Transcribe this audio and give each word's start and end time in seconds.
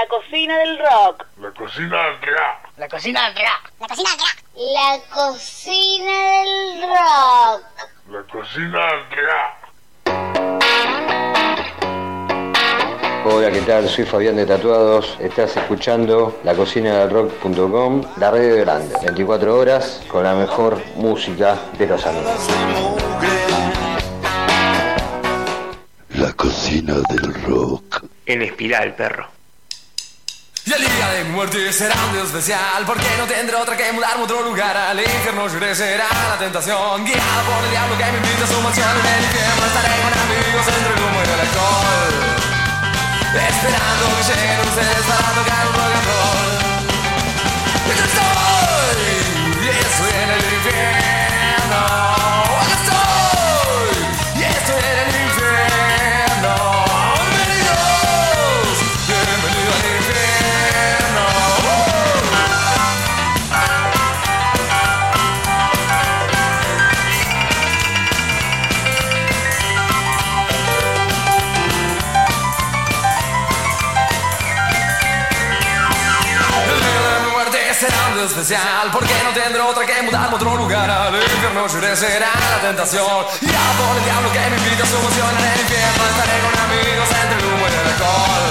La 0.00 0.08
cocina 0.08 0.56
del 0.56 0.78
rock. 0.78 1.26
La 1.42 1.50
cocina 1.50 2.04
del 2.04 2.14
rock. 2.22 2.70
La 2.78 2.88
cocina 2.88 3.28
del 3.28 3.34
rock. 3.36 3.70
La 3.80 3.86
cocina 3.86 4.08
del 4.08 4.32
rock. 4.32 4.48
La 4.56 5.42
cocina 5.42 6.14
del 6.40 6.82
rock. 6.88 7.64
La 8.08 8.22
cocina 8.32 8.80
del 8.86 9.26
rock. 9.26 9.60
Hola, 13.26 13.50
¿qué 13.50 13.60
tal? 13.60 13.88
Soy 13.90 14.06
Fabián 14.06 14.36
de 14.36 14.46
Tatuados. 14.46 15.18
Estás 15.20 15.54
escuchando 15.58 16.40
la 16.44 16.54
cocina 16.54 17.00
del 17.00 17.10
rock.com, 17.10 18.02
la 18.16 18.30
red 18.30 18.60
grande. 18.60 18.94
24 19.02 19.54
horas 19.54 20.02
con 20.08 20.24
la 20.24 20.34
mejor 20.34 20.82
música 20.96 21.58
de 21.76 21.86
los 21.86 22.06
amigos. 22.06 22.48
La 26.14 26.32
cocina 26.32 26.94
del 26.94 27.34
rock. 27.42 28.06
En 28.24 28.40
espiral, 28.40 28.94
perro. 28.94 29.39
Y 30.70 30.72
el 30.72 30.82
día 30.82 31.08
de 31.08 31.24
mi 31.24 31.30
muerte 31.30 31.72
será 31.72 31.96
un 32.06 32.12
día 32.12 32.22
especial 32.22 32.86
Porque 32.86 33.04
no 33.18 33.24
tendré 33.26 33.56
otra 33.56 33.76
que 33.76 33.90
mudarme 33.90 34.22
a 34.22 34.24
otro 34.24 34.42
lugar. 34.42 34.76
Al 34.76 35.00
infierno 35.00 35.48
yo 35.48 35.74
será 35.74 36.06
la 36.28 36.38
tentación 36.38 37.04
Guiado 37.04 37.42
por 37.42 37.64
el 37.64 37.70
diablo 37.70 37.98
que 37.98 38.04
me 38.04 38.18
invita 38.18 38.44
a 38.44 38.46
su 38.46 38.60
mansión. 38.62 38.86
En 38.88 39.06
el 39.06 39.24
infierno 39.24 39.66
estaré 39.66 39.88
con 39.98 40.14
amigos 40.14 40.68
entre 40.70 40.94
el 40.94 41.00
humo 41.02 41.18
y 41.18 41.26
el 41.26 41.40
alcohol 41.40 42.14
Esperando 43.50 44.04
que 44.14 44.22
lleguen 44.30 44.60
ustedes 44.60 45.02
para 45.10 45.28
tocar 45.34 45.66
un 45.66 45.74
rock 45.74 45.90
and 45.90 46.06
roll. 46.06 46.54
Estoy, 47.90 49.02
y 49.58 49.68
estoy 49.74 50.12
en 50.22 50.30
el 50.30 50.44
infierno 50.54 51.82
especial 78.24 78.90
Porque 78.92 79.14
no 79.24 79.30
tendré 79.32 79.60
otra 79.60 79.86
que 79.86 80.02
mudarme 80.02 80.32
a 80.32 80.34
otro 80.34 80.56
lugar. 80.56 80.90
Al 80.90 81.14
infierno 81.14 81.66
iré, 81.78 81.96
será 81.96 82.30
la 82.52 82.60
tentación. 82.60 83.04
A 83.04 83.26
por 83.78 83.96
el 83.96 84.04
diablo 84.04 84.32
que 84.32 84.38
me 84.50 84.56
invita 84.56 84.82
a 84.82 84.86
su 84.86 84.96
emoción 84.96 85.30
En 85.38 85.44
el 85.46 85.60
infierno 85.60 86.02
estaré 86.10 86.36
con 86.44 86.54
amigos 86.66 87.08
entre 87.22 87.38
el 87.38 87.44
humo 87.46 87.64
y 87.64 87.72
el 87.72 87.86
alcohol. 87.92 88.44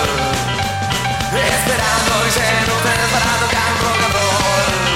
Esperando 1.29 2.27
y 2.27 2.31
siendo 2.31 2.75
ustedes 2.75 3.09
para 3.13 3.37
rock 3.39 4.88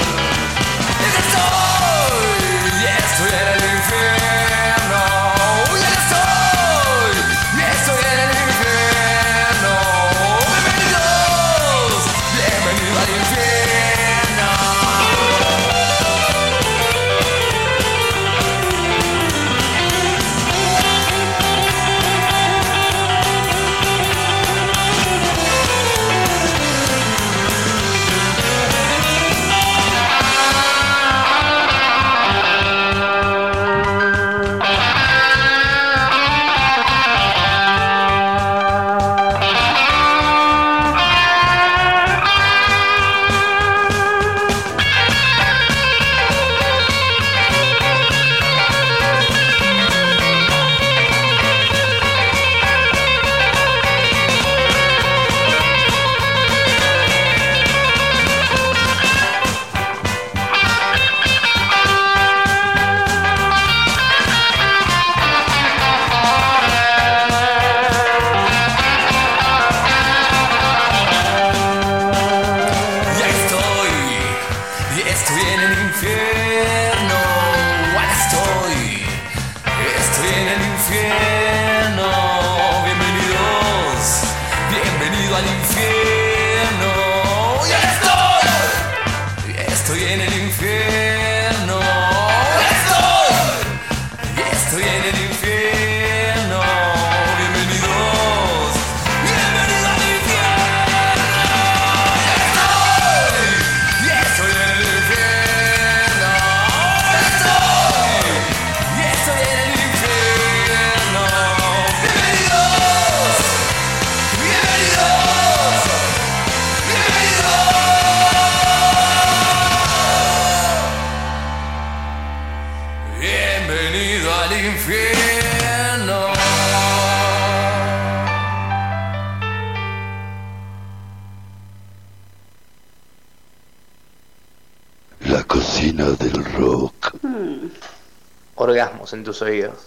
En 139.12 139.22
tus 139.22 139.42
oídos. 139.42 139.83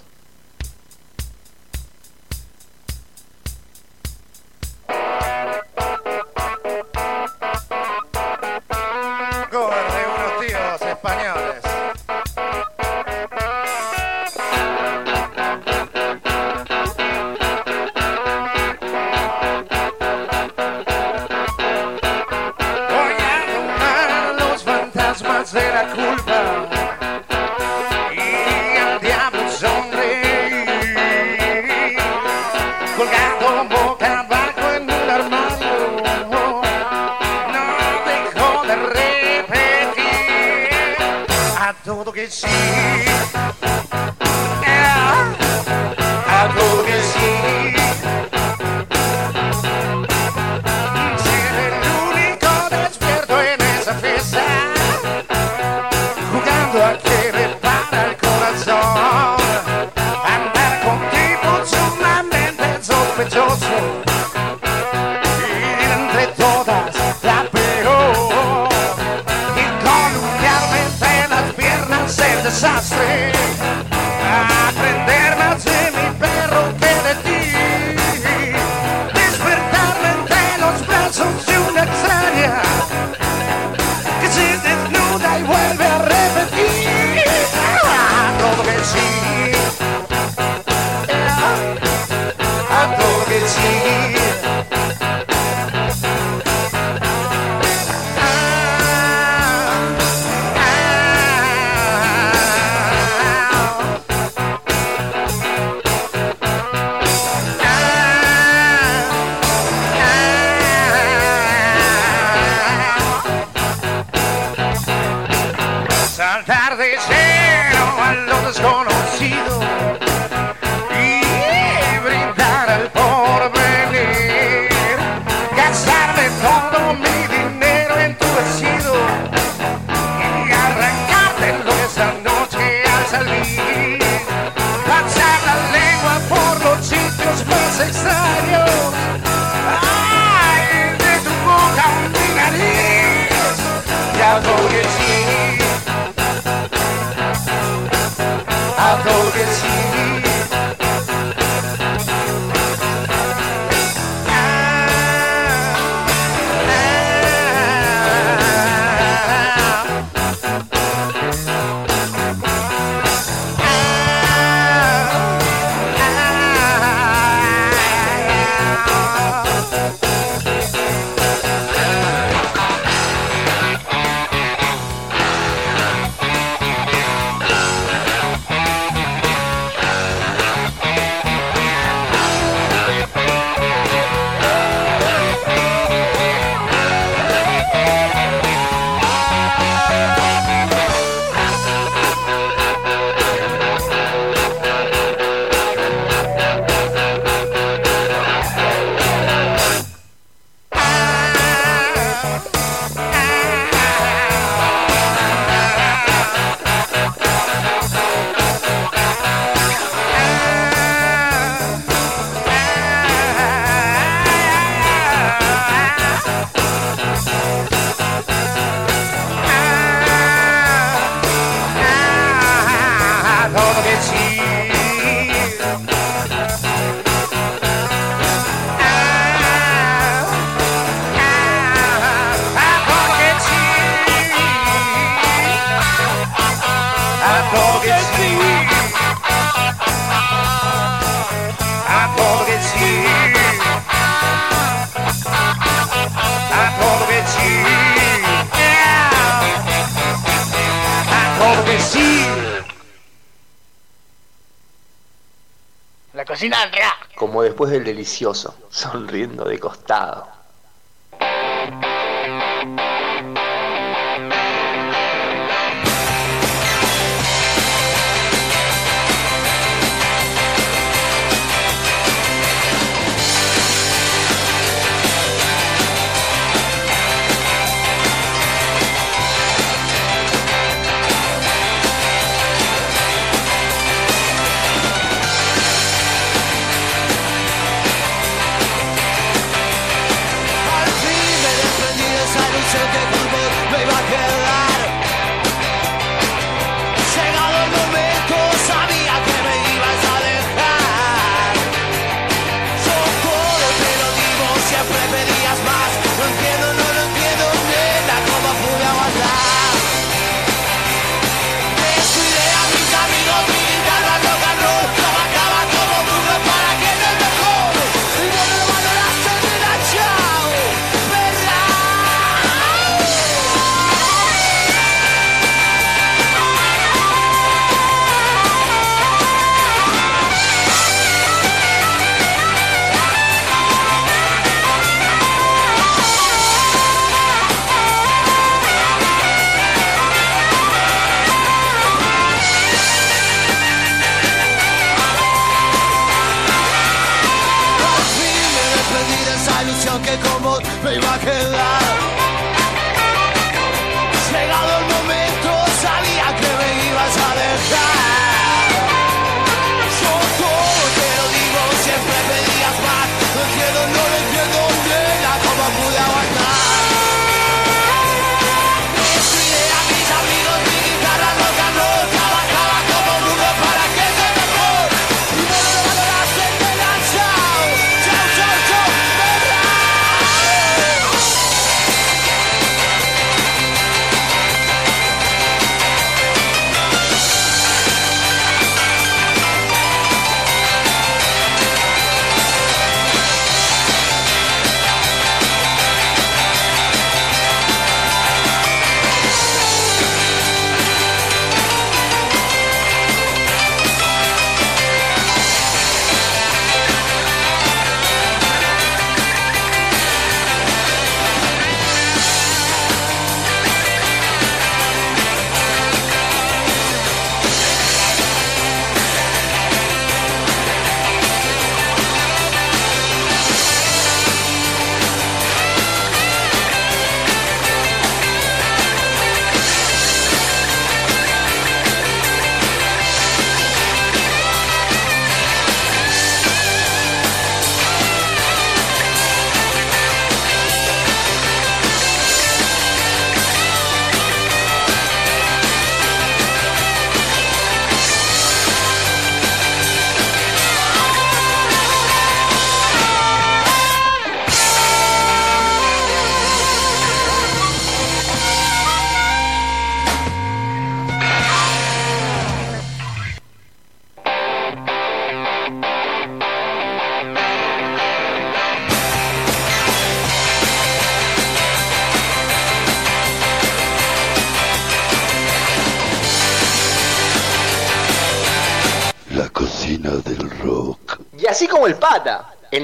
Después 258.20 258.57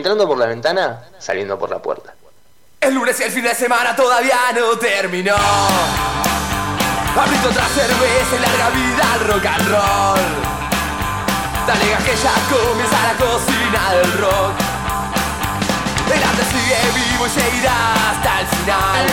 entrando 0.03 0.27
por 0.27 0.38
la 0.38 0.48
ventana, 0.48 1.00
saliendo 1.17 1.57
por 1.57 1.69
la 1.69 1.79
puerta. 1.81 2.13
El 2.81 2.93
lunes 2.93 3.17
y 3.22 3.24
el 3.24 3.31
fin 3.31 3.43
de 3.43 3.55
semana 3.55 3.95
todavía 3.95 4.38
no 4.53 4.77
terminó. 4.77 5.33
Abrito 7.15 7.48
otra 7.48 7.65
cerveza 7.69 8.36
y 8.36 8.39
larga 8.39 8.69
vida 8.72 9.13
al 9.13 9.19
rock 9.29 9.45
and 9.45 9.67
roll. 9.69 10.19
Dale 11.65 11.86
que 12.03 12.15
ya 12.19 12.36
comienza 12.51 12.98
la 13.01 13.13
cocina 13.15 13.93
del 13.93 14.12
rock. 14.19 14.51
El 16.13 16.22
arte 16.22 16.43
sigue 16.51 16.75
vivo 17.00 17.25
y 17.25 17.29
seguirá 17.29 17.93
hasta 18.12 18.41
el 18.41 18.48
final. 18.48 19.07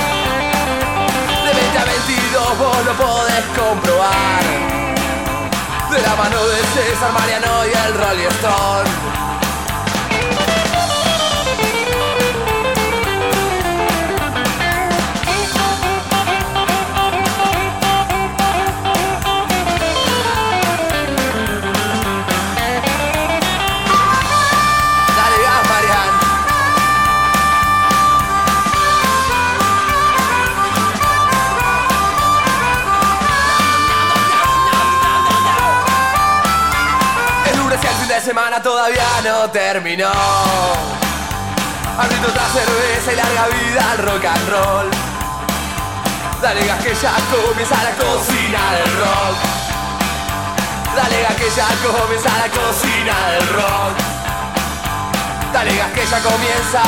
De 1.45 1.53
20 1.55 1.79
a 1.79 1.85
22 1.85 2.59
vos 2.59 2.85
lo 2.85 2.93
podés 2.95 3.45
comprobar. 3.57 4.43
De 5.89 6.03
la 6.03 6.17
mano 6.17 6.47
de 6.49 6.57
César 6.75 7.13
Mariano 7.13 7.65
y 7.65 7.87
el 7.87 7.95
Rolling 7.95 8.27
Stone. 8.41 9.30
Semana 38.41 38.63
todavía 38.63 39.05
no 39.23 39.51
terminó. 39.51 40.11
Abriendo 41.99 42.29
otra 42.29 42.49
cerveza 42.49 43.13
y 43.13 43.17
larga 43.17 43.49
vida 43.49 43.91
al 43.91 43.99
rock 43.99 44.25
and 44.25 44.49
roll. 44.49 44.91
Dale 46.41 46.67
gas 46.67 46.83
que 46.83 46.95
ya 46.95 47.13
comienza 47.31 47.77
la 47.83 47.91
cocina 47.91 48.73
del 48.79 48.97
rock. 48.97 49.37
Dale 50.97 51.23
gas 51.23 51.35
que 51.35 51.51
ya 51.51 51.69
comienza 51.85 52.31
la 52.39 52.49
cocina 52.49 53.31
del 53.33 53.49
rock. 53.49 53.95
Dale 55.53 55.77
gas 55.77 55.93
que 55.93 56.07
ya 56.07 56.21
comienza. 56.23 56.83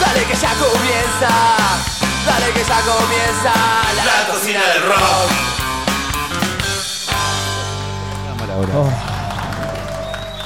Dale 0.00 0.24
que 0.24 0.34
ya 0.34 0.52
comienza. 0.54 1.30
Dale 2.26 2.52
que 2.52 2.64
ya 2.64 2.80
comienza 2.80 3.52
la, 3.94 4.26
cocina 4.32 4.60
del 4.74 4.82
rock. 4.88 5.30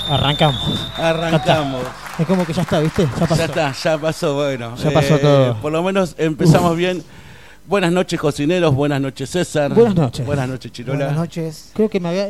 Arrancamos. 0.09 0.91
Arrancamos. 0.97 1.83
Es 2.19 2.27
como 2.27 2.45
que 2.45 2.53
ya 2.53 2.63
está, 2.63 2.81
¿viste? 2.81 3.07
Ya 3.19 3.27
pasó. 3.27 3.37
Ya 3.37 3.45
está, 3.47 3.73
ya 3.73 3.99
pasó, 3.99 4.35
bueno. 4.35 4.77
Ya 4.77 4.91
pasó 4.91 5.19
todo. 5.19 5.57
Por 5.63 5.73
lo 5.73 5.83
menos 5.83 6.15
empezamos 6.19 6.77
bien. 6.77 7.03
Buenas 7.67 7.93
noches, 7.93 8.19
cocineros. 8.21 8.75
Buenas 8.75 9.01
noches, 9.01 9.31
César. 9.31 9.73
Buenas 9.73 9.95
noches. 9.95 10.27
Buenas 10.27 10.49
noches, 10.49 10.73
Chirola. 10.73 10.97
Buenas 10.99 11.17
noches. 11.17 11.71
Creo 11.75 11.89
que 11.89 12.01
me 12.01 12.09
había. 12.11 12.29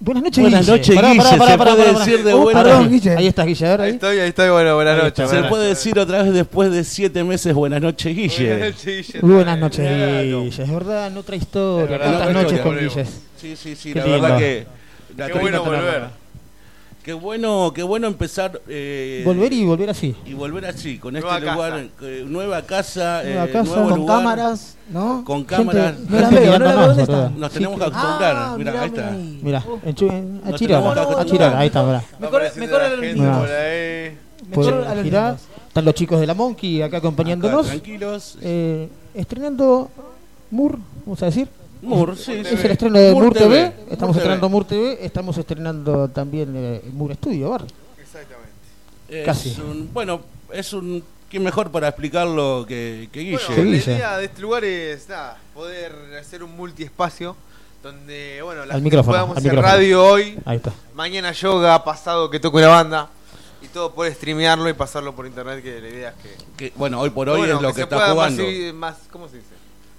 Buenas 0.00 0.24
noches, 0.24 0.42
Buenas 0.42 0.66
noches, 0.66 0.88
Guille. 0.88 1.00
pará, 1.00 1.14
pará, 1.16 1.30
Se 1.30 1.36
pará, 1.38 1.56
puede 1.56 1.76
pará, 1.84 1.98
decir 2.00 2.12
pará. 2.16 2.24
de 2.24 2.32
Oh, 2.34 2.38
buena- 2.42 2.62
perdón, 2.64 2.90
Guille. 2.90 3.16
Ahí 3.16 3.26
estás, 3.28 3.46
Guille. 3.46 3.66
A 3.66 3.70
ver, 3.70 3.80
ahí. 3.82 3.86
Ahí 3.88 3.94
estoy, 3.94 4.18
ahí 4.18 4.28
estoy, 4.30 4.48
bueno, 4.50 4.74
buenas 4.74 4.96
noches. 4.96 5.14
Se 5.28 5.34
buenas 5.34 5.48
puede 5.50 5.64
noches. 5.68 5.78
decir 5.84 5.98
otra 5.98 6.22
vez 6.24 6.32
después 6.32 6.70
de 6.72 6.84
siete 6.84 7.22
meses, 7.24 7.54
buenas 7.54 7.80
noches, 7.82 8.16
Guille. 8.16 8.48
Buenas 8.48 8.68
noches, 8.74 8.84
Guille. 9.12 9.20
Buenas 9.20 9.58
noches. 9.58 9.88
Guille. 10.24 10.48
Es 10.64 10.70
verdad, 10.72 11.06
en 11.08 11.16
otra 11.18 11.36
historia. 11.36 11.84
Es 11.84 11.90
verdad, 11.90 12.06
¿Cuántas 12.06 12.28
en 12.30 12.36
otra 12.36 12.42
noches 12.42 12.60
con. 12.60 12.78
Guille? 12.78 13.04
Sí, 13.36 13.56
sí, 13.56 13.76
sí, 13.76 13.92
Qué 13.92 13.98
la 14.00 14.04
lindo. 14.06 14.22
verdad 14.22 14.38
que. 14.38 14.66
la 15.16 15.26
Qué 15.28 15.38
bueno 15.38 15.64
volver. 15.64 16.21
Qué 17.02 17.12
bueno, 17.14 17.72
qué 17.74 17.82
bueno 17.82 18.06
empezar. 18.06 18.60
eh, 18.68 19.22
Volver 19.24 19.52
y 19.52 19.64
volver 19.64 19.90
así. 19.90 20.14
y 20.24 20.34
volver 20.34 20.66
así, 20.66 20.98
con 20.98 21.14
Nueva 21.14 21.38
este 21.38 21.50
lugar, 21.50 21.84
eh, 22.02 22.24
nueva 22.28 22.62
casa, 22.62 23.22
Nueva 23.24 23.44
eh, 23.46 23.50
casa, 23.50 23.74
nuevo 23.74 23.88
Con 23.90 23.98
lugar, 23.98 24.18
cámaras, 24.18 24.76
¿no? 24.88 25.24
con 25.24 25.38
Gente- 25.38 25.56
cámaras. 25.56 25.94
No 26.08 26.20
la 26.20 26.26
gente 26.28 26.40
veo, 26.40 26.58
no 26.60 26.64
la 26.64 26.74
veo, 26.76 26.86
¿dónde 26.86 27.02
está? 27.02 27.28
Nos 27.30 27.50
Sí, 27.52 27.54
tenemos 27.58 27.78
que 27.78 27.84
acostumbrar. 27.86 28.36
Ah, 28.36 28.54
Mira, 28.56 28.70
mirá, 28.70 28.82
ahí 28.84 28.88
está. 28.88 29.08
ahí. 29.10 29.40
Mirá, 29.42 29.64
a 30.44 30.52
que 31.16 31.20
A. 31.22 31.24
Chirar, 31.24 31.56
ahí 31.56 31.66
está, 31.66 31.82
mirá. 31.82 32.04
Me 32.20 32.28
corre, 32.28 32.52
me 32.56 32.68
el 32.92 33.16
por 33.16 33.50
ahí. 33.50 34.18
Me 34.48 34.54
corre 34.54 34.86
a 34.86 34.94
los 34.94 35.04
girar. 35.04 35.36
Están 35.68 35.84
los 35.84 35.94
chicos 35.94 36.20
de 36.20 36.26
la 36.28 36.34
Monkey 36.34 36.82
acá 36.82 36.98
acompañándonos. 36.98 37.66
Tranquilos. 37.66 38.38
Eh, 38.42 38.88
estrenando 39.14 39.88
Mur, 40.52 40.78
vamos 41.04 41.20
a 41.22 41.26
decir. 41.26 41.48
Mur, 41.82 42.16
sí, 42.16 42.32
Es 42.32 42.48
sí. 42.48 42.54
el 42.64 42.70
estreno 42.70 42.98
de 42.98 43.12
Mur, 43.12 43.32
TV. 43.34 43.44
TV. 43.70 43.74
Estamos 43.90 44.14
Mur 44.16 44.22
estrenando 44.22 44.46
TV. 44.46 44.50
Mur 44.50 44.64
TV. 44.64 45.04
Estamos 45.06 45.38
estrenando 45.38 46.08
también 46.08 46.52
eh, 46.56 46.82
Mur 46.92 47.14
Studio, 47.14 47.50
Bar. 47.50 47.64
Exactamente. 48.00 48.52
Es 49.08 49.26
Casi. 49.26 49.60
un- 49.60 49.90
bueno, 49.92 50.20
es 50.52 50.72
un. 50.72 51.02
¿Quién 51.28 51.42
mejor 51.42 51.70
para 51.70 51.88
explicarlo 51.88 52.64
que, 52.68 53.08
que 53.10 53.20
Guille? 53.20 53.38
Bueno, 53.48 53.64
la 53.64 53.76
idea 53.78 54.18
de 54.18 54.24
este 54.26 54.42
lugar 54.42 54.64
es 54.64 55.08
nada, 55.08 55.38
poder 55.54 55.92
hacer 56.20 56.42
un 56.44 56.54
multiespacio 56.54 57.34
donde, 57.82 58.40
bueno, 58.42 58.66
la 58.66 58.74
gente 58.74 58.84
micrófono, 58.84 59.12
podamos 59.14 59.36
hacer 59.38 59.50
micrófono. 59.52 59.72
radio 59.74 60.04
hoy, 60.04 60.38
Ahí 60.44 60.58
está. 60.58 60.72
mañana 60.94 61.32
yoga, 61.32 61.82
pasado 61.84 62.28
que 62.30 62.38
toque 62.38 62.58
una 62.58 62.68
banda 62.68 63.08
y 63.62 63.68
todo 63.68 63.92
poder 63.94 64.12
streamearlo 64.14 64.68
y 64.68 64.74
pasarlo 64.74 65.14
por 65.16 65.26
internet, 65.26 65.62
que 65.62 65.80
la 65.80 65.88
idea 65.88 66.08
es 66.10 66.14
que, 66.16 66.44
Que, 66.70 66.72
bueno, 66.76 67.00
hoy 67.00 67.08
por 67.10 67.28
hoy 67.30 67.38
bueno, 67.38 67.56
es 67.56 67.62
lo 67.62 67.68
que 67.68 67.74
que, 67.74 67.78
se 67.78 67.82
está 67.84 67.96
pueda 67.96 68.12
jugando. 68.12 68.42
más, 68.74 68.96
¿cómo 69.10 69.26
se 69.26 69.36
dice? 69.38 69.48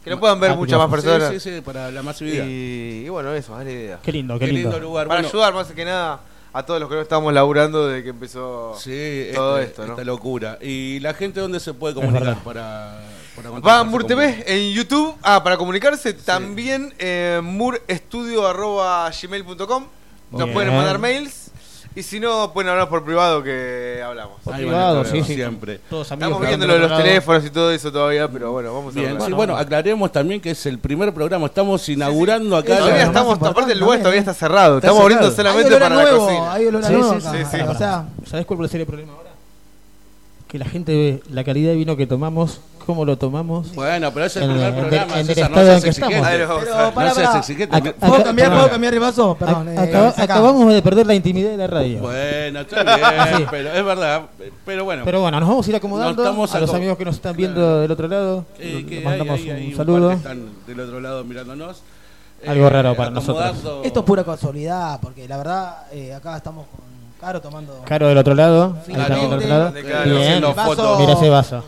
Que 0.04 0.10
lo 0.10 0.20
puedan 0.20 0.40
ver 0.40 0.52
Ah, 0.52 0.56
muchas 0.56 0.78
más 0.80 0.90
personas. 0.90 1.30
Sí, 1.32 1.40
sí, 1.40 1.56
sí, 1.56 1.62
para 1.62 1.90
la 1.92 2.02
masividad. 2.04 2.46
Y, 2.46 3.04
y 3.06 3.10
bueno, 3.10 3.34
eso, 3.34 3.58
es 3.60 3.66
la 3.66 3.72
idea. 3.72 4.00
Qué 4.04 4.12
lindo, 4.12 4.38
qué, 4.38 4.46
Qué 4.48 4.52
lindo 4.52 4.72
lindo. 4.72 4.86
lugar. 4.88 5.08
Para 5.08 5.22
bueno, 5.22 5.30
ayudar 5.30 5.54
más 5.54 5.68
que 5.72 5.86
nada 5.86 6.20
a 6.52 6.64
todos 6.66 6.80
los 6.80 6.90
que 6.90 6.96
no 6.96 7.02
estamos 7.02 7.34
laburando 7.34 7.88
desde 7.88 8.04
que 8.04 8.10
empezó 8.10 8.76
Sí, 8.78 9.30
todo 9.34 9.58
este- 9.60 9.70
esto, 9.72 9.86
¿no? 9.88 9.94
esta 9.94 10.04
locura. 10.04 10.58
¿Y 10.62 11.00
la 11.00 11.14
gente 11.14 11.40
dónde 11.40 11.60
se 11.60 11.74
puede 11.74 11.96
comunicar 11.96 12.38
para, 12.44 13.00
para 13.36 13.50
Va 13.60 13.80
a 13.80 13.84
Mur 13.84 14.04
TV 14.06 14.44
en 14.46 14.72
YouTube. 14.74 15.16
Ah, 15.24 15.42
para 15.44 15.58
comunicarse 15.58 16.14
también 16.14 16.94
eh, 17.00 17.40
murestudio.gmail.com. 17.42 19.86
Nos 20.32 20.50
pueden 20.50 20.76
mandar 20.76 21.00
mails. 21.00 21.43
Y 21.96 22.02
si 22.02 22.20
no, 22.20 22.52
pueden 22.54 22.72
hablar 22.72 22.90
por 22.90 23.04
privado 23.06 23.44
que 23.44 24.02
hablamos. 24.04 24.42
Por 24.44 24.56
Ahí 24.56 24.64
privado, 24.64 24.96
van 24.96 24.98
a 24.98 25.02
estar 25.08 25.16
sí, 25.22 25.24
sí. 25.28 25.36
siempre. 25.36 25.80
Todos 25.90 26.12
amigos 26.12 26.32
Estamos 26.32 26.48
viendo 26.48 26.66
lo 26.66 26.74
de 26.74 26.80
los 26.80 26.98
teléfonos 26.98 27.46
y 27.46 27.50
todo 27.52 27.72
eso 27.72 27.92
todavía, 27.92 28.28
pero 28.28 28.52
bueno, 28.52 28.74
vamos 28.74 28.96
a 28.96 29.00
Bien, 29.00 29.12
hablar. 29.12 29.28
sí, 29.28 29.34
bueno, 29.34 29.56
aclaremos 29.56 30.12
también 30.12 30.42
que 30.42 30.52
es 30.52 30.66
el 30.66 30.80
primer 30.80 31.14
programa. 31.14 31.46
Estamos 31.46 31.88
inaugurando 31.90 32.58
acá. 32.58 32.78
Todavía 32.78 32.98
la- 32.98 33.04
estamos, 33.04 33.38
aparte 33.40 33.74
el 33.74 33.80
lugar 33.80 34.00
todavía 34.00 34.22
está 34.22 34.34
cerrado. 34.34 34.78
Está 34.78 34.88
estamos 34.88 35.04
abriendo 35.04 35.30
cerrado. 35.32 35.60
Solamente 35.60 35.86
a 35.86 35.90
para 35.90 36.04
la 36.04 36.18
cocina. 36.18 36.54
hay 36.54 36.66
olor 36.66 36.84
a 36.84 36.88
Sí, 36.88 36.94
nuevo 36.94 37.20
sí, 37.22 37.28
acá. 37.28 37.32
sí, 37.52 37.58
sí. 37.58 37.64
O 37.68 37.76
sea, 37.78 38.06
¿Sabés 38.26 38.46
cuál 38.48 38.58
puede 38.58 38.70
ser 38.72 38.82
el 38.82 38.88
problema 38.88 39.14
ahora? 39.14 39.30
Que 40.48 40.58
la 40.58 40.66
gente 40.66 40.92
ve 40.96 41.24
la 41.32 41.44
calidad 41.44 41.70
de 41.72 41.76
vino 41.78 41.96
que 41.96 42.08
tomamos, 42.08 42.60
cómo 42.84 43.06
lo 43.06 43.18
tomamos. 43.18 43.74
Bueno, 43.76 44.12
pero 44.14 44.26
es 44.26 44.36
el 44.38 44.44
primer 44.50 44.68
en- 44.68 44.76
programa. 44.80 45.14
en 45.14 45.20
el 45.20 45.26
César, 45.26 45.52
no 45.52 45.58
estado 45.58 45.62
en 45.76 45.82
seas 45.82 45.84
que 45.84 45.90
estamos. 45.90 46.14
exigente. 46.16 46.46
Pero 46.96 47.06
No 47.08 47.14
seas 47.16 47.36
exigente. 47.36 47.94
¿Puedo 47.94 48.14
acá- 48.16 48.24
cambiar, 48.24 48.52
puedo 48.54 48.70
cambiar 48.70 49.00
vaso? 49.00 49.36
Perdón, 49.40 49.70
eh, 49.70 50.14
acabamos 50.18 50.74
de 50.74 50.82
perder 50.82 51.08
la 51.08 51.14
intimidad 51.16 51.50
de 51.52 51.58
la 51.58 51.68
radio. 51.68 52.00
Bueno, 52.02 52.60
está 52.62 52.84
bien, 52.84 53.38
Sí. 53.38 53.46
pero 53.50 53.74
es 53.74 53.86
verdad. 53.86 54.22
Pero 54.66 54.84
bueno, 54.86 55.02
Pero 55.06 55.22
bueno, 55.22 55.40
nos 55.40 55.50
vamos 55.50 55.66
a 55.68 55.70
ir 55.70 55.76
acomodando 55.76 56.24
a 56.24 56.60
los 56.60 56.74
amigos 56.74 56.98
que 56.98 57.06
nos 57.06 57.16
están 57.16 57.36
viendo 57.36 57.60
Claro. 57.62 57.80
del 57.80 57.92
otro 57.92 58.08
lado. 58.08 58.46
eh, 58.60 58.86
que 58.88 59.02
mandamos 59.02 59.40
hay- 59.40 59.50
hay 59.50 59.68
un 59.72 59.76
saludo. 59.78 60.10
que 60.10 60.16
están 60.16 60.50
del 60.68 60.80
otro 60.80 61.00
lado 61.00 61.24
mirándonos. 61.24 61.82
Algo 62.46 62.68
Eh, 62.68 62.70
raro 62.70 62.96
para 62.96 63.10
nosotros. 63.10 63.56
Esto 63.84 64.00
es 64.02 64.06
pura 64.06 64.24
casualidad, 64.24 65.00
porque 65.02 65.28
la 65.28 65.38
verdad, 65.38 65.78
eh, 65.94 66.14
acá 66.14 66.36
estamos 66.38 66.66
con 66.68 66.94
Caro 67.22 67.40
tomando. 67.40 67.82
Caro 67.86 68.10
del 68.10 68.18
otro 68.18 68.36
lado. 68.36 68.76
Del 68.86 69.00
otro 69.00 69.40
lado. 69.48 69.72
Bien. 69.72 70.44
Mira 71.00 71.14
ese 71.14 71.30
vaso. 71.30 71.64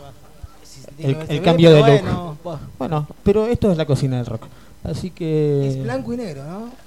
El, 0.98 1.42
cambio 1.42 1.72
de 1.72 1.80
look. 1.80 2.02
bueno, 2.02 2.36
Bueno, 2.78 3.06
pero 3.22 3.46
esto 3.46 3.70
es 3.70 3.76
la 3.78 3.84
cocina 3.86 4.16
del 4.16 4.26
rock. 4.26 4.44
Así 4.84 5.10
que. 5.10 5.68
Es 5.68 5.82
blanco 5.82 6.12
y 6.12 6.16
negro, 6.16 6.42
¿no? 6.44 6.86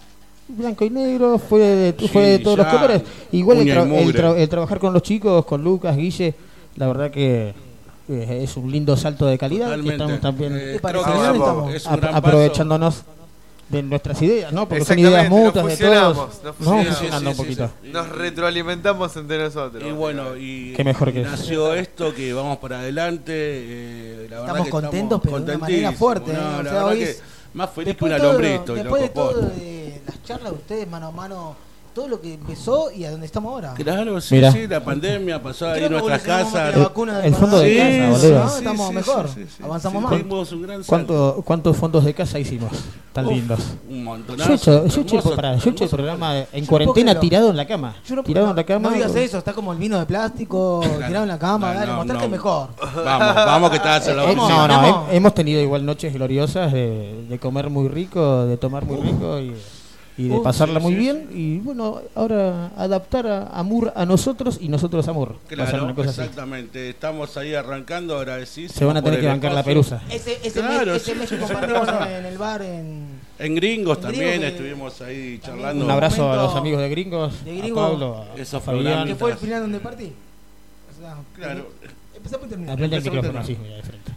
blanco 0.52 0.84
y 0.84 0.90
negro, 0.90 1.38
fue 1.38 1.60
de, 1.60 1.96
Sí, 2.00 2.08
fue 2.08 2.24
de 2.24 2.40
todos 2.40 2.58
los 2.58 2.66
colores. 2.68 3.04
Igual 3.32 3.60
el, 3.60 3.68
tra- 3.68 3.84
el 3.84 3.88
mugre. 3.88 4.20
tra- 4.20 4.36
el 4.36 4.50
trabajar 4.50 4.80
con 4.80 4.94
los 4.94 5.04
chicos, 5.04 5.46
con 5.46 5.64
Lucas, 5.64 5.96
Guille, 5.96 6.34
la 6.76 6.88
verdad 6.88 7.12
que 7.12 7.54
eh, 8.10 8.40
es 8.44 8.58
un 8.58 8.72
lindo 8.72 8.98
salto 8.98 9.28
de 9.28 9.38
calidad. 9.38 9.68
que 9.76 9.92
Totalmente. 9.92 9.94
Estamos 10.16 10.22
también 10.22 10.54
Eh, 10.56 10.80
que 10.82 10.88
¿Dónde 10.92 11.00
es- 11.00 11.36
estamos? 11.36 11.74
es 11.76 11.86
un 11.86 11.94
ap- 11.94 12.00
gran 12.02 12.14
paso. 12.14 13.04
De 13.70 13.84
nuestras 13.84 14.22
ideas, 14.22 14.52
¿no? 14.52 14.68
Porque 14.68 14.84
son 14.84 14.98
ideas 15.00 15.30
nos 15.30 15.40
mutuas 15.40 15.66
de 15.66 15.72
fusionamos, 15.72 16.16
todos. 16.16 16.30
nos 16.30 16.44
Nos 16.44 16.56
fusionamos. 16.56 16.98
fusionando 16.98 17.30
Sí, 17.30 17.36
sí, 17.36 17.42
un 17.42 17.46
poquito. 17.48 17.68
sí, 17.68 17.74
sí. 17.84 17.90
Nos 17.94 18.10
retroalimentamos 18.10 19.16
entre 19.16 19.38
nosotros. 19.40 19.84
Y 19.88 19.92
bueno, 19.92 20.36
y, 20.38 20.74
Qué 20.76 20.84
mejor 20.84 21.14
que 21.14 21.20
y 21.20 21.22
eso. 21.22 21.32
nació 21.32 21.74
esto, 21.76 22.14
que 22.14 22.34
vamos 22.34 22.58
para 22.58 22.80
adelante. 22.80 23.32
eh, 23.36 24.28
la 24.30 24.42
verdad 24.42 24.48
Estamos 24.48 24.66
que 24.66 24.72
contentos, 24.72 25.22
pero 25.24 25.40
de 25.40 25.44
una 25.44 25.58
manera 25.60 25.92
fuerte, 25.92 26.34
no, 26.34 26.40
¿eh? 26.40 26.44
O 26.44 26.50
la 26.50 26.64
sea, 26.64 26.64
verdad 26.74 26.86
hoy 26.88 26.98
que 27.00 27.04
es- 27.12 27.22
más 27.54 27.70
feliz 27.72 27.86
que 27.86 27.90
Después, 27.92 28.12
un 28.12 28.16
de 28.16 28.22
todo- 28.22 28.30
alombrito. 28.30 28.74
y 28.74 28.80
después 28.80 29.02
de 29.02 29.08
loco, 29.08 29.30
todo 29.30 29.42
de 29.42 30.02
las 30.06 30.24
charlas 30.24 30.52
de 30.52 30.58
ustedes 30.58 30.88
mano 30.90 31.08
a 31.08 31.12
mano 31.12 31.56
todo 32.00 32.08
lo 32.08 32.22
que 32.22 32.36
empezó 32.36 32.90
y 32.92 33.04
a 33.04 33.12
donde 33.12 33.26
estamos 33.26 33.52
ahora. 33.52 33.74
Claro, 33.76 34.22
sí, 34.22 34.36
Mirá. 34.36 34.54
sí, 34.54 34.68
la 34.68 34.82
pandemia 34.82 35.44
pasó 35.44 35.68
ahí 35.68 35.84
en 35.84 35.92
nuestras 35.92 36.22
casas. 36.22 36.74
El 37.24 37.36
fondo 37.36 37.60
de 37.60 37.76
casa, 37.76 37.90
Sí, 37.92 38.00
boludo. 38.00 38.40
¿no? 38.40 38.50
sí, 38.50 38.56
Estamos 38.60 38.88
sí, 38.88 38.94
mejor, 38.94 39.28
sí, 39.28 39.34
sí, 39.44 39.46
sí. 39.58 39.64
avanzamos 39.64 40.02
Sí, 40.18 40.24
más. 40.24 40.52
Un 40.54 40.62
gran. 40.62 40.84
¿Cuánto, 40.84 41.42
¿Cuántos 41.44 41.76
fondos 41.76 42.06
de 42.06 42.14
casa 42.14 42.40
hicimos? 42.40 42.72
Tan 43.12 43.26
Uf, 43.26 43.34
lindos. 43.34 43.60
Un 43.90 43.98
Yo 43.98 44.04
montonazo. 44.06 44.52
he 44.52 44.56
hecho, 44.56 44.72
yo 44.72 45.02
he 45.02 45.04
hecho, 45.04 45.18
hermoso, 45.18 45.36
pará, 45.36 45.50
yo 45.50 45.56
he 45.56 45.58
hecho 45.58 45.70
el 45.70 45.76
hermoso. 45.76 45.96
programa 45.98 46.38
en 46.38 46.46
puedo 46.52 46.68
cuarentena 46.68 47.04
creerlo. 47.12 47.20
tirado 47.22 47.50
en 47.50 47.58
la 47.58 47.68
cama. 47.68 47.96
Yo 48.08 48.16
no, 48.16 48.24
tirado 48.24 48.46
no, 48.48 48.52
en 48.52 48.56
la 48.56 48.64
cama. 48.64 48.90
no 48.90 48.96
digas 48.96 49.16
eso, 49.16 49.38
está 49.40 49.52
como 49.52 49.74
el 49.74 49.78
vino 49.80 50.00
de 50.00 50.06
plástico, 50.06 50.80
tirado 51.06 51.24
en 51.24 51.28
la 51.28 51.38
cama, 51.40 51.74
No, 51.74 51.80
dale, 51.82 51.92
no, 51.92 51.98
mostrarte 51.98 52.26
no. 52.26 52.32
mejor. 52.32 52.70
Vamos, 53.04 53.36
vamos 53.36 53.70
que 53.72 53.76
estás 53.76 54.08
en 54.08 54.16
la 54.16 54.24
Eh, 54.24 54.26
oficina. 54.28 54.48
no, 54.48 54.68
no, 54.70 54.82
Vamos. 54.82 55.10
he- 55.12 55.16
hemos 55.18 55.34
tenido 55.34 55.60
igual 55.62 55.86
noches 55.86 56.14
gloriosas 56.14 56.72
de, 56.72 57.26
de 57.28 57.40
comer 57.40 57.70
muy 57.70 57.90
rico, 57.90 58.46
de 58.46 58.56
tomar 58.56 58.86
muy 58.86 58.98
rico 59.02 59.38
y, 59.40 59.54
y 60.20 60.28
de 60.28 60.36
Uf, 60.36 60.44
pasarla 60.44 60.80
sí, 60.80 60.86
muy 60.86 60.94
sí, 60.96 61.00
bien. 61.00 61.30
Y 61.34 61.58
bueno, 61.60 62.02
ahora 62.14 62.72
adaptar 62.78 63.26
a 63.28 63.48
Amur 63.48 63.94
a 63.96 64.06
nosotros 64.06 64.58
y 64.62 64.68
nosotros 64.68 65.08
a 65.08 65.12
Amur. 65.12 65.38
A 65.46 65.48
Claro, 65.48 65.84
una 65.86 65.96
cosa 65.96 66.10
así. 66.10 66.22
exactamente. 66.22 66.90
Estamos 66.90 67.38
ahí 67.38 67.54
arrancando, 67.56 68.18
agradecidos. 68.18 68.74
Se 68.74 68.84
van 68.86 68.98
a 68.98 69.02
tener 69.02 69.22
que 69.22 69.28
bancar 69.28 69.54
la 69.54 69.64
perusa. 69.64 70.02
Ese, 70.10 70.38
ese, 70.44 70.60
Claro, 70.60 70.92
mes, 70.94 71.02
ese 71.02 71.14
sí, 71.14 71.18
mes 71.20 71.30
que 71.30 71.36
sí, 71.38 71.42
compartimos 71.42 71.88
sí. 71.88 71.96
en 72.14 72.26
el 72.26 72.38
bar 72.38 72.62
en... 72.62 73.20
En 73.40 73.56
Gringos 73.56 73.98
En 74.00 74.04
también 74.04 74.30
Gringos 74.42 74.52
estuvimos 74.52 75.02
ahí 75.02 75.40
charlando. 75.42 75.86
Un 75.86 75.92
abrazo 75.92 76.32
a 76.32 76.36
los 76.36 76.56
amigos 76.56 76.82
de 76.82 76.90
Gringos, 76.90 77.46
de 77.46 77.52
a 77.52 77.62
Gringo. 77.62 77.76
Pablo, 77.76 78.26
a, 78.36 78.36
Esos 78.40 78.56
a 78.56 78.60
Fabián. 78.60 78.84
programas. 78.84 79.08
que 79.08 79.16
fue 79.16 79.32
el 79.32 79.38
final 79.38 79.62
donde 79.62 79.80
partí. 79.80 80.12
O 80.98 81.02
sea, 81.02 81.16
Claro. 81.36 81.68
Empezamos 82.16 82.48
y 82.48 82.50
terminamos. 82.50 82.74
Hablale 82.74 82.96
al 82.98 83.02
Empezamos 83.08 83.16
micrófono 83.26 83.40
a 83.40 83.42
así, 83.44 83.58
mira, 83.64 83.76
de 83.78 83.84
frente. 83.84 84.12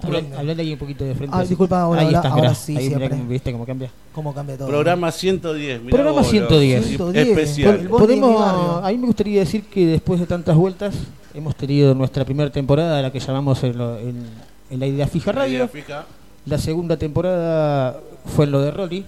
Pero 0.00 0.06
esto 0.06 0.06
Habla- 0.08 0.20
lindo. 0.20 0.38
Hablale 0.38 0.62
ahí 0.62 0.72
un 0.72 0.78
poquito 0.78 1.04
de 1.04 1.14
frente. 1.14 1.36
Ah, 1.36 1.40
así. 1.40 1.48
disculpa, 1.50 1.80
ahora, 1.80 2.00
ahí 2.00 2.06
ahora- 2.06 2.18
está, 2.18 2.28
ahora 2.32 2.54
sí, 2.54 2.76
ahí 2.76 2.90
mirá 2.90 3.08
cómo, 3.10 3.24
viste 3.26 3.52
cómo 3.52 3.66
cambia. 3.66 3.90
cómo 4.12 4.34
cambia 4.34 4.56
todo. 4.56 4.68
Programa 4.68 5.10
110. 5.12 5.80
mirá 5.80 5.90
Programa 5.90 6.20
vos, 6.20 6.30
110. 6.30 6.80
los- 6.80 6.88
110. 6.88 7.28
Especial. 7.28 7.88
Podemos, 7.88 8.40
a 8.84 8.88
mí 8.90 8.98
me 8.98 9.06
gustaría 9.06 9.40
decir 9.40 9.64
que 9.64 9.86
después 9.86 10.20
de 10.20 10.26
tantas 10.26 10.54
vueltas 10.56 10.94
hemos 11.34 11.54
tenido 11.56 11.94
nuestra 11.94 12.24
primera 12.24 12.50
temporada, 12.50 13.00
la 13.02 13.10
que 13.12 13.20
llamamos 13.20 13.62
en, 13.64 13.76
lo- 13.78 13.98
en- 13.98 14.26
en 14.70 14.80
la 14.80 14.86
idea 14.86 15.06
fija 15.06 15.32
radio. 15.32 15.54
Idea 15.56 15.68
fija. 15.68 16.06
La 16.46 16.58
segunda 16.58 16.96
temporada 16.96 18.00
fue 18.36 18.44
en 18.44 18.52
lo 18.52 18.60
de 18.60 18.70
Rolly, 18.70 19.04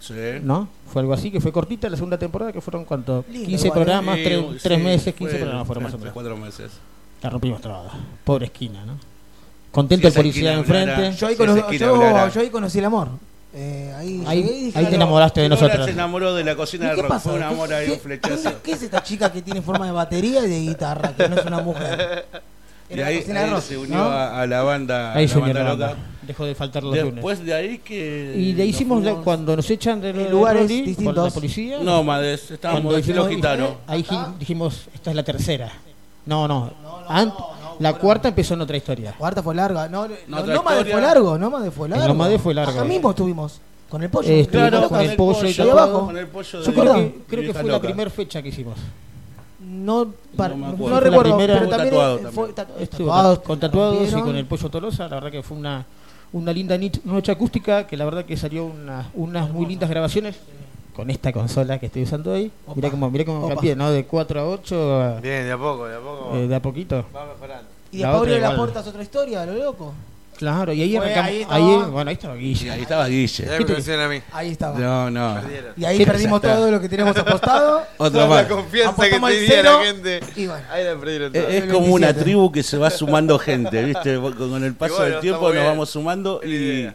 Sí. 0.00 0.12
¿no? 0.42 0.68
Fue 0.92 1.00
algo 1.00 1.12
así, 1.14 1.30
que 1.30 1.40
fue 1.40 1.50
cortita. 1.52 1.88
La 1.88 1.96
segunda 1.96 2.18
temporada 2.18 2.52
que 2.52 2.60
fueron, 2.60 2.84
¿cuánto? 2.84 3.24
Lindo 3.30 3.46
15 3.48 3.66
igual, 3.68 3.80
¿eh? 3.80 3.84
programas, 3.84 4.16
Sí, 4.16 4.22
3, 4.24 4.78
sí, 4.78 4.84
meses, 4.84 5.14
15 5.14 5.30
fue 5.32 5.38
programas 5.40 5.66
fueron 5.66 5.84
más 5.84 5.94
o 5.94 5.98
menos. 5.98 6.12
cuatro 6.12 6.36
meses. 6.36 6.70
La 7.22 7.30
rompimos 7.30 7.60
toda. 7.60 7.90
Pobre 8.24 8.46
esquina, 8.46 8.84
¿no? 8.84 8.98
Contento 9.74 10.08
Si 10.10 10.14
el 10.16 10.22
policía 10.22 10.56
hablara- 10.56 10.82
enfrente. 10.82 11.18
Yo 11.18 11.26
ahí, 11.26 11.34
Si 11.34 11.38
cono- 11.38 12.28
yo, 12.30 12.40
ahí 12.40 12.48
conocí 12.50 12.78
el 12.78 12.84
amor. 12.84 13.08
Eh, 13.56 13.92
ahí, 13.96 14.22
Ahí- 14.26 14.42
dije, 14.42 14.78
ahí 14.78 14.84
te 14.84 14.88
"Aló, 14.88 14.96
enamoraste 14.96 15.40
de 15.42 15.48
nosotros. 15.48 15.84
se 15.86 15.92
enamoró 15.92 16.34
de 16.34 16.42
la 16.44 16.56
cocina 16.56 16.84
¿y 16.84 16.88
del 16.88 16.96
¿Qué 16.96 17.02
rock. 17.02 17.10
pasa? 17.10 17.28
Fue 17.30 17.38
un 17.38 17.42
amor 17.44 17.72
ahí, 17.72 17.86
un 17.88 17.94
¿Qué- 17.94 18.00
flechazo. 18.00 18.52
¿Qué, 18.62 18.72
es 18.72 18.82
esta 18.82 19.02
chica 19.02 19.30
que 19.32 19.42
tiene 19.42 19.62
forma 19.62 19.86
de 19.86 19.92
batería 19.92 20.44
y 20.44 20.48
de 20.48 20.60
guitarra? 20.60 21.12
Que 21.16 21.28
no 21.28 21.36
es 21.36 21.44
una 21.46 21.60
mujer. 21.60 22.26
Y 22.90 23.00
ahí, 23.00 23.22
de 23.24 23.38
ahí 23.38 23.50
rock, 23.50 23.60
se 23.62 23.78
unió 23.78 23.96
¿no? 23.96 24.04
a, 24.04 24.42
a 24.42 24.46
la 24.46 24.62
banda, 24.62 25.14
Ahí 25.14 25.26
la 25.26 25.32
unió 25.38 25.44
banda 25.46 25.62
la 25.64 25.70
loca. 25.70 25.86
banda. 25.86 26.02
Dejó 26.22 26.44
de 26.44 26.54
faltar 26.54 26.82
los 26.82 26.94
lunes. 26.94 27.14
Después 27.14 27.44
de 27.44 27.54
ahí 27.54 27.78
que. 27.78 28.34
Y 28.36 28.52
de 28.52 28.62
ahí 28.62 28.68
hicimos, 28.68 29.02
la- 29.02 29.14
cuando 29.14 29.56
nos 29.56 29.68
echan 29.70 30.00
de, 30.02 30.12
de 30.12 30.28
lugares 30.28 30.62
por 30.62 30.68
distintos. 30.70 31.24
la 31.24 31.30
policía. 31.30 31.78
Estábamos 32.34 32.94
aquí 32.94 33.12
los 33.12 33.26
hicimos- 33.26 33.28
gitanos. 33.30 33.70
Ahí 33.86 34.02
ji- 34.04 34.16
dijimos, 34.38 34.82
esta 34.94 35.10
es 35.10 35.16
la 35.16 35.22
tercera. 35.22 35.72
No, 36.26 36.46
no. 36.46 36.70
Ant- 37.08 37.34
la 37.78 37.92
cuarta 37.94 38.28
empezó 38.28 38.54
en 38.54 38.60
otra 38.62 38.76
historia. 38.76 39.14
Cuarta 39.18 39.42
fue 39.42 39.54
larga. 39.54 39.88
No, 39.88 40.06
no, 40.08 40.14
Nómade 40.28 40.52
historia. 40.80 40.92
fue 40.92 41.00
largo, 41.02 41.38
Nómade 41.38 41.70
fue 41.70 41.88
largo. 41.88 42.08
Nómade 42.08 42.38
fue 42.38 42.54
largo. 42.54 42.72
Acá 42.72 42.84
mismo 42.84 43.10
estuvimos, 43.10 43.60
con 43.88 44.02
el 44.02 44.10
pollo. 44.10 44.28
Eh, 44.28 44.46
Claro, 44.50 44.88
con 44.88 45.00
el 45.00 45.16
pollo 45.16 45.48
y 45.48 45.54
todo. 45.54 45.72
abajo. 45.72 46.06
Con 46.06 46.16
el 46.18 46.26
pollo 46.28 46.60
Yo 46.62 46.64
de- 46.64 46.72
creo 46.72 46.94
de 46.94 47.12
que, 47.12 47.18
creo 47.28 47.42
que 47.42 47.52
fue 47.60 47.70
la 47.70 47.80
primera 47.80 48.10
fecha 48.10 48.42
que 48.42 48.48
hicimos. 48.48 48.74
No, 49.60 50.12
par- 50.36 50.50
No 50.56 50.72
me 50.72 50.76
no, 50.88 51.00
recuerdo, 51.00 51.36
primera- 51.36 51.54
pero 51.54 51.54
Estuvo 51.54 51.70
también 51.70 51.90
tatuado 51.94 52.14
también. 52.16 52.32
fue 52.34 52.52
tatu- 52.52 52.72
Estuvo 52.80 53.06
tatuados, 53.08 53.38
con 53.40 53.60
tatuados 53.60 54.08
y 54.12 54.20
con 54.20 54.36
el 54.36 54.46
pollo 54.46 54.68
Tolosa, 54.70 55.08
la 55.08 55.14
verdad 55.16 55.30
que 55.30 55.42
fue 55.42 55.56
una, 55.56 55.86
una 56.32 56.52
linda 56.52 56.76
noche 57.04 57.32
acústica, 57.32 57.86
que 57.86 57.96
la 57.96 58.04
verdad 58.04 58.24
que 58.24 58.36
salió 58.36 58.66
una- 58.66 59.10
unas 59.14 59.50
muy 59.50 59.66
lindas 59.66 59.88
grabaciones 59.88 60.36
con 60.94 61.10
esta 61.10 61.32
consola 61.32 61.78
que 61.78 61.86
estoy 61.86 62.02
usando 62.04 62.32
hoy. 62.32 62.50
Mirá 62.74 62.90
cómo, 62.90 63.10
mirá 63.10 63.24
cómo 63.24 63.44
Opa. 63.46 63.54
cambié, 63.56 63.74
¿no? 63.76 63.90
De 63.90 64.04
4 64.04 64.40
a 64.40 64.44
8, 64.46 65.02
a- 65.02 65.20
Bien, 65.20 65.44
de 65.44 65.52
a 65.52 65.58
poco, 65.58 65.86
de 65.86 65.96
a 65.96 66.00
poco. 66.00 66.30
eh, 66.36 66.46
de 66.48 66.54
a 66.54 66.60
poquito. 66.62 67.04
Va 67.14 67.26
mejorando. 67.26 67.68
Y 67.92 67.98
La 67.98 68.08
después 68.08 68.14
otra 68.14 68.18
abrió 68.20 68.34
la 68.34 68.38
igual. 68.38 68.56
puerta 68.56 68.80
es 68.80 68.86
otra 68.86 69.02
historia, 69.02 69.46
lo 69.46 69.54
loco. 69.54 69.94
Claro, 70.36 70.72
y 70.72 70.82
ahí 70.82 70.96
arrancamos. 70.96 71.28
ahí 71.30 71.46
Ahí, 71.48 71.70
estaba- 71.70 71.86
bueno, 71.90 72.08
ahí 72.10 72.14
estaba 72.14 72.34
Guille. 72.34 72.70
ahí 72.72 72.82
estaba 72.82 73.06
Guille. 73.06 73.44
¿Qué 73.44 73.64
me 73.96 74.02
a 74.02 74.08
mí. 74.08 74.20
Ahí 74.32 74.50
estaba. 74.50 74.78
No, 74.80 75.08
no. 75.08 75.40
Y 75.76 75.84
ahí 75.84 75.96
¿Qué 75.98 76.06
perdimos 76.06 76.40
pasa? 76.40 76.56
todo 76.56 76.70
lo 76.72 76.80
que 76.80 76.88
teníamos 76.88 77.16
apostado. 77.16 77.82
Otra 77.98 78.26
más. 78.26 78.42
la 78.42 78.48
confianza 78.48 78.94
que 78.96 79.14
Apostamos 79.16 79.30
el 79.30 79.36
tenía 79.36 79.50
cero, 79.56 79.78
la 79.78 79.84
gente. 79.86 80.20
y 80.34 80.46
bueno. 80.48 80.64
Ahí 80.72 80.84
la 80.84 80.96
perdieron 80.96 81.32
todo. 81.32 81.48
Es, 81.48 81.54
es 81.54 81.72
como 81.72 81.86
una 81.86 82.06
27. 82.08 82.22
tribu 82.24 82.50
que 82.50 82.62
se 82.64 82.76
va 82.78 82.90
sumando 82.90 83.38
gente, 83.38 83.84
¿viste? 83.84 84.18
Con 84.18 84.64
el 84.64 84.74
paso 84.74 84.94
bueno, 84.96 85.10
del 85.12 85.20
tiempo 85.20 85.38
está 85.42 85.44
nos 85.46 85.52
bien. 85.52 85.66
vamos 85.66 85.90
sumando 85.90 86.40
y, 86.42 86.48
idea. 86.48 86.90
y 86.90 86.94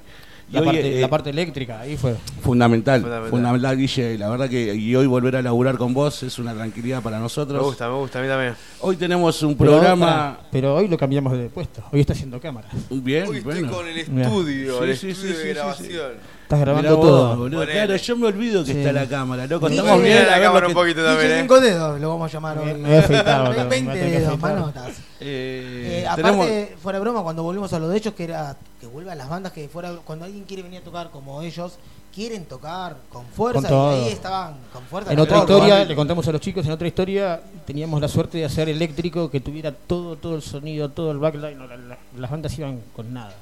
La 0.51 0.62
hoy, 0.62 0.65
parte, 0.65 0.97
eh, 0.97 1.01
la 1.01 1.07
parte 1.07 1.29
eléctrica, 1.29 1.79
ahí 1.79 1.95
fue. 1.95 2.15
fundamental, 2.41 3.01
Fundamental. 3.01 3.29
fundamental, 3.29 3.77
Guille. 3.77 4.17
La 4.17 4.29
verdad 4.29 4.49
que 4.49 4.73
y 4.73 4.95
hoy 4.95 5.05
volver 5.05 5.35
a 5.35 5.41
laburar 5.43 5.77
con 5.77 5.93
vos 5.93 6.23
es 6.23 6.39
una 6.39 6.53
tranquilidad 6.55 7.03
para 7.03 7.17
Me 7.17 7.23
nosotros. 7.23 7.62
gusta, 7.63 7.88
me 7.88 7.95
gusta, 7.95 8.19
a 8.19 8.21
mí 8.23 8.27
también. 8.27 8.55
Hoy 8.81 8.95
tenemos 8.95 9.43
un 9.43 9.55
Pero, 9.55 9.71
programa 9.73 10.39
pero 10.51 10.75
hoy 10.75 10.88
lo 10.88 10.97
cambiamos 10.97 11.38
de 11.38 11.49
puesto. 11.49 11.83
Hoy 11.91 11.99
está 12.01 12.13
haciendo 12.13 12.39
cámaras. 12.39 12.71
bien, 12.89 13.27
Hoy 13.27 13.38
estoy 13.38 13.53
bueno. 13.62 13.71
con 13.71 13.88
el 13.88 13.97
estudio, 13.99 14.83
el 14.83 14.97
Sí, 14.97 14.99
sí, 15.01 15.12
estudio 15.12 15.15
sí, 15.15 15.27
de 15.27 15.33
sí, 15.35 15.41
sí, 15.49 15.53
grabación. 15.53 16.12
Estás 16.49 16.62
grabando 16.62 16.97
vos, 16.97 17.05
todo. 17.05 17.38
boludo. 17.38 17.63
Claro, 17.67 17.95
yo 17.95 18.17
me 18.17 18.25
olvido 18.25 18.65
que 18.65 18.71
Sí. 18.73 18.79
está 18.79 18.91
la 18.91 19.05
cámara, 19.07 19.45
loco. 19.45 19.67
Estamos 19.67 20.01
bien 20.01 20.25
la 20.25 20.41
cámara 20.41 20.67
un 20.67 20.73
poquito 20.73 21.03
también, 21.05 21.31
¿eh? 21.33 21.38
cinco 21.41 21.59
dedos, 21.59 22.01
lo 22.01 22.09
vamos 22.09 22.27
a 22.27 22.33
llamar 22.33 22.57
hoy. 22.57 22.73
Me 22.73 22.88
voy 22.89 22.95
a 22.97 22.99
afeitar, 23.01 23.41
boludo, 23.41 23.49
me 23.51 23.55
voy 23.57 23.59
a 23.59 23.69
20 23.69 23.93
tener 23.93 24.12
que 24.13 24.19
dedos, 24.19 24.39
manotas. 24.39 24.97
Eh, 25.19 26.01
Eh, 26.01 26.07
aparte, 26.07 26.23
tenemos- 26.23 26.81
fuera 26.81 26.97
de 26.97 27.01
broma, 27.03 27.21
cuando 27.21 27.43
volvimos 27.43 27.71
a 27.71 27.77
lo 27.77 27.88
de 27.88 27.97
ellos, 27.97 28.15
que 28.15 28.23
era 28.23 28.55
que 28.81 28.88
vuelvan 28.88 29.19
las 29.19 29.29
bandas 29.29 29.51
que 29.51 29.69
fuera 29.69 29.91
cuando 30.03 30.25
alguien 30.25 30.43
quiere 30.45 30.63
venir 30.63 30.79
a 30.79 30.83
tocar 30.83 31.12
como 31.12 31.39
ellos, 31.43 31.73
quieren 32.15 32.45
tocar 32.45 32.95
con 33.12 33.27
fuerza 33.27 33.69
Con 33.69 33.93
y 33.99 34.05
ahí 34.05 34.12
estaban 34.12 34.55
con 34.73 34.81
fuerza. 34.85 35.13
En 35.13 35.19
otra 35.19 35.38
historia, 35.38 35.85
le 35.85 35.95
contamos 35.95 36.27
a 36.27 36.31
los 36.31 36.41
chicos, 36.41 36.65
en 36.65 36.71
otra 36.71 36.88
historia 36.88 37.41
teníamos 37.67 38.01
la 38.01 38.07
suerte 38.07 38.39
de 38.39 38.45
hacer 38.45 38.69
eléctrico 38.69 39.29
que 39.29 39.39
tuviera 39.39 39.71
todo 39.71 40.15
todo 40.15 40.35
el 40.35 40.41
sonido, 40.41 40.89
todo 40.89 41.12
el 41.12 41.19
backline. 41.19 41.59
no, 41.59 41.67
la- 41.67 41.77
la- 41.77 41.97
las 42.17 42.31
bandas 42.31 42.57
iban 42.57 42.79
con 42.95 43.13
nada 43.13 43.35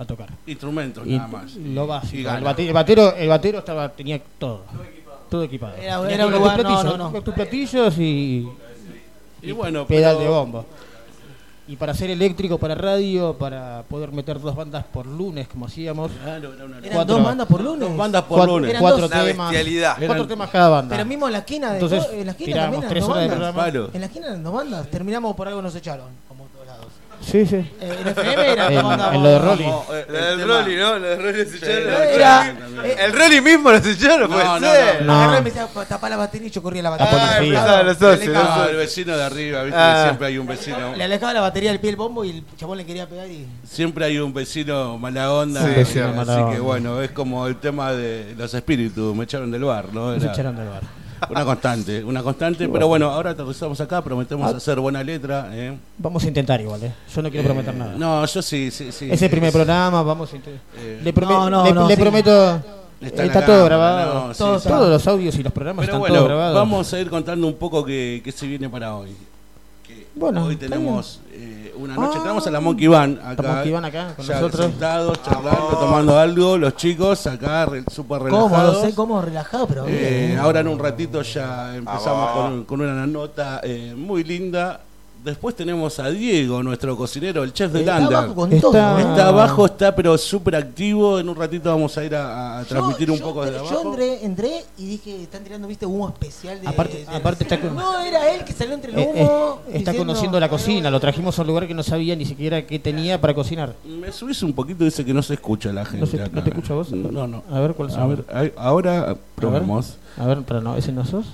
a 0.00 0.04
tocar. 0.06 0.28
instrumentos 0.46 1.06
Y 1.06 1.16
nada 1.16 1.28
más. 1.28 1.54
lo 1.56 1.86
básico. 1.86 2.16
Y 2.16 2.26
El, 2.26 2.42
bate- 2.44 2.66
el 2.68 2.72
batero, 2.72 3.14
el 3.14 3.28
batero 3.28 3.58
estaba, 3.58 3.88
tenía 3.90 4.20
todo. 4.38 4.62
Todo 5.28 5.42
equipado. 5.44 5.76
Era- 5.76 6.10
era 6.10 6.26
un 6.26 6.32
tus 6.32 6.40
lugar- 6.40 6.56
no, 6.56 6.62
platillos, 6.62 6.98
no, 6.98 7.10
no. 7.10 7.22
tus 7.22 7.34
platillos 7.34 7.98
y, 7.98 8.48
Y 9.42 9.52
bueno, 9.52 9.86
pedal 9.86 10.16
pero- 10.16 10.24
de 10.24 10.28
bombo. 10.36 10.66
Y 11.68 11.76
para 11.76 11.92
hacer 11.92 12.10
eléctrico, 12.10 12.58
para 12.58 12.74
radio, 12.74 13.34
para 13.38 13.84
poder 13.88 14.10
meter 14.10 14.40
dos 14.40 14.56
bandas 14.56 14.84
por 14.92 15.06
lunes, 15.06 15.46
como 15.46 15.66
hacíamos. 15.66 16.10
Claro, 16.20 16.52
era 16.52 16.64
una- 16.64 16.78
Eran 16.78 16.90
cuatro- 16.92 17.14
dos 17.14 17.24
bandas 17.24 17.46
por 17.46 17.60
lunes. 17.60 17.88
Dos 17.88 17.96
bandas 17.96 18.22
por 18.24 18.38
cuatro, 18.38 18.54
lunes. 18.58 18.70
Eran 18.70 18.82
cuatro. 18.82 19.06
Una 19.06 19.22
temas. 19.24 19.50
bestialidad. 19.52 19.92
Cuatro 19.98 20.14
Eran- 20.16 20.28
temas 20.28 20.50
cada 20.50 20.68
banda. 20.68 20.96
Pero 20.96 21.06
mismo 21.08 21.26
en 21.28 21.32
la 21.32 21.38
esquina 21.38 21.68
de 21.68 21.74
Entonces, 21.78 22.08
en 22.12 22.26
la 22.26 22.32
esquina 22.32 22.56
también 22.56 22.80
eran 22.82 22.90
tres 22.90 23.02
dos 23.04 23.10
horas 23.12 23.22
de 23.22 23.28
programa. 23.36 23.68
En 23.68 24.00
la 24.00 24.06
esquina 24.06 24.26
eran 24.26 24.42
dos 24.42 24.52
bandas. 24.52 24.88
Terminamos 24.90 25.36
por 25.36 25.46
algo 25.46 25.62
nos 25.62 25.74
echaron, 25.76 26.08
como 26.26 26.44
en 26.46 26.50
todos 26.50 26.66
lados. 26.66 26.86
Sí, 27.20 27.44
sí. 27.46 27.56
Eh, 27.56 27.98
en 28.00 28.08
FM 28.08 28.52
era 28.52 28.66
En- 28.72 29.22
lo 29.22 29.28
de 29.28 29.38
Rolly. 29.38 29.64
Como, 29.64 29.86
eh, 29.92 30.06
La 30.08 30.18
el 30.18 30.24
del 30.38 30.38
tema- 30.48 30.60
Rolly, 30.62 30.76
¿no? 30.76 30.98
La 30.98 31.08
del 31.08 31.22
Rolly 31.22 31.44
se 31.50 31.56
echaron. 31.58 32.02
Era- 32.02 32.48
Eh, 32.84 32.96
El 33.04 33.12
Rolly 33.12 33.40
mismo 33.42 33.70
los 33.70 33.86
echaron, 33.86 34.30
No, 34.30 34.36
puede 34.36 34.44
no, 34.44 34.60
ser. 34.60 35.02
no. 35.02 35.12
Agarré 35.14 35.38
y 35.38 35.42
me 35.42 35.50
decía, 35.50 35.68
tapá 35.88 36.08
la 36.08 36.16
batería 36.16 36.48
y 36.48 36.50
yo 36.50 36.62
corría 36.62 36.82
la 36.82 36.90
La 36.90 36.96
batería. 36.96 37.36
policía. 37.36 37.78
Ah, 37.78 37.82
los 37.82 37.98
socios, 37.98 38.26
Le 38.26 38.32
los 38.34 38.68
el 38.70 38.76
vecino 38.76 39.16
de 39.16 39.22
arriba, 39.22 39.62
viste 39.64 39.78
Ah. 39.78 40.02
siempre 40.04 40.26
hay 40.28 40.38
un 40.38 40.46
vecino. 40.46 40.96
Le 40.96 41.04
alejaba 41.04 41.32
la 41.34 41.40
batería 41.42 41.70
del 41.70 41.78
pie 41.80 41.90
el 41.90 41.96
bombo 41.96 42.24
y 42.24 42.30
el 42.30 42.44
chabón 42.56 42.78
le 42.78 42.86
quería 42.86 43.06
pegar 43.06 43.28
y. 43.28 43.46
Siempre 43.68 44.06
hay 44.06 44.18
un 44.18 44.32
vecino 44.32 44.96
mala 44.98 45.32
onda. 45.32 45.60
Sí, 45.60 45.66
así 45.66 45.78
vecino 45.78 46.06
así 46.06 46.16
mala 46.16 46.34
que 46.36 46.42
onda. 46.42 46.60
bueno, 46.60 47.00
es 47.02 47.10
como 47.10 47.46
el 47.46 47.56
tema 47.56 47.92
de 47.92 48.34
los 48.36 48.52
espíritus, 48.54 49.14
me 49.14 49.24
echaron 49.24 49.50
del 49.50 49.64
bar, 49.64 49.92
¿no? 49.92 50.12
Nos 50.14 50.22
Era 50.22 50.32
echaron 50.32 50.56
del 50.56 50.68
bar. 50.68 50.82
Una 51.28 51.44
constante, 51.44 52.02
una 52.02 52.22
constante, 52.22 52.68
pero 52.68 52.88
bueno, 52.88 53.10
ahora 53.10 53.30
aterrizamos 53.30 53.80
acá, 53.80 54.02
prometemos 54.02 54.52
Ah. 54.52 54.56
hacer 54.56 54.80
buena 54.80 55.02
letra. 55.04 55.48
¿eh? 55.52 55.76
Vamos 55.98 56.24
a 56.24 56.28
intentar 56.28 56.60
igual, 56.60 56.82
¿eh? 56.82 56.92
Yo 57.14 57.22
no 57.22 57.30
quiero 57.30 57.44
prometer 57.46 57.74
nada. 57.74 57.94
No, 57.96 58.24
yo 58.24 58.42
sí, 58.42 58.70
sí, 58.70 58.90
sí. 58.90 59.08
es 59.10 59.20
el 59.22 59.30
primer 59.30 59.48
Es- 59.48 59.54
programa, 59.54 60.02
vamos 60.02 60.32
a 60.32 60.36
intentar. 60.36 60.62
eh, 60.78 61.00
Le, 61.04 61.12
prome- 61.14 61.28
No, 61.34 61.50
no, 61.50 61.64
le- 61.64 61.72
no, 61.72 61.88
le 61.88 61.94
sí. 61.94 62.00
prometo. 62.00 62.62
Está 63.00 63.44
todo 63.46 63.64
grabado. 63.64 64.26
no, 64.28 64.34
sí, 64.34 64.38
Todo 64.38 64.52
sí. 64.58 64.66
está- 64.66 64.70
Todos 64.78 64.90
los 64.90 65.06
audios 65.06 65.34
y 65.36 65.42
los 65.42 65.52
programas 65.52 65.84
Pero 65.86 65.92
están 65.92 66.00
bueno, 66.00 66.14
todos 66.16 66.28
grabados. 66.28 66.54
vamos 66.54 66.92
a 66.92 67.00
ir 67.00 67.10
contando 67.10 67.46
un 67.46 67.54
poco 67.54 67.84
qué, 67.84 68.20
qué 68.24 68.32
se 68.32 68.46
viene 68.46 68.68
para 68.68 68.94
hoy. 68.96 69.10
Bueno, 70.14 70.44
hoy 70.44 70.56
tenemos 70.56 71.20
eh, 71.32 71.59
una 71.82 71.94
noche, 71.96 72.16
Ah. 72.18 72.22
tenemos 72.22 72.46
a 72.46 72.50
la 72.50 72.60
Monkey 72.60 72.86
Band 72.86 73.18
acá. 73.24 73.42
La 73.42 73.52
Monkey 73.54 73.72
Band 73.72 73.86
acá 73.86 74.12
con 74.16 74.24
ya 74.26 74.34
nosotros. 74.40 74.66
sentados, 74.66 75.22
charlando, 75.22 75.66
tomando 75.80 76.18
algo, 76.18 76.58
los 76.58 76.76
chicos 76.76 77.26
acá 77.26 77.66
re- 77.66 77.84
súper 77.90 78.22
relajados. 78.22 78.80
sé 78.82 78.94
cómo 78.94 79.20
relajado, 79.22 79.66
pero. 79.66 79.86
Eh, 79.88 80.26
bien. 80.28 80.38
ahora 80.38 80.60
en 80.60 80.68
un 80.68 80.78
ratito 80.78 81.22
ya 81.22 81.74
empezamos 81.76 82.30
con, 82.32 82.64
con 82.64 82.80
una 82.80 83.06
nota 83.06 83.60
eh, 83.62 83.94
muy 83.96 84.24
linda 84.24 84.80
Después 85.22 85.54
tenemos 85.54 85.98
a 85.98 86.08
Diego, 86.08 86.62
nuestro 86.62 86.96
cocinero, 86.96 87.42
el 87.42 87.52
chef 87.52 87.70
de 87.72 87.80
Está 87.80 87.96
abajo 87.98 88.34
con 88.34 88.50
Está- 88.52 88.60
todo. 88.70 88.98
¿eh? 88.98 89.00
Está 89.02 89.28
abajo, 89.28 89.66
está 89.66 89.94
pero 89.94 90.16
súper 90.16 90.56
activo. 90.56 91.18
En 91.18 91.28
un 91.28 91.36
ratito 91.36 91.68
vamos 91.68 91.96
a 91.98 92.04
ir 92.04 92.14
a, 92.14 92.60
a 92.60 92.64
transmitir 92.64 93.08
Yo- 93.08 93.12
un 93.14 93.18
yo 93.18 93.24
poco 93.26 93.44
entré- 93.44 93.52
de 93.52 93.58
Yo 93.58 93.64
abajo. 93.68 93.90
entré, 93.90 94.24
entré 94.24 94.64
y 94.78 94.86
dije, 94.86 95.22
están 95.22 95.44
tirando, 95.44 95.68
viste, 95.68 95.84
humo 95.84 96.08
especial 96.08 96.58
de... 96.62 96.68
Aparte- 96.68 97.04
de- 97.04 97.14
aparte 97.16 97.44
está 97.44 97.60
con- 97.60 97.76
No, 97.76 98.00
era 98.00 98.32
él 98.32 98.44
que 98.44 98.52
salió 98.54 98.72
entre 98.72 98.92
el 98.92 98.98
Eh, 98.98 99.02
humo. 99.12 99.58
eh, 99.66 99.76
está 99.78 99.90
diciendo- 99.92 99.98
conociendo 99.98 100.40
la 100.40 100.48
cocina, 100.48 100.90
lo 100.90 100.98
trajimos 101.00 101.38
a 101.38 101.42
un 101.42 101.48
lugar 101.48 101.66
que 101.68 101.74
no 101.74 101.82
sabía 101.82 102.16
ni 102.16 102.24
siquiera 102.24 102.66
qué 102.66 102.78
tenía 102.78 103.20
para 103.20 103.34
cocinar. 103.34 103.74
Me 103.84 104.10
subís 104.12 104.42
un 104.42 104.54
poquito, 104.54 104.84
dice 104.84 105.04
que 105.04 105.12
no 105.12 105.22
se 105.22 105.34
escucha 105.34 105.70
la 105.70 105.84
gente. 105.84 106.00
¿No, 106.00 106.06
se- 106.06 106.22
acá. 106.22 106.30
no 106.32 106.42
te 106.42 106.48
escucha 106.48 106.72
vos? 106.72 106.90
No, 106.92 107.26
no. 107.26 107.42
A 107.52 107.60
ver, 107.60 107.74
¿cuál 107.74 107.90
A 107.94 108.06
ver, 108.06 108.24
ahí- 108.32 108.52
ahora 108.56 109.14
probamos. 109.34 109.96
A 110.16 110.24
ver, 110.26 110.38
pero 110.46 110.62
no, 110.62 110.76
ese 110.76 110.92
no 110.92 111.04
sos. 111.04 111.26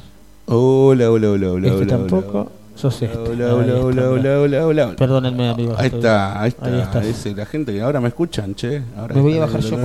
Hola, 0.46 1.08
hola, 1.10 1.30
hola, 1.30 1.50
hola. 1.52 1.68
Este 1.68 1.78
hola, 1.82 1.86
tampoco. 1.88 2.50
Sos 2.76 3.00
este. 3.00 3.16
Hola, 3.16 3.46
Ahí 3.46 3.50
hola, 3.52 3.72
está, 3.72 3.80
hola, 3.86 4.02
mirá. 4.02 4.10
hola, 4.10 4.38
hola, 4.40 4.66
hola. 4.66 4.96
Perdónenme, 4.96 5.48
amigos. 5.48 5.76
Ahí 5.78 5.86
estoy- 5.86 6.00
está, 6.00 6.40
ahí 6.42 6.48
está. 6.50 6.66
Ahí 6.66 6.80
estás. 6.80 7.04
Ese, 7.06 7.34
la 7.34 7.46
gente 7.46 7.72
que 7.72 7.80
ahora 7.80 8.00
me 8.02 8.08
escuchan, 8.08 8.54
che. 8.54 8.82
Ahora 8.98 9.14
Me 9.14 9.20
voy 9.22 9.36
a 9.38 9.40
bajar 9.46 9.60
yo 9.60 9.78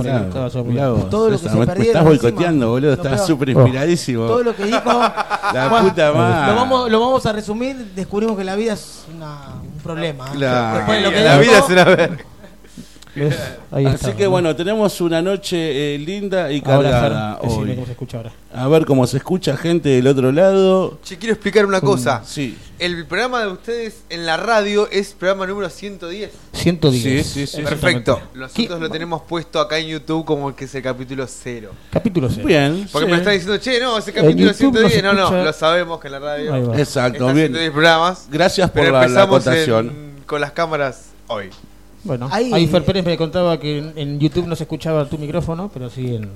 Mirá 0.64 0.90
vos, 0.90 1.08
Todo 1.08 1.30
lo 1.30 1.40
que 1.40 1.48
se 1.48 1.56
me- 1.56 1.64
estás 1.86 2.04
boicoteando, 2.04 2.68
boludo. 2.70 2.92
Estás 2.92 3.26
súper 3.26 3.48
inspiradísimo. 3.48 4.26
Todo 4.26 4.42
lo 4.42 4.54
que 4.54 4.64
dijo... 4.66 4.80
La 5.54 5.68
puta 5.82 6.12
madre. 6.12 6.52
Lo 6.52 6.56
vamos, 6.56 6.90
lo 6.90 7.00
vamos 7.00 7.26
a 7.26 7.32
resumir, 7.32 7.76
descubrimos 7.94 8.36
que 8.38 8.44
la 8.44 8.56
vida 8.56 8.74
es 8.74 9.04
una- 9.14 9.54
un 9.62 9.80
problema. 9.82 10.26
¿eh? 10.28 10.30
Claro. 10.34 10.76
Después 10.78 10.98
de 10.98 11.04
lo 11.04 11.10
que 11.10 11.20
La 11.24 11.38
dijo, 11.38 11.50
vida 11.50 11.58
es 11.60 11.70
una 11.70 11.84
verga. 11.84 12.18
¿Ves? 13.14 13.36
Ahí 13.70 13.84
Así 13.84 13.94
está, 13.96 14.16
que 14.16 14.24
¿no? 14.24 14.30
bueno, 14.30 14.56
tenemos 14.56 14.98
una 15.02 15.20
noche 15.20 15.94
eh, 15.94 15.98
linda 15.98 16.50
y 16.50 16.62
Ahora, 16.64 16.90
cargada 16.90 17.36
Fer, 17.36 17.42
decime 17.48 17.70
hoy. 17.70 17.74
cómo 17.74 17.86
se 17.86 17.92
escucha 17.92 18.16
ahora. 18.16 18.32
A 18.54 18.68
ver 18.68 18.84
cómo 18.86 19.06
se 19.06 19.16
escucha 19.18 19.56
gente 19.56 19.88
del 19.90 20.06
otro 20.06 20.32
lado. 20.32 20.98
Che, 21.04 21.18
quiero 21.18 21.34
explicar 21.34 21.66
una 21.66 21.80
cosa. 21.82 22.22
Sí. 22.24 22.56
El 22.78 23.06
programa 23.06 23.40
de 23.42 23.48
ustedes 23.48 24.02
en 24.08 24.24
la 24.26 24.36
radio 24.38 24.88
es 24.90 25.12
programa 25.12 25.46
número 25.46 25.68
110. 25.68 26.30
110. 26.52 27.26
Sí, 27.26 27.46
sí, 27.46 27.46
sí. 27.46 27.62
Perfecto. 27.62 28.20
Nosotros 28.34 28.80
lo 28.80 28.88
tenemos 28.90 29.22
puesto 29.22 29.60
acá 29.60 29.78
en 29.78 29.88
YouTube 29.88 30.24
como 30.24 30.54
que 30.56 30.64
es 30.64 30.74
el 30.74 30.82
capítulo 30.82 31.26
0. 31.26 31.70
Capítulo 31.90 32.30
6. 32.30 32.44
Bien. 32.46 32.88
Porque 32.90 33.06
sí. 33.06 33.12
me 33.12 33.18
están 33.18 33.32
diciendo, 33.34 33.58
che, 33.58 33.78
no, 33.80 33.98
ese 33.98 34.12
capítulo 34.12 34.52
YouTube 34.52 34.72
no 34.80 34.88
110. 34.88 34.92
se 34.94 35.02
No, 35.02 35.12
no, 35.12 35.22
escucha. 35.24 35.44
lo 35.44 35.52
sabemos 35.52 36.00
que 36.00 36.08
en 36.08 36.12
la 36.12 36.18
radio 36.18 36.54
Ahí 36.54 36.62
va. 36.62 36.78
Exacto, 36.78 37.24
bien. 37.26 37.36
110 37.48 37.70
programas. 37.72 38.26
Gracias 38.30 38.70
por 38.70 38.80
Pero 38.80 38.92
la, 38.92 38.98
la 39.00 39.04
empezamos 39.06 39.36
acotación. 39.46 39.88
en- 39.88 40.12
con 40.26 40.40
las 40.40 40.52
cámaras 40.52 41.06
hoy. 41.26 41.50
Bueno, 42.04 42.28
Ahí- 42.32 42.52
ahí, 42.52 42.66
Fer 42.66 42.84
Pérez 42.84 43.04
me 43.04 43.16
contaba 43.16 43.58
que 43.60 43.78
en, 43.78 43.92
en 43.96 44.18
YouTube 44.18 44.46
no 44.48 44.56
se 44.56 44.64
escuchaba 44.64 45.04
tu 45.06 45.18
micrófono, 45.18 45.70
pero 45.72 45.88
sí 45.88 46.16
en, 46.16 46.28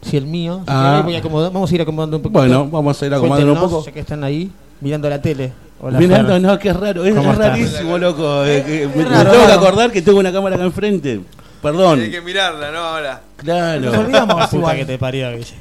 sí 0.00 0.16
el 0.16 0.26
mío. 0.26 0.62
Que 0.66 0.72
Ah. 0.72 0.96
ahí 0.98 1.02
voy 1.04 1.14
a 1.14 1.22
acomodar- 1.22 1.52
vamos 1.52 1.70
a 1.70 1.74
ir 1.74 1.80
acomodando 1.82 2.16
un 2.16 2.22
poquito. 2.24 2.38
Bueno, 2.40 2.68
vamos 2.68 3.00
a 3.00 3.06
ir 3.06 3.14
acomodando 3.14 3.52
un 3.52 3.58
poco. 3.60 3.84
Ya 3.84 3.92
que 3.92 4.00
están 4.00 4.24
ahí 4.24 4.50
mirando 4.80 5.08
la 5.08 5.22
tele. 5.22 5.52
Hola, 5.80 5.98
Mirando, 5.98 6.32
Fer. 6.32 6.42
no, 6.42 6.58
qué 6.58 6.72
raro, 6.72 7.04
es, 7.04 7.14
¿Cómo 7.14 7.28
es 7.32 7.34
estás? 7.34 7.48
rarísimo, 7.50 7.98
loco. 7.98 8.44
eh, 8.44 8.62
que 8.64 8.88
me, 8.96 9.02
me 9.04 9.08
raro, 9.08 9.30
tengo 9.32 9.44
que 9.46 9.50
raro. 9.52 9.60
acordar 9.66 9.90
que 9.92 10.02
tengo 10.02 10.18
una 10.20 10.32
cámara 10.32 10.54
acá 10.56 10.64
enfrente. 10.64 11.20
Perdón. 11.62 12.00
Hay 12.00 12.10
que 12.10 12.20
mirarla, 12.20 12.72
¿no? 12.72 12.78
Ahora. 12.80 13.20
Claro. 13.36 13.80
Nos 13.80 13.96
olvidamos 13.98 14.48
Puta 14.48 14.74
que 14.74 14.84
te 14.84 14.98
parió, 14.98 15.30
Guille. 15.30 15.54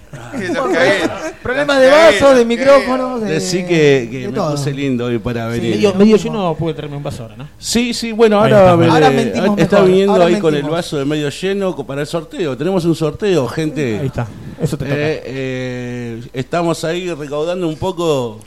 Problemas 1.44 1.80
de 1.80 1.90
vaso, 1.90 2.12
de 2.12 2.20
cagueros, 2.20 2.46
micrófonos, 2.46 3.22
de, 3.22 3.28
Decí 3.34 3.60
que, 3.66 4.08
que 4.12 4.20
de 4.22 4.28
me 4.30 4.34
todo. 4.34 4.52
puse 4.52 4.74
lindo 4.74 5.06
hoy 5.06 5.20
para 5.20 5.48
venir. 5.48 5.76
Medio, 5.76 5.94
medio 5.94 6.18
lleno 6.18 6.56
pude 6.56 6.74
traerme 6.74 6.98
un 6.98 7.04
vaso 7.04 7.24
ahora, 7.24 7.36
¿no? 7.38 7.48
Sí, 7.60 7.94
sí, 7.94 8.12
bueno, 8.12 8.40
ahora, 8.40 8.72
Ahora 8.72 9.08
eh, 9.08 9.12
mentimos 9.12 9.60
está 9.60 9.78
mejor, 9.78 9.90
viniendo 9.90 10.14
ahora 10.14 10.26
ahí 10.26 10.40
con 10.40 10.56
el 10.56 10.64
vaso 10.64 10.98
de 10.98 11.06
medio 11.06 11.30
lleno 11.30 11.76
para 11.86 12.02
el 12.02 12.08
sorteo. 12.08 12.58
Tenemos 12.58 12.84
un 12.86 12.96
sorteo, 12.96 13.48
gente. 13.48 14.00
Ahí 14.00 14.08
está. 14.08 14.28
Eso 14.60 14.78
te 14.78 14.86
toca. 14.86 14.98
Eh, 14.98 15.22
eh, 15.26 16.24
estamos 16.34 16.84
ahí 16.84 17.14
recaudando 17.14 17.68
un 17.68 17.78
poco 17.78 18.40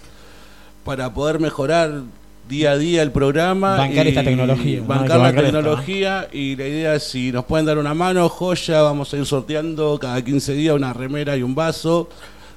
para 0.85 1.13
poder 1.15 1.39
mejorar 1.39 2.03
día 2.49 2.73
a 2.73 2.79
día 2.79 3.03
el 3.03 3.11
programa. 3.11 3.77
Bancar 3.77 4.07
y 4.07 4.09
esta 4.11 4.23
tecnología, 4.25 4.81
Bancar 4.87 5.09
la 5.17 5.23
bancar 5.25 5.45
esto, 5.45 5.57
tecnología 5.59 6.29
y 6.33 6.57
la 6.57 6.67
idea 6.67 6.95
es 6.95 7.05
si 7.05 7.33
nos 7.33 7.45
pueden 7.45 7.67
dar 7.67 7.79
una 7.79 7.95
mano, 7.95 8.29
joya, 8.29 8.83
vamos 8.83 9.13
a 9.13 9.17
ir 9.17 9.27
sorteando 9.27 9.99
cada 10.01 10.23
15 10.23 10.53
días 10.53 10.75
una 10.77 10.93
remera 10.93 11.37
y 11.37 11.43
un 11.43 11.55
vaso, 11.55 12.09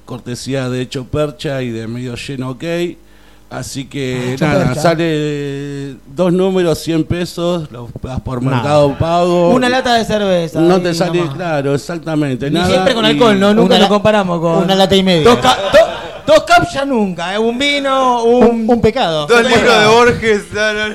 cortesía 0.04 0.68
de 0.68 0.82
Hecho 0.82 1.04
Percha 1.04 1.62
y 1.62 1.70
de 1.70 1.86
Medio 1.86 2.14
Lleno 2.16 2.50
OK. 2.50 2.64
Así 3.50 3.86
que 3.86 4.34
Hecho 4.34 4.46
nada, 4.46 4.66
Percha. 4.66 4.80
sale 4.82 5.94
dos 6.14 6.30
números, 6.34 6.78
100 6.80 7.04
pesos, 7.04 7.70
los 7.72 7.88
das 8.02 8.20
por 8.20 8.42
Nada. 8.42 8.56
mercado 8.56 8.94
pago. 8.98 9.50
Una 9.54 9.70
lata 9.70 9.94
de 9.94 10.04
cerveza. 10.04 10.60
No 10.60 10.78
te 10.82 10.92
sale, 10.92 11.20
nomás. 11.20 11.34
claro, 11.34 11.74
exactamente. 11.74 12.48
Y 12.48 12.50
nada, 12.50 12.68
siempre 12.68 12.92
con 12.94 13.06
y- 13.06 13.08
alcohol, 13.08 13.40
¿no? 13.40 13.54
Nunca 13.54 13.78
lo 13.78 13.88
comparamos 13.88 14.38
con. 14.40 14.64
una 14.64 14.74
lata 14.74 14.94
y 14.94 15.02
media. 15.02 15.30
Dos, 15.30 15.38
dos 16.28 16.44
caps 16.44 16.72
ya 16.74 16.84
nunca, 16.84 17.34
¿eh? 17.34 17.38
Un 17.38 17.58
vino, 17.58 18.22
un. 18.24 18.44
Un, 18.44 18.64
un 18.68 18.80
pecado. 18.80 19.26
Dos 19.26 19.42
libros 19.42 19.80
de 19.80 19.86
Borges. 19.86 20.52
No, 20.52 20.72
no, 20.74 20.88
no, 20.88 20.94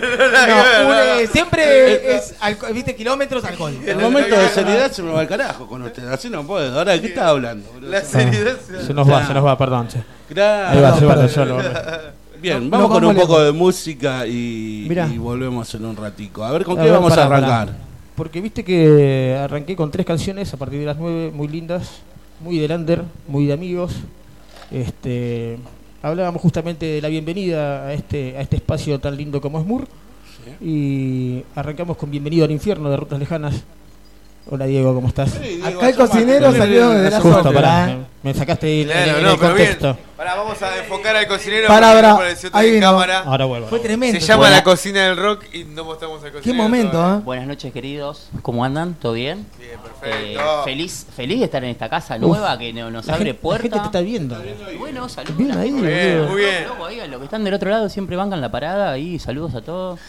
un, 0.90 0.96
eh, 0.96 1.28
siempre 1.32 2.16
es, 2.16 2.36
alco- 2.40 2.72
viste, 2.72 2.96
kilómetros, 2.96 3.44
alcohol. 3.44 3.74
El 3.86 3.98
momento 3.98 4.36
de 4.38 4.48
seriedad 4.50 4.92
se 4.92 5.02
me 5.02 5.12
va 5.12 5.22
al 5.22 5.28
carajo 5.28 5.68
con 5.68 5.82
usted. 5.82 6.08
Así 6.08 6.30
no 6.30 6.44
puedo. 6.46 6.78
Ahora, 6.78 6.94
¿de 6.94 7.02
qué 7.02 7.08
estás 7.08 7.26
hablando? 7.26 7.68
La 7.82 8.02
seriedad 8.02 8.58
se- 8.66 8.86
Se 8.88 8.94
nos 8.94 9.10
va, 9.10 9.26
se 9.26 9.34
nos 9.34 9.44
va, 9.46 9.58
perdón. 9.58 9.88
che. 9.88 9.98
Ahí 10.40 10.82
va, 10.82 10.98
se 10.98 11.06
va, 11.06 11.26
yo 11.26 11.46
lo 11.46 11.56
borro. 11.56 11.70
Bien, 12.40 12.70
vamos 12.70 12.92
con 12.92 13.06
un 13.06 13.16
poco 13.16 13.42
de 13.42 13.52
música 13.52 14.28
y, 14.28 14.88
volvemos 15.18 15.74
en 15.76 15.86
un 15.86 15.96
ratico. 15.96 16.44
A 16.44 16.52
ver, 16.52 16.64
¿con 16.64 16.78
A 16.78 16.82
qué 16.84 16.90
ver, 16.90 17.00
vamos 17.00 17.18
a 17.18 17.26
arrancar? 17.26 17.70
Porque 18.16 18.42
viste 18.42 18.64
que 18.64 19.36
arranqué 19.42 19.76
con 19.76 19.90
tres 19.90 20.06
canciones 20.06 20.54
a 20.54 20.58
partir 20.58 20.80
de 20.80 20.86
las 20.86 20.98
nueve, 20.98 21.32
muy 21.34 21.48
lindas, 21.48 21.90
muy 22.40 22.60
de 22.60 22.68
Lander, 22.68 23.02
muy 23.28 23.48
de 23.48 23.54
amigos. 23.54 23.94
Este, 24.74 25.60
hablábamos 26.02 26.42
justamente 26.42 26.88
de 26.88 27.00
la 27.00 27.08
bienvenida 27.08 27.86
a 27.86 27.94
este, 27.94 28.36
a 28.36 28.42
este 28.42 28.56
espacio 28.56 29.00
tan 29.00 29.16
lindo 29.16 29.40
como 29.40 29.60
es 29.60 29.66
Mur. 29.66 29.88
Y 30.60 31.44
arrancamos 31.56 31.96
con 31.96 32.10
Bienvenido 32.10 32.44
al 32.44 32.52
Infierno 32.52 32.90
de 32.90 32.98
Rutas 32.98 33.20
Lejanas. 33.20 33.64
Hola 34.50 34.66
Diego, 34.66 34.94
¿cómo 34.94 35.08
estás? 35.08 35.36
Acá 35.64 35.90
el 35.90 35.96
cocinero 35.96 36.52
salió 36.52 36.90
desde 36.90 37.10
la 37.12 37.22
Justo, 37.22 37.44
sombra. 37.44 37.54
pará, 37.62 37.98
me, 38.24 38.34
sacaste 38.34 38.82
el, 38.82 38.88
Claro, 38.88 39.18
el- 39.18 39.24
no, 39.24 39.32
el 39.32 39.38
bien. 39.38 39.50
contexto. 39.50 39.98
Pará, 40.18 40.36
vamos 40.36 40.62
a 40.62 40.78
enfocar 40.78 41.16
al 41.16 41.28
cocinero. 41.28 41.68
Palabra, 41.70 42.18
el 42.30 42.50
ahí 42.52 42.66
de 42.68 42.72
vino. 42.76 42.88
cámara. 42.92 43.20
Ahora 43.22 43.46
vuelvo. 43.46 43.68
Fue 43.68 43.80
tremendo. 43.80 44.20
Se 44.20 44.26
llama 44.26 44.40
Buena- 44.42 44.56
La 44.58 44.64
Cocina 44.64 45.04
del 45.06 45.18
Rock 45.18 45.46
y 45.54 45.64
no 45.64 45.86
mostramos 45.86 46.18
al 46.24 46.32
cocinero. 46.34 46.44
Qué 46.44 46.54
momento, 46.54 46.92
todavía. 46.92 47.18
¿eh? 47.20 47.22
Buenas 47.24 47.48
noches, 47.48 47.72
queridos. 47.74 48.30
¿Cómo 48.42 48.66
andan? 48.66 48.96
¿Todo 48.96 49.14
bien? 49.14 49.46
Bien, 49.58 49.72
Eh, 49.72 49.78
perfecto. 49.82 50.64
feliz, 50.66 51.08
feliz 51.16 51.40
de 51.40 51.46
estar 51.46 51.64
en 51.64 51.70
esta 51.72 51.90
casa 51.90 52.18
nueva 52.18 52.58
que 52.60 52.74
no- 52.74 52.92
nos 52.92 53.06
La 53.08 53.14
abre 53.14 53.26
gente, 53.28 53.38
la 53.38 53.42
puerta. 53.42 53.62
gente 53.64 53.80
te 53.80 53.86
está 53.86 54.02
viendo. 54.02 54.38
Y 54.74 54.76
bueno, 54.78 55.08
saludos. 55.08 55.38
Bien 55.38 55.50
la 55.56 55.62
ahí. 55.62 55.72
Muy 55.72 55.88
bien, 55.88 56.28
muy. 56.30 56.42
Loco, 56.68 56.90
los 57.10 57.20
que 57.20 57.26
están 57.26 57.44
del 57.46 57.54
otro 57.54 57.70
lado 57.70 57.88
siempre 57.90 58.18
bancan 58.18 58.42
la 58.42 58.52
parada. 58.52 58.92
Ahí, 58.92 59.20
saludos 59.20 59.56
a 59.56 59.62
todos. 59.62 60.00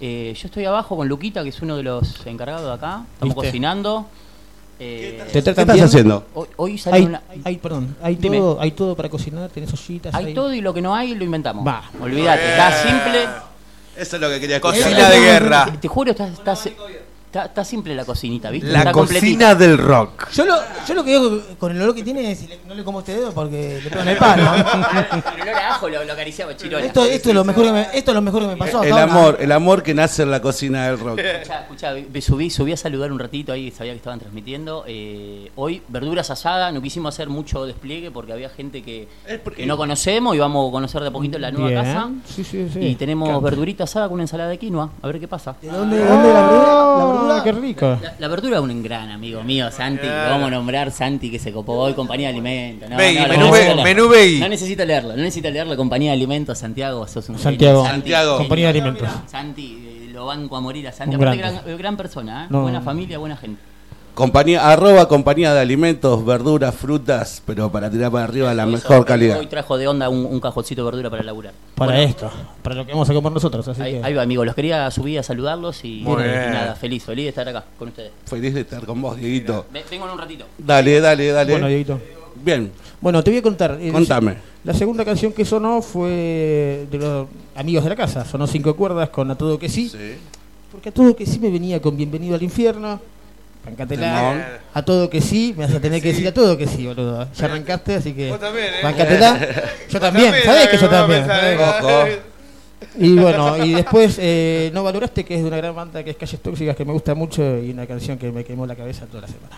Eh, 0.00 0.34
yo 0.40 0.46
estoy 0.46 0.64
abajo 0.64 0.96
con 0.96 1.08
Luquita, 1.08 1.42
que 1.42 1.50
es 1.50 1.60
uno 1.62 1.76
de 1.76 1.82
los 1.82 2.26
encargados 2.26 2.66
de 2.66 2.72
acá. 2.72 3.04
Estamos 3.14 3.34
¿Viste? 3.34 3.48
cocinando. 3.48 4.06
Eh, 4.78 5.22
¿Te 5.26 5.32
¿Qué 5.32 5.42
tratan 5.42 5.62
estás 5.62 5.74
bien? 5.74 5.84
haciendo? 5.84 6.26
hoy, 6.32 6.46
hoy 6.56 6.78
salió 6.78 6.96
Hay, 6.96 7.04
una. 7.04 7.22
hay, 7.44 7.56
perdón, 7.58 7.94
hay 8.02 8.14
Dime. 8.14 8.38
todo, 8.38 8.58
hay 8.62 8.70
todo 8.70 8.96
para 8.96 9.10
cocinar, 9.10 9.50
tenés 9.50 9.70
ollitas. 9.74 10.14
Hay 10.14 10.26
hay- 10.26 10.34
todo 10.34 10.54
y 10.54 10.62
lo 10.62 10.72
que 10.72 10.80
no 10.80 10.94
hay 10.94 11.14
lo 11.14 11.22
inventamos. 11.24 11.66
Va. 11.66 11.82
Olvídate, 12.00 12.48
está 12.50 12.82
simple. 12.82 13.24
Eso 13.94 14.16
es 14.16 14.22
lo 14.22 14.30
que 14.30 14.40
quería 14.40 14.58
Cocina 14.58 15.10
de 15.10 15.20
guerra. 15.20 15.64
Te, 15.66 15.72
te 15.78 15.88
juro, 15.88 16.12
está, 16.12 16.28
está, 16.28 16.56
está, 17.30 17.44
está 17.46 17.64
simple 17.64 17.94
la 17.94 18.04
cocinita, 18.04 18.50
¿viste? 18.50 18.68
La 18.68 18.80
está 18.80 18.92
completita. 18.92 19.20
cocina 19.26 19.54
del 19.54 19.78
rock. 19.78 20.30
Yo 20.32 20.44
lo, 20.44 20.56
yo 20.86 20.94
lo 20.94 21.04
que 21.04 21.10
digo 21.10 21.40
con 21.58 21.70
el 21.74 21.80
olor 21.80 21.94
que 21.94 22.02
tiene 22.02 22.32
es 22.32 22.44
no 22.66 22.74
le 22.74 22.82
como 22.82 23.00
este 23.00 23.14
dedo 23.14 23.32
porque 23.32 23.80
le 23.82 23.88
pegan 23.88 24.08
el 24.08 24.16
palo. 24.16 24.42
El 24.54 25.42
olor 25.42 25.54
a 25.54 25.70
ajo 25.70 25.88
lo, 25.88 26.04
lo 26.04 26.12
acariciaba 26.12 26.56
Chirola. 26.56 26.84
esto, 26.84 27.04
esto 27.04 27.28
es 27.28 27.34
lo 27.34 27.44
mejor 27.44 27.64
que 27.66 27.72
me, 27.72 27.86
esto 27.94 28.10
es 28.10 28.14
lo 28.14 28.22
mejor 28.22 28.42
que 28.42 28.48
me 28.48 28.56
pasó. 28.56 28.82
El 28.82 28.92
amor, 28.92 29.36
el 29.40 29.52
amor 29.52 29.82
que 29.82 29.94
nace 29.94 30.22
en 30.22 30.30
la 30.30 30.42
cocina 30.42 30.86
del 30.86 30.98
rock. 30.98 31.18
Escuchá, 31.20 31.60
escuchá, 31.60 31.94
me 32.12 32.20
subí, 32.20 32.50
subí 32.50 32.72
a 32.72 32.76
saludar 32.76 33.12
un 33.12 33.18
ratito 33.18 33.52
ahí, 33.52 33.70
sabía 33.70 33.92
que 33.92 33.98
estaban 33.98 34.18
transmitiendo. 34.18 34.84
Eh, 34.86 35.50
hoy, 35.54 35.82
verduras 35.88 36.30
asadas, 36.30 36.74
no 36.74 36.82
quisimos 36.82 37.14
hacer 37.14 37.28
mucho 37.28 37.64
despliegue 37.64 38.10
porque 38.10 38.32
había 38.32 38.48
gente 38.50 38.82
que, 38.82 39.06
que 39.56 39.66
no 39.66 39.76
conocemos 39.76 40.34
y 40.34 40.38
vamos 40.38 40.68
a 40.68 40.72
conocer 40.72 41.02
de 41.02 41.08
a 41.08 41.10
poquito 41.10 41.38
la 41.38 41.50
nueva 41.50 41.68
Bien. 41.68 41.82
casa. 41.84 42.10
Sí, 42.26 42.42
sí, 42.44 42.68
sí. 42.72 42.80
Y 42.80 42.94
tenemos 42.96 43.40
verdurita 43.42 43.84
asada 43.84 44.06
con 44.06 44.14
una 44.14 44.24
ensalada 44.24 44.50
de 44.50 44.58
quinoa, 44.58 44.90
a 45.00 45.06
ver 45.06 45.20
qué 45.20 45.28
pasa. 45.28 45.54
¿De 45.62 45.68
dónde, 45.68 45.96
de 45.98 46.04
dónde 46.04 46.32
la 46.32 46.40
verdura? 46.42 47.19
Verdura. 47.20 47.40
Ah, 47.40 47.44
qué 47.44 47.52
rico. 47.52 47.98
La, 48.02 48.14
la 48.18 48.28
verdura 48.28 48.56
es 48.56 48.62
un 48.62 48.82
gran 48.82 49.10
amigo 49.10 49.42
mío, 49.42 49.70
Santi. 49.70 50.06
Lo 50.06 50.12
vamos 50.12 50.48
a 50.48 50.50
nombrar 50.50 50.90
Santi 50.90 51.30
que 51.30 51.38
se 51.38 51.52
copó 51.52 51.74
hoy, 51.74 51.94
compañía 51.94 52.28
de 52.28 52.34
alimentos. 52.34 52.88
No, 52.88 52.96
no, 52.96 53.02
menú 53.02 53.50
no, 53.50 53.74
no, 53.76 53.82
menú 53.82 54.08
veggie. 54.08 54.40
No 54.40 54.48
necesito 54.48 54.84
leerlo, 54.84 55.10
no 55.10 55.22
necesito 55.22 55.50
leerlo. 55.50 55.76
Compañía 55.76 56.10
de 56.10 56.16
alimentos, 56.16 56.58
Santiago, 56.58 57.06
sos 57.06 57.28
un. 57.28 57.38
Santiago. 57.38 57.82
Santi, 57.82 57.96
Santiago. 58.10 58.38
Compañía 58.38 58.72
de 58.72 58.80
alimentos. 58.80 59.08
Santi, 59.26 59.78
eh, 59.86 60.10
lo 60.12 60.26
banco 60.26 60.56
a 60.56 60.60
morir 60.60 60.86
a 60.88 60.92
Santi. 60.92 61.16
Un 61.16 61.22
Aparte, 61.22 61.38
grande. 61.38 61.62
gran, 61.64 61.78
gran 61.78 61.96
persona, 61.96 62.44
¿eh? 62.44 62.46
No. 62.50 62.62
buena 62.62 62.80
familia, 62.80 63.18
buena 63.18 63.36
gente. 63.36 63.69
Compañía, 64.20 64.70
arroba 64.70 65.08
compañía 65.08 65.54
de 65.54 65.60
alimentos, 65.60 66.22
verduras, 66.26 66.74
frutas, 66.74 67.42
pero 67.46 67.72
para 67.72 67.90
tirar 67.90 68.12
para 68.12 68.24
arriba 68.24 68.52
la 68.52 68.66
mejor 68.66 69.06
calidad. 69.06 69.38
Hoy 69.38 69.46
trajo 69.46 69.78
de 69.78 69.88
onda 69.88 70.10
un, 70.10 70.26
un 70.26 70.38
cajoncito 70.40 70.82
de 70.82 70.84
verdura 70.84 71.08
para 71.08 71.22
laburar. 71.22 71.54
Para 71.74 71.92
Bueno, 71.92 72.06
esto, 72.06 72.30
para 72.62 72.74
lo 72.74 72.84
que 72.84 72.92
vamos 72.92 73.08
a 73.08 73.14
comer 73.14 73.32
nosotros. 73.32 73.66
Así 73.66 73.80
Ahí, 73.80 73.92
que... 73.92 74.04
ahí 74.04 74.12
va, 74.12 74.20
amigos. 74.20 74.44
Los 74.44 74.54
quería 74.54 74.90
subir 74.90 75.18
a 75.20 75.22
saludarlos 75.22 75.82
y, 75.86 76.02
Muy 76.04 76.20
y 76.22 76.26
bien. 76.26 76.52
nada, 76.52 76.74
feliz, 76.74 77.02
feliz 77.02 77.24
de 77.24 77.28
estar 77.30 77.48
acá 77.48 77.64
con 77.78 77.88
ustedes. 77.88 78.10
Feliz 78.26 78.52
de 78.52 78.60
estar 78.60 78.84
con 78.84 79.00
vos, 79.00 79.16
Dieguito. 79.16 79.64
Ve- 79.72 79.84
Vengo 79.90 80.04
en 80.04 80.12
un 80.12 80.18
ratito. 80.18 80.44
Dale, 80.58 81.00
dale, 81.00 81.28
dale. 81.28 81.52
Bueno, 81.52 81.68
Dieguito. 81.68 81.98
Bien. 82.44 82.70
Bueno, 83.00 83.24
te 83.24 83.30
voy 83.30 83.38
a 83.38 83.42
contar. 83.42 83.78
Eh, 83.80 83.90
Contame. 83.90 84.36
La 84.64 84.74
segunda 84.74 85.02
canción 85.02 85.32
que 85.32 85.46
sonó 85.46 85.80
fue 85.80 86.86
de 86.90 86.98
los 86.98 87.26
amigos 87.56 87.84
de 87.84 87.88
la 87.88 87.96
casa. 87.96 88.26
Sonó 88.26 88.46
cinco 88.46 88.76
cuerdas 88.76 89.08
con 89.08 89.30
A 89.30 89.34
Todo 89.34 89.58
Que 89.58 89.70
Sí. 89.70 89.90
Porque 90.70 90.90
A 90.90 90.92
Todo 90.92 91.16
Que 91.16 91.24
Sí 91.24 91.38
me 91.38 91.48
venía 91.48 91.80
con 91.80 91.96
Bienvenido 91.96 92.34
al 92.34 92.42
Infierno. 92.42 93.00
Bancatela. 93.64 94.18
Temón. 94.18 94.44
A 94.74 94.82
Todo 94.82 95.10
Que 95.10 95.20
Sí. 95.20 95.54
Me 95.56 95.66
vas 95.66 95.74
a 95.74 95.80
tener 95.80 96.00
que 96.00 96.08
decir 96.08 96.26
A 96.28 96.34
Todo 96.34 96.56
Que 96.56 96.66
Sí, 96.66 96.86
boludo. 96.86 97.28
Ya 97.32 97.44
arrancaste, 97.44 97.94
así 97.94 98.12
que. 98.12 98.30
Vos 98.30 98.40
también, 98.40 98.66
¿eh? 98.66 98.82
Bancatela. 98.82 99.40
Yo 99.88 100.00
también. 100.00 100.34
¿Sabés 100.44 100.68
que 100.68 100.78
yo 100.78 100.88
también? 100.88 101.26
Ojo. 101.60 102.04
Y 102.98 103.14
bueno, 103.14 103.62
y 103.64 103.74
después 103.74 104.16
eh, 104.20 104.70
No 104.72 104.82
Valoraste, 104.82 105.24
que 105.24 105.34
es 105.34 105.42
de 105.42 105.48
una 105.48 105.58
gran 105.58 105.74
banda 105.74 106.02
que 106.02 106.10
es 106.10 106.16
Calles 106.16 106.40
Tóxicas, 106.40 106.74
que 106.74 106.84
me 106.84 106.92
gusta 106.92 107.14
mucho 107.14 107.58
y 107.58 107.70
una 107.70 107.86
canción 107.86 108.18
que 108.18 108.32
me 108.32 108.44
quemó 108.44 108.66
la 108.66 108.74
cabeza 108.74 109.06
toda 109.06 109.22
la 109.22 109.28
semana. 109.28 109.56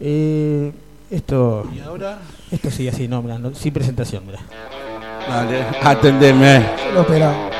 Eh, 0.00 0.72
esto. 1.10 1.68
¿Y 1.74 1.80
ahora? 1.80 2.18
Esto 2.50 2.70
sigue 2.70 2.88
así, 2.88 3.06
no, 3.06 3.22
mirá, 3.22 3.38
no, 3.38 3.54
sin 3.54 3.72
presentación, 3.72 4.26
mira. 4.26 4.40
Dale, 5.28 5.64
atendeme. 5.82 6.66
Lo 6.94 7.02
esperaba. 7.02 7.50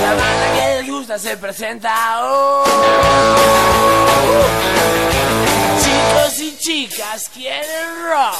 La 0.00 0.14
banda 0.14 0.54
que 0.54 0.78
les 0.78 0.90
gusta 0.90 1.18
se 1.18 1.36
presenta 1.36 2.24
hoy. 2.24 2.70
Chicos 5.82 6.38
y 6.38 6.56
chicas 6.56 7.30
quieren 7.34 8.06
rock. 8.08 8.36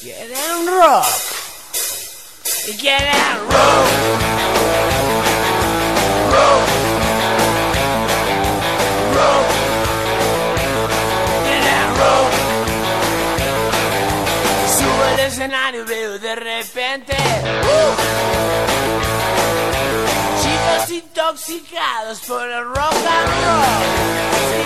Quieren 0.00 0.66
rock. 0.68 1.06
Y 2.68 2.76
quieren. 2.76 3.12
Rock. 3.48 3.88
Rock. 6.30 6.79
Escenario 15.40 15.86
veo 15.86 16.18
de 16.18 16.34
repente 16.34 17.16
uh, 17.16 17.96
chicos 20.42 20.90
intoxicados 20.90 22.20
por 22.28 22.46
el 22.46 22.64
rock 22.66 22.92
and 22.92 23.28
roll. 23.42 23.64
Sí, 24.50 24.62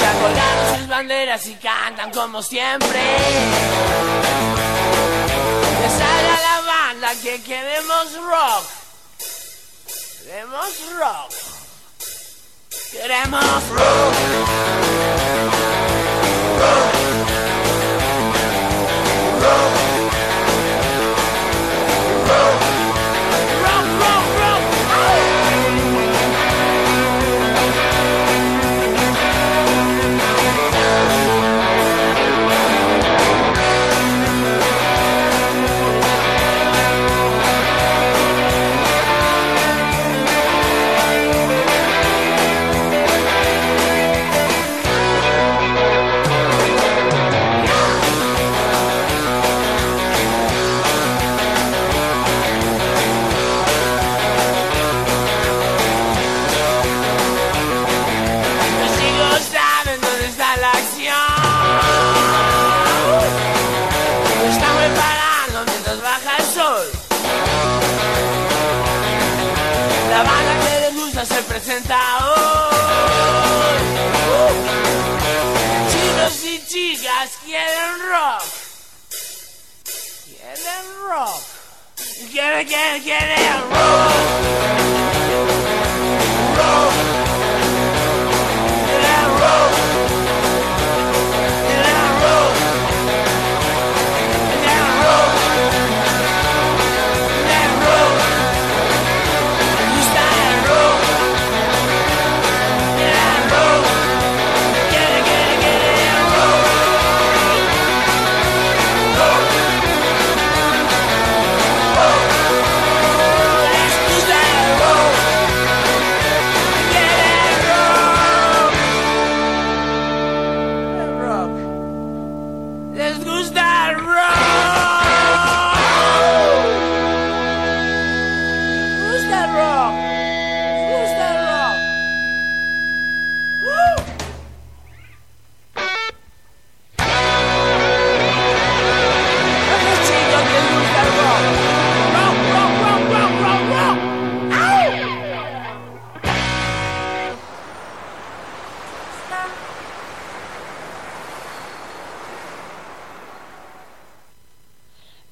ya 0.00 0.12
colgaron 0.20 0.78
sus 0.78 0.86
banderas 0.86 1.46
y 1.48 1.54
cantan 1.54 2.12
como 2.12 2.42
siempre. 2.44 3.00
Que 5.80 5.88
salga 5.88 6.40
la 6.42 6.60
banda 6.64 7.12
que 7.20 7.42
queremos 7.42 8.12
rock. 8.22 8.64
Queremos 10.22 10.70
rock. 10.96 11.32
Queremos 12.92 13.68
rock. 13.70 14.14
Rock. 16.60 17.25
Rock. 19.46 19.95
Presenta 71.58 71.96
hoy. 72.18 73.80
Uh. 74.28 74.52
Chicos 75.90 76.44
y 76.44 76.66
chicas 76.66 77.30
quieren 77.44 77.94
rock. 78.10 78.42
Quieren 80.26 80.84
rock. 81.08 81.40
Quieren, 82.30 82.66
quieren, 82.66 83.02
quieren 83.02 83.60
rock. 83.70 84.12
Rock. 86.56 86.92
Quieren 88.84 89.28
rock. 89.40 89.75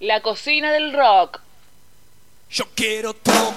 La 0.05 0.21
cocina 0.21 0.71
del 0.71 0.93
rock. 0.93 1.41
Yo 2.51 2.67
quiero 2.75 3.15
tocar 3.15 3.54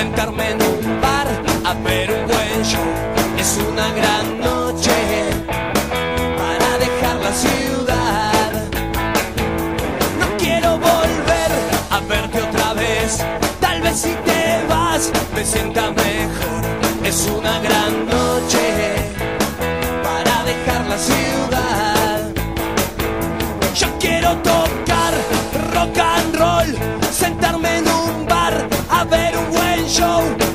sentarme 0.00 0.50
en 0.50 0.62
un 0.62 1.00
bar 1.00 1.26
a 1.64 1.74
ver 1.84 2.10
un 2.10 2.26
buen 2.26 2.64
show. 2.64 2.88
Es 3.38 3.58
una 3.68 3.88
gran 3.92 4.40
noche 4.40 4.98
para 6.38 6.78
dejar 6.78 7.16
la 7.16 7.32
ciudad. 7.32 8.52
No 10.20 10.26
quiero 10.38 10.78
volver 10.78 11.50
a 11.90 12.00
verte 12.08 12.40
otra 12.42 12.72
vez. 12.74 13.18
Tal 13.60 13.82
vez 13.82 13.96
si 14.00 14.14
te 14.24 14.64
vas 14.68 15.10
me 15.34 15.44
sienta 15.44 15.90
mejor. 15.90 16.62
Es 17.04 17.28
una 17.38 17.58
gran 17.60 18.06
noche 18.06 18.66
para 20.04 20.44
dejar 20.44 20.86
la 20.86 20.98
ciudad. 20.98 22.20
Yo 23.74 23.88
quiero 23.98 24.36
tocar 24.36 24.59
show. 29.90 30.49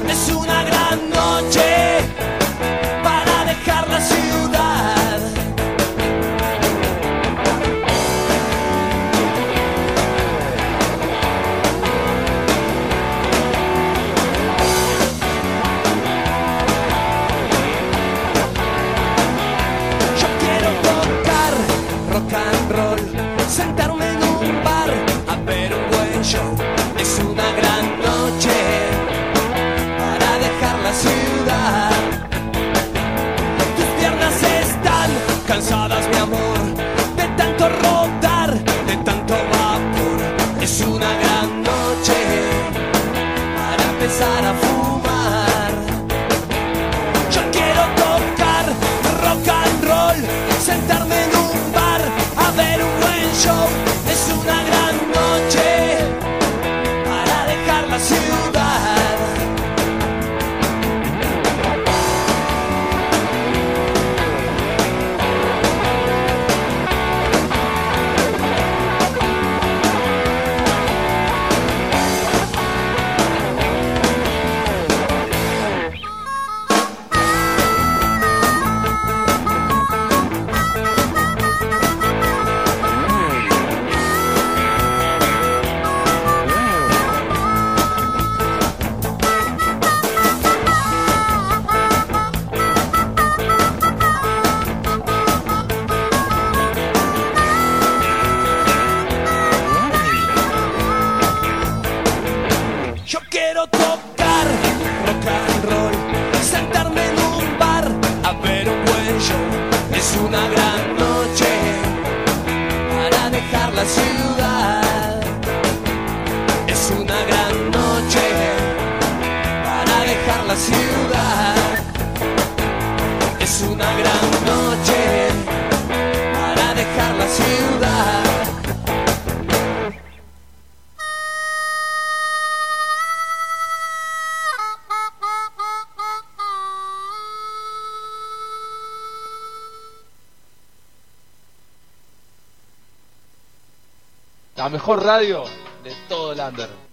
Mejor 144.85 145.03
radio 145.03 145.43
de 145.83 145.91
todo 146.07 146.33
el 146.33 146.39
under. 146.39 146.84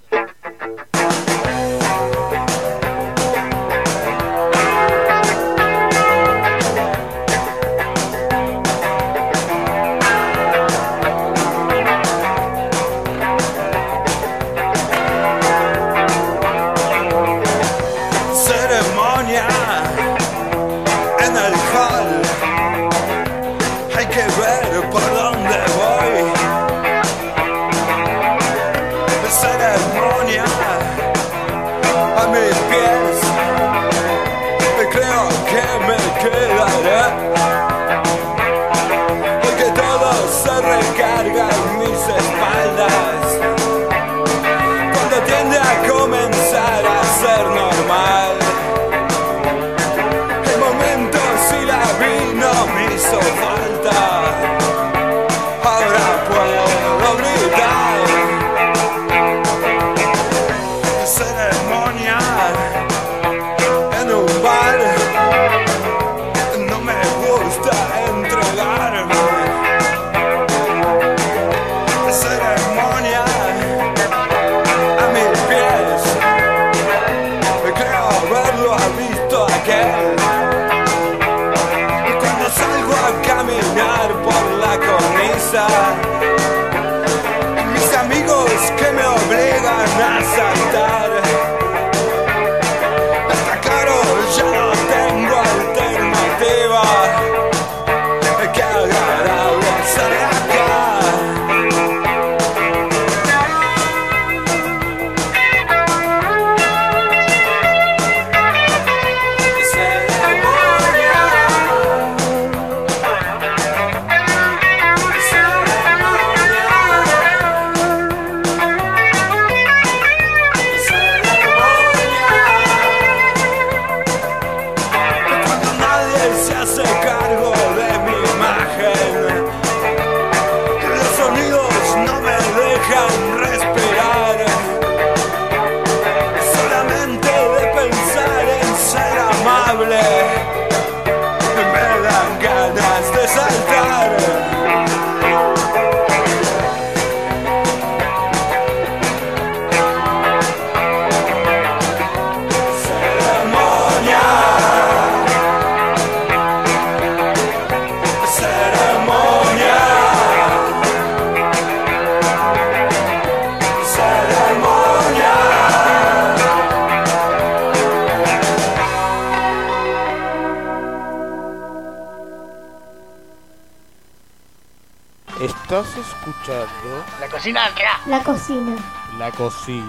Cocina. 178.42 178.76
La 179.18 179.30
Cocina. 179.30 179.86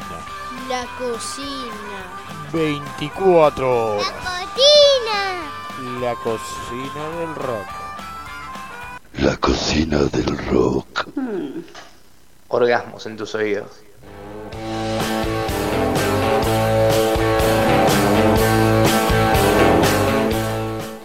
La 0.70 0.86
cocina. 1.00 2.00
24 2.52 3.96
horas. 3.96 4.12
Cocina. 4.12 6.00
La 6.00 6.16
Cocina 6.16 7.10
del 7.18 7.36
Rock. 7.36 7.68
La 9.20 9.38
cocina 9.38 10.04
del 10.04 10.38
rock. 10.50 11.08
Orgasmos 12.48 13.06
en 13.08 13.18
tus 13.18 13.34
oídos. 13.34 13.72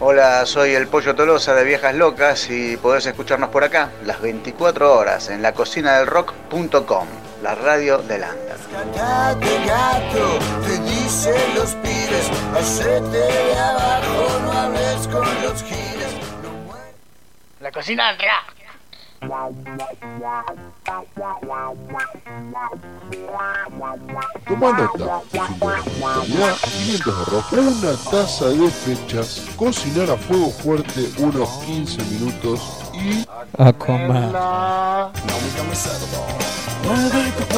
Hola, 0.01 0.46
soy 0.46 0.70
el 0.70 0.86
Pollo 0.88 1.14
Tolosa 1.14 1.55
de 1.55 1.64
Viejas 1.64 1.94
Locas 1.94 2.49
y 2.51 2.76
podés 2.76 3.07
escucharnos 3.07 3.51
por 3.51 3.64
acá 3.64 3.90
las 4.05 4.20
24 4.20 4.96
horas 4.96 5.28
en 5.28 5.42
lacocinadelrock.com, 5.42 7.09
la 7.49 7.55
radio 7.55 7.96
del 7.99 8.22
under. 8.22 8.59
Cállate 8.94 9.64
gato, 9.64 10.38
te 10.66 10.78
dicen 10.80 11.55
los 11.55 11.70
pibes, 11.76 12.30
hacete 12.55 13.09
de 13.09 13.59
abajo, 13.59 14.38
no 14.44 14.53
hables 14.53 15.09
con 15.09 15.42
los 15.42 15.64
giles. 15.64 16.12
La 17.61 17.72
cocina 17.72 18.09
del 18.09 18.18
rock. 18.18 18.59
Toma 24.46 24.72
nota, 24.72 25.22
calidad 25.32 26.55
500 26.62 27.18
de 27.18 27.24
rock, 27.32 27.53
una 27.53 28.11
taza 28.11 28.49
de 28.51 28.70
fechas, 28.70 29.46
cocinar 29.57 30.11
a 30.11 30.16
fuego 30.16 30.51
fuerte 30.51 31.11
unos 31.18 31.49
15 31.64 32.05
minutos 32.05 32.61
y... 32.92 33.26
A 33.57 33.72
comer. 33.72 34.30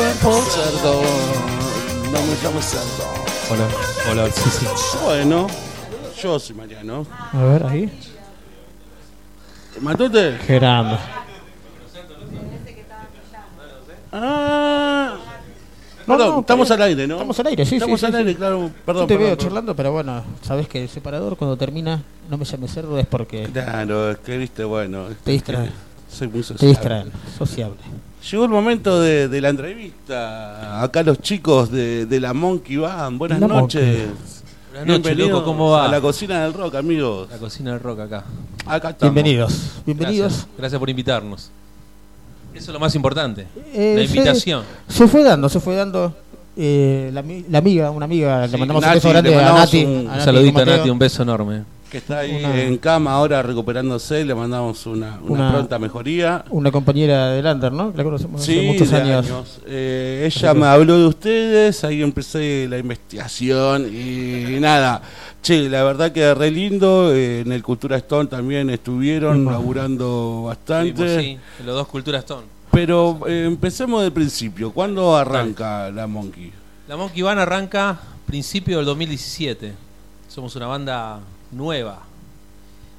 Cuerpo, 0.00 0.32
cerdo. 0.48 1.02
No 2.10 2.22
me 2.26 2.34
llames 2.42 2.64
cerdo. 2.64 3.04
Hola, 3.50 3.68
hola, 4.10 4.30
sí, 4.32 4.48
sí. 4.50 4.66
Bueno, 5.04 5.46
yo 6.22 6.38
soy 6.38 6.56
Mariano. 6.56 7.06
A 7.32 7.44
ver, 7.44 7.66
ahí. 7.66 7.92
¿Matote? 9.80 10.38
Gerando. 10.46 10.98
Ah. 14.12 15.16
perdón, 16.06 16.28
no, 16.30 16.40
estamos 16.40 16.70
al 16.70 16.82
aire, 16.82 17.06
¿no? 17.06 17.14
Estamos 17.14 17.38
al 17.38 17.46
aire, 17.48 17.64
sí, 17.66 17.76
Estamos 17.76 18.00
sí, 18.00 18.06
al 18.06 18.12
sí, 18.12 18.18
aire, 18.18 18.30
sí. 18.32 18.36
claro. 18.36 18.70
Perdón, 18.86 19.02
Yo 19.02 19.06
te 19.06 19.14
perdón, 19.14 19.18
veo 19.18 19.36
perdón. 19.36 19.38
charlando, 19.38 19.76
pero 19.76 19.92
bueno, 19.92 20.24
sabes 20.42 20.66
que 20.66 20.82
el 20.82 20.88
separador 20.88 21.36
cuando 21.36 21.56
termina 21.56 22.02
no 22.28 22.38
me 22.38 22.44
llame 22.44 22.66
cerdo 22.68 22.98
es 22.98 23.06
porque 23.06 23.44
Claro, 23.52 24.10
es 24.12 24.18
que 24.18 24.36
viste, 24.38 24.64
bueno. 24.64 25.08
te 25.22 25.30
distraen. 25.32 25.70
Soy 26.12 26.28
muy 26.28 26.40
Te 26.40 26.44
sociable. 26.48 26.68
distraen, 26.68 27.12
sociable. 27.38 27.76
Llegó 28.30 28.44
el 28.44 28.50
momento 28.50 29.00
de, 29.00 29.28
de 29.28 29.40
la 29.40 29.48
entrevista. 29.48 30.82
Acá 30.82 31.02
los 31.02 31.18
chicos 31.20 31.70
de, 31.70 32.06
de 32.06 32.20
la 32.20 32.34
Monkey 32.34 32.76
Band. 32.76 33.18
Buenas 33.18 33.40
La 33.40 33.46
noches. 33.48 34.08
Buenas 34.72 34.86
noches, 34.98 35.16
loco, 35.16 35.44
¿cómo 35.44 35.70
va? 35.70 35.86
A 35.86 35.88
la 35.88 36.00
cocina 36.00 36.42
del 36.44 36.52
rock, 36.52 36.74
amigos. 36.76 37.28
La 37.30 37.38
cocina 37.38 37.72
del 37.72 37.80
rock 37.80 38.00
acá. 38.00 38.24
Acá 38.66 38.90
estamos. 38.90 39.14
Bienvenidos, 39.14 39.54
bienvenidos. 39.86 40.32
Gracias, 40.32 40.48
gracias 40.58 40.78
por 40.78 40.90
invitarnos. 40.90 41.50
Eso 42.54 42.64
es 42.70 42.72
lo 42.72 42.78
más 42.80 42.94
importante. 42.94 43.46
Eh, 43.72 43.94
la 43.96 44.02
invitación. 44.04 44.62
Se, 44.88 45.06
fue 45.08 45.22
dando, 45.24 45.48
se 45.48 45.58
fue 45.60 45.74
dando. 45.76 46.14
eh, 46.56 47.10
la, 47.12 47.22
mi- 47.22 47.44
la 47.48 47.58
amiga, 47.58 47.90
una 47.90 48.04
amiga, 48.04 48.46
le 48.46 48.58
mandamos 48.58 48.82
Nati, 48.82 48.92
un 48.92 48.94
beso 48.96 49.08
grande 49.08 49.32
a 49.32 49.36
mandamos 49.36 49.60
Nati. 49.60 49.84
un- 49.84 49.90
a 49.92 49.98
Un 49.98 50.06
Nati 50.06 50.24
saludito 50.24 50.58
a. 50.60 50.64
Nati, 50.64 50.90
un 50.90 50.98
beso 50.98 51.22
enorme. 51.22 51.64
Que 51.90 51.98
está 51.98 52.20
ahí 52.20 52.36
Una- 52.44 52.62
en 52.62 52.78
cama 52.78 53.12
ahora 53.14 53.42
recuperándose. 53.42 54.24
Le 54.24 54.34
mandamos 54.34 54.86
una, 54.86 55.18
una 55.22 55.32
Una- 55.32 55.52
pronta 55.52 55.78
mejoría. 55.78 56.44
Una 56.50 56.70
compañera 56.70 57.30
de 57.30 57.42
Lander, 57.42 57.72
¿no? 57.72 57.92
La 57.96 58.04
conocemos 58.04 58.40
hace 58.42 58.60
Sí, 58.60 58.66
muchos 58.66 58.90
de 58.90 58.96
años. 58.96 59.60
Eh, 59.66 60.30
ella 60.32 60.54
me 60.54 60.66
habló 60.66 60.98
de 60.98 61.06
ustedes, 61.06 61.82
ahí 61.82 62.00
empecé 62.02 62.66
la 62.70 62.78
investigación 62.78 63.86
y 63.92 64.60
nada. 64.60 65.02
Che, 65.42 65.68
la 65.68 65.82
verdad 65.82 66.12
que 66.12 66.32
re 66.34 66.50
lindo. 66.50 67.12
eh, 67.12 67.40
en 67.40 67.50
el 67.52 67.62
Cultura 67.62 67.96
Stone 67.96 68.28
también 68.28 68.70
estuvieron 68.70 69.44
laburando 69.46 70.44
bastante. 70.46 70.90
Estuvimos, 70.90 71.22
sí, 71.22 71.38
en 71.60 71.66
los 71.66 71.74
dos 71.74 71.88
culturas 71.88 72.20
Stone. 72.20 72.46
Pero 72.70 73.20
eh, 73.26 73.44
empecemos 73.46 74.02
del 74.02 74.12
principio. 74.12 74.70
¿Cuándo 74.70 75.16
arranca 75.16 75.90
la 75.90 76.06
Monkey? 76.06 76.52
La 76.86 76.96
Monkey 76.96 77.22
Band 77.22 77.40
arranca 77.40 77.98
principio 78.26 78.76
del 78.76 78.86
2017. 78.86 79.72
Somos 80.28 80.54
una 80.54 80.66
banda 80.68 81.18
nueva. 81.50 82.02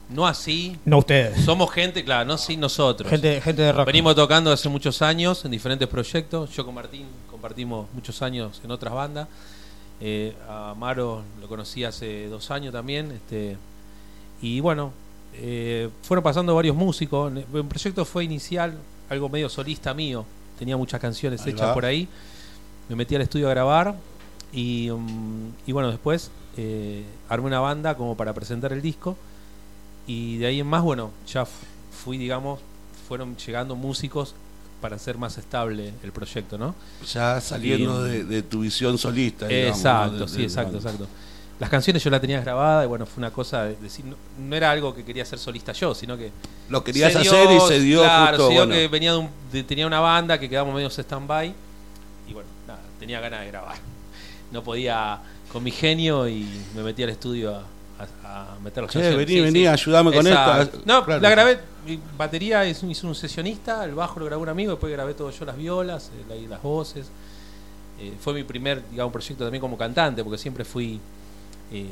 No 0.09 0.27
así. 0.27 0.77
No 0.83 0.97
ustedes. 0.99 1.43
Somos 1.45 1.71
gente, 1.71 2.03
claro, 2.03 2.25
no 2.25 2.33
así 2.33 2.57
nosotros. 2.57 3.09
Gente, 3.09 3.39
gente 3.39 3.61
de 3.61 3.71
rock. 3.71 3.85
Venimos 3.85 4.13
tocando 4.15 4.51
hace 4.51 4.67
muchos 4.67 5.01
años 5.01 5.45
en 5.45 5.51
diferentes 5.51 5.87
proyectos. 5.87 6.49
Yo 6.53 6.65
con 6.65 6.75
Martín 6.75 7.05
compartimos 7.29 7.87
muchos 7.93 8.21
años 8.21 8.59
en 8.63 8.71
otras 8.71 8.93
bandas. 8.93 9.27
Eh, 10.01 10.35
a 10.49 10.75
Maro 10.77 11.23
lo 11.39 11.47
conocí 11.47 11.85
hace 11.85 12.27
dos 12.27 12.51
años 12.51 12.73
también. 12.73 13.11
Este, 13.11 13.55
y 14.41 14.59
bueno, 14.59 14.91
eh, 15.33 15.89
fueron 16.01 16.23
pasando 16.23 16.53
varios 16.55 16.75
músicos. 16.75 17.31
El 17.31 17.65
proyecto 17.65 18.03
fue 18.03 18.25
inicial, 18.25 18.73
algo 19.09 19.29
medio 19.29 19.47
solista 19.47 19.93
mío. 19.93 20.25
Tenía 20.59 20.75
muchas 20.75 20.99
canciones 20.99 21.41
Ahí 21.43 21.53
hechas 21.53 21.69
va. 21.69 21.73
por 21.73 21.85
ahí. 21.85 22.07
Me 22.89 22.97
metí 22.97 23.15
al 23.15 23.21
estudio 23.21 23.47
a 23.47 23.51
grabar. 23.51 23.95
Y, 24.51 24.89
um, 24.89 25.51
y 25.65 25.71
bueno, 25.71 25.89
después 25.89 26.29
eh, 26.57 27.03
armé 27.29 27.47
una 27.47 27.59
banda 27.59 27.95
como 27.95 28.15
para 28.15 28.33
presentar 28.33 28.73
el 28.73 28.81
disco. 28.81 29.17
Y 30.07 30.37
de 30.37 30.47
ahí 30.47 30.59
en 30.59 30.67
más, 30.67 30.81
bueno, 30.81 31.11
ya 31.27 31.45
fu- 31.45 31.65
fui, 32.03 32.17
digamos, 32.17 32.59
fueron 33.07 33.35
llegando 33.37 33.75
músicos 33.75 34.33
para 34.81 34.95
hacer 34.95 35.17
más 35.17 35.37
estable 35.37 35.93
el 36.03 36.11
proyecto, 36.11 36.57
¿no? 36.57 36.73
Ya 37.13 37.39
saliendo 37.39 38.07
Y- 38.07 38.09
de, 38.11 38.23
de 38.23 38.43
tu 38.43 38.61
visión 38.61 38.97
solista. 38.97 39.47
digamos, 39.47 39.77
Exacto, 39.77 40.11
¿no? 40.13 40.19
De- 40.25 40.27
sí, 40.27 40.37
de- 40.39 40.43
exacto, 40.43 40.77
exacto. 40.77 41.07
Las 41.59 41.69
canciones 41.69 42.03
yo 42.03 42.09
las 42.09 42.19
tenía 42.19 42.41
grabadas 42.41 42.85
y 42.85 42.87
bueno, 42.87 43.05
fue 43.05 43.21
una 43.21 43.29
cosa 43.29 43.65
de 43.65 43.75
decir, 43.75 44.03
no, 44.05 44.15
no 44.39 44.55
era 44.55 44.71
algo 44.71 44.95
que 44.95 45.05
quería 45.05 45.21
hacer 45.21 45.37
solista 45.37 45.71
yo, 45.73 45.93
sino 45.93 46.17
que... 46.17 46.31
Lo 46.69 46.83
querías 46.83 47.15
hacer 47.15 47.51
y 47.51 47.59
se 47.67 47.79
dio 47.79 47.99
Claro, 48.01 48.29
justo, 48.37 48.47
se 48.47 48.53
dio 48.53 48.61
bueno. 48.65 48.73
que 48.73 48.87
venía 48.87 49.11
de 49.11 49.17
un- 49.19 49.29
de- 49.51 49.63
tenía 49.63 49.85
una 49.85 49.99
banda 49.99 50.39
que 50.39 50.49
quedamos 50.49 50.73
medio 50.73 50.89
stand-by 50.89 51.53
y 52.27 52.33
bueno, 52.33 52.49
nada, 52.67 52.79
tenía 52.99 53.19
ganas 53.19 53.41
de 53.41 53.47
grabar. 53.47 53.75
No 54.51 54.63
podía 54.63 55.19
con 55.51 55.63
mi 55.63 55.71
genio 55.71 56.27
y 56.27 56.47
me 56.75 56.83
metí 56.83 57.03
al 57.03 57.09
estudio 57.09 57.55
a, 57.55 57.65
a- 57.99 58.53
a 58.55 58.59
meter 58.59 58.83
Che, 58.87 58.93
canciones. 58.99 59.17
vení, 59.17 59.41
vení, 59.41 59.67
ayudame 59.67 60.11
con 60.11 60.25
Exacto. 60.25 60.61
esto. 60.63 60.81
No, 60.85 61.03
Claro. 61.05 61.21
la 61.21 61.29
grabé, 61.29 61.59
mi 61.85 61.99
batería 62.17 62.63
es, 62.65 62.81
hizo 62.83 63.07
un 63.07 63.15
sesionista, 63.15 63.83
el 63.85 63.93
bajo 63.93 64.19
lo 64.19 64.25
grabó 64.25 64.43
un 64.43 64.49
amigo, 64.49 64.71
después 64.71 64.91
grabé 64.93 65.13
todo 65.13 65.29
yo 65.31 65.45
las 65.45 65.57
violas, 65.57 66.09
eh, 66.29 66.47
las 66.49 66.61
voces. 66.61 67.07
Eh, 67.99 68.13
fue 68.19 68.33
mi 68.33 68.43
primer, 68.43 68.81
digamos, 68.89 69.11
proyecto 69.11 69.43
también 69.43 69.61
como 69.61 69.77
cantante, 69.77 70.23
porque 70.23 70.37
siempre 70.39 70.63
fui 70.65 70.99
eh, 71.71 71.85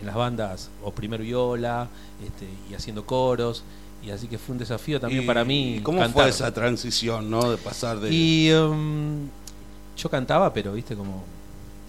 en 0.00 0.06
las 0.06 0.14
bandas 0.14 0.70
o 0.82 0.90
primer 0.92 1.22
viola 1.22 1.88
este, 2.26 2.46
y 2.70 2.74
haciendo 2.74 3.04
coros. 3.06 3.62
Y 4.02 4.10
así 4.10 4.26
que 4.28 4.38
fue 4.38 4.54
un 4.54 4.58
desafío 4.58 4.98
también 5.00 5.26
para 5.26 5.44
mí. 5.44 5.76
¿y 5.76 5.80
¿Cómo 5.80 5.98
cantar. 6.00 6.22
fue 6.22 6.30
esa 6.30 6.52
transición, 6.52 7.30
no? 7.30 7.50
De 7.50 7.56
pasar 7.58 8.00
de. 8.00 8.08
Y 8.10 8.50
um, 8.52 9.28
yo 9.96 10.08
cantaba, 10.10 10.52
pero 10.54 10.72
viste 10.72 10.94
como 10.96 11.22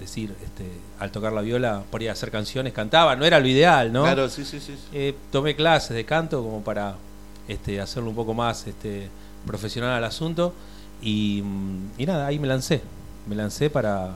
decir, 0.02 0.36
este, 0.44 0.66
al 1.00 1.12
tocar 1.12 1.32
la 1.32 1.42
viola, 1.42 1.84
por 1.90 2.02
ir 2.04 2.10
a 2.10 2.14
hacer 2.14 2.30
canciones, 2.32 2.74
cantaba, 2.74 3.16
no 3.16 3.24
era 3.26 3.40
lo 3.40 3.48
ideal, 3.48 3.94
¿no? 3.94 4.04
Claro, 4.04 4.28
sí, 4.30 4.44
sí, 4.44 4.60
sí. 4.60 4.76
Eh, 4.94 5.16
tomé 5.32 5.56
clases 5.56 5.96
de 5.96 6.04
canto 6.06 6.44
como 6.44 6.62
para 6.62 6.96
este, 7.48 7.80
hacerlo 7.80 8.10
un 8.10 8.16
poco 8.16 8.34
más 8.34 8.68
este, 8.68 9.08
profesional 9.46 9.92
al 9.92 10.04
asunto 10.04 10.54
y, 11.02 11.42
mm, 11.44 12.00
y 12.02 12.06
nada, 12.06 12.28
ahí 12.28 12.38
me 12.40 12.48
lancé. 12.48 12.82
Me 13.28 13.36
lancé 13.36 13.70
para... 13.70 14.12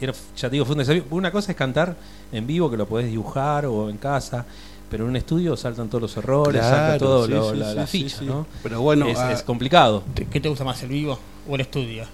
era- 0.00 0.12
ya 0.36 0.48
te 0.48 0.52
digo, 0.52 0.64
fue 0.64 0.74
un 0.74 0.78
desafío. 0.78 1.04
Una 1.10 1.30
cosa 1.32 1.52
es 1.52 1.58
cantar 1.58 1.96
en 2.32 2.46
vivo, 2.46 2.70
que 2.70 2.76
lo 2.76 2.86
podés 2.86 3.06
dibujar 3.10 3.66
o 3.66 3.90
en 3.90 3.96
casa, 3.98 4.44
pero 4.90 5.04
en 5.04 5.10
un 5.10 5.16
estudio 5.16 5.56
saltan 5.56 5.88
todos 5.88 6.02
los 6.02 6.16
errores, 6.16 6.62
salta 6.62 6.84
Claro, 6.86 6.98
todo 6.98 7.26
sí, 7.26 7.32
lo- 7.32 7.50
sí, 7.52 7.56
la, 7.58 7.70
sí, 7.70 7.76
la 7.76 7.86
sí, 7.86 8.02
ficha, 8.04 8.18
sí. 8.18 8.24
¿no? 8.26 8.46
Pero 8.62 8.80
bueno, 8.80 9.06
es, 9.06 9.18
ah, 9.18 9.32
es 9.32 9.42
complicado. 9.42 10.02
¿Qué 10.30 10.40
te 10.40 10.48
gusta 10.48 10.64
más, 10.64 10.82
el 10.82 10.88
vivo 10.90 11.18
o 11.48 11.54
el 11.54 11.60
estudio? 11.62 12.04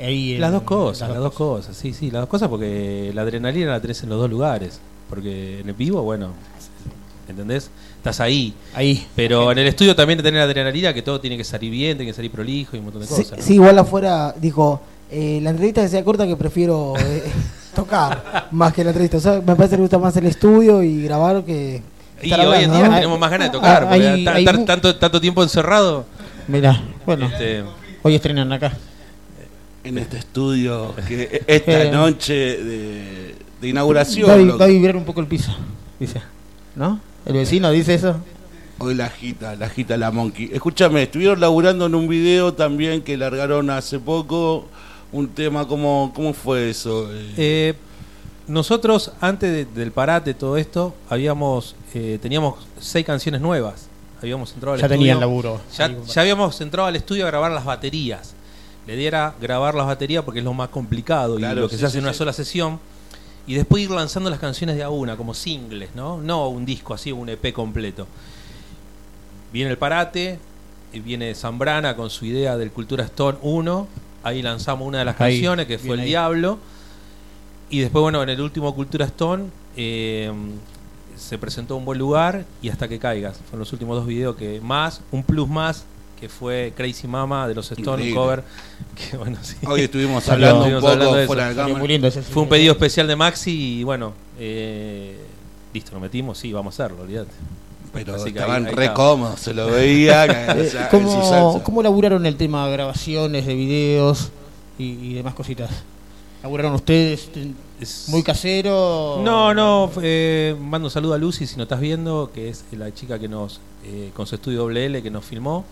Ahí 0.00 0.38
Las 0.38 0.50
dos 0.52 0.62
cosas, 0.62 1.08
las, 1.08 1.18
dos 1.18 1.32
cosas, 1.34 1.76
sí, 1.76 1.92
sí, 1.92 2.10
las 2.10 2.22
dos 2.22 2.28
cosas 2.28 2.48
porque 2.48 3.12
la 3.14 3.22
adrenalina 3.22 3.70
la 3.72 3.80
tenés 3.80 4.02
en 4.02 4.08
los 4.08 4.18
dos 4.18 4.28
lugares. 4.30 4.80
Porque 5.08 5.60
en 5.60 5.68
el 5.68 5.74
vivo, 5.74 6.02
bueno, 6.02 6.30
¿entendés? 7.28 7.70
Estás 7.98 8.20
ahí. 8.20 8.54
Ahí. 8.74 9.06
Pero 9.14 9.52
en 9.52 9.58
el 9.58 9.66
estudio 9.66 9.94
también 9.94 10.18
tenés 10.18 10.38
la 10.38 10.44
adrenalina 10.44 10.92
que 10.92 11.02
todo 11.02 11.20
tiene 11.20 11.36
que 11.36 11.44
salir 11.44 11.70
bien, 11.70 11.96
tiene 11.96 12.10
que 12.10 12.16
salir 12.16 12.30
prolijo 12.30 12.76
y 12.76 12.78
un 12.80 12.86
montón 12.86 13.02
de 13.02 13.08
Sí, 13.08 13.14
cosas. 13.22 13.38
¿no? 13.38 13.44
sí, 13.44 13.54
igual 13.54 13.78
afuera 13.78 14.34
dijo, 14.40 14.80
eh, 15.10 15.38
la 15.42 15.50
entrevista 15.50 15.82
que 15.82 15.88
sea 15.88 16.02
corta 16.04 16.26
que 16.26 16.36
prefiero 16.36 16.94
eh, 16.98 17.22
tocar 17.74 18.48
más 18.50 18.72
que 18.72 18.82
la 18.84 18.90
entrevista. 18.90 19.18
O 19.18 19.20
sea, 19.20 19.34
me 19.34 19.54
parece 19.54 19.70
que 19.70 19.76
le 19.76 19.82
gusta 19.82 19.98
más 19.98 20.16
el 20.16 20.26
estudio 20.26 20.82
y 20.82 21.02
grabar 21.04 21.44
que... 21.44 21.82
Y 22.22 22.30
estar 22.30 22.46
hoy 22.46 22.64
en 22.64 22.72
día 22.72 22.88
¿no? 22.88 22.94
tenemos 22.94 23.18
más 23.18 23.30
ganas 23.30 23.48
de 23.48 23.52
tocar, 23.52 23.84
Ah, 23.84 23.88
porque 23.90 24.08
hay- 24.08 24.24
ta- 24.24 24.34
hay 24.34 24.44
estar 24.44 24.64
tanto, 24.64 24.96
tanto 24.96 25.20
tiempo 25.20 25.42
encerrado. 25.42 26.04
Mira, 26.48 26.80
bueno, 27.06 27.26
Este, 27.26 27.62
hoy 28.02 28.14
estrenan 28.14 28.52
acá. 28.52 28.72
En 29.84 29.98
este 29.98 30.16
estudio, 30.16 30.94
que 31.06 31.42
esta 31.46 31.82
Eh, 31.84 31.90
noche 31.90 32.32
de, 32.34 33.34
de 33.60 33.68
inauguración. 33.68 34.28
Va, 34.28 34.54
a 34.54 34.56
va 34.56 34.66
vibrar 34.66 34.96
un 34.96 35.04
poco 35.04 35.20
el 35.20 35.26
piso, 35.26 35.54
dice. 36.00 36.22
¿No? 36.74 37.00
¿El 37.26 37.34
vecino 37.34 37.70
dice 37.70 37.94
eso? 37.94 38.16
Hoy 38.78 38.94
la 38.94 39.06
agita, 39.06 39.54
la 39.56 39.66
agita 39.66 39.96
la 39.96 40.10
monkey. 40.10 40.50
Escúchame, 40.52 41.02
estuvieron 41.04 41.38
laburando 41.38 41.86
en 41.86 41.94
un 41.94 42.08
video 42.08 42.54
también 42.54 43.02
que 43.02 43.16
largaron 43.16 43.68
hace 43.70 43.98
poco. 43.98 44.66
Un 45.12 45.28
tema, 45.28 45.68
¿cómo, 45.68 46.12
cómo 46.14 46.32
fue 46.32 46.70
eso? 46.70 47.08
Eh, 47.12 47.34
Eh, 47.36 47.74
nosotros, 48.48 49.12
antes 49.20 49.52
de- 49.52 49.64
del 49.80 49.92
parate, 49.92 50.34
todo 50.34 50.56
esto, 50.56 50.94
habíamos 51.08 51.76
eh, 51.94 52.18
teníamos 52.20 52.54
seis 52.80 53.04
canciones 53.06 53.40
nuevas. 53.40 53.86
Habíamos 54.20 54.52
entrado 54.54 54.74
al 54.74 54.80
Ya 54.80 54.86
estudio. 54.86 54.98
tenían 54.98 55.20
laburo. 55.20 55.60
Ya, 55.76 55.94
ya 56.12 56.20
habíamos 56.22 56.58
entrado 56.60 56.88
al 56.88 56.96
estudio 56.96 57.24
a 57.24 57.26
grabar 57.28 57.52
las 57.52 57.64
baterías. 57.64 58.34
Le 58.86 58.96
diera 58.96 59.34
grabar 59.40 59.74
las 59.74 59.86
baterías 59.86 60.24
porque 60.24 60.40
es 60.40 60.44
lo 60.44 60.52
más 60.52 60.68
complicado 60.68 61.36
Claro, 61.36 61.60
y 61.60 61.62
lo 61.62 61.68
que 61.68 61.76
sí, 61.76 61.80
se 61.80 61.86
hace 61.86 61.92
sí, 61.94 61.98
en 61.98 62.04
una 62.04 62.12
sí. 62.12 62.18
sola 62.18 62.32
sesión. 62.32 62.80
Y 63.46 63.54
después 63.54 63.82
ir 63.82 63.90
lanzando 63.90 64.30
las 64.30 64.38
canciones 64.38 64.76
de 64.76 64.82
a 64.82 64.90
una, 64.90 65.16
como 65.16 65.34
singles, 65.34 65.90
¿no? 65.94 66.20
No 66.20 66.48
un 66.48 66.64
disco 66.64 66.94
así, 66.94 67.12
un 67.12 67.28
EP 67.28 67.52
completo. 67.52 68.06
Viene 69.52 69.70
el 69.70 69.78
parate, 69.78 70.38
y 70.94 71.00
viene 71.00 71.34
Zambrana 71.34 71.96
con 71.96 72.08
su 72.08 72.24
idea 72.24 72.56
del 72.56 72.70
Cultura 72.70 73.04
Stone 73.04 73.38
1. 73.42 73.88
Ahí 74.22 74.42
lanzamos 74.42 74.86
una 74.86 75.00
de 75.00 75.04
las 75.04 75.20
Ahí, 75.20 75.34
canciones 75.34 75.66
que 75.66 75.78
fue 75.78 75.94
El 75.94 76.00
ahí. 76.00 76.06
Diablo. 76.06 76.58
Y 77.68 77.80
después, 77.80 78.00
bueno, 78.00 78.22
en 78.22 78.28
el 78.28 78.40
último 78.40 78.74
Cultura 78.74 79.04
Stone 79.06 79.46
eh, 79.76 80.32
se 81.16 81.36
presentó 81.36 81.76
un 81.76 81.84
buen 81.84 81.98
lugar 81.98 82.44
y 82.62 82.68
hasta 82.68 82.86
que 82.88 83.00
caigas. 83.00 83.38
Fueron 83.38 83.60
los 83.60 83.72
últimos 83.72 83.96
dos 83.96 84.06
videos 84.06 84.36
que 84.36 84.60
más, 84.60 85.00
un 85.10 85.24
plus 85.24 85.48
más, 85.48 85.84
que 86.18 86.28
fue 86.28 86.72
Crazy 86.76 87.06
Mama 87.08 87.46
de 87.48 87.54
los 87.54 87.70
Stone 87.70 88.02
Increíble. 88.02 88.14
cover. 88.14 88.44
Que, 89.10 89.16
bueno, 89.16 89.38
sí. 89.42 89.56
Hoy 89.66 89.82
estuvimos 89.82 90.28
hablando 90.28 90.64
un 90.64 90.74
poco 90.74 90.88
hablando 90.88 91.14
de 91.14 91.22
eso. 91.24 91.26
fuera 91.32 91.52
de 91.52 92.08
ese 92.08 92.22
Fue 92.22 92.42
un 92.44 92.48
pedido 92.48 92.72
especial 92.72 93.06
de 93.08 93.16
Maxi 93.16 93.80
y 93.80 93.84
bueno, 93.84 94.12
eh, 94.38 95.16
listo, 95.72 95.92
lo 95.92 96.00
metimos, 96.00 96.38
sí, 96.38 96.52
vamos 96.52 96.78
a 96.78 96.84
hacerlo, 96.84 97.02
olvídate. 97.02 97.30
Pero 97.92 98.14
Así 98.16 98.24
que 98.32 98.38
estaban 98.40 98.64
ahí- 98.66 98.70
ahí 98.70 98.74
re 98.74 98.92
cómodos, 98.92 99.38
se 99.40 99.54
lo 99.54 99.66
veía. 99.66 100.24
o 100.24 100.60
Eh, 100.60 100.68
sea, 100.70 100.88
¿Cómo, 100.88 101.10
salsa. 101.10 101.62
¿Cómo 101.64 101.82
laburaron 101.82 102.26
el 102.26 102.36
tema 102.36 102.66
de 102.66 102.72
grabaciones, 102.72 103.46
de 103.46 103.54
videos 103.54 104.30
y, 104.78 104.84
y 104.92 105.14
demás 105.14 105.34
cositas? 105.34 105.70
¿Laburaron 106.42 106.74
ustedes 106.74 107.30
muy 108.08 108.22
casero? 108.22 109.20
No, 109.24 109.54
no, 109.54 109.90
eh, 110.02 110.54
mando 110.60 110.86
un 110.88 110.90
saludo 110.90 111.14
a 111.14 111.18
Lucy 111.18 111.46
si 111.46 111.56
nos 111.56 111.64
estás 111.64 111.80
viendo, 111.80 112.30
que 112.34 112.48
es 112.48 112.64
la 112.72 112.92
chica 112.92 113.18
que 113.18 113.28
nos, 113.28 113.60
eh, 113.84 114.10
con 114.14 114.26
su 114.26 114.34
estudio 114.34 114.64
WL, 114.66 115.02
que 115.02 115.10
nos 115.10 115.24
filmó. 115.24 115.64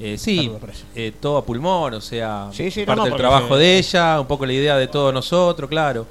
Eh, 0.00 0.16
sí, 0.16 0.50
eh, 0.94 1.12
todo 1.20 1.38
a 1.38 1.44
pulmón, 1.44 1.94
o 1.94 2.00
sea, 2.00 2.50
Sí, 2.52 2.70
sí, 2.70 2.80
no, 2.80 2.86
parte 2.86 3.00
no, 3.00 3.04
del 3.06 3.16
trabajo 3.16 3.56
de 3.56 3.78
ella, 3.78 4.20
un 4.20 4.28
poco 4.28 4.46
la 4.46 4.52
idea 4.52 4.76
de 4.76 4.86
todos 4.86 5.12
nosotros, 5.12 5.68
claro. 5.68 6.06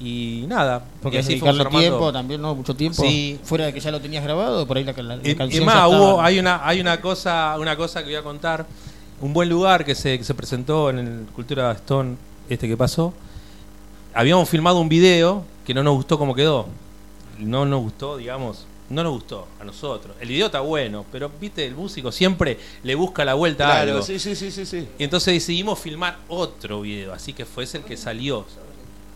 Y 0.00 0.46
nada, 0.48 0.82
Porque 1.02 1.18
y 1.18 1.20
es 1.20 1.26
así 1.26 1.34
dedicarle 1.34 1.64
tiempo 1.66 2.10
también, 2.12 2.40
¿no? 2.40 2.54
Mucho 2.54 2.74
tiempo. 2.74 3.02
Sí. 3.02 3.38
Fuera 3.44 3.66
de 3.66 3.74
que 3.74 3.80
ya 3.80 3.90
lo 3.90 4.00
tenías 4.00 4.24
grabado, 4.24 4.66
por 4.66 4.78
ahí 4.78 4.84
la, 4.84 4.94
la, 4.94 5.16
la 5.16 5.28
Y, 5.28 5.34
canción 5.34 5.62
y 5.62 5.66
más, 5.66 5.86
hubo, 5.88 6.20
hay 6.20 6.38
una, 6.38 6.66
hay 6.66 6.80
una 6.80 7.00
cosa, 7.00 7.54
una 7.58 7.76
cosa 7.76 8.00
que 8.00 8.06
voy 8.06 8.14
a 8.16 8.22
contar. 8.22 8.66
Un 9.20 9.34
buen 9.34 9.50
lugar 9.50 9.84
que 9.84 9.94
se, 9.94 10.16
que 10.16 10.24
se 10.24 10.34
presentó 10.34 10.88
en 10.88 10.98
el 10.98 11.26
Cultura 11.34 11.70
Stone, 11.72 12.16
este 12.48 12.66
que 12.66 12.76
pasó. 12.78 13.12
Habíamos 14.14 14.48
filmado 14.48 14.80
un 14.80 14.88
video 14.88 15.44
que 15.66 15.74
no 15.74 15.82
nos 15.82 15.94
gustó 15.94 16.18
como 16.18 16.34
quedó. 16.34 16.66
No 17.38 17.66
nos 17.66 17.82
gustó, 17.82 18.16
digamos, 18.16 18.66
no 18.90 19.02
nos 19.02 19.12
gustó 19.12 19.46
a 19.60 19.64
nosotros. 19.64 20.14
El 20.20 20.28
video 20.28 20.46
está 20.46 20.60
bueno, 20.60 21.06
pero 21.10 21.30
viste, 21.40 21.64
el 21.66 21.74
músico 21.74 22.12
siempre 22.12 22.58
le 22.82 22.94
busca 22.94 23.24
la 23.24 23.34
vuelta 23.34 23.64
a 23.68 23.72
Claro, 23.76 23.92
algo. 23.92 24.02
sí, 24.04 24.18
sí, 24.18 24.36
sí, 24.36 24.50
sí, 24.50 24.66
sí. 24.66 24.86
Y 24.98 25.04
entonces 25.04 25.32
decidimos 25.34 25.78
filmar 25.78 26.18
otro 26.28 26.82
video, 26.82 27.12
así 27.12 27.32
que 27.32 27.44
fue 27.46 27.64
ese 27.64 27.78
el 27.78 27.84
que 27.84 27.96
salió. 27.96 28.44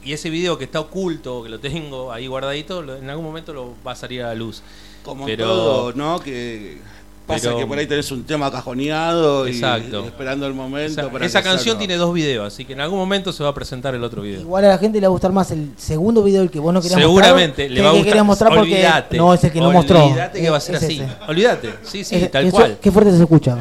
Y 0.05 0.12
ese 0.12 0.29
video 0.31 0.59
que 0.59 0.64
está 0.64 0.81
oculto, 0.81 1.43
que 1.43 1.49
lo 1.49 1.59
tengo 1.61 2.12
ahí 2.12 2.27
guardadito, 2.27 2.83
en 2.97 3.09
algún 3.09 3.25
momento 3.25 3.53
lo 3.55 3.75
va 3.87 3.93
a 3.93 3.97
salir 3.97 4.22
a 4.22 4.29
la 4.29 4.35
luz. 4.35 4.62
Como 5.03 5.25
Pero- 5.27 5.47
todo, 5.47 5.93
¿no? 5.95 6.20
Que 6.20 6.79
pasa 7.27 7.49
pero- 7.49 7.59
que 7.59 7.66
por 7.66 7.79
ahí 7.79 7.87
tenés 7.87 8.11
un 8.12 8.25
tema 8.25 8.51
cajoneado 8.51 9.47
y, 9.49 9.53
Exacto. 9.53 10.03
y 10.05 10.07
esperando 10.07 10.47
el 10.47 10.55
momento 10.55 11.01
Esa, 11.01 11.11
para 11.11 11.25
esa 11.27 11.41
que 11.43 11.49
canción 11.49 11.64
salga. 11.75 11.79
tiene 11.79 11.97
dos 11.97 12.12
videos, 12.14 12.47
así 12.53 12.64
que 12.64 12.75
en 12.75 12.81
algún 12.81 12.99
momento 12.99 13.33
se 13.33 13.43
va 13.43 13.49
a 13.51 13.55
presentar 13.55 13.95
el 13.95 14.05
otro 14.05 14.22
video. 14.22 14.41
Igual 14.41 14.64
a 14.66 14.68
la 14.68 14.79
gente 14.79 15.01
le 15.01 15.07
va 15.07 15.11
a 15.11 15.12
gustar 15.12 15.33
más 15.33 15.51
el 15.51 15.70
segundo 15.77 16.22
video 16.22 16.43
el 16.43 16.51
que 16.51 16.59
vos 16.59 16.72
no 16.75 16.81
querías 16.83 17.01
Seguramente 17.01 17.62
mostrar. 17.62 17.70
le 17.70 17.75
que 17.77 17.83
va 17.83 17.89
a 17.89 17.93
el 17.93 17.99
que 17.99 18.05
gustar. 18.11 18.25
mostrar 18.25 18.49
porque 18.55 18.75
Olvídate. 18.75 19.16
no 19.16 19.35
es 19.35 19.45
el 19.45 19.53
que 19.53 19.61
no 19.61 19.72
mostró. 19.72 20.05
Olvídate 20.05 20.41
que 20.41 20.51
va 20.51 20.57
a 20.57 20.61
ser 20.61 20.75
Es 20.77 20.83
así. 20.83 21.01
ese. 21.01 21.09
Olvídate. 21.29 21.75
Sí, 21.83 22.05
sí, 22.05 22.29
tal 22.31 22.45
eso- 22.47 22.57
cual. 22.57 22.79
Qué 22.81 22.91
fuerte 22.93 23.11
se 23.12 23.22
escucha. 23.22 23.57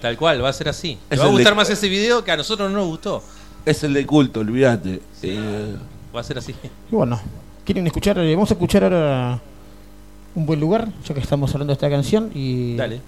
Tal 0.00 0.16
cual, 0.16 0.42
va 0.42 0.48
a 0.48 0.52
ser 0.52 0.68
así. 0.68 0.96
Le 1.10 1.16
va 1.18 1.24
a 1.24 1.26
de- 1.26 1.32
gustar 1.32 1.54
más 1.54 1.68
ese 1.68 1.86
video 1.88 2.24
que 2.24 2.30
a 2.32 2.36
nosotros 2.36 2.70
no 2.70 2.78
nos 2.78 2.86
gustó. 2.86 3.22
Es 3.66 3.84
el 3.84 3.92
de 3.92 4.06
culto, 4.06 4.40
olvídate. 4.40 5.00
Eh, 5.22 5.74
Va 6.16 6.20
a 6.20 6.24
ser 6.24 6.38
así. 6.38 6.54
Y 6.90 6.94
bueno, 6.96 7.20
¿quieren 7.64 7.86
escuchar? 7.86 8.18
Eh, 8.18 8.34
Vamos 8.34 8.50
a 8.50 8.54
escuchar 8.54 8.82
ahora 8.84 9.38
un 10.34 10.46
buen 10.46 10.60
lugar, 10.60 10.88
ya 11.04 11.14
que 11.14 11.20
estamos 11.20 11.52
hablando 11.54 11.70
de 11.72 11.74
esta 11.74 11.90
canción. 11.90 12.30
Y 12.34 12.76
Dale. 12.76 13.00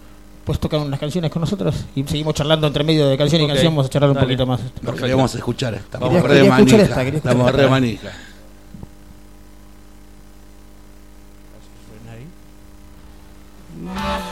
pues 0.45 0.59
tocan 0.59 0.81
unas 0.81 0.99
canciones 0.99 1.31
con 1.31 1.41
nosotros 1.41 1.85
y 1.95 2.03
seguimos 2.05 2.35
charlando 2.35 2.66
entre 2.66 2.83
medio 2.85 3.09
de 3.09 3.16
canción 3.16 3.41
y 3.43 3.45
Ok, 3.45 3.51
canción. 3.51 3.73
Vamos 3.73 3.87
a 3.87 3.91
charlar 3.91 4.11
un 4.11 4.16
poquito 4.16 4.47
más. 4.47 4.61
lo 4.83 4.95
queremos 4.95 5.35
escuchar. 5.35 5.75
Estamos 5.75 6.09
Quería- 6.09 6.23
re 6.23 6.29
quería 6.29 6.43
escuchar 6.57 6.79
manija. 6.81 7.03
esta, 7.03 7.16
Estamos 7.16 7.47
esta. 7.47 7.62
re 7.62 7.68
manija. 7.70 8.11
Hoy 13.85 14.32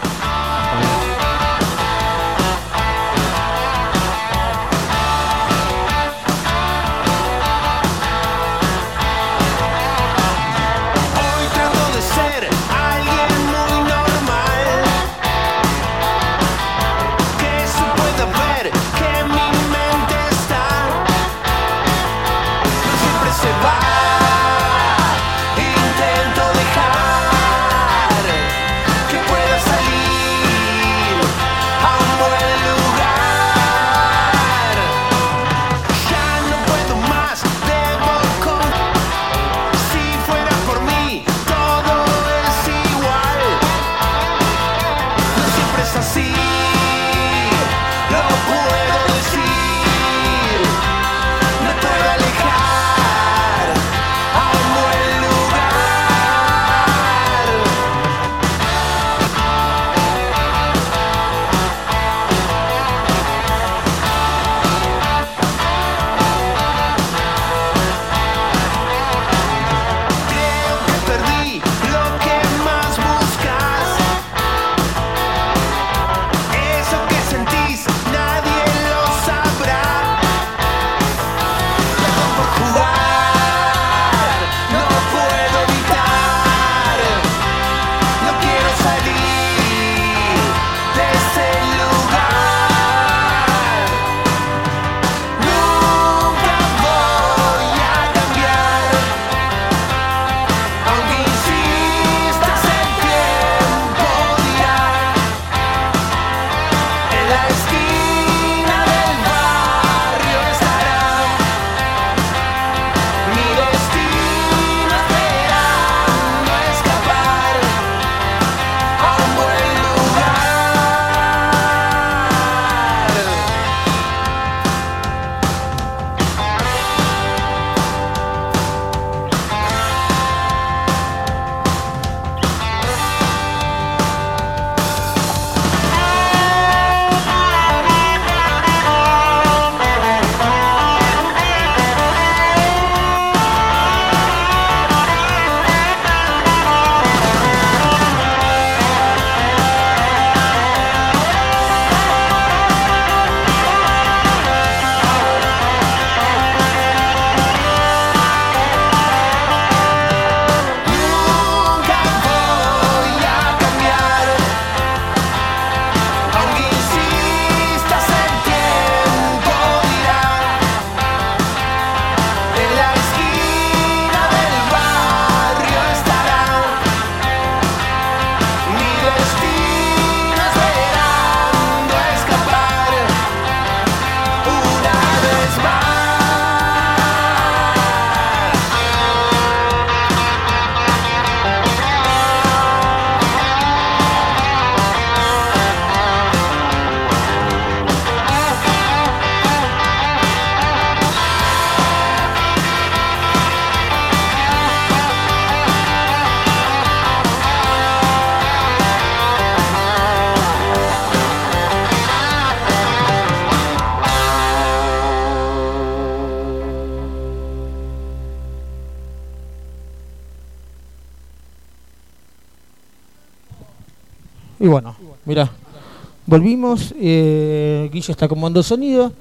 volvimos. 226.30 226.94
Eh, 226.98 227.90
Guille 227.92 228.12
está 228.12 228.26
acomodando 228.26 228.62
sonido. 228.62 229.12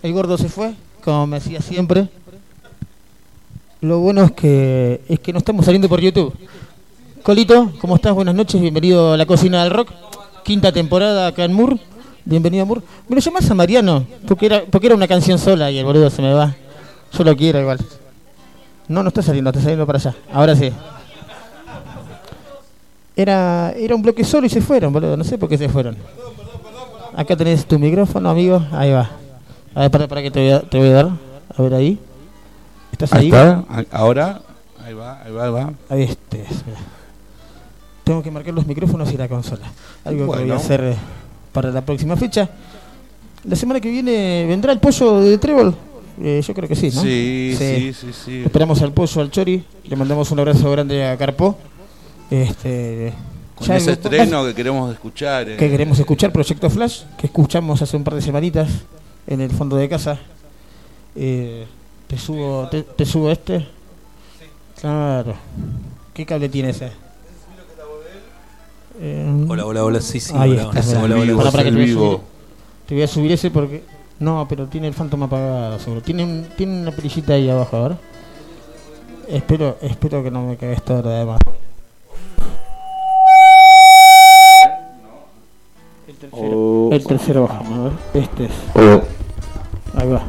El 0.00 0.12
gordo 0.12 0.38
se 0.38 0.48
fue, 0.48 0.74
como 1.04 1.26
me 1.26 1.40
decía 1.40 1.60
siempre. 1.60 2.08
Lo 3.80 3.98
bueno 3.98 4.22
es 4.22 4.30
que 4.30 5.00
es 5.08 5.18
que 5.18 5.32
no 5.32 5.38
estamos 5.38 5.64
saliendo 5.64 5.88
por 5.88 6.00
YouTube. 6.00 6.32
Colito, 7.24 7.72
¿cómo 7.80 7.96
estás? 7.96 8.14
Buenas 8.14 8.34
noches, 8.34 8.60
bienvenido 8.60 9.12
a 9.12 9.16
la 9.16 9.26
cocina 9.26 9.64
del 9.64 9.72
rock. 9.72 9.90
Quinta 10.44 10.70
temporada 10.72 11.26
acá 11.26 11.44
en 11.44 11.52
Mur. 11.52 11.78
Bienvenido 12.24 12.62
a 12.62 12.66
Mur. 12.66 12.82
Me 13.08 13.16
lo 13.16 13.20
llamás 13.20 13.50
a 13.50 13.54
Mariano, 13.54 14.06
porque 14.28 14.46
era, 14.46 14.62
porque 14.70 14.86
era 14.86 14.94
una 14.94 15.08
canción 15.08 15.40
sola 15.40 15.68
y 15.68 15.78
el 15.78 15.84
boludo 15.84 16.10
se 16.10 16.22
me 16.22 16.32
va. 16.32 16.54
Yo 17.12 17.24
lo 17.24 17.36
quiero 17.36 17.60
igual. 17.60 17.78
No, 18.86 19.02
no 19.02 19.08
está 19.08 19.20
saliendo, 19.20 19.50
está 19.50 19.60
saliendo 19.60 19.84
para 19.84 19.98
allá. 19.98 20.14
Ahora 20.32 20.54
sí. 20.54 20.70
Era, 23.16 23.72
era 23.76 23.96
un 23.96 24.02
bloque 24.02 24.22
solo 24.22 24.46
y 24.46 24.50
se 24.50 24.60
fueron, 24.60 24.92
boludo. 24.92 25.16
No 25.16 25.24
sé 25.24 25.38
por 25.38 25.48
qué 25.48 25.58
se 25.58 25.68
fueron. 25.68 25.96
Acá 27.16 27.36
tenés 27.36 27.66
tu 27.66 27.78
micrófono, 27.78 28.30
amigo. 28.30 28.62
Ahí 28.72 28.90
va. 28.90 29.10
A 29.74 29.80
ver, 29.82 29.90
para, 29.90 30.08
para 30.08 30.22
que 30.22 30.30
te 30.30 30.40
voy 30.40 30.50
a, 30.52 30.60
te 30.60 30.78
voy 30.78 30.88
a 30.88 30.92
dar. 30.92 31.10
A 31.56 31.62
ver 31.62 31.74
ahí. 31.74 31.98
¿Estás 32.92 33.12
ahí? 33.12 33.26
está. 33.26 33.64
A- 33.68 33.84
Ahora, 33.90 34.40
ahí 34.84 34.94
va, 34.94 35.22
ahí 35.22 35.32
va, 35.32 35.44
ahí 35.44 35.50
va. 35.52 35.72
Ahí 35.88 36.02
estés. 36.02 36.48
mira. 36.66 36.78
Tengo 38.04 38.22
que 38.22 38.30
marcar 38.30 38.52
los 38.54 38.66
micrófonos 38.66 39.12
y 39.12 39.16
la 39.16 39.28
consola. 39.28 39.66
Algo 40.04 40.32
que 40.32 40.40
voy 40.42 40.50
a 40.50 40.56
hacer 40.56 40.80
eh, 40.82 40.96
para 41.52 41.70
la 41.70 41.82
próxima 41.82 42.16
fecha. 42.16 42.48
La 43.44 43.56
semana 43.56 43.80
que 43.80 43.90
viene 43.90 44.44
vendrá 44.48 44.72
el 44.72 44.78
pollo 44.80 45.20
de 45.20 45.38
Trébol. 45.38 45.74
Eh, 46.20 46.42
yo 46.46 46.54
creo 46.54 46.68
que 46.68 46.76
sí, 46.76 46.90
¿no? 46.94 47.00
Sí, 47.00 47.54
sí, 47.58 47.92
sí, 47.94 48.06
sí. 48.12 48.42
Esperamos 48.44 48.82
al 48.82 48.92
pollo, 48.92 49.20
al 49.20 49.30
Chori. 49.30 49.64
Le 49.84 49.96
mandamos 49.96 50.30
un 50.30 50.38
abrazo 50.40 50.70
grande 50.70 51.04
a 51.06 51.16
Carpó. 51.16 51.56
Este, 52.30 53.12
Con 53.62 53.68
ya- 53.68 53.76
ese 53.76 53.92
estreno 53.92 54.44
que 54.44 54.54
queremos 54.54 54.92
escuchar. 54.92 55.48
eh. 55.48 55.56
que 55.56 55.70
queremos 55.70 55.98
escuchar 55.98 56.32
Proyecto 56.32 56.68
Flash, 56.70 57.02
que 57.18 57.26
escuchamos 57.26 57.80
hace 57.82 57.96
un 57.96 58.04
par 58.04 58.14
de 58.14 58.22
semanitas 58.22 58.68
en 59.26 59.40
el 59.40 59.50
fondo 59.50 59.76
de 59.76 59.88
casa. 59.88 60.18
Eh, 61.16 61.66
te 62.06 62.18
subo, 62.18 62.68
te, 62.70 62.82
te 62.82 63.04
subo 63.06 63.30
este. 63.30 63.66
Claro. 64.80 65.34
¿Qué 66.12 66.26
cable 66.26 66.48
tiene 66.48 66.70
ese? 66.70 66.90
Eh, 69.00 69.44
Hola, 69.48 69.64
hola, 69.66 69.84
hola, 69.84 70.00
sí, 70.00 70.20
sí, 70.20 70.32
Ahí 70.36 70.50
hola, 70.52 70.70
está, 70.78 70.98
hola, 71.02 71.14
hola, 71.16 71.22
hola. 71.32 71.36
Pará, 71.36 71.50
pará 71.50 71.64
que 71.64 71.70
te 71.70 71.76
voy 71.76 71.86
vivo. 71.86 72.06
subir. 72.06 72.20
Te 72.86 72.94
voy 72.94 73.02
a 73.02 73.06
subir 73.08 73.32
ese 73.32 73.50
porque 73.50 73.82
no, 74.20 74.46
pero 74.48 74.66
tiene 74.66 74.88
el 74.88 74.94
Phantom 74.94 75.22
apagado, 75.24 75.78
seguro. 75.78 76.02
Tiene 76.02 76.24
un- 76.24 76.46
tiene 76.56 76.82
una 76.82 76.92
perillita 76.92 77.32
ahí 77.34 77.48
abajo, 77.48 77.76
a 77.76 77.88
ver. 77.88 77.96
Espero, 79.28 79.78
espero 79.80 80.22
que 80.22 80.30
no 80.30 80.46
me 80.46 80.56
cagues 80.56 80.82
todo 80.84 81.02
lo 81.02 81.08
demás. 81.10 81.38
Tercero, 86.30 86.48
Oh. 86.52 86.88
el 86.92 87.04
tercero 87.06 87.42
bajamos, 87.42 87.78
a 87.78 87.82
ver. 87.84 87.92
Este 88.24 88.44
es. 88.46 88.50
Oh. 88.74 89.02
Ahí 89.98 90.08
va. 90.08 90.22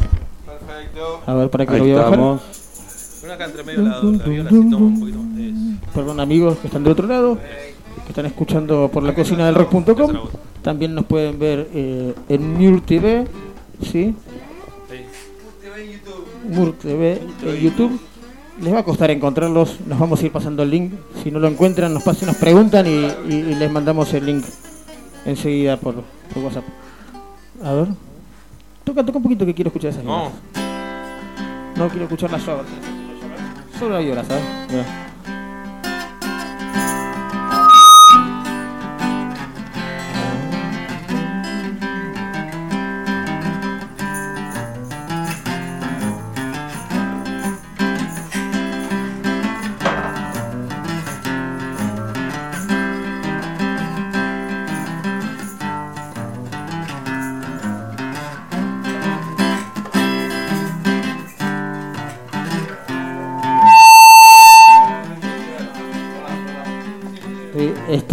A 1.26 1.34
ver, 1.36 1.50
para 1.50 1.66
que 1.66 1.74
Ahí 1.74 1.78
lo 1.80 1.84
voy 1.86 1.94
a 1.94 1.96
bajar. 1.98 2.12
estamos. 2.14 2.42
Pon 3.22 3.32
acá 3.32 3.46
entre 3.46 3.64
medio 3.64 3.82
la, 3.84 3.90
la 3.90 4.02
viola, 4.26 4.50
así 4.50 4.70
toma 4.70 4.86
un 4.86 5.00
poquito 5.00 5.18
más. 5.20 5.40
Eso. 5.40 5.92
Perdón 5.94 6.20
amigos 6.20 6.58
que 6.58 6.68
están 6.68 6.84
del 6.84 6.92
otro 6.94 7.08
lado, 7.08 7.38
que 7.38 8.10
están 8.10 8.26
escuchando 8.26 8.90
por 8.92 9.04
la 9.04 9.16
cocina 9.16 9.46
del 9.46 9.56
rock.com. 9.56 10.12
También 10.62 10.94
nos 10.96 11.06
pueden 11.06 11.40
ver 11.40 11.70
eh, 11.74 12.14
en 12.30 12.54
Mur 12.58 12.82
TV, 12.82 13.26
¿sí? 13.82 14.14
Mur 16.50 16.74
TV 16.74 17.22
en 17.46 17.56
YouTube. 17.58 18.00
Les 18.62 18.74
va 18.74 18.80
a 18.80 18.84
costar 18.84 19.10
encontrarlos, 19.10 19.78
nos 19.88 19.98
vamos 20.00 20.22
a 20.22 20.26
ir 20.26 20.32
pasando 20.32 20.62
el 20.64 20.70
link. 20.70 20.94
Si 21.24 21.32
no 21.32 21.40
lo 21.40 21.48
encuentran, 21.48 21.94
nos 21.94 22.04
pasen, 22.04 22.28
nos 22.28 22.38
preguntan 22.38 22.86
y, 22.86 23.08
y- 23.30 23.34
y 23.52 23.56
les 23.56 23.72
mandamos 23.72 24.14
el 24.14 24.26
link 24.28 24.46
enseguida 25.26 25.78
por, 25.78 25.96
por 26.34 26.44
WhatsApp. 26.44 26.66
A 27.64 27.74
ver. 27.74 27.88
Toca, 28.84 29.06
toca 29.06 29.18
un 29.18 29.24
poquito 29.24 29.46
que 29.46 29.54
quiero 29.54 29.70
escuchar 29.70 29.92
esas 29.92 30.04
No. 30.04 30.32
No 31.76 31.90
quiero 31.90 32.04
escuchar 32.04 32.32
las 32.32 32.46
violas. 32.46 32.66
Solo 33.80 33.96
la 33.96 34.00
viola, 34.00 34.24
¿sabes? 34.24 34.44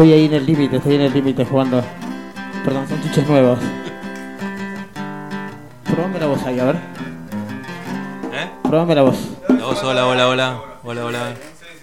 Estoy, 0.00 0.14
ahí 0.14 0.24
en 0.24 0.32
el 0.32 0.46
límite, 0.46 0.76
estoy 0.78 0.94
en 0.94 1.02
el 1.02 1.12
límite 1.12 1.44
jugando. 1.44 1.84
Perdón, 2.64 2.88
son 2.88 3.02
chiches 3.02 3.28
nuevos. 3.28 3.58
Probame 5.84 6.18
la 6.18 6.26
voz 6.26 6.42
ahí, 6.46 6.58
a 6.58 6.64
ver. 6.64 6.76
¿Eh? 6.76 8.50
Probame 8.62 8.94
la 8.94 9.02
voz. 9.02 9.18
La 9.46 9.66
voz, 9.66 9.84
hola, 9.84 10.06
hola, 10.06 10.28
hola. 10.28 10.62
Hola, 10.84 11.04
hola. 11.04 11.34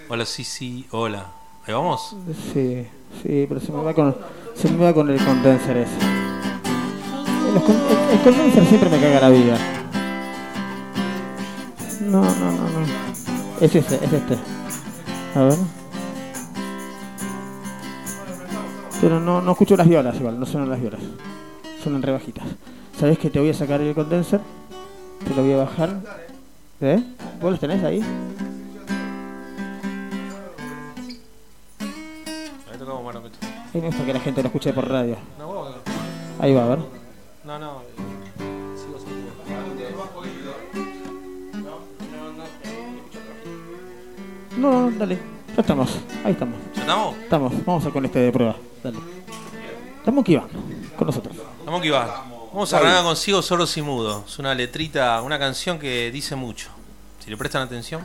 Hola, 0.09 0.25
sí, 0.25 0.43
sí, 0.43 0.87
hola. 0.89 1.27
Ahí 1.67 1.75
vamos. 1.75 2.15
Sí, 2.53 2.87
sí, 3.21 3.45
pero 3.47 3.59
se 3.59 3.71
me 3.71 3.83
va 3.83 3.93
con, 3.93 4.17
se 4.55 4.67
me 4.71 4.83
va 4.83 4.93
con 4.95 5.11
el 5.11 5.23
condenser 5.23 5.77
ese. 5.77 5.91
El- 5.99 8.17
el 8.17 8.23
condenser 8.23 8.65
siempre 8.65 8.89
me 8.89 8.99
caga 8.99 9.19
la 9.19 9.29
vida. 9.29 9.57
No, 12.01 12.21
no, 12.23 12.51
no, 12.51 12.79
no. 12.79 12.87
Es 13.61 13.75
este, 13.75 13.95
es 14.03 14.11
este. 14.11 14.37
A 15.35 15.43
ver. 15.43 15.76
Pero 19.01 19.19
no, 19.19 19.41
no 19.41 19.51
escucho 19.51 19.77
las 19.77 19.87
violas 19.87 20.15
igual, 20.15 20.39
no 20.39 20.45
suenan 20.45 20.69
las 20.69 20.81
violas. 20.81 21.01
Suenan 21.83 22.01
re 22.01 22.11
bajitas. 22.11 22.45
¿Sabes 22.99 23.19
que 23.19 23.29
te 23.29 23.39
voy 23.39 23.49
a 23.49 23.53
sacar 23.53 23.79
el 23.81 23.93
condenser? 23.93 24.41
Te 25.27 25.35
lo 25.35 25.43
voy 25.43 25.53
a 25.53 25.57
bajar. 25.57 25.99
¿Eh? 26.81 27.03
¿Vos 27.41 27.51
los 27.51 27.59
tenés 27.59 27.83
ahí? 27.83 28.03
Ahí 33.73 33.81
me 33.81 33.87
gusta 33.87 34.05
que 34.05 34.13
la 34.13 34.19
gente 34.19 34.41
lo 34.41 34.47
escuche 34.47 34.73
por 34.73 34.89
radio. 34.89 35.15
Ahí 36.39 36.53
va, 36.53 36.63
a 36.63 36.67
ver. 36.69 36.79
No, 37.45 37.59
no. 37.59 37.81
eh, 37.81 38.75
Sigo 38.75 38.97
No, 44.57 44.71
no, 44.71 44.89
no, 44.89 44.97
dale. 44.97 45.19
Ya 45.55 45.61
estamos. 45.61 45.99
Ahí 46.23 46.31
estamos. 46.31 46.55
¿Ya 46.75 46.81
estamos? 46.81 47.15
Estamos. 47.17 47.65
Vamos 47.65 47.85
a 47.85 47.91
con 47.91 48.05
este 48.05 48.19
de 48.19 48.31
prueba. 48.31 48.55
Dale. 48.83 48.97
Estamos 49.99 50.21
aquí, 50.21 50.35
va. 50.35 50.47
Con 50.95 51.07
nosotros. 51.07 51.35
Vamos 51.65 51.81
que 51.81 51.91
va. 51.91 52.25
Vamos 52.53 52.73
a 52.73 52.77
arrancar 52.77 53.03
con 53.03 53.15
Ciego, 53.15 53.41
Sordos 53.41 53.75
y 53.77 53.81
Mudo. 53.81 54.23
Es 54.25 54.39
una 54.39 54.55
letrita, 54.55 55.21
una 55.21 55.37
canción 55.37 55.77
que 55.79 56.11
dice 56.11 56.35
mucho. 56.35 56.69
Si 57.19 57.29
le 57.29 57.37
prestan 57.37 57.63
atención. 57.63 58.01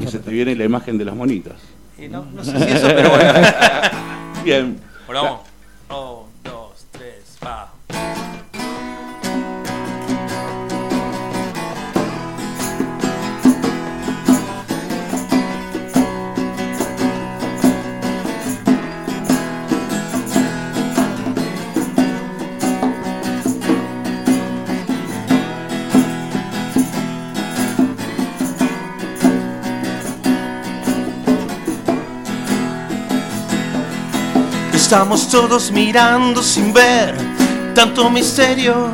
Y 0.00 0.06
se 0.06 0.18
te 0.18 0.30
viene 0.30 0.54
la 0.54 0.64
imagen 0.64 0.98
de 0.98 1.04
las 1.04 1.14
monitas. 1.14 1.56
Y 1.98 2.08
no, 2.08 2.24
no 2.24 2.44
sé 2.44 2.58
si 2.58 2.72
eso, 2.72 2.86
pero 2.88 3.10
bueno. 3.10 3.32
Bien. 4.44 4.80
Bueno, 5.06 5.22
vamos. 5.88 6.26
Un, 6.26 6.31
Estamos 34.92 35.26
todos 35.30 35.70
mirando 35.70 36.42
sin 36.42 36.70
ver 36.70 37.16
tanto 37.74 38.10
misterio. 38.10 38.90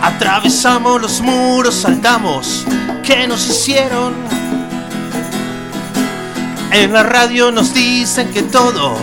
Atravesamos 0.00 1.02
los 1.02 1.20
muros, 1.20 1.74
saltamos, 1.74 2.64
¿qué 3.04 3.28
nos 3.28 3.46
hicieron? 3.46 4.14
En 6.72 6.94
la 6.94 7.02
radio 7.02 7.52
nos 7.52 7.74
dicen 7.74 8.32
que 8.32 8.40
todo, 8.44 8.96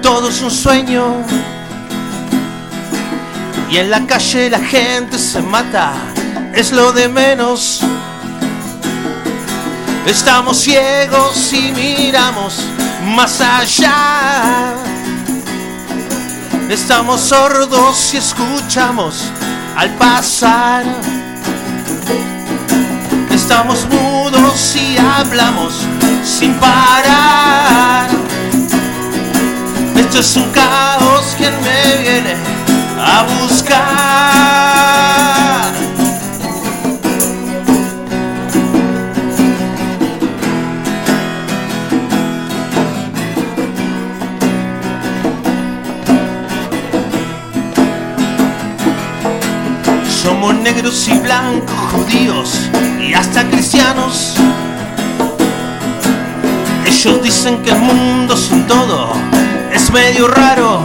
todo 0.00 0.30
es 0.30 0.40
un 0.40 0.50
sueño. 0.50 1.16
Y 3.70 3.76
en 3.76 3.90
la 3.90 4.06
calle 4.06 4.48
la 4.48 4.60
gente 4.60 5.18
se 5.18 5.42
mata, 5.42 5.92
es 6.54 6.72
lo 6.72 6.90
de 6.94 7.10
menos. 7.10 7.82
Estamos 10.06 10.56
ciegos 10.56 11.52
y 11.52 11.70
miramos 11.72 12.62
más 13.06 13.40
allá. 13.40 14.74
Estamos 16.68 17.20
sordos 17.20 18.12
y 18.14 18.16
escuchamos 18.16 19.30
al 19.76 19.90
pasar. 19.90 20.84
Estamos 23.30 23.86
mudos 23.88 24.76
y 24.76 24.98
hablamos 24.98 25.74
sin 26.24 26.54
parar. 26.54 28.08
Esto 29.94 30.18
es 30.18 30.36
un 30.36 30.50
caos 30.50 31.36
que 31.38 31.50
me 31.50 32.02
viene 32.02 32.34
a 32.98 33.22
buscar. 33.40 34.65
Negros 50.54 51.08
y 51.08 51.18
blancos, 51.18 51.76
judíos 51.92 52.70
y 53.00 53.14
hasta 53.14 53.48
cristianos. 53.48 54.34
Ellos 56.84 57.22
dicen 57.22 57.62
que 57.62 57.70
el 57.70 57.78
mundo 57.78 58.34
es 58.34 58.50
un 58.50 58.66
todo, 58.66 59.12
es 59.72 59.90
medio 59.90 60.28
raro. 60.28 60.82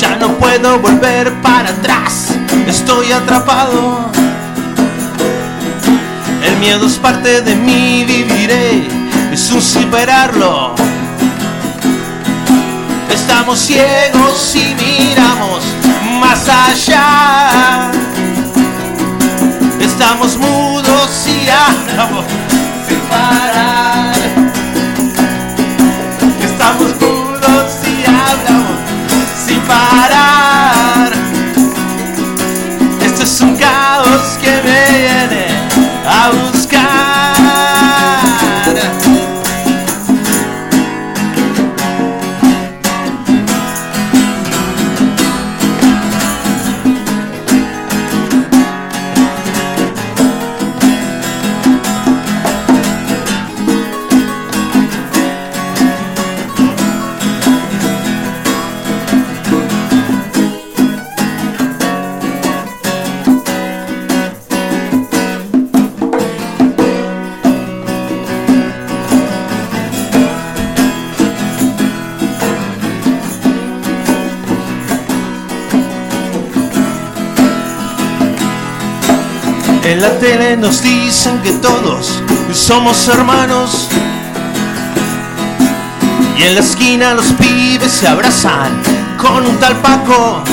Ya 0.00 0.16
no 0.16 0.28
puedo 0.38 0.78
volver 0.78 1.32
para 1.42 1.70
atrás, 1.70 2.28
estoy 2.66 3.12
atrapado. 3.12 4.10
El 6.44 6.56
miedo 6.58 6.86
es 6.86 6.94
parte 6.94 7.42
de 7.42 7.54
mí, 7.54 8.04
viviré, 8.04 8.88
es 9.32 9.50
un 9.52 9.62
superarlo. 9.62 10.74
Estamos 13.10 13.58
ciegos 13.58 14.56
y 14.56 14.74
miramos 14.74 15.81
allá. 16.30 17.90
Estamos 19.80 20.36
mudos 20.38 21.26
y 21.26 21.48
hablamos 21.48 22.24
sin 22.88 23.00
parar. 23.00 24.14
Estamos 26.42 27.00
mudos 27.00 27.72
y 27.84 28.04
hablamos 28.04 28.78
sin 29.46 29.60
parar. 29.62 31.12
Esto 33.04 33.22
es 33.22 33.40
un 33.40 33.56
caos 33.56 34.38
que 34.40 34.50
me 34.62 34.98
viene 34.98 35.46
a 36.06 36.30
En 79.92 80.00
la 80.00 80.18
tele 80.18 80.56
nos 80.56 80.82
dicen 80.82 81.38
que 81.42 81.52
todos 81.52 82.22
somos 82.54 83.08
hermanos. 83.08 83.88
Y 86.38 86.44
en 86.44 86.54
la 86.54 86.62
esquina 86.62 87.12
los 87.12 87.26
pibes 87.34 87.92
se 87.92 88.08
abrazan 88.08 88.72
con 89.18 89.44
un 89.44 89.54
tal 89.58 89.76
Paco. 89.82 90.44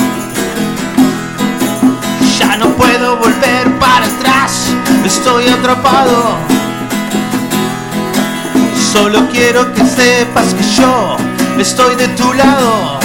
Ya 2.38 2.58
no 2.58 2.66
puedo 2.74 3.16
volver 3.16 3.78
para 3.78 4.04
atrás, 4.04 4.66
estoy 5.06 5.48
atrapado. 5.48 6.36
Solo 8.92 9.26
quiero 9.32 9.72
que 9.72 9.86
sepas 9.86 10.52
que 10.52 10.64
yo 10.76 11.16
estoy 11.58 11.96
de 11.96 12.08
tu 12.08 12.30
lado. 12.34 13.00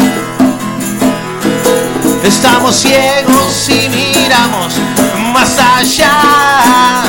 Estamos 2.25 2.75
ciegos 2.75 3.69
y 3.69 3.87
miramos 3.87 4.73
más 5.31 5.59
allá. 5.59 7.03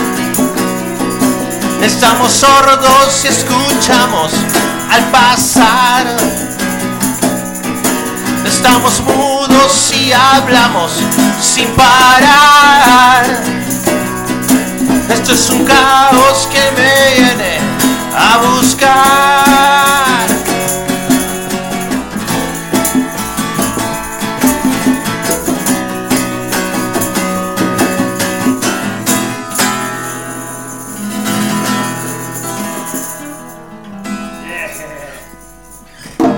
Estamos 1.80 2.30
sordos 2.30 3.24
y 3.24 3.28
escuchamos 3.28 4.32
al 4.90 5.02
pasar. 5.10 6.06
Estamos 8.44 9.00
mudos 9.00 9.90
y 9.94 10.12
hablamos 10.12 10.92
sin 11.40 11.68
parar. 11.68 13.24
Esto 15.08 15.32
es 15.32 15.48
un 15.48 15.64
caos 15.64 16.46
que 16.52 16.60
me 16.72 17.24
viene 17.24 17.58
a 18.14 18.36
buscar. 18.36 19.95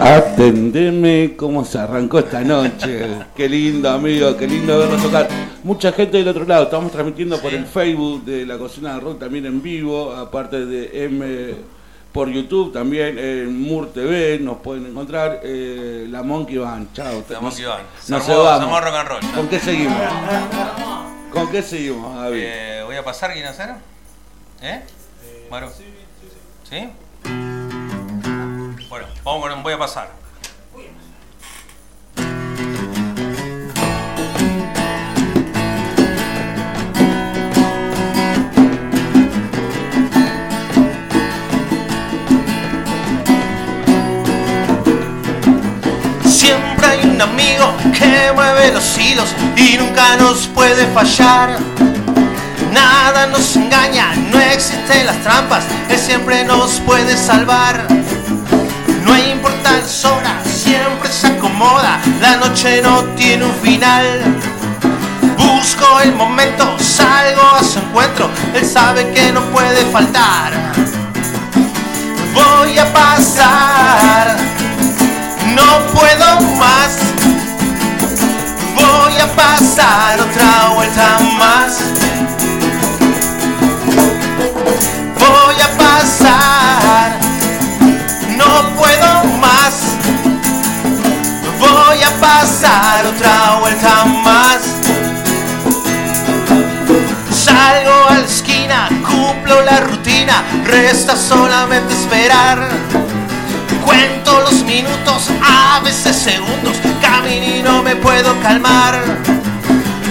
Atendeme 0.01 1.35
cómo 1.37 1.65
se 1.65 1.79
arrancó 1.79 2.21
esta 2.21 2.41
noche. 2.43 3.09
Qué 3.35 3.49
lindo, 3.49 3.91
amigo, 3.91 4.37
qué 4.37 4.47
lindo 4.47 4.79
verlo 4.79 4.97
tocar. 4.97 5.29
Mucha 5.65 5.93
gente 5.93 6.19
del 6.19 6.29
otro 6.29 6.45
lado, 6.45 6.65
estamos 6.65 6.93
transmitiendo 6.93 7.39
por 7.41 7.53
el 7.53 7.67
Facebook 7.67 8.25
de 8.25 8.47
la 8.47 8.57
Cocina 8.59 8.93
del 8.93 9.01
Rock 9.03 9.19
también 9.19 9.47
en 9.47 9.61
vivo, 9.61 10.13
aparte 10.15 10.65
de 10.67 11.05
M 11.05 11.55
por 12.13 12.29
YouTube, 12.31 12.73
también 12.73 13.19
en 13.19 13.61
Mur 13.61 13.93
TV, 13.93 14.39
nos 14.41 14.59
pueden 14.59 14.87
encontrar. 14.87 15.41
eh, 15.43 16.07
la 16.09 16.23
Monkey 16.23 16.57
Band, 16.59 16.93
chao. 16.95 17.25
La 17.29 17.41
Monkey 17.41 17.65
Band. 17.65 17.85
Se 18.01 18.13
No 18.13 18.19
armó- 18.19 18.27
se 18.27 18.35
vamos. 18.35 18.85
rock 18.85 18.95
and 18.95 19.09
roll. 19.09 19.21
¿Con 19.35 19.49
qué 19.49 19.59
seguimos? 19.59 19.97
¿Con 21.33 21.51
qué 21.51 21.63
seguimos, 21.63 22.15
David? 22.17 22.41
Eh, 22.43 22.83
voy 22.87 22.97
a 22.97 23.05
pasar, 23.05 23.33
¿quién 23.35 23.47
hacer? 23.47 23.71
¿Eh? 24.63 24.81
Bueno. 25.51 25.69
¿Sí? 26.69 26.89
Bueno, 28.89 29.07
vamos 29.23 29.47
con 29.47 29.63
voy 29.63 29.75
a 29.75 29.79
pasar. 29.79 30.09
Siempre 46.25 46.87
hay 46.87 47.01
un 47.05 47.21
amigo 47.21 47.75
que 47.93 48.33
mueve 48.35 48.73
los 48.73 48.97
hilos 48.97 49.29
y 49.55 49.77
nunca 49.77 50.17
nos 50.17 50.47
puede 50.47 50.87
fallar. 50.87 51.59
Nada 52.73 53.27
nos 53.27 53.55
engaña, 53.55 54.15
no 54.33 54.41
existen 54.41 55.05
las 55.05 55.23
trampas, 55.23 55.65
él 55.91 55.99
siempre 55.99 56.43
nos 56.45 56.81
puede 56.81 57.19
salvar. 57.19 57.87
No 59.09 59.17
importa 59.17 59.73
las 59.73 60.05
horas, 60.05 60.47
siempre 60.47 61.11
se 61.11 61.29
acomoda, 61.29 61.99
la 62.21 62.37
noche 62.37 62.83
no 62.83 63.03
tiene 63.17 63.47
un 63.47 63.55
final. 63.55 64.05
Busco 65.39 66.01
el 66.01 66.13
momento, 66.15 66.79
salgo 66.79 67.43
a 67.59 67.65
su 67.65 67.79
encuentro, 67.79 68.31
él 68.55 68.67
sabe 68.67 69.11
que 69.13 69.33
no 69.33 69.41
puede 69.47 69.87
faltar. 69.87 70.53
Voy 72.35 72.79
a 72.79 72.93
pasar, 72.93 74.37
no 75.55 75.79
puedo 75.99 76.41
más. 76.59 76.99
Voy 78.75 79.19
a 79.19 79.27
pasar 79.35 80.21
otra 80.21 80.69
vuelta 80.75 81.19
más. 81.39 81.79
Voy 85.19 85.61
a 85.61 85.79
pasar, 85.79 87.19
no 88.37 88.77
puedo 88.77 88.98
a 92.09 92.21
pasar 92.21 93.07
otra 93.07 93.59
vuelta 93.61 94.05
más. 94.05 94.61
Salgo 97.31 98.09
a 98.09 98.19
la 98.19 98.25
esquina, 98.25 98.89
cumplo 99.07 99.63
la 99.63 99.81
rutina, 99.81 100.45
resta 100.65 101.17
solamente 101.17 101.95
esperar. 101.95 102.69
Cuento 103.85 104.41
los 104.41 104.63
minutos, 104.65 105.31
a 105.43 105.81
veces 105.81 106.17
segundos, 106.17 106.77
camino 107.01 107.57
y 107.57 107.63
no 107.63 107.83
me 107.83 107.97
puedo 107.97 108.39
calmar. 108.41 109.01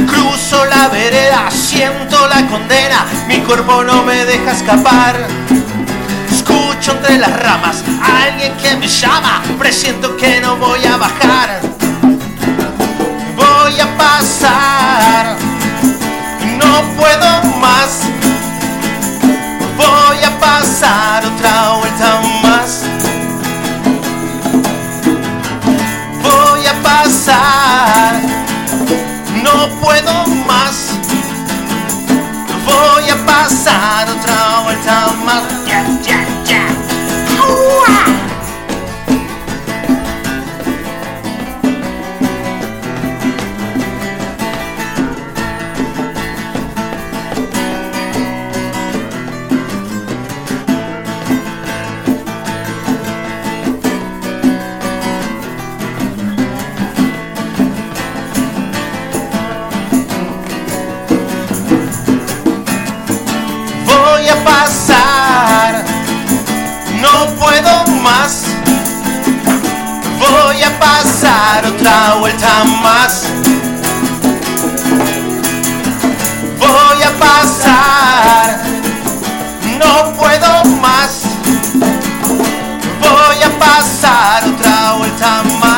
Cruzo 0.07 0.65
la 0.65 0.87
vereda, 0.89 1.49
siento 1.51 2.27
la 2.27 2.45
condena, 2.47 3.05
mi 3.27 3.37
cuerpo 3.41 3.83
no 3.83 4.03
me 4.03 4.25
deja 4.25 4.51
escapar. 4.51 5.15
Escucho 6.31 6.91
entre 6.91 7.17
las 7.17 7.39
ramas 7.39 7.83
alguien 8.01 8.53
que 8.57 8.75
me 8.75 8.87
llama, 8.87 9.41
presiento 9.59 10.15
que 10.17 10.39
no 10.39 10.57
voy 10.57 10.85
a 10.85 10.97
bajar. 10.97 11.76
Voy 13.69 13.81
a 13.81 13.97
pasar, 13.97 15.35
no 16.57 16.81
puedo 16.95 17.43
más. 17.59 18.03
Voy 19.75 20.23
a 20.23 20.39
pasar 20.39 21.25
otra 21.25 21.73
vuelta 21.73 22.21
más. 22.43 22.83
Voy 26.23 26.65
a 26.65 26.81
pasar, 26.81 28.21
no 29.43 29.67
puedo 29.81 30.13
más. 30.47 30.91
Voy 32.65 33.09
a 33.09 33.25
pasar 33.25 34.09
otra 34.09 34.61
vuelta 34.63 35.07
más. 35.25 35.66
Pasar, 64.47 65.83
no 67.01 67.35
puedo 67.35 67.73
más. 68.01 68.43
Voy 70.19 70.63
a 70.63 70.79
pasar 70.79 71.65
otra 71.65 72.15
vuelta 72.19 72.63
más. 72.83 73.23
Voy 76.59 77.03
a 77.03 77.11
pasar, 77.25 78.59
no 79.79 80.13
puedo 80.13 80.65
más. 80.81 81.21
Voy 83.01 83.43
a 83.43 83.59
pasar 83.59 84.43
otra 84.45 84.93
vuelta 84.93 85.43
más. 85.61 85.76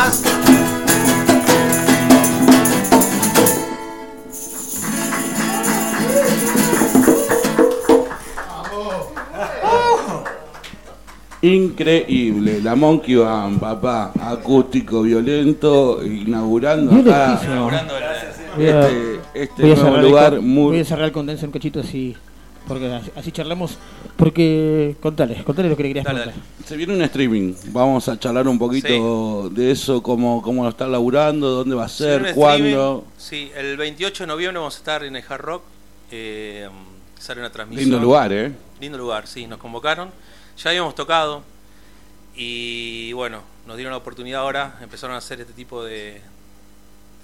Increíble, 11.42 12.60
la 12.60 12.74
Monkey 12.74 13.14
Band, 13.16 13.58
papá, 13.60 14.12
acústico, 14.20 15.02
violento, 15.02 16.04
inaugurando 16.04 16.90
acá 16.92 17.40
Violentísimo. 17.40 17.70
Voy 18.56 18.66
a- 18.66 18.80
este, 18.88 19.20
este 19.34 19.62
voy 19.62 19.70
a 19.70 19.74
nuevo 19.74 19.82
cerrar 19.88 20.04
el 20.04 20.10
lugar 20.10 20.36
con- 20.36 20.48
muy 20.48 20.70
Voy 20.72 20.80
a 20.80 20.84
cerrar 20.84 21.04
el 21.06 21.12
condenso 21.12 21.46
un 21.46 21.52
cachito 21.52 21.80
así. 21.80 22.16
Porque 22.68 22.92
así, 22.92 23.10
así 23.16 23.32
charlamos. 23.32 23.78
Porque. 24.16 24.94
Contale, 25.00 25.42
contale 25.42 25.68
lo 25.70 25.76
que 25.76 25.82
le 25.84 25.88
querías 25.88 26.06
contar. 26.06 26.32
Se 26.64 26.76
viene 26.76 26.94
un 26.94 27.02
streaming, 27.02 27.54
vamos 27.72 28.06
a 28.08 28.18
charlar 28.18 28.46
un 28.46 28.58
poquito 28.58 29.48
de 29.50 29.70
eso, 29.72 30.02
cómo, 30.02 30.40
cómo 30.42 30.62
lo 30.64 30.68
están 30.68 30.92
laburando, 30.92 31.48
dónde 31.50 31.74
va 31.74 31.86
a 31.86 31.88
ser, 31.88 32.32
cuándo. 32.34 33.04
Sí, 33.16 33.50
el 33.56 33.76
28 33.76 34.24
de 34.24 34.26
noviembre 34.28 34.58
vamos 34.58 34.74
a 34.74 34.78
estar 34.78 35.02
en 35.04 35.16
el 35.16 35.24
Hard 35.28 35.40
Rock. 35.40 35.62
Eh, 36.12 36.68
sale 37.18 37.40
una 37.40 37.50
transmisión. 37.50 37.88
Lindo 37.90 37.98
lugar, 38.04 38.32
¿eh? 38.32 38.52
Lindo 38.80 38.98
lugar, 38.98 39.26
sí, 39.26 39.46
nos 39.46 39.58
convocaron. 39.58 40.10
Ya 40.62 40.70
habíamos 40.70 40.94
tocado 40.94 41.42
y 42.36 43.12
bueno, 43.12 43.42
nos 43.66 43.76
dieron 43.76 43.92
la 43.92 43.98
oportunidad 43.98 44.40
ahora, 44.42 44.78
empezaron 44.82 45.14
a 45.14 45.18
hacer 45.18 45.40
este 45.40 45.52
tipo 45.52 45.84
de... 45.84 46.20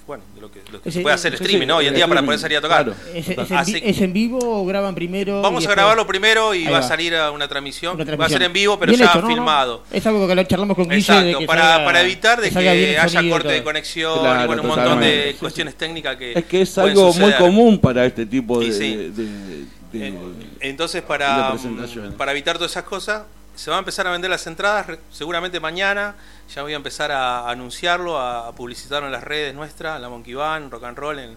Bueno, 0.06 0.22
de 0.36 0.40
lo 0.40 0.52
que, 0.52 0.60
lo 0.70 0.80
que 0.80 0.92
se 0.92 1.00
puede 1.00 1.16
hacer 1.16 1.34
streaming, 1.34 1.62
sí, 1.62 1.66
¿no? 1.66 1.78
Hoy 1.78 1.88
en 1.88 1.94
día 1.94 2.06
para 2.06 2.22
poder 2.22 2.38
salir 2.38 2.58
a 2.58 2.60
tocar. 2.60 2.84
claro. 2.84 2.96
¿Es, 3.12 3.28
es 3.28 3.50
en, 3.50 3.56
Así- 3.56 3.72
vi- 3.74 3.80
es 3.82 4.00
en 4.00 4.12
vivo 4.12 4.38
o 4.38 4.64
graban 4.64 4.94
primero? 4.94 5.42
Vamos 5.42 5.58
a 5.58 5.60
después- 5.66 5.74
grabarlo 5.74 6.06
primero 6.06 6.54
y 6.54 6.64
va 6.68 6.78
a 6.78 6.82
salir 6.82 7.16
a 7.16 7.32
una 7.32 7.48
transmisión. 7.48 8.00
Una 8.00 8.14
Va 8.16 8.26
a 8.26 8.28
ser 8.28 8.42
en 8.44 8.52
vivo, 8.52 8.78
pero 8.78 8.90
Bien 8.92 9.00
ya 9.04 9.10
hecho, 9.10 9.22
¿no? 9.22 9.26
filmado. 9.26 9.82
Es 9.90 10.06
algo 10.06 10.28
que 10.28 10.34
lo 10.36 10.44
charlamos 10.44 10.76
con 10.76 10.84
Guille. 10.88 11.00
Exacto, 11.00 11.26
de 11.26 11.34
que 11.38 11.46
para, 11.46 11.62
salga- 11.78 11.84
para 11.86 12.00
evitar 12.02 12.40
de 12.40 12.50
que, 12.52 12.96
haya 13.00 13.28
corte 13.28 13.48
de 13.48 13.64
conexión 13.64 14.20
Claro, 14.20 14.44
y 14.44 14.46
bueno, 14.46 14.62
un 14.62 14.68
montón 14.68 15.00
de 15.00 15.36
cuestiones 15.40 15.74
técnicas 15.74 16.16
que 16.16 16.38
Es 16.38 16.44
que 16.44 16.60
es 16.62 16.78
algo 16.78 17.12
muy 17.12 17.32
común 17.32 17.80
para 17.80 18.06
este 18.06 18.24
tipo 18.26 18.62
Y 18.62 18.70
de, 18.70 18.72
sí. 18.78 18.96
de- 19.10 19.64
de- 19.92 20.46
Entonces, 20.60 21.02
para, 21.02 21.50
presentaciones. 21.52 22.14
para 22.14 22.32
evitar 22.32 22.56
todas 22.56 22.70
esas 22.72 22.84
cosas, 22.84 23.22
se 23.54 23.70
van 23.70 23.76
a 23.76 23.80
empezar 23.80 24.06
a 24.06 24.10
vender 24.10 24.30
las 24.30 24.46
entradas, 24.46 24.86
seguramente 25.10 25.60
mañana. 25.60 26.14
Ya 26.54 26.62
voy 26.62 26.74
a 26.74 26.76
empezar 26.76 27.10
a 27.10 27.48
anunciarlo, 27.48 28.18
a, 28.20 28.52
publicitarlo 28.52 29.06
en 29.06 29.12
las 29.12 29.24
redes 29.24 29.54
nuestras, 29.54 30.00
la 30.00 30.08
Monkey 30.08 30.34
Band, 30.34 30.70
Rock 30.70 30.84
and 30.84 30.98
Roll, 30.98 31.18
en, 31.18 31.36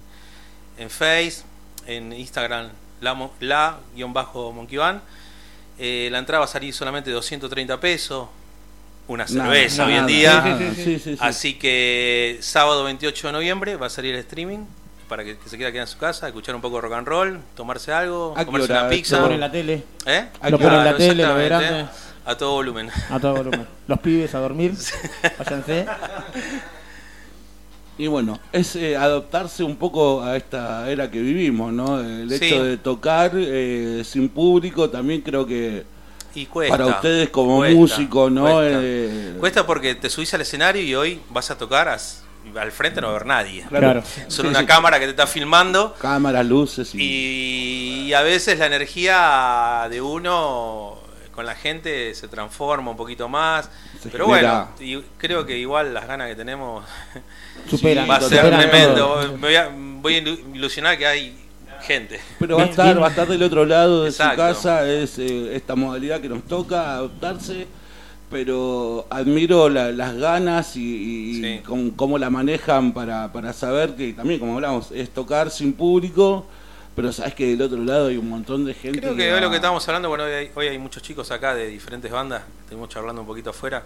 en 0.78 0.90
Face, 0.90 1.44
en 1.88 2.12
Instagram, 2.14 2.70
la, 3.02 3.14
mo- 3.14 3.34
la 3.40 3.78
Band. 3.96 5.02
Eh, 5.78 6.10
la 6.12 6.20
entrada 6.20 6.40
va 6.40 6.46
a 6.46 6.48
salir 6.50 6.74
solamente 6.74 7.10
230 7.10 7.80
pesos, 7.80 8.28
una 9.08 9.24
Nada, 9.26 9.46
cerveza 9.54 9.86
hoy 9.86 9.92
en 9.94 9.98
nada, 10.00 10.08
día. 10.08 10.42
nada. 10.42 10.58
Sí, 10.76 10.84
sí, 10.84 11.00
sí, 11.00 11.12
sí. 11.14 11.18
Así 11.22 11.54
que 11.58 12.38
sábado 12.42 12.84
28 12.84 13.28
de 13.28 13.34
noviembre 13.34 13.76
va 13.78 13.88
a 13.88 13.90
salir 13.90 14.14
el 14.14 14.20
streaming 14.20 14.66
para 15.10 15.26
que, 15.26 15.38
que 15.38 15.50
se 15.50 15.58
quiera 15.58 15.72
quedar 15.74 15.88
en 15.88 15.92
su 15.92 15.98
casa, 15.98 16.28
escuchar 16.28 16.56
un 16.56 16.62
poco 16.62 16.78
de 16.78 16.82
rock 16.84 16.94
and 16.94 17.08
roll, 17.08 17.40
tomarse 17.56 17.92
algo, 17.92 18.34
¿A 18.38 18.46
comerse 18.46 18.72
hora 18.72 18.82
una 18.84 18.90
pizza. 18.90 19.18
Lo 19.18 19.24
pone 19.24 19.34
en 19.36 19.42
la 19.42 19.52
tele. 19.52 19.84
¿Eh? 20.06 20.28
Lo 20.50 20.58
pone 20.58 20.78
en 20.78 20.84
la 20.86 20.96
tele, 20.96 21.24
lo 21.26 21.36
ve 21.36 21.44
exactamente. 21.48 21.74
grande. 21.76 21.92
A 22.26 22.38
todo 22.38 22.52
volumen. 22.54 22.90
A 23.10 23.20
todo 23.20 23.34
volumen. 23.34 23.68
Los 23.88 24.00
pibes 24.00 24.34
a 24.36 24.40
dormir. 24.40 24.74
Váyanse. 25.40 25.86
Y 27.98 28.08
bueno, 28.08 28.40
es 28.54 28.76
eh, 28.78 28.96
adaptarse 28.96 29.62
un 29.64 29.76
poco 29.76 30.22
a 30.24 30.38
esta 30.38 30.90
era 30.90 31.12
que 31.12 31.20
vivimos, 31.20 31.74
¿no? 31.74 32.00
El 32.00 32.30
Sí. 32.30 32.46
hecho 32.46 32.64
de 32.64 32.78
tocar 32.78 33.32
eh, 33.36 34.04
sin 34.06 34.30
público 34.30 34.90
también 34.90 35.20
creo 35.22 35.46
que 35.46 35.84
Y 36.34 36.46
cuesta. 36.46 36.78
para 36.78 36.88
ustedes 36.88 37.30
como 37.30 37.58
cuesta, 37.58 37.76
músicos, 37.76 38.32
¿no? 38.32 38.44
Cuesta. 38.44 38.80
Eh, 38.82 39.36
Cuesta 39.40 39.66
porque 39.66 39.96
te 39.96 40.10
subís 40.10 40.34
al 40.34 40.42
escenario 40.42 40.82
y 40.82 40.96
hoy 40.96 41.20
vas 41.30 41.52
a 41.52 41.58
tocar 41.58 41.90
al 42.58 42.72
frente 42.72 43.02
no 43.02 43.08
va 43.08 43.14
a 43.14 43.16
haber 43.18 43.28
nadie. 43.28 43.66
Claro. 43.70 44.02
Solo 44.28 44.50
Sí, 44.50 44.54
una 44.56 44.60
sí. 44.62 44.66
cámara 44.66 45.00
que 45.00 45.06
te 45.06 45.12
está 45.12 45.28
filmando. 45.28 45.96
cámaras, 46.00 46.46
luces 46.46 46.92
y... 46.96 48.14
A 48.14 48.22
veces 48.22 48.58
la 48.60 48.66
energía 48.66 49.88
de 49.90 50.02
uno 50.02 50.98
con 51.32 51.46
la 51.46 51.56
gente 51.56 52.14
se 52.16 52.28
transforma 52.28 52.92
un 52.92 52.98
poquito 52.98 53.30
más. 53.30 53.70
Se 54.02 54.10
pero 54.10 54.28
genera- 54.28 54.70
bueno, 54.78 55.02
y 55.02 55.04
creo 55.18 55.46
que 55.46 55.58
igual 55.58 55.94
las 55.94 56.08
ganas 56.08 56.28
que 56.30 56.36
tenemos 56.36 56.84
Superan, 57.70 58.10
va 58.10 58.16
a 58.16 58.22
ser 58.22 58.40
superan 58.40 58.62
tremendo. 58.70 59.22
Me 59.40 59.48
voy 59.48 59.56
a, 59.56 59.70
voy 59.74 60.16
a 60.16 60.22
ilu- 60.24 60.56
ilusionar 60.56 60.98
que 60.98 61.06
hay 61.08 61.38
gente. 61.82 62.20
Pero 62.40 62.58
va 62.58 62.64
a 62.64 62.66
estar, 62.66 63.02
va 63.02 63.08
a 63.08 63.10
estar 63.10 63.28
del 63.28 63.42
otro 63.44 63.66
lado 63.66 64.04
de 64.04 64.10
Exacto. 64.10 64.34
su 64.34 64.38
casa, 64.56 64.90
es 64.90 65.18
eh, 65.20 65.56
esta 65.56 65.76
modalidad 65.76 66.20
que 66.20 66.28
nos 66.30 66.44
toca 66.46 66.94
adoptarse, 66.94 67.68
pero 68.30 69.06
admiro 69.10 69.70
la- 69.70 69.92
las 69.92 70.16
ganas 70.16 70.76
y, 70.76 70.82
y 70.82 71.60
con- 71.64 71.92
cómo 71.92 72.18
la 72.18 72.30
manejan 72.30 72.94
para, 72.94 73.32
para 73.34 73.54
saber 73.54 73.96
que 73.96 74.14
también, 74.14 74.40
como 74.40 74.56
hablamos, 74.56 74.92
es 74.92 75.10
tocar 75.10 75.50
sin 75.50 75.74
público, 75.74 76.46
pero 76.96 77.12
sabes 77.12 77.34
que 77.34 77.48
del 77.48 77.62
otro 77.62 77.78
lado 77.84 78.08
hay 78.08 78.18
un 78.18 78.30
montón 78.30 78.66
de 78.66 78.74
gente. 78.74 79.00
Creo 79.00 79.16
que 79.16 79.28
hoy 79.28 79.34
va- 79.36 79.42
lo 79.42 79.50
que 79.50 79.56
estábamos 79.56 79.88
hablando, 79.88 80.10
bueno, 80.10 80.26
hoy 80.26 80.32
hay, 80.32 80.52
hoy 80.56 80.68
hay 80.68 80.78
muchos 80.78 81.02
chicos 81.02 81.32
acá 81.32 81.56
de 81.56 81.68
diferentes 81.68 82.12
bandas, 82.12 82.44
estuvimos 82.64 82.90
charlando 82.90 83.22
un 83.22 83.28
poquito 83.28 83.50
afuera. 83.50 83.84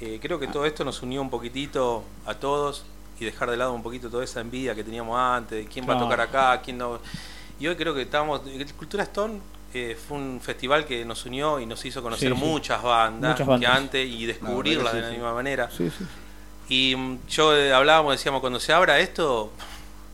Eh, 0.00 0.18
creo 0.20 0.38
que 0.40 0.46
todo 0.46 0.64
esto 0.66 0.84
nos 0.84 1.02
unió 1.02 1.20
un 1.20 1.30
poquitito 1.30 2.04
a 2.26 2.34
todos 2.34 2.84
y 3.18 3.24
dejar 3.26 3.50
de 3.50 3.56
lado 3.58 3.72
un 3.74 3.82
poquito 3.82 4.08
toda 4.08 4.24
esa 4.24 4.40
envidia 4.40 4.74
que 4.74 4.82
teníamos 4.82 5.18
antes, 5.18 5.58
de 5.64 5.70
quién 5.70 5.86
va 5.88 5.94
a 5.94 5.98
tocar 5.98 6.20
acá, 6.22 6.60
quién 6.62 6.78
no. 6.78 6.98
Y 7.58 7.66
hoy 7.66 7.76
creo 7.76 7.94
que 7.94 8.02
estamos. 8.02 8.40
Cultura 8.78 9.02
Stone 9.04 9.40
eh, 9.74 9.96
fue 10.08 10.18
un 10.18 10.40
festival 10.40 10.84
que 10.84 11.04
nos 11.04 11.24
unió 11.26 11.60
y 11.60 11.66
nos 11.66 11.84
hizo 11.84 12.02
conocer 12.02 12.32
Sí, 12.32 12.38
sí. 12.38 12.44
muchas 12.44 12.82
bandas 12.82 13.32
Muchas 13.32 13.46
bandas. 13.46 13.70
que 13.70 13.76
antes 13.76 14.08
y 14.08 14.26
descubrirlas 14.26 14.92
de 14.94 15.00
la 15.02 15.10
misma 15.10 15.32
manera. 15.34 15.68
Y 16.68 16.94
mm, 16.96 17.18
yo 17.28 17.56
eh, 17.56 17.72
hablábamos, 17.72 18.12
decíamos, 18.14 18.40
cuando 18.40 18.60
se 18.60 18.72
abra 18.72 18.98
esto, 19.00 19.52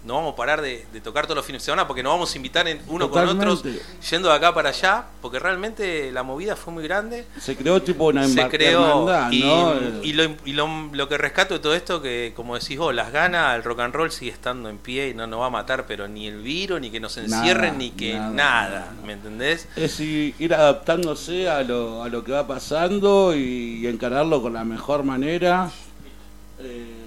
no 0.07 0.15
vamos 0.15 0.33
a 0.33 0.37
parar 0.37 0.63
de, 0.63 0.87
de 0.93 1.01
tocar 1.01 1.27
todos 1.27 1.37
los 1.37 1.45
fines 1.45 1.63
de 1.63 1.67
semana 1.67 1.87
porque 1.87 2.03
nos 2.03 2.13
vamos 2.13 2.33
a 2.33 2.37
invitar 2.37 2.67
en 2.69 2.81
uno 2.89 3.11
con 3.11 3.27
otros, 3.29 3.63
yendo 4.11 4.29
de 4.29 4.35
acá 4.35 4.55
para 4.55 4.69
allá, 4.71 5.05
porque 5.21 5.39
realmente 5.39 6.11
la 6.13 6.23
movida 6.23 6.57
fue 6.57 6.73
muy 6.73 6.85
grande. 6.85 7.27
Se 7.41 7.57
creó 7.57 7.83
tipo 7.83 8.07
una 8.07 8.27
se 8.29 8.49
creó 8.49 9.09
hermandad, 9.09 9.33
y, 9.33 9.41
¿no? 9.41 9.75
y 10.03 10.13
lo, 10.13 10.25
y 10.45 10.53
lo- 10.53 10.89
lo 10.93 11.09
que 11.09 11.19
rescato 11.19 11.55
de 11.55 11.61
todo 11.61 11.75
esto 11.75 12.01
que 12.01 12.33
como 12.37 12.57
decís 12.59 12.79
vos 12.79 12.95
las 12.95 13.13
ganas 13.13 13.57
el 13.57 13.63
rock 13.65 13.81
and 13.81 13.95
roll 13.95 14.11
sigue 14.11 14.31
estando 14.31 14.69
en 14.69 14.79
pie 14.79 15.09
y 15.09 15.15
no 15.15 15.27
nos 15.27 15.41
va 15.41 15.47
a 15.47 15.51
matar 15.51 15.87
pero 15.87 16.07
ni 16.09 16.27
el 16.29 16.41
virus 16.43 16.81
ni 16.81 16.91
que 16.91 17.01
nos 17.01 17.17
Nada, 17.17 17.39
encierren 17.39 17.79
ni 17.79 17.91
que 17.91 18.15
nada, 18.15 18.31
nada, 18.33 18.93
¿me 19.05 19.15
entendés? 19.15 19.69
Es 19.77 19.99
ir 20.01 20.55
adaptándose 20.55 21.49
a 21.49 21.63
lo, 21.63 22.03
a 22.03 22.09
lo 22.09 22.23
que 22.23 22.33
va 22.33 22.47
pasando 22.47 23.35
y, 23.35 23.87
encararlo 23.87 24.43
con 24.43 24.53
la 24.55 24.65
mejor 24.65 25.05
manera. 25.05 25.71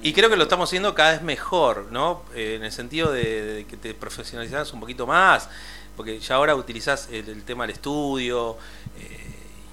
Y 0.04 0.14
creo 0.14 0.30
que 0.30 0.36
lo 0.38 0.44
estamos 0.44 0.70
haciendo 0.70 0.94
cada 0.96 1.12
vez 1.14 1.22
mejor, 1.24 1.88
¿no? 1.92 2.22
Eh, 2.36 2.56
en 2.58 2.64
el 2.64 2.72
sentido 2.72 3.12
de, 3.12 3.44
de 3.44 3.66
que 3.66 3.78
te 3.78 3.94
profesionalizas 3.94 4.72
un 4.74 4.80
poquito 4.80 5.08
más, 5.08 5.50
porque 5.98 6.20
ya 6.20 6.36
ahora 6.36 6.56
utilizás 6.56 7.10
el, 7.12 7.28
el 7.28 7.44
tema 7.44 7.64
del 7.66 7.72
estudio, 7.74 8.58
eh, 9.00 9.18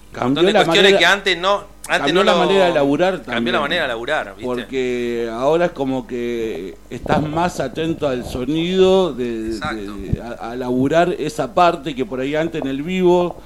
un 0.09 0.13
Cambió 0.13 0.29
montón 0.43 0.47
de 0.47 0.53
la 0.53 0.65
cuestiones 0.65 0.93
manera- 0.93 0.99
que 0.99 1.07
antes 1.07 1.39
no... 1.39 1.77
Antes 1.89 1.99
cambió 1.99 2.15
no 2.15 2.25
la 2.25 2.33
lo- 2.33 2.39
manera 2.39 2.67
de 2.67 2.73
laburar 2.75 3.23
Cambió 3.23 3.53
la 3.53 3.61
manera 3.61 3.83
de 3.83 3.89
laburar, 3.89 4.29
¿viste? 4.35 4.43
Porque 4.45 5.31
ahora 5.33 5.67
es 5.67 5.71
como 5.73 6.07
que 6.07 6.77
estás 6.91 7.23
más 7.23 7.61
atento 7.61 8.09
al 8.09 8.25
sonido, 8.25 9.13
de, 9.13 9.51
de- 9.51 10.21
a, 10.23 10.51
a 10.53 10.57
laburar 10.57 11.15
esa 11.19 11.55
parte 11.55 11.95
que 11.95 12.05
por 12.05 12.19
ahí 12.21 12.35
antes 12.35 12.61
en 12.63 12.67
el 12.69 12.83
vivo, 12.83 13.41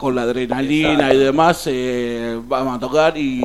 con 0.00 0.14
la 0.14 0.22
adrenalina 0.22 0.92
Exacto. 0.92 1.14
y 1.14 1.18
demás, 1.18 1.62
eh, 1.66 2.40
vamos 2.48 2.76
a 2.76 2.80
tocar 2.80 3.16
y, 3.18 3.42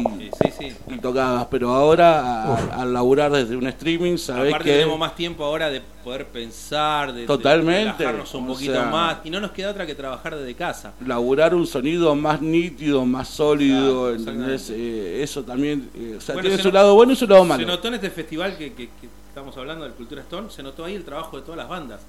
y 0.88 0.98
tocabas. 1.00 1.48
Pero 1.52 1.70
ahora, 1.72 2.44
a- 2.56 2.82
al 2.82 2.94
laburar 2.94 3.32
desde 3.32 3.58
un 3.58 3.68
streaming, 3.68 4.18
sabés 4.18 4.54
Aparte 4.54 4.70
que... 4.70 4.78
tenemos 4.78 4.98
más 4.98 5.16
tiempo 5.16 5.44
ahora 5.44 5.70
de 5.70 5.82
poder 6.04 6.26
pensar, 6.28 7.12
de, 7.14 7.22
de 7.22 7.28
Totalmente. 7.28 7.84
relajarnos 7.98 8.34
un 8.36 8.46
O 8.46 8.54
poquito 8.54 8.72
sea- 8.74 8.86
más, 8.86 9.18
y 9.26 9.30
no 9.30 9.40
nos 9.42 9.52
queda 9.52 9.72
otra 9.72 9.86
que 9.86 9.96
trabajar 9.96 10.36
desde 10.38 10.54
casa. 10.56 10.94
laburar 11.06 11.54
un 11.54 11.68
sonido 11.68 12.16
más 12.16 12.42
nítido, 12.42 13.06
más 13.06 13.28
sólido, 13.28 14.14
¿entendés? 14.14 14.70
Eh, 14.70 15.22
eso 15.22 15.44
también, 15.44 15.90
eh, 15.94 16.16
o 16.18 16.22
sea, 16.22 16.34
Bueno, 16.36 16.48
tiene 16.48 16.58
se 16.58 16.64
su 16.64 16.72
lado 16.72 16.96
bueno 16.96 17.12
y 17.12 17.16
su 17.18 17.28
lado 17.28 17.42
Se 17.44 17.48
malo. 17.50 17.68
notó 17.68 17.90
en 17.90 17.96
este 17.96 18.10
festival 18.10 18.58
que, 18.58 18.74
que- 18.74 18.88
que 18.88 19.08
estamos 19.28 19.58
hablando 19.58 19.84
del 19.84 19.94
Cultura 19.94 20.22
Stone, 20.22 20.50
se 20.50 20.64
notó 20.64 20.86
ahí 20.86 20.96
el 20.96 21.04
trabajo 21.04 21.36
de 21.36 21.44
todas 21.44 21.58
las 21.58 21.68
bandas. 21.68 22.00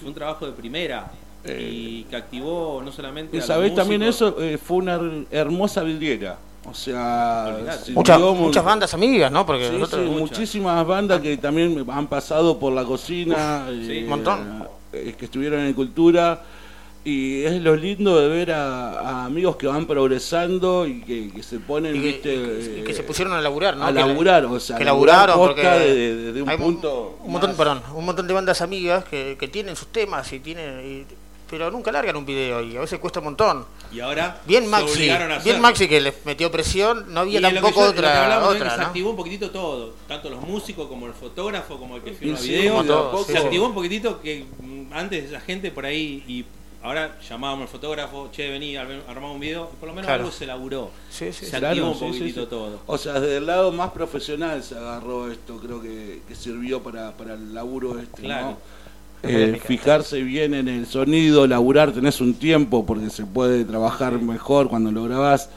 Fue 0.00 0.08
un 0.08 0.14
trabajo 0.14 0.44
de 0.46 0.52
primera 0.52 1.10
y 1.44 2.04
que 2.04 2.16
activó 2.16 2.80
no 2.84 2.92
solamente 2.92 3.36
Y 3.36 3.40
sabés 3.40 3.74
también 3.74 4.02
eso, 4.02 4.36
eh, 4.40 4.58
fue 4.58 4.76
una 4.78 4.96
her- 4.98 5.26
hermosa 5.30 5.82
vidriera. 5.82 6.38
O 6.64 6.74
sea, 6.74 7.56
sirvió 7.82 7.94
Muchas- 7.98 8.20
mu- 8.20 8.34
muchas 8.36 8.64
bandas 8.64 8.94
amigas, 8.94 9.32
¿no? 9.32 9.44
Porque 9.44 9.68
Sí, 9.68 9.76
nosotros- 9.76 10.04
sí, 10.08 10.10
muchísimas 10.20 10.86
bandas 10.86 11.20
que 11.20 11.36
también 11.36 11.84
han 11.90 12.06
pasado 12.06 12.58
por 12.58 12.72
la 12.72 12.84
cocina, 12.84 13.66
sí, 13.68 13.90
eh, 13.98 14.02
un 14.04 14.08
montón. 14.08 14.68
eh, 14.92 15.14
que 15.18 15.24
estuvieron 15.24 15.60
en 15.60 15.72
cultura. 15.72 16.42
Y 17.04 17.42
es 17.42 17.60
lo 17.60 17.74
lindo 17.74 18.20
de 18.20 18.28
ver 18.28 18.52
a, 18.52 18.90
a 19.00 19.24
amigos 19.24 19.56
que 19.56 19.66
van 19.66 19.86
progresando 19.86 20.86
y 20.86 21.00
que, 21.00 21.32
que 21.32 21.42
se 21.42 21.58
ponen, 21.58 21.96
Y 21.96 21.98
que- 21.98 22.04
viste, 22.06 22.34
y 22.34 22.82
que 22.84 22.92
eh, 22.92 22.94
se 22.94 23.02
pusieron 23.02 23.32
a 23.32 23.40
laburar, 23.40 23.76
¿no? 23.76 23.84
A 23.84 23.90
laburar, 23.90 24.44
o 24.44 24.60
sea, 24.60 24.76
que 24.78 24.84
laburar 24.84 25.30
laburaron 25.30 25.48
porque 25.48 26.32
de- 26.32 26.42
un 26.42 26.48
hay 26.48 26.58
punto 26.58 27.18
un 27.24 27.32
montón, 27.32 27.50
más- 27.50 27.56
perdón, 27.56 27.82
un 27.96 28.04
montón 28.04 28.28
de 28.28 28.34
bandas 28.34 28.60
amigas 28.60 29.04
que, 29.06 29.36
que 29.40 29.48
tienen 29.48 29.74
sus 29.74 29.88
temas 29.88 30.32
y 30.32 30.38
tienen 30.38 30.80
y- 31.10 31.21
pero 31.52 31.70
nunca 31.70 31.92
largan 31.92 32.16
un 32.16 32.24
video 32.24 32.62
y 32.62 32.74
a 32.78 32.80
veces 32.80 32.98
cuesta 32.98 33.18
un 33.20 33.26
montón. 33.26 33.66
y 33.92 34.00
ahora 34.00 34.40
Bien 34.46 34.66
Maxi, 34.70 35.10
bien. 35.44 35.60
Maxi 35.60 35.86
que 35.86 36.00
les 36.00 36.14
metió 36.24 36.50
presión, 36.50 37.12
no 37.12 37.20
había 37.20 37.34
Y 37.34 37.36
es 37.36 37.42
lo 37.42 37.48
que 37.50 37.54
tampoco 37.56 37.80
yo- 37.80 37.86
lo 37.88 37.92
que 37.92 37.98
otra 37.98 38.38
que 38.40 38.44
otra, 38.46 38.74
se 38.76 38.80
activó 38.82 39.10
un 39.10 39.16
poquitito 39.16 39.50
todo, 39.50 39.92
tanto 40.08 40.30
los 40.30 40.40
músicos 40.40 40.88
como 40.88 41.06
el 41.06 41.12
fotógrafo, 41.12 41.76
como 41.78 41.96
el 41.96 42.02
que 42.02 42.12
filma 42.14 42.38
sí, 42.38 42.48
video, 42.52 42.82
de 42.82 42.90
a 42.90 42.96
poco. 42.96 43.24
se 43.24 43.36
activó 43.36 43.66
un 43.66 43.74
poquitito 43.74 44.18
que 44.22 44.46
mm, 44.60 44.94
antes 44.94 45.30
la 45.30 45.40
gente 45.42 45.70
por 45.70 45.84
ahí 45.84 46.24
y 46.26 46.46
ahora 46.82 47.18
llamábamos 47.28 47.64
al 47.64 47.68
fotógrafo, 47.68 48.30
che, 48.32 48.48
vení, 48.48 48.74
ar- 48.78 49.02
armamos 49.06 49.34
un 49.34 49.40
video, 49.40 49.70
y 49.74 49.76
por 49.76 49.90
lo 49.90 49.94
menos 49.94 50.06
Claro. 50.06 50.22
algo 50.24 50.32
se 50.34 50.46
laburó. 50.46 50.90
Sí, 51.10 51.30
sí, 51.34 51.44
se 51.44 51.50
Claro, 51.58 51.66
activó 51.68 51.88
un 51.88 51.94
sí, 51.94 51.98
sí, 52.00 52.06
poquitito 52.18 52.40
sí. 52.44 52.46
todo. 52.48 52.80
O 52.86 52.96
sea, 52.96 53.20
desde 53.20 53.36
el 53.36 53.46
lado 53.46 53.70
más 53.72 53.90
profesional 53.90 54.62
se 54.62 54.74
agarró 54.74 55.30
esto, 55.30 55.58
creo 55.58 55.82
que, 55.82 56.22
que 56.26 56.34
sirvió 56.34 56.82
para, 56.82 57.12
para 57.12 57.34
el 57.34 57.52
laburo 57.54 57.98
este, 57.98 58.22
Claro. 58.22 58.46
¿no? 58.46 58.81
Eh, 59.24 59.60
fijarse 59.66 60.20
bien 60.22 60.54
en 60.54 60.68
el 60.68 60.86
sonido, 60.86 61.46
laburar, 61.46 61.92
tenés 61.92 62.20
un 62.20 62.34
tiempo 62.34 62.84
porque 62.84 63.08
se 63.10 63.24
puede 63.24 63.64
trabajar 63.64 64.20
mejor 64.20 64.68
cuando 64.68 64.90
lo 64.92 65.04
grabás. 65.04 65.48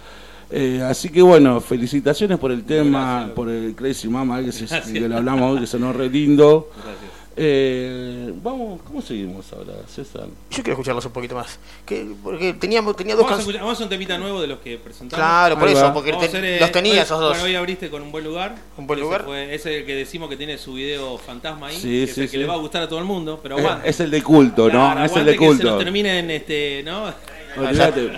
Eh, 0.52 0.82
así 0.88 1.10
que 1.10 1.22
bueno, 1.24 1.60
felicitaciones 1.60 2.38
por 2.38 2.52
el 2.52 2.64
tema, 2.64 3.32
por 3.36 3.50
el 3.50 3.74
Crazy 3.76 4.08
Mama, 4.08 4.44
que, 4.44 4.52
se- 4.52 4.68
que 4.94 5.08
lo 5.10 5.18
hablamos 5.18 5.54
hoy, 5.56 5.62
que 5.62 5.68
sonó 5.68 5.92
re 5.92 6.08
lindo. 6.10 6.70
Gracias. 6.76 7.12
Eh, 7.38 8.32
vamos, 8.42 8.80
¿cómo 8.88 9.02
seguimos 9.02 9.52
ahora, 9.52 9.74
César? 9.94 10.28
Yo 10.50 10.56
quiero 10.64 10.72
escucharlos 10.72 11.06
un 11.06 11.12
poquito 11.12 11.36
más. 11.36 11.60
Que, 11.86 12.08
porque 12.24 12.54
teníamos 12.54 12.96
tenía 12.96 13.14
dos 13.16 13.28
canciones. 13.28 13.62
vamos 13.62 13.78
a 13.80 13.84
un 13.84 13.90
temita 13.90 14.18
nuevo 14.18 14.40
de 14.42 14.48
los 14.48 14.60
que 14.60 14.78
presentamos. 14.78 15.14
Claro, 15.22 15.60
por 15.60 15.68
Ahí 15.68 15.74
eso, 15.74 15.84
va. 15.84 15.94
porque 15.94 16.14
te- 16.14 16.26
hacer, 16.28 16.46
eh, 16.46 16.60
los 16.62 16.72
tenía 16.72 16.94
hoy- 16.94 17.00
esos 17.00 17.20
dos. 17.20 17.30
Bueno, 17.32 17.44
hoy 17.44 17.56
abriste 17.56 17.90
con 17.90 18.04
un 18.04 18.12
buen 18.14 18.24
lugar. 18.24 18.56
Un 18.78 18.88
buen 18.88 19.00
Ese 19.00 19.04
lugar. 19.06 19.26
fue- 19.26 19.54
ese 19.54 19.74
es 19.76 19.80
el 19.82 19.86
que 19.86 19.96
decimos 19.96 20.30
que 20.30 20.38
tiene 20.38 20.58
su 20.58 20.76
video 20.76 21.18
fantasma 21.18 21.68
ahí. 21.68 21.76
Sí, 21.76 21.82
que 21.90 22.04
es 22.04 22.14
sí, 22.14 22.22
el 22.22 22.28
que 22.28 22.32
sí. 22.32 22.38
le 22.38 22.46
va 22.46 22.54
a 22.54 22.58
gustar 22.58 22.84
a 22.84 22.88
todo 22.88 23.00
el 23.00 23.06
mundo, 23.06 23.38
pero 23.44 23.58
aguante. 23.58 23.90
es 23.90 24.00
el 24.00 24.12
de 24.12 24.24
culto, 24.24 24.66
¿no? 24.68 24.72
Claro, 24.72 25.04
es 25.04 25.16
el 25.18 25.26
de 25.26 25.32
que 25.34 25.38
se 25.40 25.46
culto. 25.46 25.64
nos 25.72 25.84
terminen, 25.84 26.32
este, 26.32 26.84
¿no? 26.86 27.14
Olvídate. 27.58 28.12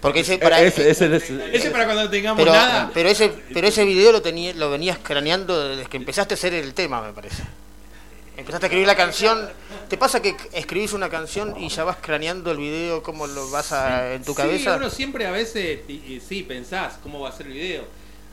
Porque 0.00 0.20
ese 0.20 0.38
para 0.38 0.60
Ese- 0.60 0.90
ese- 0.90 1.14
ese- 1.14 1.40
Ese 1.56 1.70
para 1.70 1.84
cuando 1.84 2.10
tengamos 2.10 2.38
pero, 2.42 2.52
nada. 2.52 2.90
pero 2.92 3.08
ese 3.08 3.32
pero 3.52 3.66
ese 3.68 3.84
video 3.84 4.10
lo 4.12 4.20
tenía 4.20 4.52
lo 4.52 4.68
venías 4.70 4.98
craneando 4.98 5.68
desde 5.68 5.88
que 5.88 5.96
empezaste 5.96 6.34
a 6.34 6.36
hacer 6.36 6.54
el 6.54 6.74
tema, 6.74 7.00
me 7.00 7.12
parece. 7.12 7.42
Empezaste 8.36 8.66
a 8.66 8.68
escribir 8.68 8.86
la 8.86 8.96
canción. 8.96 9.48
¿Te 9.88 9.96
pasa 9.96 10.20
que 10.20 10.34
escribís 10.52 10.92
una 10.92 11.08
canción 11.08 11.54
y 11.60 11.68
ya 11.68 11.84
vas 11.84 11.98
craneando 12.00 12.50
el 12.50 12.58
video, 12.58 13.02
cómo 13.02 13.26
lo 13.26 13.48
vas 13.50 13.72
a, 13.72 14.14
en 14.14 14.24
tu 14.24 14.32
Sí, 14.32 14.36
cabeza? 14.38 14.76
uno 14.76 14.90
siempre 14.90 15.26
a 15.26 15.30
veces, 15.30 15.80
y- 15.88 15.92
y 16.14 16.20
sí, 16.26 16.42
pensás 16.42 16.98
cómo 17.02 17.20
va 17.20 17.28
a 17.28 17.32
ser 17.32 17.46
el 17.46 17.52
video. 17.52 17.84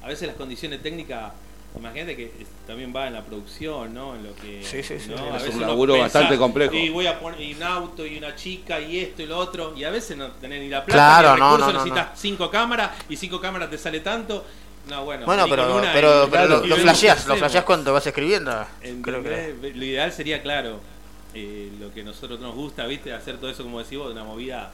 A 0.02 0.08
veces 0.08 0.28
las 0.28 0.38
condiciones 0.38 0.82
técnicas, 0.82 1.34
imagínate 1.78 2.16
que 2.16 2.32
también 2.66 2.91
va 2.95 3.06
en 3.08 3.14
la 3.14 3.24
producción, 3.24 3.93
¿no? 3.93 4.16
En 4.16 4.24
lo 4.24 4.36
que, 4.36 4.64
Sí, 4.64 4.82
sí, 4.82 4.99
sí. 4.99 5.10
¿no? 5.10 5.38
Es 5.38 5.45
A 5.47 5.49
un 5.52 5.62
laburo 5.62 5.99
bastante 5.99 6.36
complejo. 6.38 6.74
Y 6.74 6.89
voy 6.89 7.06
a 7.06 7.20
poner 7.20 7.39
y 7.39 7.54
un 7.54 7.62
auto 7.62 8.04
y 8.04 8.18
una 8.18 8.36
chica 8.36 8.80
y 8.80 8.97
esto 8.99 9.22
y 9.22 9.28
lo 9.28 9.38
otro. 9.38 9.74
Y 9.78 9.84
a 9.84 9.91
veces 9.91 10.18
no 10.18 10.32
tenés 10.32 10.62
ni 10.62 10.70
la 10.70 10.84
plata, 10.84 10.97
Claro, 10.97 11.28
ni 11.30 11.34
el 11.36 11.39
no, 11.41 11.45
recurso, 11.58 11.68
no, 11.74 11.74
no, 11.80 11.86
necesitas 11.86 12.20
cinco 12.20 12.49
cámaras 12.49 12.91
y 13.08 13.16
cinco 13.18 13.39
cámaras 13.39 13.70
te 13.70 13.78
sale 13.78 13.99
tanto. 13.99 14.45
No, 14.90 15.06
bueno, 15.06 15.26
Bueno, 15.26 15.46
pero, 15.50 15.76
una 15.78 15.94
pero, 15.94 16.28
pero 16.30 16.48
lo, 16.48 16.66
lo 16.66 16.76
flasheás, 16.78 17.28
lo 17.28 17.36
flasheás 17.38 17.64
cuando 17.64 17.94
vas 17.94 18.06
escribiendo. 18.08 18.52
Creo 19.04 19.24
que. 19.24 19.72
Lo 19.76 19.86
ideal 19.86 20.12
sería, 20.12 20.42
claro, 20.42 20.80
eh, 21.34 21.72
lo 21.80 21.94
que 21.94 22.02
a 22.02 22.04
nosotros 22.04 22.40
nos 22.40 22.56
gusta, 22.56 22.86
¿viste? 22.88 23.14
Hacer 23.14 23.38
todo 23.38 23.50
eso, 23.50 23.64
como 23.64 23.80
decís 23.80 23.98
vos, 23.98 24.08
de 24.08 24.14
una 24.14 24.24
movida. 24.24 24.72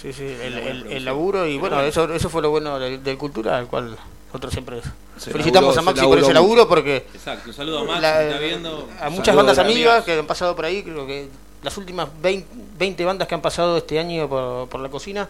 Sí, 0.00 0.12
sí, 0.12 0.24
el, 0.24 1.04
laburo 1.04 1.46
y 1.46 1.58
bueno, 1.58 1.80
Eso, 1.82 2.12
eso 2.12 2.30
fue 2.30 2.40
lo 2.40 2.48
bueno 2.50 2.78
del, 2.78 3.04
del 3.04 3.18
Cultura, 3.18 3.58
al 3.58 3.66
cual 3.66 3.94
nosotros 4.28 4.50
siempre 4.52 4.80
Se 5.18 5.30
felicitamos 5.30 5.76
laburó, 5.76 5.90
a 5.90 5.92
Maxi 5.92 6.06
por 6.06 6.18
ese 6.18 6.32
laburo 6.32 6.66
porque 6.66 7.06
Exacto, 7.12 7.50
un 7.50 7.54
saludo 7.54 7.80
a 7.80 7.84
Maxi, 7.84 8.00
la- 8.00 8.18
que 8.20 8.28
está 8.28 8.38
viendo. 8.40 8.88
a 8.98 9.10
muchas 9.10 9.36
bandas 9.36 9.58
amigas. 9.58 10.02
que 10.04 10.18
han 10.18 10.26
pasado 10.26 10.56
por 10.56 10.64
ahí, 10.64 10.82
creo 10.82 11.06
que 11.06 11.28
las 11.62 11.76
últimas 11.76 12.08
20, 12.22 12.48
20 12.78 13.04
bandas 13.04 13.28
que 13.28 13.34
han 13.34 13.42
pasado 13.42 13.76
este 13.76 13.98
año 13.98 14.26
por, 14.30 14.66
por 14.70 14.80
la 14.80 14.88
cocina 14.88 15.28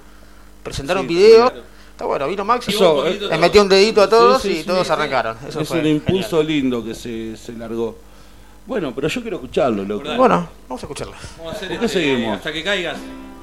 presentaron 0.62 1.02
Sí, 1.08 1.14
video. 1.14 1.50
claro. 1.50 1.64
Está 2.02 2.08
bueno, 2.08 2.26
vino 2.26 2.44
Maxi, 2.44 2.72
Eso, 2.72 3.04
les 3.04 3.22
eh, 3.30 3.38
metió 3.38 3.62
un 3.62 3.68
dedito 3.68 4.02
a 4.02 4.08
todos 4.08 4.42
Sí, 4.42 4.48
sí, 4.48 4.54
y 4.54 4.58
sí, 4.62 4.66
todos 4.66 4.84
sí. 4.84 4.92
arrancaron. 4.92 5.36
Eso 5.46 5.60
es 5.60 5.68
fue 5.68 5.78
un 5.78 5.86
impulso 5.86 6.42
lindo 6.42 6.84
que 6.84 6.96
se, 6.96 7.36
se 7.36 7.52
largó. 7.52 7.96
Bueno, 8.66 8.92
pero 8.92 9.06
yo 9.06 9.22
quiero 9.22 9.36
escucharlo, 9.36 9.84
loco. 9.84 10.02
Dale. 10.02 10.18
Bueno, 10.18 10.48
vamos 10.68 10.82
a 10.82 10.86
escucharla. 10.86 11.14
Vamos 11.38 11.52
a 11.52 11.56
hacer 11.56 11.68
¿Por 11.68 11.78
qué 11.78 11.86
este, 11.86 12.00
seguimos? 12.00 12.36
hasta 12.38 12.52
que 12.52 12.64
caigas. 12.64 12.96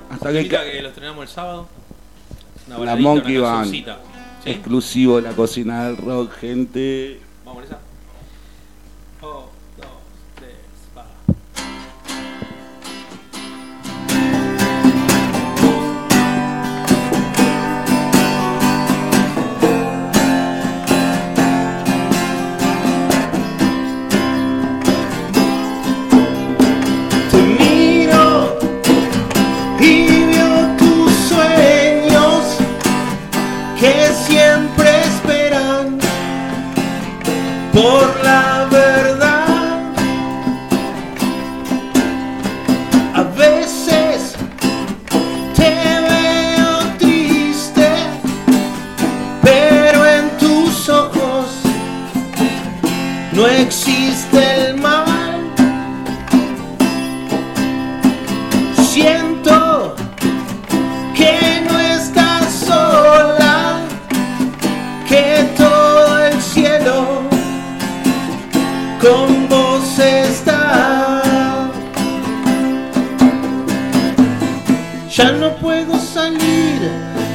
Hasta 0.09 0.31
que 0.33 0.47
ca- 0.49 0.65
que 0.69 0.81
lo 0.81 0.89
estrenamos 0.89 1.21
el 1.23 1.29
sábado. 1.29 1.67
Una 2.67 2.79
La 2.85 2.95
Monkey 2.97 3.37
una 3.37 3.47
Band. 3.49 3.85
Exclusivo 4.43 5.15
de 5.15 5.21
la 5.21 5.31
cocina 5.31 5.85
del 5.87 5.95
rock, 5.95 6.33
gente. 6.33 7.21
Vamos 7.45 7.63
con 7.63 7.63
esa. 7.63 7.79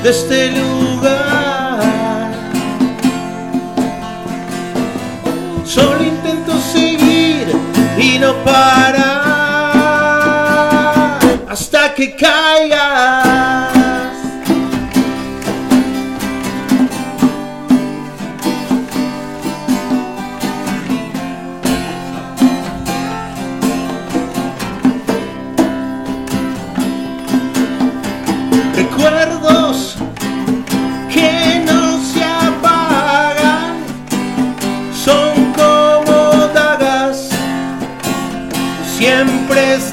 De 0.04 0.10
este 0.10 0.50
lugar. 0.50 1.80
Solo 5.64 6.04
intento 6.04 6.52
seguir 6.60 7.46
y 7.96 8.18
no 8.18 8.34
parar 8.44 9.24
hasta 11.48 11.94
que 11.94 12.14
caigas. 12.14 13.23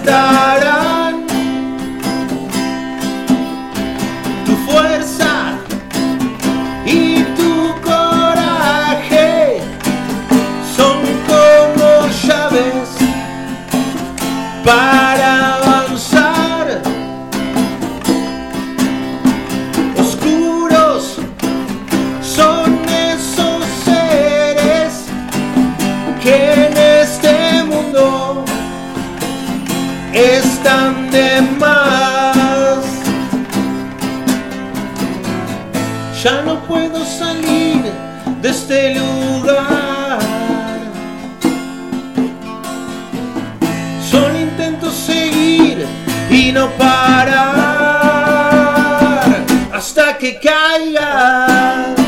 Siempre 0.04 0.81
puedo 36.72 37.04
salir 37.06 37.84
de 38.42 38.50
este 38.50 38.96
lugar. 38.96 40.20
Solo 44.10 44.40
intento 44.40 44.90
seguir 44.90 45.86
y 46.30 46.54
no 46.54 46.70
parar 46.78 47.42
hasta 49.74 50.18
que 50.18 50.40
caiga. 50.40 52.01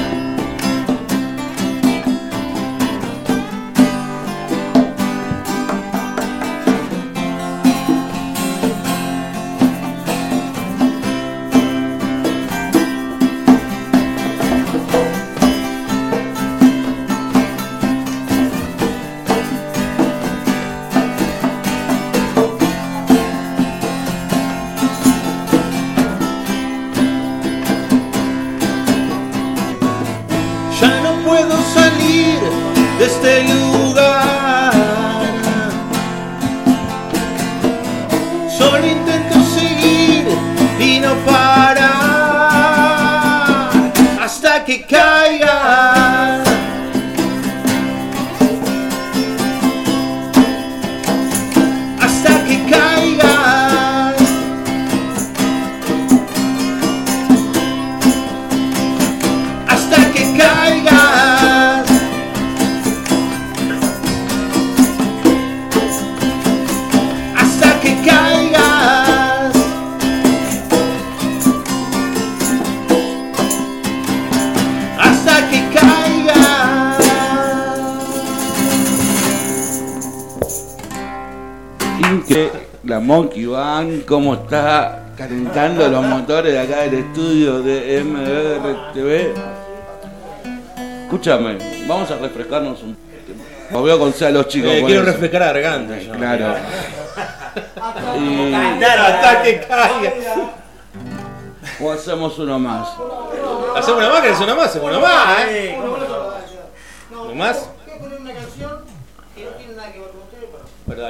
Band, 83.93 84.05
cómo 84.05 84.33
está 84.33 84.99
calentando 85.17 85.87
los 85.87 86.03
motores 86.03 86.53
de 86.53 86.59
acá 86.59 86.81
del 86.83 86.95
estudio 86.95 87.61
de 87.61 88.03
MRTV. 88.03 89.33
Escúchame, 91.03 91.57
vamos 91.87 92.09
a 92.11 92.17
refrescarnos 92.17 92.81
un 92.81 92.97
Lo 93.71 93.83
veo 93.83 93.99
con 93.99 94.13
a 94.19 94.29
los 94.29 94.47
chicos. 94.47 94.71
Eh, 94.71 94.83
quiero 94.85 95.03
eso. 95.03 95.11
refrescar 95.11 95.41
la 95.41 95.47
garganta. 95.53 95.99
yo. 95.99 96.11
Claro. 96.13 96.55
Y- 98.17 98.51
Claro, 98.79 99.01
hasta 99.03 99.43
que 99.43 99.59
caiga. 99.61 100.13
O 101.79 101.91
hacemos 101.91 102.37
uno 102.39 102.57
más. 102.57 102.89
Hacemos 103.75 103.99
una 103.99 104.09
más, 104.09 104.21
que 104.21 104.29
es 104.29 104.39
una 104.39 104.55
más, 104.55 104.65
hacemos 104.67 104.89
una 104.89 104.99
más, 104.99 105.37
¿eh? 105.49 105.77
¿No 107.11 107.35
más? 107.35 107.69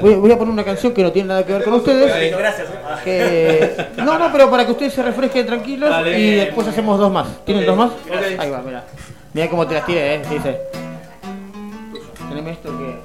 Voy, 0.02 0.16
voy 0.16 0.32
a 0.32 0.38
poner 0.38 0.54
una 0.54 0.64
canción 0.64 0.94
que 0.94 1.02
no 1.02 1.12
tiene 1.12 1.30
nada 1.30 1.45
que 1.45 1.54
ver 1.54 1.64
con 1.64 1.74
ustedes. 1.74 2.10
Dale. 2.10 2.30
Gracias. 2.30 2.68
Que- 3.04 3.88
No, 3.98 4.20
no, 4.20 4.32
pero 4.32 4.50
para 4.50 4.66
que 4.66 4.72
ustedes 4.72 4.94
se 4.94 5.02
refresquen 5.04 5.45
tranquilos 5.48 5.90
Dale. 5.90 6.20
y 6.20 6.36
después 6.36 6.68
hacemos 6.68 7.00
dos 7.00 7.12
más. 7.12 7.44
¿Tienen 7.45 7.66
dos 7.66 7.76
más? 7.78 7.91
Ahí 8.40 8.50
va, 8.50 8.62
mira. 8.62 8.84
Mira 9.34 9.50
cómo 9.50 9.66
te 9.66 9.74
las 9.74 9.86
tiré, 9.86 10.16
eh. 10.16 10.22
Dice. 10.30 10.60
Teneme 12.30 12.52
esto 12.52 12.70
que. 12.78 12.95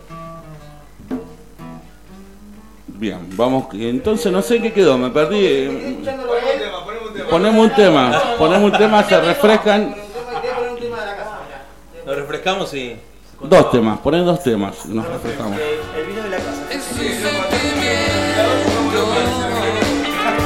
Bien, 2.89 3.19
vamos. 3.37 3.67
Entonces 3.73 4.31
no 4.33 4.43
sé 4.43 4.61
qué 4.61 4.73
quedó, 4.73 4.99
me 4.99 5.11
perdí. 5.11 5.39
eh, 5.41 5.99
Ponemos 7.31 7.65
un 7.67 7.75
tema, 7.75 8.21
ponemos 8.39 8.73
un 8.73 8.79
tema, 8.79 9.05
se 9.05 9.21
refrescan. 9.21 9.95
Nos 12.07 12.17
refrescamos 12.17 12.75
y. 12.75 12.97
Dos 13.41 13.71
temas, 13.71 14.01
ponen 14.01 14.25
dos 14.27 14.43
temas 14.43 14.75
y 14.87 14.89
nos 14.89 15.07
refrescamos. 15.07 15.57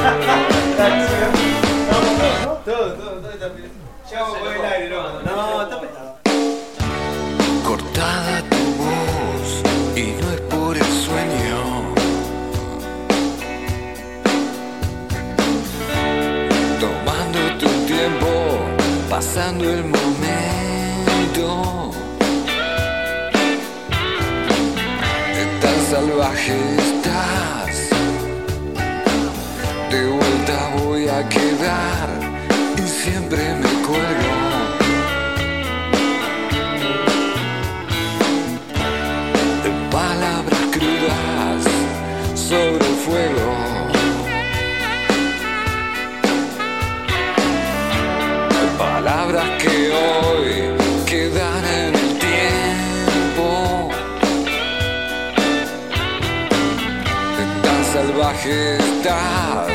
La 0.03 0.89
casa. 0.89 1.31
Todo, 2.63 2.93
todo, 2.93 3.13
todo 3.13 3.31
está 3.31 3.47
bien. 3.49 3.71
Ya 4.11 4.19
con 4.19 4.37
el 4.39 4.65
aire, 4.65 4.89
no. 4.89 5.21
No, 5.23 5.63
está 5.63 5.81
pesado. 5.81 6.17
Cortada 7.65 8.41
tu 8.49 8.63
voz 8.83 9.63
y 9.95 10.11
no 10.21 10.31
es 10.31 10.41
por 10.41 10.77
el 10.77 10.83
sueño. 10.83 11.59
Tomando 16.79 17.39
tu 17.57 17.69
tiempo, 17.87 18.29
pasando 19.09 19.63
el 19.69 19.83
momento. 19.85 20.12
Salvaje 25.93 26.57
estás. 26.87 27.75
De 29.91 30.01
vuelta 30.07 30.57
voy 30.79 31.07
a 31.07 31.29
quedar 31.29 32.09
y 32.77 32.81
siempre 32.81 33.43
me 33.61 33.69
cuelgo. 33.87 34.22
que 58.43 58.75
estás. 58.75 59.67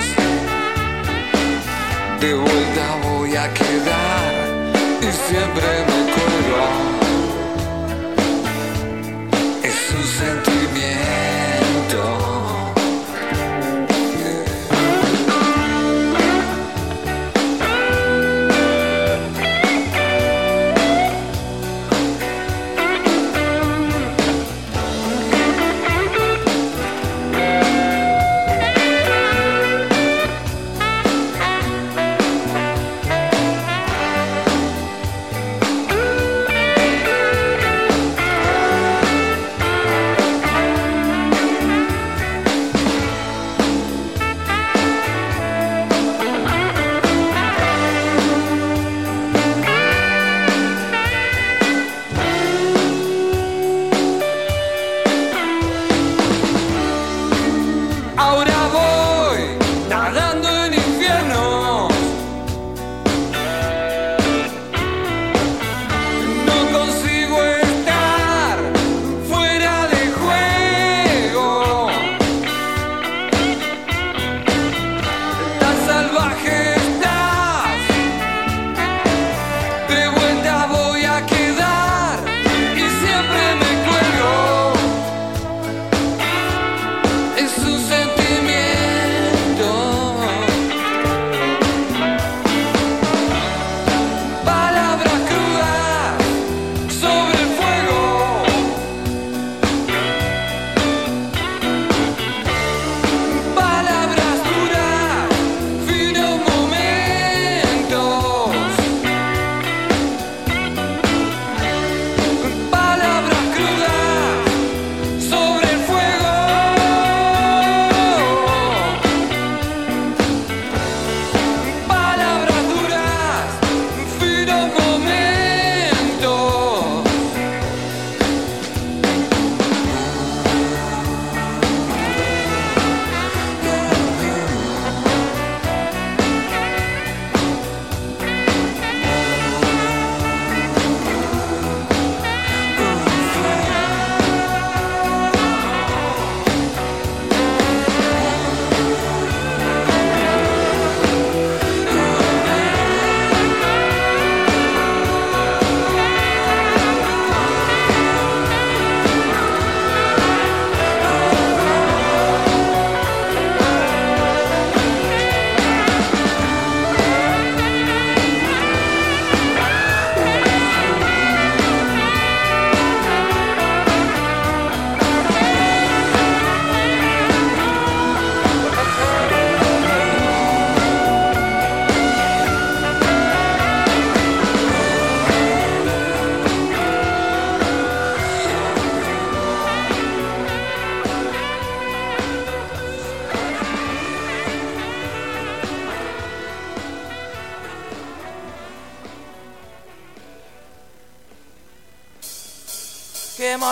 De 2.20 2.34
vuelta 2.34 2.96
voy 3.04 3.34
a 3.34 3.52
quedar 3.54 4.34
y 5.00 5.10
siempre 5.26 5.87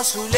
azul 0.06 0.35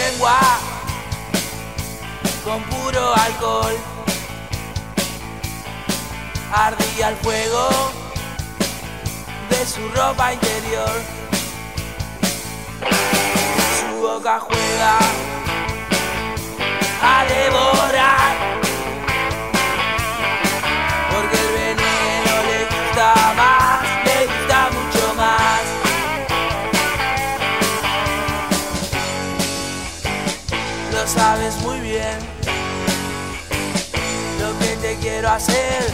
quiero 35.28 35.32
hacer. 35.32 35.92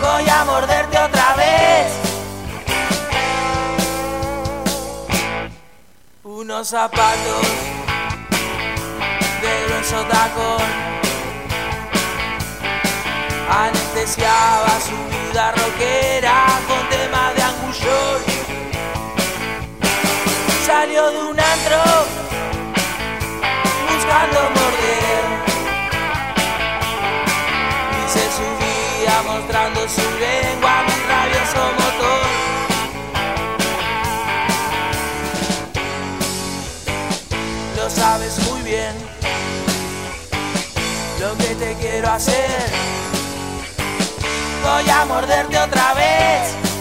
Voy 0.00 0.28
a 0.28 0.44
morderte 0.44 0.98
otra 0.98 1.34
vez. 1.34 1.92
Unos 6.24 6.68
zapatos 6.68 7.46
de 9.42 9.64
grueso 9.66 10.04
tacón 10.06 10.86
anestesiaba 13.50 14.68
su 14.80 14.96
vida 15.14 15.52
rockera 15.52 16.44
con 16.66 16.88
temas 16.88 17.34
de 17.34 17.42
angullón. 17.42 18.22
Salió 20.66 21.10
de 21.10 21.18
un 21.18 21.40
antro 21.40 21.82
buscando 23.88 24.65
Su 29.88 30.00
lengua, 30.18 30.82
mi 30.82 30.94
rabioso 31.08 31.62
motor. 31.78 32.26
Lo 37.76 37.88
sabes 37.88 38.38
muy 38.50 38.62
bien 38.62 38.94
lo 41.20 41.36
que 41.38 41.54
te 41.54 41.74
quiero 41.74 42.10
hacer. 42.10 42.50
Voy 44.64 44.90
a 44.90 45.04
morderte 45.04 45.58
otra 45.58 45.94
vez. 45.94 46.75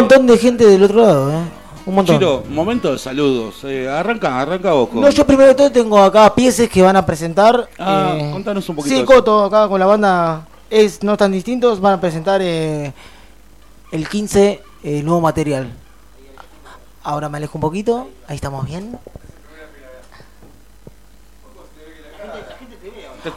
Montón 0.00 0.26
de 0.26 0.38
gente 0.38 0.66
del 0.66 0.82
otro 0.82 1.02
lado, 1.02 1.32
¿eh? 1.32 1.42
Un 1.86 1.94
montón. 1.94 2.16
Chiro, 2.18 2.42
momento 2.48 2.92
de 2.92 2.98
saludos. 2.98 3.62
Eh, 3.64 3.88
arranca, 3.88 4.40
arranca 4.40 4.72
vos. 4.72 4.88
con- 4.88 5.00
No, 5.00 5.08
yo 5.10 5.24
primero 5.24 5.50
de 5.50 5.54
todo 5.54 5.70
tengo 5.70 5.98
acá 6.02 6.34
piezas 6.34 6.68
que 6.68 6.82
van 6.82 6.96
a 6.96 7.06
presentar. 7.06 7.68
Ah, 7.78 8.14
eh, 8.18 8.30
contanos 8.32 8.68
un 8.68 8.76
poquito 8.76 8.96
Sí. 8.96 9.04
Coto, 9.04 9.44
acá 9.44 9.68
con 9.68 9.78
la 9.78 9.86
banda 9.86 10.46
es 10.68 11.02
No 11.04 11.16
Tan 11.16 11.30
Distintos, 11.30 11.80
van 11.80 11.94
a 11.94 12.00
presentar 12.00 12.40
eh, 12.42 12.92
el 13.92 14.08
15 14.08 14.62
eh, 14.82 15.02
nuevo 15.04 15.20
material. 15.20 15.70
Ahora 17.04 17.28
me 17.28 17.38
alejo 17.38 17.52
un 17.56 17.60
poquito, 17.62 18.08
ahí 18.26 18.34
estamos 18.34 18.66
bien. 18.66 18.98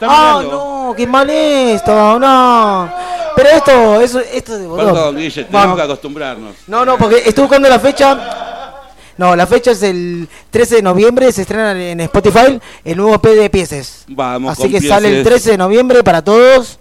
Ah, 0.02 0.42
no, 0.48 0.94
qué 0.96 1.06
mal 1.06 1.28
esto, 1.30 2.18
no. 2.18 2.99
Pero 3.42 3.56
esto, 3.56 4.00
eso, 4.00 4.20
esto. 4.20 4.52
Perdón, 4.76 5.16
Guille, 5.16 5.44
tenemos 5.44 5.52
Vamos. 5.52 5.76
que 5.76 5.82
acostumbrarnos. 5.82 6.54
No, 6.66 6.84
no, 6.84 6.98
porque 6.98 7.22
estoy 7.26 7.42
buscando 7.42 7.68
la 7.68 7.78
fecha. 7.78 8.76
No, 9.16 9.36
la 9.36 9.46
fecha 9.46 9.72
es 9.72 9.82
el 9.82 10.28
13 10.50 10.76
de 10.76 10.82
noviembre, 10.82 11.30
se 11.30 11.42
estrena 11.42 11.72
en 11.72 12.00
Spotify 12.00 12.58
el 12.84 12.96
nuevo 12.96 13.18
P 13.18 13.34
de 13.34 13.50
Pieces. 13.50 14.04
Vamos 14.08 14.52
Así 14.52 14.62
con 14.62 14.70
que 14.72 14.80
sale 14.80 15.08
el 15.08 15.14
Pieces. 15.22 15.42
13 15.42 15.50
de 15.52 15.58
noviembre 15.58 16.02
para 16.02 16.22
todos. 16.24 16.78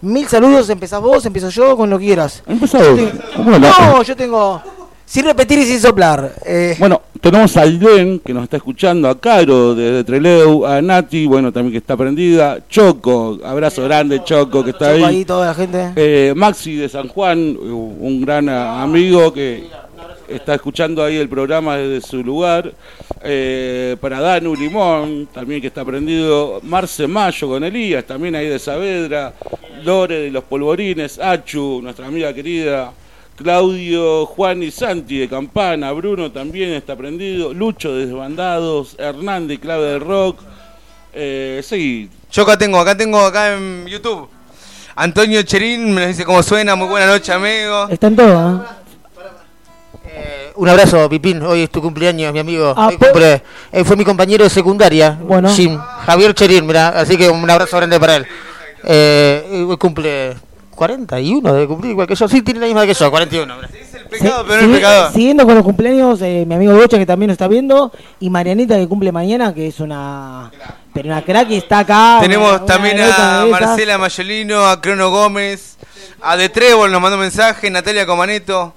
Mil 0.00 0.28
saludos, 0.28 0.68
empezás 0.68 1.00
vos, 1.00 1.24
empiezo 1.24 1.48
yo, 1.50 1.76
con 1.76 1.88
lo 1.90 1.98
que 1.98 2.06
quieras. 2.06 2.42
Empezá 2.46 2.78
Yo. 2.78 2.96
No, 3.38 4.02
yo 4.02 4.16
tengo... 4.16 4.62
Sin 5.04 5.24
repetir 5.24 5.58
y 5.60 5.66
sin 5.66 5.80
soplar. 5.80 6.32
Eh, 6.44 6.74
Bueno, 6.80 7.00
tenemos 7.30 7.56
a 7.56 7.62
Aiden, 7.62 8.20
que 8.20 8.32
nos 8.32 8.44
está 8.44 8.58
escuchando, 8.58 9.08
a 9.08 9.18
Caro 9.18 9.74
desde 9.74 10.04
Treleu, 10.04 10.64
a 10.64 10.80
Nati, 10.80 11.26
bueno, 11.26 11.52
también 11.52 11.72
que 11.72 11.78
está 11.78 11.96
prendida, 11.96 12.60
Choco, 12.68 13.40
abrazo 13.44 13.82
grande, 13.82 14.22
Choco, 14.22 14.62
que 14.62 14.70
está 14.70 14.90
ahí. 14.90 15.02
ahí, 15.02 15.24
toda 15.24 15.48
la 15.48 15.54
gente. 15.54 15.92
Eh, 15.96 16.32
Maxi 16.36 16.76
de 16.76 16.88
San 16.88 17.08
Juan, 17.08 17.56
un 17.60 18.20
gran 18.20 18.48
amigo 18.48 19.32
que 19.32 19.66
está 20.28 20.54
escuchando 20.54 21.02
ahí 21.02 21.16
el 21.16 21.28
programa 21.28 21.76
desde 21.76 22.06
su 22.06 22.22
lugar. 22.22 22.72
Eh, 23.24 23.96
para 24.00 24.20
Danu 24.20 24.54
Limón, 24.54 25.28
también 25.34 25.60
que 25.60 25.66
está 25.66 25.84
prendido. 25.84 26.60
Marce 26.62 27.08
Mayo 27.08 27.48
con 27.48 27.64
Elías, 27.64 28.04
también 28.04 28.36
ahí 28.36 28.46
de 28.46 28.60
Saavedra. 28.60 29.34
Lore 29.84 30.20
de 30.20 30.30
los 30.30 30.44
Polvorines. 30.44 31.18
Achu, 31.18 31.80
nuestra 31.82 32.06
amiga 32.06 32.32
querida. 32.32 32.92
Claudio, 33.36 34.26
Juan 34.26 34.62
y 34.62 34.70
Santi 34.70 35.18
de 35.18 35.28
Campana. 35.28 35.92
Bruno 35.92 36.32
también 36.32 36.72
está 36.72 36.96
prendido. 36.96 37.52
Lucho 37.54 37.94
de 37.94 38.06
Desbandados. 38.06 38.96
Hernández, 38.98 39.58
Clave 39.60 39.84
del 39.92 40.00
Rock. 40.00 40.40
Eh, 41.12 41.60
sí, 41.64 42.10
Yo 42.32 42.42
acá 42.42 42.58
tengo, 42.58 42.78
acá 42.78 42.96
tengo, 42.96 43.20
acá 43.20 43.54
en 43.54 43.86
YouTube. 43.86 44.28
Antonio 44.96 45.42
Cherín 45.42 45.92
me 45.94 46.06
dice 46.08 46.24
cómo 46.24 46.42
suena, 46.42 46.74
muy 46.74 46.88
buena 46.88 47.06
noche, 47.06 47.32
amigo. 47.32 47.86
Están 47.88 48.16
todos, 48.16 48.60
¿eh? 50.04 50.52
Un 50.56 50.68
abrazo, 50.68 51.08
Pipín. 51.08 51.42
Hoy 51.42 51.62
es 51.62 51.70
tu 51.70 51.82
cumpleaños, 51.82 52.32
mi 52.32 52.38
amigo. 52.38 52.72
Ah, 52.76 52.88
Hoy 52.88 52.96
pues- 52.96 53.12
cumple- 53.12 53.42
eh, 53.72 53.84
fue 53.84 53.96
mi 53.96 54.04
compañero 54.04 54.44
de 54.44 54.50
secundaria. 54.50 55.18
Bueno. 55.22 55.50
Jim, 55.50 55.76
Javier 56.06 56.34
Cherín, 56.34 56.66
mira. 56.66 56.88
Así 56.88 57.16
que 57.16 57.28
un 57.28 57.48
abrazo 57.50 57.76
grande 57.76 58.00
para 58.00 58.16
él. 58.16 58.26
Eh, 58.84 59.64
hoy 59.68 59.76
cumple 59.76 60.34
41 60.76 61.52
de 61.54 61.66
cumplir, 61.66 61.90
igual 61.92 62.06
que 62.06 62.14
yo. 62.14 62.28
Sí, 62.28 62.42
tiene 62.42 62.60
la 62.60 62.66
misma 62.66 62.86
que 62.86 62.94
yo, 62.94 63.10
41. 63.10 63.56
mira. 63.56 63.68
Pecado, 64.08 64.44
pero 64.46 64.60
es 64.60 64.68
pecado. 64.68 65.12
Siguiendo 65.12 65.44
con 65.44 65.56
los 65.56 65.64
cumpleaños, 65.64 66.22
eh, 66.22 66.44
mi 66.46 66.54
amigo 66.54 66.74
Bocha 66.76 66.96
que 66.96 67.06
también 67.06 67.26
nos 67.28 67.34
está 67.34 67.48
viendo 67.48 67.90
y 68.20 68.30
Marianita 68.30 68.76
que 68.76 68.86
cumple 68.86 69.10
mañana, 69.10 69.52
que 69.52 69.66
es 69.66 69.80
una 69.80 70.50
pero 70.94 71.08
una 71.08 71.22
crack 71.24 71.50
y 71.50 71.56
está 71.56 71.80
acá. 71.80 72.18
Tenemos 72.20 72.48
una- 72.56 72.64
también 72.66 73.00
a. 73.00 73.46
Marcela 73.50 73.98
Mayolino, 73.98 74.64
a 74.66 74.80
Crono 74.80 75.10
Gómez, 75.10 75.76
a 76.22 76.36
De 76.36 76.48
Trébol 76.48 76.92
nos 76.92 77.00
mandó 77.02 77.16
un 77.16 77.22
mensaje, 77.22 77.68
Natalia 77.68 78.06
Comaneto, 78.06 78.72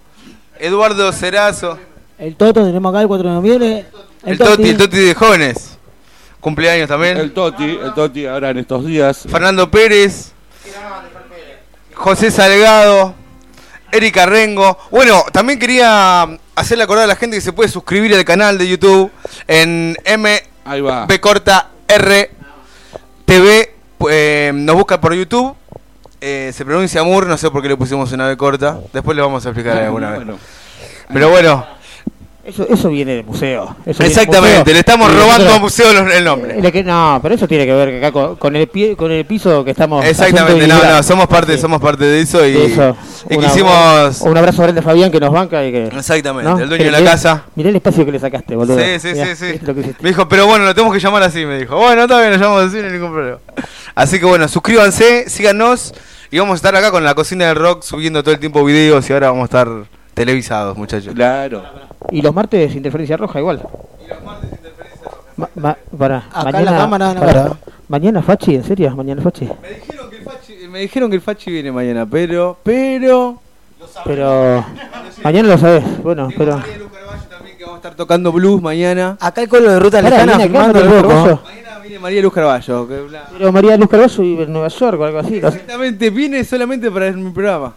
Eduardo 0.59 1.11
Cerazo, 1.13 1.77
El 2.17 2.35
Toto 2.35 2.65
tenemos 2.65 2.89
acá 2.91 3.01
el 3.01 3.07
4 3.07 3.29
de 3.29 3.35
noviembre. 3.35 3.85
el 4.25 4.37
Toti, 4.37 4.69
el 4.69 4.77
Toti 4.77 4.97
de 4.97 5.13
jóvenes. 5.13 5.77
Cumpleaños 6.41 6.87
también. 6.87 7.17
El 7.17 7.33
Toti, 7.33 7.63
el 7.65 7.93
Toti 7.93 8.25
ahora 8.25 8.49
en 8.49 8.57
estos 8.57 8.83
días. 8.85 9.25
Fernando 9.29 9.69
Pérez, 9.69 10.31
José 11.99 12.31
Salgado, 12.31 13.13
Erika 13.91 14.25
Rengo. 14.25 14.77
Bueno, 14.89 15.25
también 15.33 15.59
quería 15.59 16.25
hacerle 16.55 16.85
acordar 16.85 17.03
a 17.03 17.07
la 17.07 17.15
gente 17.17 17.35
que 17.35 17.41
se 17.41 17.51
puede 17.51 17.67
suscribir 17.69 18.13
al 18.15 18.23
canal 18.23 18.57
de 18.57 18.67
YouTube 18.69 19.11
en 19.47 19.97
Ahí 20.63 20.79
va. 20.81 21.05
MB 21.05 21.19
corta 21.19 21.71
R 21.87 22.31
TV. 23.25 23.75
eh, 24.09 24.51
nos 24.55 24.75
busca 24.77 25.01
por 25.01 25.13
YouTube. 25.13 25.55
eh, 26.21 26.51
se 26.53 26.63
pronuncia 26.63 27.03
Mur, 27.03 27.27
no 27.27 27.37
sé 27.37 27.51
por 27.51 27.61
qué 27.61 27.67
le 27.67 27.75
pusimos 27.77 28.09
una 28.13 28.27
B 28.27 28.37
corta. 28.37 28.79
Después 28.93 29.15
le 29.17 29.21
vamos 29.21 29.45
a 29.45 29.49
explicar 29.49 29.77
alguna 29.83 30.11
vez. 30.11 30.19
Bueno. 30.19 30.39
Pero 31.11 31.29
bueno, 31.29 31.67
Eso, 32.49 32.67
eso 32.67 32.89
viene 32.89 33.13
del 33.15 33.25
museo. 33.25 33.75
Eso 33.85 34.03
exactamente, 34.03 34.59
museo. 34.59 34.73
le 34.73 34.79
estamos 34.79 35.07
robando 35.13 35.45
nosotros- 35.45 35.55
a 35.55 35.59
museo 35.59 35.91
el 36.11 36.23
nombre. 36.23 36.59
Eh, 36.67 36.71
que- 36.71 36.83
no, 36.83 37.19
pero 37.21 37.35
eso 37.35 37.47
tiene 37.47 37.65
que 37.65 37.73
ver 37.73 37.97
acá 37.97 38.11
con, 38.11 38.35
con 38.37 38.55
el 38.55 38.67
pie, 38.67 38.95
con 38.95 39.11
el 39.11 39.23
piso 39.25 39.63
que 39.63 39.71
estamos. 39.71 40.03
Exactamente, 40.03 40.67
no, 40.67 40.83
no, 40.83 41.03
somos 41.03 41.27
parte, 41.27 41.53
Sí. 41.55 41.61
somos 41.61 41.79
parte 41.81 42.05
de 42.05 42.21
eso 42.21 42.45
y, 42.45 42.51
De 42.53 42.65
eso. 42.65 42.97
y 43.29 43.37
Una- 43.37 43.47
quisimos. 43.47 44.21
Un 44.21 44.37
abrazo 44.37 44.61
grande 44.63 44.79
a 44.79 44.83
Fabián 44.83 45.11
que 45.11 45.19
nos 45.19 45.31
banca 45.31 45.63
y 45.65 45.71
que. 45.71 45.85
Exactamente, 45.87 46.49
¿no? 46.49 46.59
el 46.59 46.69
dueño 46.69 46.85
de 46.85 46.91
la 46.91 47.03
casa. 47.03 47.43
Mirá 47.55 47.69
el 47.69 47.75
espacio 47.75 48.05
que 48.05 48.11
le 48.13 48.19
sacaste, 48.19 48.55
boludo. 48.55 48.77
Sí, 48.79 48.99
sí, 48.99 49.07
Mirá, 49.13 49.35
sí, 49.35 49.53
sí. 49.53 49.59
Me 50.01 50.09
dijo, 50.09 50.27
pero 50.27 50.47
bueno, 50.47 50.65
lo 50.65 50.73
tenemos 50.73 50.93
que 50.93 50.99
llamar 50.99 51.23
así, 51.23 51.45
me 51.45 51.59
dijo. 51.59 51.77
Bueno, 51.77 52.03
está 52.03 52.17
bien, 52.19 52.31
lo 52.31 52.37
llamamos 52.37 52.63
así, 52.67 52.77
no 52.77 52.87
hay 52.87 52.93
ningún 52.93 53.11
problema. 53.11 53.37
Así 53.95 54.19
que 54.19 54.25
bueno, 54.25 54.47
suscríbanse, 54.47 55.29
síganos 55.29 55.93
y 56.31 56.39
vamos 56.39 56.53
a 56.53 56.55
estar 56.55 56.75
acá 56.75 56.89
con 56.91 57.03
la 57.03 57.13
cocina 57.15 57.47
del 57.47 57.55
rock 57.57 57.83
subiendo 57.83 58.23
todo 58.23 58.33
el 58.33 58.39
tiempo 58.39 58.63
videos 58.63 59.09
y 59.09 59.13
ahora 59.13 59.27
vamos 59.29 59.41
a 59.43 59.45
estar 59.45 59.67
televisados, 60.19 60.75
muchachos. 60.77 61.13
Claro. 61.13 61.63
Y 62.11 62.21
los 62.21 62.35
martes 62.35 62.75
interferencia 62.75 63.15
roja 63.15 63.39
igual. 63.39 63.61
Ma- 65.37 65.49
ma- 65.55 65.77
pará, 65.97 66.25
Acá 66.33 66.59
en 66.59 66.65
la 66.65 66.77
cámara, 66.77 67.13
no, 67.13 67.19
pará. 67.21 67.57
Mañana 67.87 68.21
Fachi, 68.21 68.55
¿en 68.55 68.63
serio? 68.65 68.93
Mañana 68.95 69.21
Fachi. 69.21 69.47
Me 70.69 70.79
dijeron 70.79 71.09
que 71.09 71.15
el 71.15 71.21
Fachi 71.21 71.51
viene 71.51 71.71
mañana, 71.71 72.05
pero. 72.05 72.57
Pero. 72.63 73.41
Pero. 74.03 74.65
Mañana 75.23 75.47
lo 75.47 75.57
sabes. 75.57 75.83
Bueno, 76.03 76.27
pero. 76.37 76.51
Vamos 77.61 77.73
a 77.73 77.75
estar 77.77 77.95
tocando 77.95 78.31
blues 78.33 78.61
mañana. 78.61 79.17
Acá 79.21 79.41
el 79.41 79.47
colo 79.49 79.71
de 79.71 79.79
ruta 79.79 80.01
Pará, 80.01 80.17
lejana 80.25 80.37
te 80.37 80.49
el. 80.49 81.39
Mañana 81.43 81.79
viene 81.81 81.99
María 81.99 82.21
Luz 82.21 82.33
Carballo. 82.33 82.87
que 82.87 82.95
bla- 83.01 83.23
Pero 83.37 83.51
María 83.53 83.77
Luz 83.77 83.89
Carballo 83.89 84.21
vive 84.21 84.43
en 84.43 84.51
Nueva 84.53 84.67
York 84.67 84.99
o 84.99 85.03
algo 85.05 85.19
así. 85.19 85.35
Exactamente, 85.37 86.09
viene 86.09 86.43
solamente 86.43 86.91
para 86.91 87.11
mi 87.13 87.31
programa. 87.31 87.73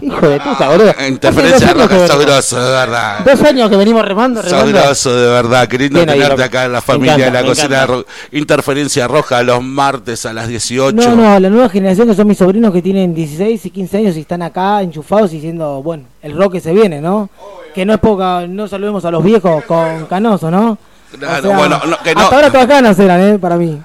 Hijo 0.00 0.28
de 0.28 0.38
puta, 0.40 0.68
boludo. 0.68 0.94
Interferencia 1.08 1.72
roja, 1.72 2.16
grosso, 2.18 2.62
de 2.62 2.70
verdad. 2.70 3.18
Dos 3.24 3.42
años 3.42 3.70
que 3.70 3.76
venimos 3.76 4.04
remando, 4.04 4.42
remando. 4.42 4.78
grosso, 4.78 5.14
de 5.16 5.26
verdad. 5.28 5.66
Qué 5.68 5.78
lindo 5.78 6.04
Bien 6.04 6.08
tenerte 6.18 6.42
acá 6.44 6.64
en 6.66 6.72
la 6.72 6.82
familia 6.82 7.14
encanta, 7.14 7.38
de 7.38 7.42
la 7.42 7.48
cocina. 7.48 7.86
Ro- 7.86 8.06
Interferencia 8.32 9.08
Roja 9.08 9.42
los 9.42 9.62
martes 9.62 10.26
a 10.26 10.32
las 10.34 10.48
18. 10.48 10.94
No, 10.94 11.16
no, 11.16 11.40
la 11.40 11.48
nueva 11.48 11.68
generación 11.70 12.08
que 12.08 12.14
son 12.14 12.26
mis 12.28 12.36
sobrinos 12.38 12.72
que 12.72 12.82
tienen 12.82 13.14
16 13.14 13.64
y 13.66 13.70
15 13.70 13.96
años 13.98 14.16
y 14.16 14.20
están 14.20 14.42
acá 14.42 14.82
enchufados 14.82 15.32
y 15.32 15.36
diciendo, 15.36 15.82
bueno, 15.82 16.04
el 16.22 16.36
rock 16.36 16.52
que 16.52 16.60
se 16.60 16.72
viene, 16.72 17.00
¿no? 17.00 17.30
Que 17.74 17.86
no 17.86 17.94
es 17.94 17.98
poca, 18.00 18.46
no 18.46 18.68
saludemos 18.68 19.04
a 19.06 19.10
los 19.10 19.24
viejos 19.24 19.64
con 19.64 20.04
canoso, 20.06 20.50
¿no? 20.50 20.76
Claro, 21.18 21.52
bueno, 21.52 21.80
no, 21.86 21.96
que 22.02 22.14
no. 22.14 22.20
Hasta 22.20 22.36
ahora 22.36 22.50
todas 22.50 22.66
canas 22.66 22.98
eran, 22.98 23.20
¿eh? 23.22 23.38
Para 23.38 23.56
mí. 23.56 23.80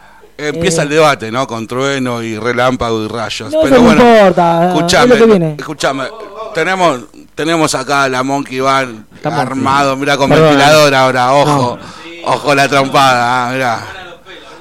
Empieza 0.49 0.81
Eh, 0.81 0.84
el 0.85 0.89
debate, 0.89 1.31
¿no? 1.31 1.47
Con 1.47 1.68
trueno 1.68 2.22
y 2.23 2.38
relámpago 2.38 3.03
y 3.03 3.07
rayos. 3.07 3.51
No, 3.51 3.61
Pero 3.61 3.76
eso 3.76 3.84
no 3.84 3.88
bueno, 3.88 4.18
importa, 4.18 4.68
escuchame, 4.69 5.15
es 5.15 5.59
escuchame. 5.59 6.03
Tenemos, 6.53 7.01
tenemos 7.35 7.76
acá 7.76 8.03
a 8.03 8.09
la 8.09 8.23
Monkey 8.23 8.59
Van 8.59 9.05
armado, 9.23 9.95
mira 9.95 10.18
con 10.18 10.30
Perdón. 10.30 10.49
ventilador 10.49 10.93
ahora, 10.95 11.34
ojo, 11.34 11.80
ojo 12.26 12.55
la 12.55 12.68
trompada, 12.68 13.47
ah, 13.49 13.51
mirá. 13.53 13.80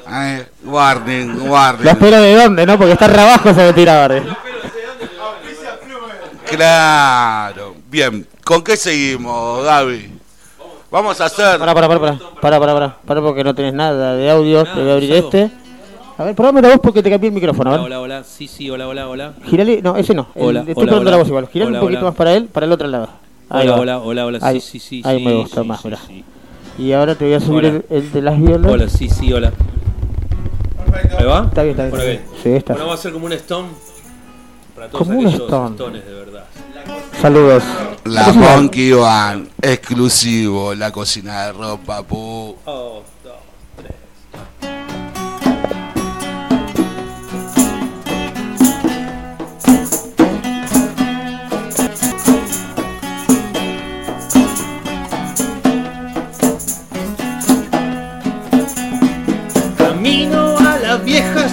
Ay, 0.06 0.44
warning, 0.64 1.48
warning. 1.48 1.84
Los 1.84 1.96
pelos 1.96 2.20
de 2.20 2.34
dónde, 2.34 2.66
¿no? 2.66 2.76
Porque 2.78 2.92
está 2.92 3.06
re 3.06 3.20
abajo 3.20 3.50
ese 3.50 3.64
ventilador. 3.64 4.12
eh. 4.12 4.22
Claro. 6.46 7.74
Bien, 7.88 8.26
¿con 8.44 8.62
qué 8.62 8.76
seguimos, 8.76 9.64
Gaby? 9.64 10.12
Vamos 10.90 11.20
a 11.20 11.26
hacer. 11.26 11.58
Pará, 11.58 11.72
pará, 11.74 11.86
pará, 11.88 12.00
pará, 12.00 12.18
pará, 12.40 12.58
pará, 12.60 12.74
pará, 12.74 12.96
pará 13.06 13.20
porque 13.20 13.44
no 13.44 13.54
tenés 13.54 13.72
nada 13.74 14.14
de 14.14 14.30
audio, 14.30 14.64
te 14.64 14.80
voy 14.80 14.90
a 14.90 14.92
abrir 14.94 15.12
este. 15.12 15.50
A 16.20 16.24
ver, 16.24 16.34
probame 16.34 16.60
la 16.60 16.68
voz 16.68 16.80
porque 16.82 17.02
te 17.02 17.08
cambié 17.08 17.28
el 17.28 17.34
micrófono, 17.34 17.70
Hola, 17.70 17.82
hola, 17.82 18.00
hola. 18.00 18.24
Sí, 18.24 18.46
sí, 18.46 18.68
hola, 18.68 18.86
hola, 18.88 19.08
hola. 19.08 19.32
Girale, 19.46 19.80
no, 19.80 19.96
ese 19.96 20.12
no. 20.12 20.28
el- 20.34 20.42
Hola, 20.44 20.60
estoy 20.60 20.74
hola, 20.76 20.86
probando 20.90 20.98
hola. 21.00 21.10
la 21.12 21.16
voz 21.16 21.28
igual. 21.28 21.48
Girale 21.48 21.68
Hola, 21.70 21.78
un 21.78 21.84
poquito 21.86 22.00
hola. 22.00 22.10
más 22.10 22.14
para 22.16 22.34
él, 22.34 22.44
para 22.44 22.66
el 22.66 22.72
otro 22.72 22.88
lado. 22.88 23.08
Ahí 23.48 23.62
Hola, 23.66 23.72
va. 23.72 23.80
hola, 23.80 23.98
hola, 24.00 24.26
hola. 24.26 24.38
Ahí, 24.42 24.60
Sí, 24.60 24.78
sí, 24.78 25.00
sí. 25.00 25.02
ahí 25.06 25.16
sí, 25.16 25.24
me 25.24 25.32
gustó 25.34 25.62
sí, 25.62 25.68
más, 25.68 25.80
sí. 26.06 26.24
Y 26.78 26.92
ahora 26.92 27.14
te 27.14 27.24
voy 27.24 27.32
a 27.32 27.40
subir 27.40 27.64
el, 27.64 27.84
el 27.88 28.12
de 28.12 28.20
las 28.20 28.38
violas. 28.38 28.70
Hola, 28.70 28.88
sí, 28.90 29.08
sí, 29.08 29.32
hola. 29.32 29.50
¿Ahí 31.18 31.24
va? 31.24 31.46
Está 31.48 31.62
bien, 31.62 31.80
está 31.80 31.96
bien. 31.96 32.10
Ahí. 32.10 32.20
Sí, 32.42 32.48
está. 32.50 32.74
Bueno, 32.74 32.86
vamos 32.88 32.98
a 32.98 33.00
hacer 33.00 33.12
como 33.14 33.24
un 33.24 33.32
stone 33.32 33.68
para 34.74 34.88
todos 34.88 35.06
Como 35.06 35.18
un 35.20 35.26
aquellos 35.26 35.44
stone. 35.46 35.70
stones 35.70 36.04
de 36.06 36.12
verdad. 36.12 36.44
Saludos. 37.18 37.62
La 38.04 38.30
Monkey 38.34 38.92
Van, 38.92 39.48
exclusivo, 39.62 40.74
la 40.74 40.92
cocina 40.92 41.46
de 41.46 41.52
ropa, 41.52 41.96
papu. 42.02 42.56
Oh, 42.66 43.02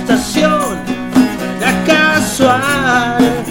estación, 0.07 0.77
la 1.59 1.83
casual. 1.85 3.43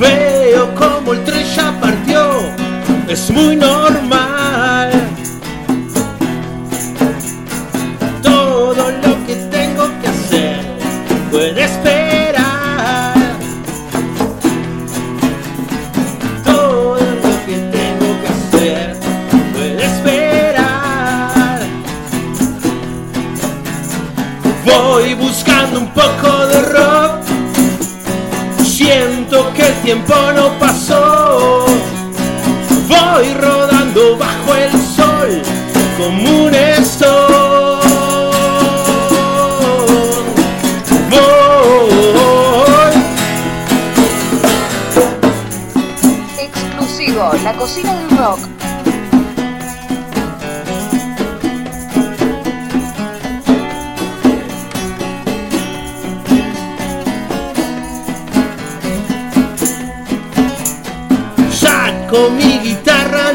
Veo 0.00 0.74
como 0.74 1.12
el 1.12 1.24
tren 1.24 1.46
ya 1.54 1.72
partió, 1.80 2.40
es 3.08 3.30
muy 3.30 3.54
normal. 3.54 4.93
Poco 25.94 26.46
de 26.46 26.60
rock. 26.62 27.22
Siento 28.64 29.52
que 29.54 29.66
el 29.66 29.74
tiempo 29.82 30.14
no 30.34 30.58
pasó. 30.58 31.66
Voy 32.88 33.34
rodando 33.34 34.18
bajo 34.18 34.54
el 34.54 34.72
sol 34.72 35.42
como 35.96 36.46
un 36.46 36.54
stone. 36.54 37.44
Voy 41.10 41.64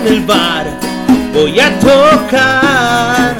el 0.06 0.22
bar 0.26 0.66
voy 1.34 1.60
a 1.60 1.78
tocar. 1.80 3.36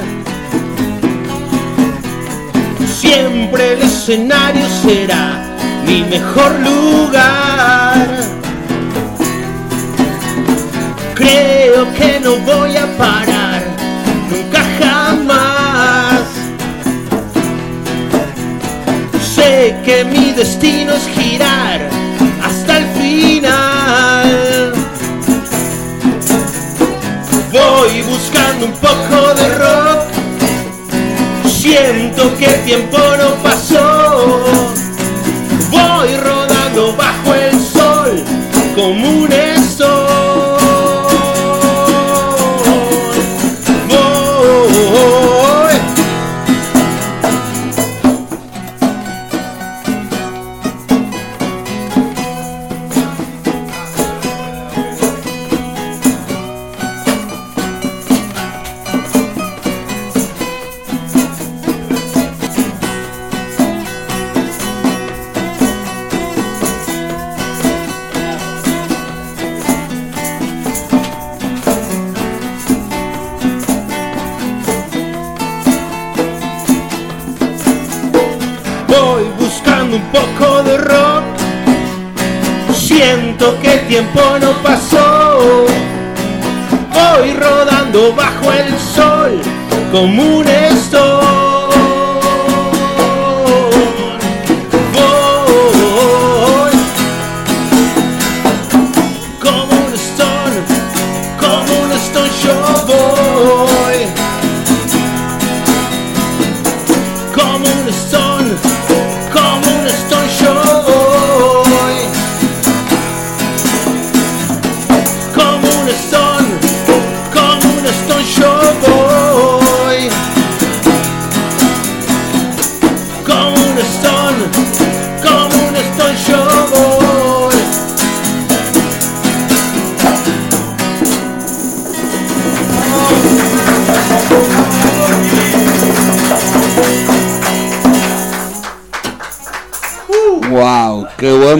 Siempre 2.86 3.72
el 3.72 3.82
escenario 3.82 4.66
será 4.82 5.42
mi 5.86 6.02
mejor 6.02 6.52
lugar. 6.60 8.06
Creo 11.14 11.92
que 11.94 12.20
no 12.20 12.36
voy 12.36 12.76
a 12.76 12.86
parar, 12.96 13.62
nunca 14.30 14.62
jamás. 14.78 16.20
Sé 19.34 19.76
que 19.84 20.04
mi 20.04 20.32
destino 20.32 20.92
es 20.92 21.06
girar 21.08 21.89
un 28.62 28.72
poco 28.72 29.34
de 29.34 29.54
rock. 29.58 30.00
Siento 31.46 32.36
que 32.38 32.46
el 32.46 32.64
tiempo 32.64 32.98
no 32.98 33.34
pasó. 33.42 34.44
Voy 35.70 36.16
Voy 79.02 79.24
buscando 79.38 79.96
un 79.96 80.02
poco 80.12 80.62
de 80.62 80.76
rock. 80.76 81.24
Siento 82.74 83.58
que 83.60 83.72
el 83.74 83.88
tiempo 83.88 84.20
no 84.40 84.52
pasó. 84.62 85.38
Voy 86.92 87.32
rodando 87.32 88.14
bajo 88.14 88.52
el 88.52 88.78
sol 88.78 89.40
como 89.90 90.22
un 90.38 90.48
stone. 90.48 91.39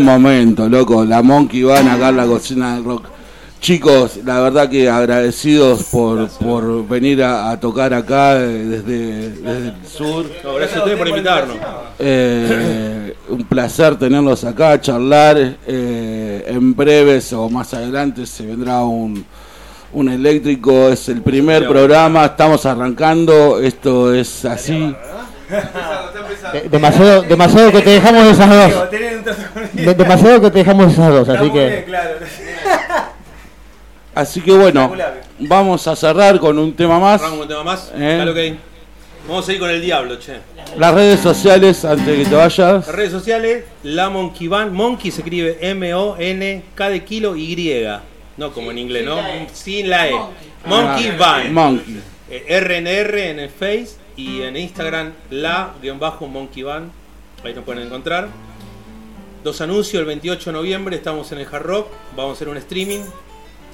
Buen 0.05 0.23
momento, 0.23 0.69
loco. 0.69 1.05
La 1.05 1.23
Monkey 1.23 1.63
van 1.63 1.89
acá 1.89 2.09
en 2.09 2.17
la 2.17 2.27
cocina 2.27 2.75
del 2.75 2.85
rock. 2.85 3.07
Chicos, 3.61 4.21
la 4.25 4.41
verdad 4.41 4.71
que 4.71 4.89
agradecidos 4.89 5.85
por, 5.85 6.29
por 6.29 6.89
venir 6.89 7.23
a, 7.23 7.51
a 7.51 7.61
tocar 7.61 7.93
acá 7.93 8.41
eh, 8.41 8.47
desde, 8.47 9.31
desde 9.31 9.69
el 9.69 9.87
sur. 9.87 10.25
No, 10.43 10.55
gracias 10.55 10.79
a 10.79 10.81
ustedes 10.81 10.99
por 10.99 11.09
invitarnos. 11.09 11.57
Eh, 11.99 13.15
un 13.29 13.45
placer 13.45 13.99
tenerlos 13.99 14.45
acá, 14.45 14.81
charlar. 14.81 15.37
Eh, 15.67 16.45
en 16.47 16.75
breves 16.75 17.33
o 17.35 17.51
más 17.51 17.75
adelante 17.75 18.25
se 18.25 18.47
vendrá 18.47 18.83
un, 18.83 19.23
un 19.93 20.09
eléctrico. 20.09 20.89
Es 20.89 21.11
el 21.11 21.21
primer 21.21 21.69
programa, 21.69 22.25
estamos 22.25 22.65
arrancando. 22.65 23.61
Esto 23.61 24.15
es 24.15 24.47
así. 24.47 24.95
De- 26.53 26.69
demasiado, 26.69 27.23
demasiado 27.23 27.73
que 27.73 27.81
te 27.83 27.91
dejamos 27.91 28.27
esas 28.27 28.49
dos. 28.51 28.91
De- 29.73 29.95
demasiado 29.95 30.41
que 30.41 30.51
te 30.51 30.59
dejamos 30.59 30.93
esas 30.93 31.09
dos, 31.13 31.29
así 31.29 31.51
que. 31.51 31.85
Así 34.15 34.41
que 34.41 34.53
bueno, 34.53 34.93
vamos 35.39 35.87
a 35.87 35.95
cerrar 35.97 36.39
con 36.41 36.59
un 36.59 36.75
tema 36.75 36.99
más. 36.99 37.21
Arrancamos 37.21 37.43
un 37.43 37.49
tema 37.49 37.65
más. 37.65 37.93
Eh. 37.95 38.57
Vamos 39.29 39.49
a 39.49 39.53
ir 39.53 39.59
con 39.61 39.71
el 39.71 39.81
diablo, 39.81 40.19
che. 40.19 40.39
Las 40.77 40.95
redes 40.95 41.21
sociales, 41.21 41.85
antes 41.85 42.07
de 42.07 42.17
que 42.17 42.25
te 42.25 42.35
vayas. 42.35 42.87
Las 42.87 42.89
redes 42.89 43.13
sociales, 43.13 43.65
la 43.85 44.09
Monkey 44.11 44.49
Band. 44.49 44.73
Monkey 44.73 45.11
se 45.11 45.21
escribe 45.21 45.59
M-O-N-K 45.61 46.89
de 46.91 47.05
kilo 47.05 47.37
Y. 47.37 47.87
No 48.37 48.53
como 48.53 48.71
en 48.71 48.79
inglés, 48.79 49.05
¿no? 49.05 49.19
Sin 49.53 49.89
la 49.91 50.09
E. 50.09 50.13
Monkey 50.65 51.09
Ah, 51.15 51.17
Band. 51.19 51.51
Monkey. 51.53 52.01
Eh, 52.31 52.61
RNR 52.61 53.31
en 53.31 53.39
el 53.41 53.51
Face 53.51 53.91
y 54.21 54.43
en 54.43 54.57
Instagram 54.57 55.13
la-monkey 55.31 56.63
band. 56.63 56.91
Ahí 57.45 57.55
nos 57.55 57.65
pueden 57.65 57.87
encontrar. 57.87 58.29
Dos 59.43 59.61
anuncios, 59.63 59.99
el 60.01 60.07
28 60.07 60.51
de 60.51 60.53
noviembre 60.53 60.97
estamos 60.97 61.33
en 61.33 61.39
el 61.39 61.47
Hard 61.51 61.63
Rock, 61.63 61.89
vamos 62.15 62.33
a 62.33 62.35
hacer 62.35 62.49
un 62.49 62.59
streaming. 62.59 63.01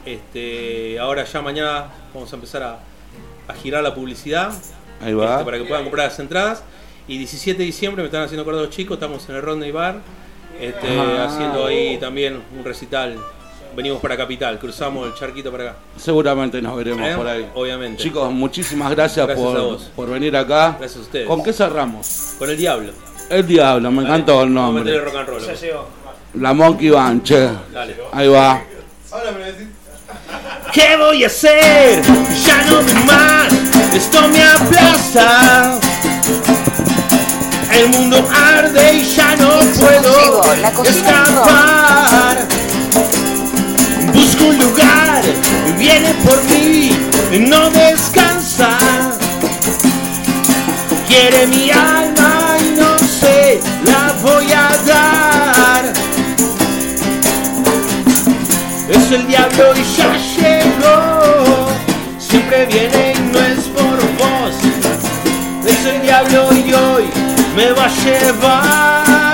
Este, 0.04 0.98
ahora 1.00 1.24
ya 1.24 1.42
mañana 1.42 1.86
vamos 2.14 2.32
a 2.32 2.36
empezar 2.36 2.62
a, 2.62 2.78
a 3.48 3.54
girar 3.54 3.82
la 3.82 3.92
publicidad 3.92 4.52
Ahí 5.02 5.12
va. 5.14 5.32
este, 5.32 5.44
para 5.44 5.58
que 5.58 5.64
puedan 5.64 5.82
comprar 5.84 6.06
las 6.08 6.18
entradas. 6.20 6.62
Y 7.08 7.18
17 7.18 7.58
de 7.58 7.64
diciembre 7.64 8.02
me 8.02 8.06
están 8.06 8.22
haciendo 8.22 8.42
acuerdo 8.42 8.62
los 8.62 8.70
chicos, 8.70 8.94
estamos 8.96 9.28
en 9.28 9.34
el 9.36 9.42
Rodney 9.42 9.72
Bar, 9.72 10.00
este, 10.60 10.98
Ah. 11.00 11.26
haciendo 11.28 11.66
ahí 11.66 11.98
también 11.98 12.40
un 12.56 12.64
recital. 12.64 13.18
Venimos 13.76 14.00
para 14.00 14.16
Capital, 14.16 14.58
cruzamos 14.58 15.06
el 15.06 15.14
charquito 15.14 15.52
para 15.52 15.64
acá. 15.64 15.76
Seguramente 15.98 16.62
nos 16.62 16.74
veremos 16.76 17.06
¿Eh? 17.06 17.14
por 17.14 17.28
ahí. 17.28 17.46
Obviamente. 17.54 18.02
Chicos, 18.02 18.32
muchísimas 18.32 18.90
gracias, 18.90 19.26
Gracias 19.26 19.46
a 19.46 19.52
por, 19.52 19.60
vos. 19.62 19.90
por 19.94 20.08
venir 20.10 20.34
acá. 20.34 20.76
Gracias 20.78 20.96
a 20.96 21.02
ustedes. 21.02 21.26
¿Con 21.28 21.42
qué 21.44 21.52
cerramos? 21.52 22.34
Con 22.38 22.48
el 22.48 22.56
diablo. 22.56 22.92
El 23.28 23.46
Diablo, 23.46 23.90
me 23.90 24.02
encantó 24.02 24.42
el 24.44 24.54
nombre. 24.54 24.98
rock 25.00 25.16
and 25.16 25.28
roll. 25.28 25.42
Ya 25.44 25.52
llegó. 25.54 25.88
La 26.34 26.54
Monkey 26.54 26.90
Band, 26.90 27.22
che. 27.24 27.50
Dale. 27.72 27.96
Ahí 28.12 28.28
va. 28.28 28.62
¿Qué 30.72 30.96
voy 30.96 31.24
a 31.24 31.26
hacer? 31.26 32.02
Ya 32.46 32.62
no 32.70 32.76
doy 32.82 32.94
más, 33.04 33.52
esto 33.94 34.28
me 34.28 34.42
aplasta. 34.42 35.78
El 37.72 37.88
mundo 37.88 38.26
arde 38.32 38.94
y 38.94 39.04
ya 39.04 39.36
no 39.36 39.58
puedo 39.78 40.42
escapar. 40.84 42.46
Busco 44.36 44.48
un 44.48 44.58
lugar, 44.58 45.22
viene 45.78 46.12
por 46.24 46.42
mí, 46.44 46.90
no 47.48 47.70
descansa. 47.70 48.76
Quiere 51.08 51.46
mi 51.46 51.70
alma 51.70 52.56
y 52.60 52.78
no 52.78 52.98
sé, 52.98 53.60
la 53.84 54.12
voy 54.22 54.52
a 54.52 54.70
dar. 54.86 55.92
Es 58.88 59.12
el 59.12 59.26
diablo 59.26 59.74
y 59.76 59.96
ya 59.96 60.16
llegó. 60.36 61.68
Siempre 62.18 62.66
viene 62.66 63.14
y 63.16 63.32
no 63.32 63.38
es 63.38 63.60
por 63.68 63.96
vos. 64.18 64.54
Es 65.66 65.86
el 65.86 66.02
diablo 66.02 66.50
y 66.52 66.72
hoy 66.72 67.04
me 67.56 67.72
va 67.72 67.84
a 67.84 68.04
llevar. 68.04 69.25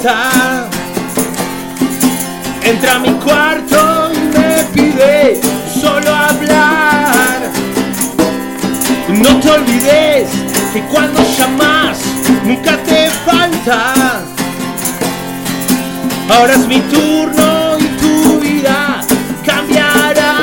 Espanta. 0.00 0.68
Entra 2.64 2.94
a 2.94 2.98
mi 2.98 3.12
cuarto 3.14 4.10
y 4.14 4.38
me 4.38 4.64
pide 4.72 5.40
solo 5.80 6.14
hablar. 6.14 7.50
No 9.08 9.40
te 9.40 9.50
olvides 9.50 10.28
que 10.72 10.82
cuando 10.84 11.20
llamas 11.36 11.98
nunca 12.44 12.76
te 12.78 13.10
falta. 13.26 14.22
Ahora 16.28 16.54
es 16.54 16.66
mi 16.66 16.80
turno 16.80 17.76
y 17.78 17.86
tu 18.00 18.40
vida 18.40 19.00
cambiará. 19.44 20.34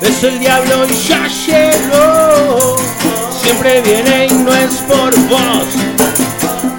Es 0.00 0.22
el 0.22 0.38
diablo 0.38 0.86
y 0.86 1.08
ya 1.08 1.26
llegó. 1.26 3.03
Siempre 3.44 3.82
viene 3.82 4.26
y 4.30 4.32
no 4.32 4.54
es 4.54 4.72
por 4.88 5.14
vos. 5.28 5.66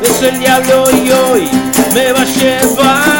Es 0.02 0.20
el 0.24 0.40
diablo 0.40 0.86
y 0.90 1.12
hoy 1.12 1.48
me 1.94 2.12
va 2.12 2.22
a 2.22 2.26
llevar. 2.26 3.15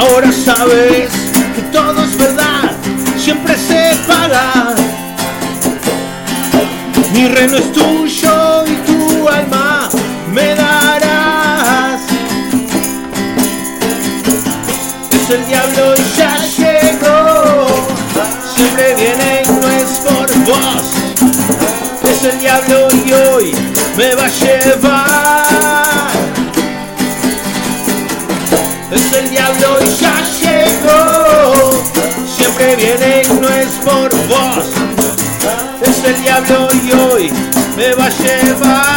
Ahora 0.00 0.32
sabes 0.32 1.10
que 1.54 1.60
todo 1.70 2.02
es 2.02 2.16
verdad, 2.16 2.72
siempre 3.18 3.54
se 3.54 3.94
paga. 4.08 4.74
Mi 7.12 7.28
reino 7.28 7.58
es 7.58 7.70
tuyo 7.70 8.64
y 8.64 8.76
tu 8.86 9.28
alma 9.28 9.90
me 10.32 10.54
darás. 10.54 12.00
Es 15.12 15.30
el 15.36 15.46
diablo 15.46 15.94
y 15.94 16.16
ya 16.16 16.34
llegó. 16.56 17.66
Siempre 18.56 18.94
viene 18.94 19.42
y 19.44 19.48
no 19.50 19.68
es 19.68 19.90
por 20.06 20.28
vos. 20.46 22.10
Es 22.10 22.24
el 22.24 22.40
diablo 22.40 22.88
y 23.04 23.12
hoy 23.12 23.54
me 23.98 24.14
va 24.14 24.24
a 24.24 24.28
llevar. 24.28 25.09
Es 35.82 36.04
el 36.04 36.22
diablo 36.22 36.68
y 36.72 36.92
hoy 36.92 37.32
me 37.76 37.94
va 37.94 38.06
a 38.06 38.10
llevar. 38.10 38.89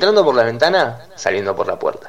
Entrando 0.00 0.24
por 0.24 0.34
la 0.34 0.44
ventana, 0.44 0.98
saliendo 1.14 1.54
por 1.54 1.66
la 1.66 1.78
puerta. 1.78 1.99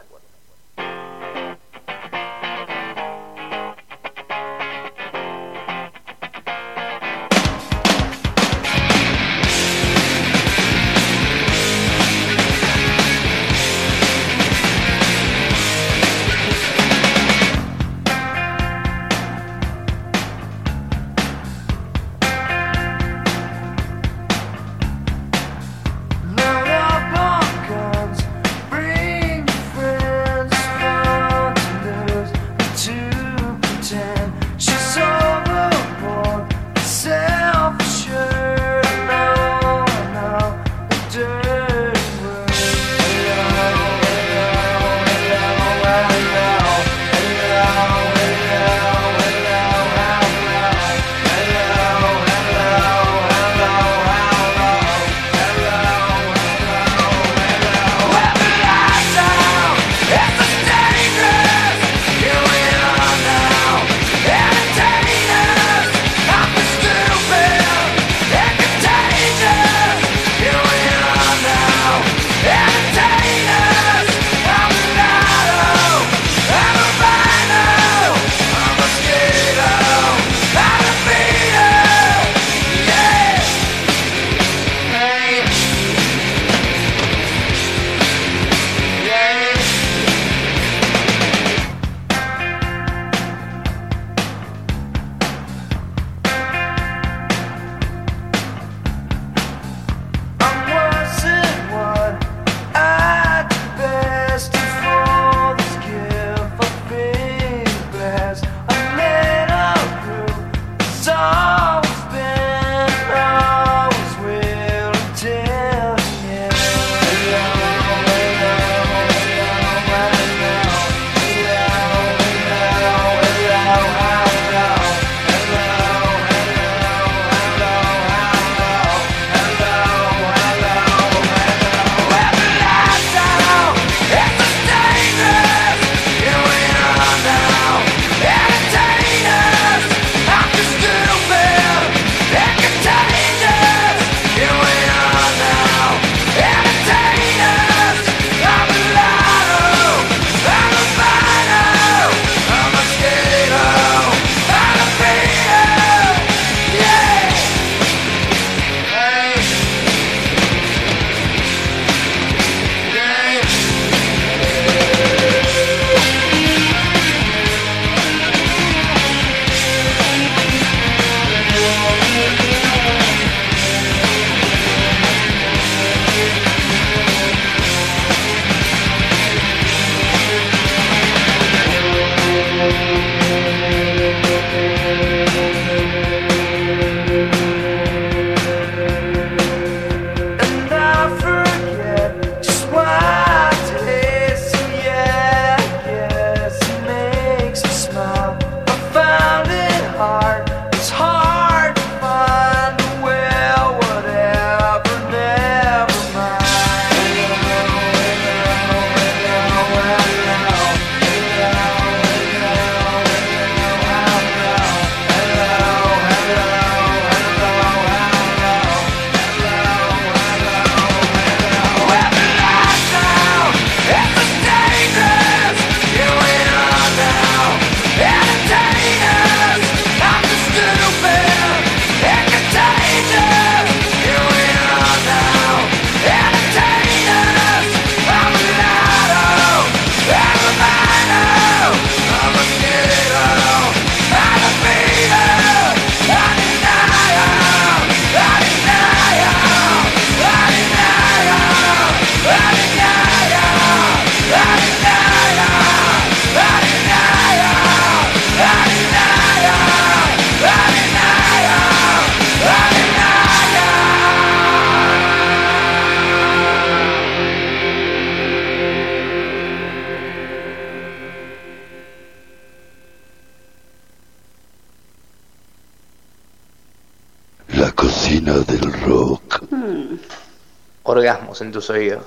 En 281.42 281.52
tus 281.52 281.70
oídos. 281.70 282.06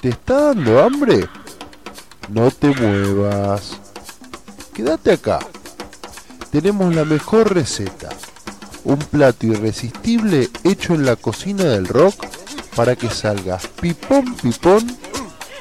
¿Te 0.00 0.08
está 0.08 0.48
dando 0.48 0.82
hambre? 0.82 1.28
No 2.28 2.50
te 2.50 2.68
muevas. 2.68 3.78
Quédate 4.74 5.12
acá. 5.12 5.38
Tenemos 6.50 6.94
la 6.94 7.04
mejor 7.04 7.54
receta. 7.54 8.08
Un 8.84 8.98
plato 8.98 9.46
irresistible 9.46 10.50
hecho 10.64 10.94
en 10.94 11.06
la 11.06 11.16
cocina 11.16 11.64
del 11.64 11.86
rock 11.86 12.26
para 12.74 12.96
que 12.96 13.08
salga 13.10 13.58
pipón 13.80 14.34
pipón 14.36 14.86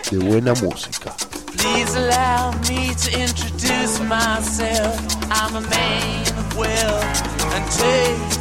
de 0.10 0.18
buena 0.18 0.54
música. 0.56 1.14
Please 1.58 1.96
allow 1.96 2.52
me 2.68 2.96
to 2.96 3.12
introduce 3.20 4.00
myself. 4.00 4.98
I'm 5.30 5.56
a 5.56 5.62
man 5.62 6.22
of 6.28 6.58
wealth 6.58 7.54
and 7.54 7.66
taste. 7.72 8.41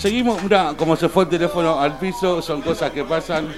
Seguimos, 0.00 0.42
mira, 0.42 0.72
como 0.76 0.96
se 0.96 1.10
fue 1.10 1.24
el 1.24 1.28
teléfono 1.28 1.78
al 1.78 1.98
piso, 1.98 2.40
son 2.40 2.62
cosas 2.62 2.90
que 2.90 3.04
pasan. 3.04 3.48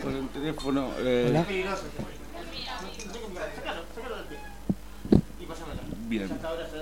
Con 0.00 0.14
el 0.16 0.28
teléfono. 0.28 0.86
eh, 1.00 1.42
Bien. 6.08 6.28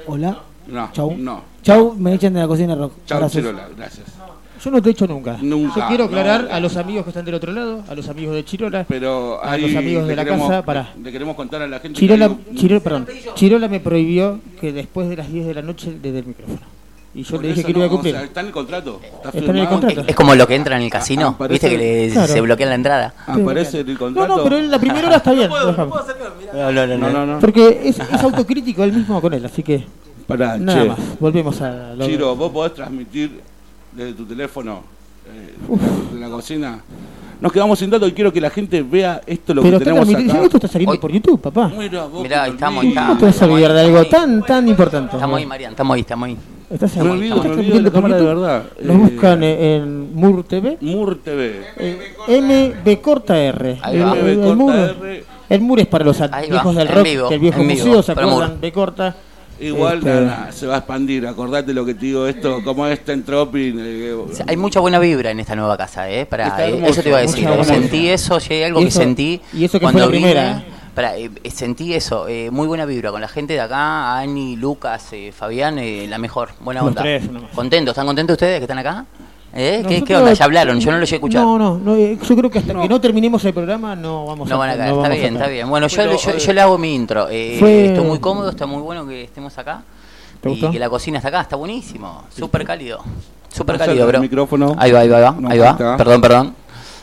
Hola. 0.07 0.39
No, 0.67 0.91
Chau. 0.93 1.17
no. 1.17 1.43
Chau, 1.63 1.95
me 1.97 2.15
echan 2.15 2.35
de 2.35 2.41
la 2.41 2.47
cocina 2.49 2.75
rock. 2.75 2.93
Chau. 3.07 3.29
Chirola, 3.31 3.69
gracias. 3.77 4.07
Yo 4.63 4.71
no 4.71 4.83
te 4.83 4.91
he 4.91 4.93
hecho 4.93 5.07
nunca. 5.07 5.39
Nunca, 5.41 5.81
Yo 5.81 5.89
quiero 5.89 6.05
aclarar 6.05 6.45
no. 6.45 6.55
a 6.55 6.61
los 6.61 6.77
amigos 6.77 7.05
que 7.05 7.11
están 7.11 7.25
del 7.25 7.35
otro 7.37 7.51
lado, 7.53 7.83
a 7.89 7.95
los 7.95 8.09
amigos 8.11 8.35
de 8.35 8.45
Chirola, 8.45 8.85
Pero 8.87 9.43
a 9.43 9.57
los 9.57 9.75
amigos 9.75 10.07
de 10.07 10.15
la 10.17 10.25
queremos- 10.25 10.49
casa, 10.51 10.63
para. 10.65 10.93
Le 11.03 11.11
queremos 11.11 11.35
contar 11.35 11.63
a 11.63 11.67
la 11.67 11.81
gente. 11.81 11.99
Chirola, 11.99 12.29
que 12.29 12.35
hay 12.51 12.57
Chirola, 12.57 12.81
perdón, 12.83 13.07
Chirola 13.35 13.69
me 13.69 13.81
prohibió 13.81 14.39
que 14.61 14.73
después 14.73 15.09
de 15.09 15.17
las 15.17 15.33
10 15.33 15.47
de 15.47 15.55
la 15.55 15.63
noche 15.63 15.97
le 16.03 16.13
dé 16.13 16.19
el 16.19 16.27
micrófono. 16.27 16.61
Y 17.13 17.25
yo 17.25 17.31
Por 17.37 17.43
le 17.43 17.49
dije 17.49 17.65
que 17.65 17.73
lo 17.73 17.79
iba 17.81 17.87
a 17.87 17.89
no, 17.89 17.95
o 17.95 17.97
cumplir. 17.97 18.15
sea, 18.15 18.25
está 18.25 18.41
en 18.41 18.47
el 18.47 18.53
contrato. 18.53 19.01
Está, 19.03 19.31
Está 19.37 19.51
en 19.51 19.57
el 19.59 19.69
contrato. 19.69 20.05
Es 20.07 20.15
como 20.15 20.35
lo 20.37 20.47
que 20.47 20.55
entra 20.55 20.77
en 20.77 20.83
el 20.83 20.91
casino, 20.91 21.37
Ah, 21.41 21.47
viste 21.49 21.69
que 21.69 21.77
le- 21.77 22.11
Claro. 22.13 22.33
se 22.33 22.41
bloquea 22.41 22.67
la 22.69 22.75
entrada. 22.77 23.15
Aparece 23.27 23.81
en 23.81 23.89
el 23.89 23.95
No, 23.95 23.99
contrato. 23.99 24.37
no, 24.37 24.45
pero 24.45 24.59
en 24.59 24.71
la 24.71 24.79
primera 24.79 25.09
hora 25.09 25.17
está 25.17 25.33
bien. 25.35 25.51
déjame. 25.51 25.91
No, 26.55 26.73
no, 26.73 26.87
no, 26.87 26.97
No, 26.99 27.11
no, 27.11 27.27
no. 27.27 27.39
Porque 27.41 27.81
es, 27.85 27.99
es 27.99 28.23
autocrítico 28.23 28.85
él 28.85 28.93
mismo 28.93 29.21
con 29.21 29.35
él, 29.35 29.45
así 29.45 29.63
que. 29.65 29.85
Pará, 30.29 30.57
Nada 30.57 30.83
che. 30.83 30.89
más, 30.89 30.99
volvemos 31.19 31.61
a 31.61 31.95
lo 31.95 32.07
Chiro, 32.07 32.37
vos 32.37 32.53
podés 32.53 32.75
transmitir 32.75 33.41
desde 33.91 34.13
tu 34.13 34.25
teléfono 34.25 34.85
eh, 35.27 35.55
de 36.15 36.21
la 36.21 36.29
cocina. 36.29 36.81
Nos 37.41 37.53
quedamos 37.53 37.79
sin 37.79 37.89
datos 37.91 38.09
y 38.09 38.13
quiero 38.13 38.33
que 38.33 38.41
la 38.41 38.51
gente 38.51 38.83
vea 38.83 39.21
esto 39.27 39.55
lo 39.55 39.63
Pero 39.63 39.79
que 39.79 39.85
tenemos 39.87 40.09
acá. 40.09 40.43
esto 40.45 40.57
está 40.59 40.69
saliendo 40.69 41.01
por 41.01 41.11
YouTube, 41.11 41.41
papá. 41.41 41.73
Mira, 41.77 42.05
vos 42.05 42.23
Mirá, 42.23 42.47
estamos, 42.47 42.85
ahí 42.85 42.95
¿Cómo 42.95 43.17
te 43.19 43.25
vas 43.27 43.43
a 43.43 43.47
olvidar 43.47 43.73
de 43.73 43.81
algo 43.81 44.05
tan, 44.07 44.43
tan 44.43 44.69
importante? 44.69 45.17
Estamos 45.17 45.39
ahí, 45.39 45.47
Marian, 45.47 45.71
estamos 45.73 45.95
ahí, 45.95 46.01
estamos 46.03 46.27
ahí. 46.29 46.37
Estás 46.69 46.97
Me 46.99 47.11
olvido, 47.11 47.37
estás 47.37 47.51
me 47.51 47.57
olvido 47.57 47.75
de 47.77 47.83
la 47.83 47.91
cámara 47.91 48.17
de 48.17 48.23
verdad. 48.25 48.63
Nos 48.83 48.97
Eh, 48.97 48.99
buscan 48.99 49.43
en, 49.43 50.15
Mur 50.15 50.45
TV. 50.45 50.77
Mur 50.81 51.19
TV. 51.25 51.63
eh, 51.79 52.15
MB 52.85 53.01
corta 53.01 53.37
R. 53.39 53.79
El, 53.87 53.95
el- 53.95 54.01
el 54.03 54.37
MB 54.37 54.43
corta 54.45 54.55
Mur, 54.55 54.75
R. 54.75 55.25
el 55.49 55.61
Mur 55.63 55.81
es 55.81 55.87
para 55.87 56.05
los 56.05 56.21
va, 56.21 56.29
del 56.29 56.89
rock, 56.89 57.31
del 57.31 57.41
viejo 57.41 57.65
museo, 57.65 58.03
¿se 58.03 58.13
acuerdan? 58.13 58.35
Mur. 58.35 58.61
B 58.61 58.71
corta. 58.73 59.17
Igual 59.61 59.99
Este, 59.99 60.11
nada, 60.11 60.53
se 60.53 60.67
va 60.67 60.77
a 60.77 60.79
expandir. 60.79 61.27
Acordate 61.27 61.75
lo 61.75 61.85
que 61.85 61.95
te 61.95 62.07
digo 62.07 62.27
esto, 62.27 62.63
como 62.65 62.87
este 62.87 63.13
entropy. 63.13 63.75
eh, 63.77 64.13
O 64.13 64.33
sea, 64.33 64.47
hay 64.49 64.57
mucha 64.57 64.81
buena 64.81 64.99
vibra 64.99 65.31
en 65.31 65.41
esta 65.41 65.55
nueva 65.55 65.77
casa, 65.77 66.09
¿eh? 66.11 66.25
Para, 66.27 66.67
eh, 66.67 66.71
hermoso, 66.75 66.93
eso 66.93 67.03
te 67.03 67.09
iba 67.11 67.19
a 67.19 67.23
decir. 67.23 67.49
Sentí 67.65 68.09
eso, 68.09 68.41
si 68.41 68.55
hay 68.55 68.63
algo 68.65 68.81
que 68.81 68.91
sentí. 68.91 69.41
y 69.53 69.65
eso 69.65 69.79
que 69.79 69.83
cuando 69.85 69.99
fue 69.99 70.07
la 70.07 70.13
vine, 70.13 70.31
primera, 70.33 70.59
¿eh? 70.59 70.65
Pará, 70.95 71.17
eh, 71.17 71.31
sentí 71.53 71.95
eso, 71.95 72.27
eh, 72.27 72.51
muy 72.51 72.67
buena 72.67 72.85
vibra 72.85 73.11
con 73.13 73.21
la 73.21 73.29
gente 73.29 73.53
de 73.53 73.61
acá, 73.61 74.19
Ani, 74.19 74.57
Lucas, 74.57 75.13
eh, 75.13 75.31
Fabián, 75.33 75.79
eh, 75.79 76.07
la 76.09 76.19
mejor, 76.19 76.51
buena 76.61 76.83
onda. 76.83 77.03
tres. 77.03 77.23
¿Contentos? 77.55 77.93
¿Están 77.93 78.07
contentos 78.07 78.35
ustedes 78.35 78.59
que 78.59 78.65
están 78.65 78.79
acá? 78.79 79.05
¿Eh? 79.53 79.79
¿Qué, 79.79 79.83
Nosotros- 79.83 80.05
qué 80.09 80.17
onda? 80.17 80.33
¿Ya 80.33 80.45
hablaron? 80.45 80.79
Yo 80.81 80.91
no 80.93 80.99
lo 80.99 81.05
llegué 81.05 81.15
a 81.15 81.19
escuchar. 81.19 81.43
No, 81.43 81.59
no, 81.59 81.79
no, 81.79 81.97
eh, 81.97 82.17
yo 82.23 82.37
creo 82.37 82.51
que 82.51 82.59
hasta 82.61 82.73
que 82.73 82.89
no 82.89 83.01
terminemos 83.01 83.45
el 83.45 83.53
programa 83.53 83.97
no 83.97 84.25
vamos 84.27 84.49
No 84.49 84.55
a 84.55 84.59
van 84.59 84.71
a 84.71 84.77
caer, 84.77 84.91
no 84.91 84.97
está 84.97 85.03
vamos 85.03 85.17
a 85.17 85.21
bien, 85.21 85.35
está 85.35 85.49
bien. 85.49 85.69
Bueno, 85.69 85.87
yo, 85.89 85.97
Pero, 85.97 86.17
yo, 86.17 86.31
eh, 86.31 86.39
yo 86.39 86.53
le 86.53 86.61
hago 86.61 86.79
mi 86.79 86.95
intro. 86.95 87.27
Eh, 87.31 87.57
fue- 87.59 87.87
Estoy 87.87 88.05
muy 88.07 88.19
cómodo, 88.21 88.51
está 88.51 88.67
muy 88.67 88.81
bueno 88.81 89.07
que 89.07 89.25
estemos 89.25 89.57
acá. 89.59 89.83
¿Te 90.41 90.49
y 90.49 90.53
gustó? 90.53 90.71
que 90.71 90.79
la 90.79 90.89
cocina 90.89 91.19
está 91.19 91.29
acá, 91.29 91.41
está 91.41 91.57
buenísimo. 91.57 92.23
Súper 92.35 92.65
cálido. 92.65 93.01
Súper 93.53 93.77
cálido, 93.77 94.05
el 94.05 94.11
bro. 94.13 94.21
micrófono. 94.21 94.75
Ahí 94.79 94.93
va, 94.93 95.01
ahí 95.01 95.09
va, 95.09 95.17
ahí 95.19 95.23
va. 95.25 95.31
No, 95.33 95.49
ahí 95.49 95.55
ahí 95.55 95.59
va. 95.59 95.71
está. 95.71 95.97
Perdón, 95.97 96.21
perdón. 96.21 96.55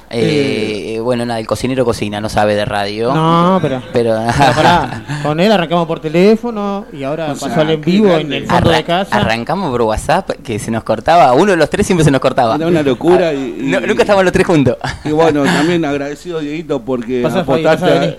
Eh, 0.10 1.00
bueno, 1.04 1.26
nada, 1.26 1.40
el 1.40 1.48
cocinero 1.48 1.84
cocina, 1.86 2.20
no 2.22 2.30
sabe 2.30 2.56
de 2.56 2.66
radio. 2.66 3.14
No, 3.14 3.60
pero, 3.62 3.82
Pero, 3.94 4.16
pero 4.38 4.52
pará, 4.56 5.04
con 5.24 5.40
él 5.40 5.52
arrancamos 5.52 5.86
por 5.88 6.00
teléfono 6.00 6.86
y 6.94 7.04
ahora 7.04 7.32
O 7.32 7.36
sea, 7.36 7.50
pasó 7.50 7.62
al 7.62 7.70
en 7.72 7.82
vivo 7.82 8.06
grande. 8.10 8.38
en 8.38 8.44
el 8.44 8.50
fondo 8.50 8.70
Arra- 8.70 8.78
de 8.78 8.84
casa. 8.84 9.16
Arrancamos 9.18 9.70
por 9.72 9.82
WhatsApp, 9.84 10.30
que 10.44 10.60
se 10.60 10.72
nos 10.72 10.84
cortaba. 10.84 11.34
Uno 11.34 11.52
de 11.52 11.58
los 11.58 11.70
tres 11.70 11.86
siempre 11.86 12.04
se 12.06 12.12
nos 12.12 12.22
cortaba. 12.22 12.56
Era 12.56 12.68
una 12.68 12.82
locura 12.84 13.34
y- 13.34 13.58
y- 13.60 13.64
No, 13.64 13.80
nunca 13.82 14.04
estábamos 14.04 14.24
los 14.26 14.34
tres 14.34 14.46
juntos. 14.48 14.78
Y 15.06 15.12
bueno, 15.12 15.44
también 15.44 15.84
agradecido, 15.86 16.40
Dieguito, 16.40 16.82
porque 16.82 17.22
Fabi, 17.24 17.40
apostaste, 17.40 17.86
a-. 17.92 18.16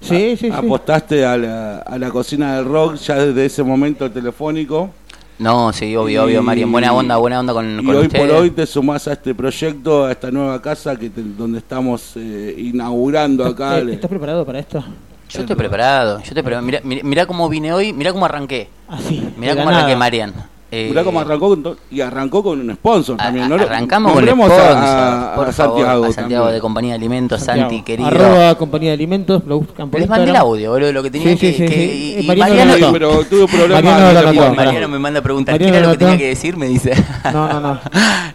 Sí, 0.00 0.36
sí, 0.36 0.48
sí. 0.48 0.50
apostaste 0.52 1.24
a, 1.24 1.36
la, 1.36 1.78
a 1.78 1.98
la 1.98 2.10
cocina 2.10 2.56
del 2.56 2.66
rock 2.66 2.96
ya 2.96 3.14
desde 3.16 3.46
ese 3.46 3.62
momento 3.62 4.10
telefónico. 4.10 4.90
No, 5.38 5.72
sí, 5.72 5.94
obvio, 5.96 6.22
Y- 6.22 6.24
obvio, 6.24 6.42
Marian. 6.42 6.72
Buena 6.72 6.92
onda, 6.94 7.16
buena 7.16 7.40
onda 7.40 7.52
con, 7.52 7.80
Y 7.80 7.84
con 7.84 7.94
hoy 7.96 8.06
ustedes. 8.06 8.26
por 8.26 8.34
hoy 8.36 8.50
te 8.50 8.66
sumás 8.66 9.06
a 9.08 9.12
este 9.12 9.34
proyecto, 9.34 10.04
a 10.06 10.12
esta 10.12 10.30
nueva 10.30 10.60
casa 10.62 10.96
que 10.96 11.10
te- 11.10 11.22
donde 11.22 11.58
estamos 11.58 12.12
eh, 12.16 12.54
inaugurando 12.58 13.44
acá. 13.44 13.78
¿Estás 13.80 14.08
preparado 14.08 14.46
para 14.46 14.58
esto? 14.60 14.82
Yo 15.28 15.40
estoy 15.40 15.56
preparado, 15.56 16.18
yo 16.18 16.22
estoy 16.22 16.34
preparado. 16.34 16.62
Mirá, 16.62 16.80
mirá, 16.84 17.02
mirá 17.04 17.26
cómo 17.26 17.48
vine 17.48 17.72
hoy, 17.72 17.92
mirá 17.92 18.12
cómo 18.12 18.24
arranqué. 18.24 18.68
Así. 18.88 19.28
Mirá 19.36 19.54
de 19.54 19.60
cómo 19.60 19.70
la 19.72 19.78
arranqué. 19.78 19.96
Marian. 19.96 20.32
Eh, 20.76 20.88
Mirá 20.90 21.04
cómo 21.04 21.20
arrancó 21.20 21.48
con 21.48 21.76
y 21.90 22.00
arrancó 22.00 22.42
con 22.42 22.60
un 22.60 22.74
sponsor 22.74 23.16
también. 23.16 23.48
¿no? 23.48 23.54
Arrancamos 23.54 24.12
con 24.12 24.26
sponsor, 24.28 24.60
a, 24.60 25.32
a 25.32 25.34
por 25.36 25.52
Santiago, 25.52 25.86
favor, 25.90 26.08
a 26.08 26.12
Santiago 26.12 26.46
de 26.48 26.60
Compañía 26.60 26.90
de 26.92 26.96
Alimentos, 26.96 27.40
Santiago. 27.42 27.70
Santi, 27.70 27.82
querido. 27.84 28.08
Arroba 28.08 28.54
compañía 28.56 28.90
de 28.90 28.94
alimentos, 28.94 29.42
lo 29.46 29.60
buscan 29.60 29.90
por 29.90 30.00
Les 30.00 30.08
mandé 30.08 30.30
el 30.30 30.36
audio, 30.36 30.70
boludo, 30.72 30.92
lo 30.92 31.02
que 31.02 31.10
tenía 31.10 31.28
Sí, 31.30 31.36
que... 31.38 31.52
sí, 31.52 31.58
sí, 31.58 31.64
que- 31.66 31.74
sí. 31.74 32.14
y- 32.18 32.24
y 32.24 32.26
Mariano 32.26 32.54
Mariano, 32.54 32.92
pero 32.92 33.24
tuve 33.24 33.46
problemas. 33.48 33.82
Mariano 33.82 34.18
anotó, 34.18 34.54
Mariano 34.54 34.88
me 34.88 34.98
manda 34.98 35.20
a 35.20 35.22
preguntar, 35.22 35.54
Mariano 35.54 35.72
¿qué 35.72 35.78
era 35.78 35.86
lo 35.86 35.92
que 35.92 35.98
tenía 35.98 36.18
que 36.18 36.28
decir? 36.28 36.56
Me 36.56 36.66
dice. 36.66 36.92
No, 37.32 37.48
no, 37.48 37.60
no. 37.60 37.80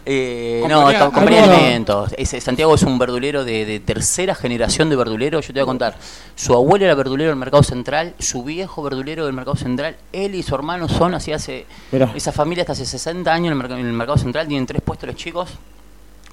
Eh, 0.06 0.64
no, 0.68 0.82
Compañía- 0.82 1.00
co- 1.00 1.12
compañía 1.12 1.48
de 1.48 1.54
alimentos. 1.56 2.14
Ese- 2.18 2.42
Santiago 2.42 2.74
es 2.76 2.84
un 2.84 2.98
verdulero 2.98 3.46
de, 3.46 3.66
de 3.66 3.80
tercera 3.80 4.34
generación 4.34 4.90
de 4.90 4.96
verdulero. 4.96 5.40
Yo 5.42 5.48
te 5.48 5.54
voy 5.54 5.62
a 5.62 5.66
contar. 5.66 5.96
Su 6.36 6.54
abuelo 6.56 6.86
era 6.86 6.96
verdulero 6.96 7.30
del 7.30 7.38
Mercado 7.38 7.62
Central, 7.64 8.16
su 8.20 8.44
viejo 8.44 8.82
verdulero 8.82 9.26
del 9.26 9.34
Mercado 9.34 9.56
Central. 9.58 9.96
Él 10.12 10.34
y 10.36 10.42
su 10.44 10.56
hermano 10.56 10.88
son 10.90 11.14
así 11.14 11.32
hace. 11.34 11.66
Mirá. 11.92 12.12
Esa 12.32 12.38
familia 12.44 12.62
hasta 12.62 12.72
hace 12.72 12.86
60 12.86 13.30
años 13.34 13.52
en 13.52 13.60
el, 13.62 13.68
merc- 13.68 13.78
en 13.78 13.86
el 13.86 13.92
Mercado 13.92 14.18
Central. 14.18 14.48
Tienen 14.48 14.66
tres 14.66 14.82
puestos 14.82 15.06
los 15.08 15.18
chicos. 15.18 15.50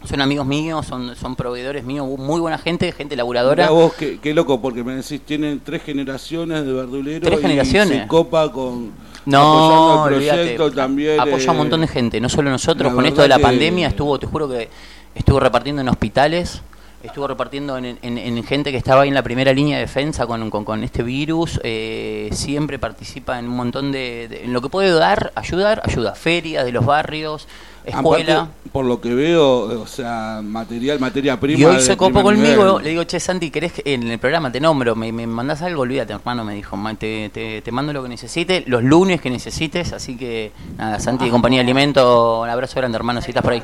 Son 0.04 0.20
amigos 0.20 0.46
míos, 0.46 0.86
son, 0.86 1.16
son 1.16 1.34
proveedores 1.34 1.82
míos, 1.82 2.06
muy 2.16 2.40
buena 2.40 2.56
gente, 2.56 2.92
gente 2.92 3.16
laburadora. 3.16 3.64
Mirá 3.64 3.72
vos, 3.72 3.94
qué, 3.94 4.20
qué 4.22 4.32
loco, 4.32 4.62
porque 4.62 4.84
me 4.84 4.94
decís, 4.94 5.20
tienen 5.22 5.58
tres 5.58 5.82
generaciones 5.82 6.64
de 6.64 6.72
verduleros. 6.72 7.28
Tres 7.28 7.40
y 7.40 7.42
generaciones. 7.42 8.02
se 8.02 8.06
copa 8.06 8.52
con. 8.52 8.92
No, 9.26 10.06
el 10.06 10.14
proyecto 10.14 10.70
también. 10.70 11.18
Apoya 11.18 11.48
a 11.48 11.50
un 11.50 11.56
eh, 11.56 11.58
montón 11.58 11.80
de 11.80 11.88
gente, 11.88 12.20
no 12.20 12.28
solo 12.28 12.48
nosotros. 12.48 12.94
Con 12.94 13.04
esto 13.04 13.22
de 13.22 13.28
la 13.28 13.40
pandemia 13.40 13.88
estuvo, 13.88 14.20
te 14.20 14.28
juro 14.28 14.48
que 14.48 14.68
estuvo 15.16 15.40
repartiendo 15.40 15.82
en 15.82 15.88
hospitales, 15.88 16.62
estuvo 17.02 17.26
repartiendo 17.28 17.78
en, 17.78 17.98
en- 18.02 18.18
en 18.18 18.42
gente 18.44 18.70
que 18.72 18.76
estaba 18.76 19.02
ahí 19.02 19.08
en 19.08 19.14
la 19.14 19.22
primera 19.22 19.52
línea 19.52 19.76
de 19.76 19.82
defensa 19.82 20.26
con, 20.26 20.50
con- 20.50 20.64
con 20.64 20.82
este 20.82 21.02
virus. 21.02 21.60
eh, 21.64 22.28
siempre 22.32 22.78
participa 22.78 23.38
en 23.38 23.46
un 23.48 23.56
montón 23.56 23.92
de, 23.92 24.26
de- 24.28 24.44
En 24.44 24.52
lo 24.52 24.60
que 24.60 24.68
puede 24.68 24.90
dar, 24.92 25.32
ayudar, 25.34 25.80
ayuda. 25.84 26.14
Ferias 26.14 26.64
de 26.64 26.72
los 26.72 26.84
barrios, 26.84 27.46
escuela. 27.84 28.34
Aparte, 28.40 28.52
por 28.72 28.84
lo 28.84 29.00
que 29.00 29.14
veo, 29.14 29.80
o 29.80 29.86
sea, 29.86 30.40
material, 30.42 30.98
materia 31.00 31.38
prima. 31.40 31.58
Y 31.60 31.64
hoy 31.64 31.80
se 31.80 31.96
copó 31.96 32.22
conmigo, 32.22 32.64
nivel. 32.66 32.84
le 32.84 32.90
digo, 32.90 33.04
che, 33.04 33.18
Santi, 33.20 33.50
¿querés 33.50 33.72
que 33.72 33.82
en 33.94 34.10
el 34.10 34.18
programa 34.18 34.52
te 34.52 34.60
nombro? 34.60 34.94
¿Me, 34.94 35.10
me 35.12 35.26
mandás 35.26 35.62
algo? 35.62 35.82
Olvídate, 35.82 36.12
hermano, 36.12 36.44
me 36.44 36.54
dijo, 36.54 36.76
"Ma, 36.76 36.94
te, 36.94 37.30
te, 37.32 37.62
te 37.62 37.72
mando 37.72 37.92
lo 37.92 38.02
que 38.02 38.08
necesites, 38.10 38.66
los 38.66 38.82
lunes 38.82 39.20
que 39.20 39.30
necesites, 39.30 39.92
así 39.92 40.16
que 40.16 40.52
nada, 40.76 40.98
Santi 41.00 41.24
de 41.26 41.30
Compañía 41.30 41.60
de 41.60 41.64
Alimento, 41.64 42.40
un 42.42 42.50
abrazo 42.50 42.74
grande, 42.76 42.96
hermano, 42.96 43.22
si 43.22 43.30
estás 43.30 43.42
por 43.42 43.52
ahí. 43.52 43.62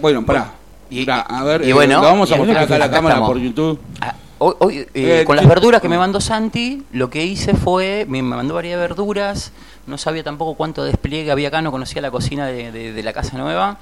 Bueno, 0.00 0.24
pará. 0.24 0.52
Y- 0.90 1.06
a 1.10 1.42
ver, 1.44 1.64
y 1.64 1.70
eh, 1.70 1.72
bueno, 1.72 1.94
lo 2.00 2.02
vamos 2.02 2.30
a 2.32 2.36
mostrar 2.36 2.62
acá 2.64 2.74
a 2.76 2.78
la 2.78 2.90
cámara 2.90 3.14
estamos. 3.16 3.28
por 3.28 3.38
YouTube. 3.38 3.80
Ah, 4.00 4.14
Hoy, 4.38 4.54
hoy, 4.58 4.76
eh, 4.78 4.88
Eh, 4.94 5.24
con 5.24 5.34
las 5.36 5.44
che- 5.44 5.48
verduras 5.48 5.80
que 5.80 5.88
me 5.88 5.96
mandó 5.96 6.20
Santi, 6.20 6.82
lo 6.92 7.08
que 7.08 7.24
hice 7.24 7.54
fue, 7.54 8.04
me 8.06 8.22
me 8.22 8.36
mandó 8.36 8.52
varias 8.54 8.78
verduras, 8.78 9.50
no 9.86 9.96
sabía 9.96 10.22
tampoco 10.24 10.54
cuánto 10.54 10.84
despliegue 10.84 11.30
había 11.30 11.48
acá, 11.48 11.62
no 11.62 11.70
conocía 11.70 12.02
la 12.02 12.10
cocina 12.10 12.46
de, 12.46 12.70
de- 12.70 12.92
de 12.92 13.02
la 13.02 13.14
casa 13.14 13.38
nueva, 13.38 13.78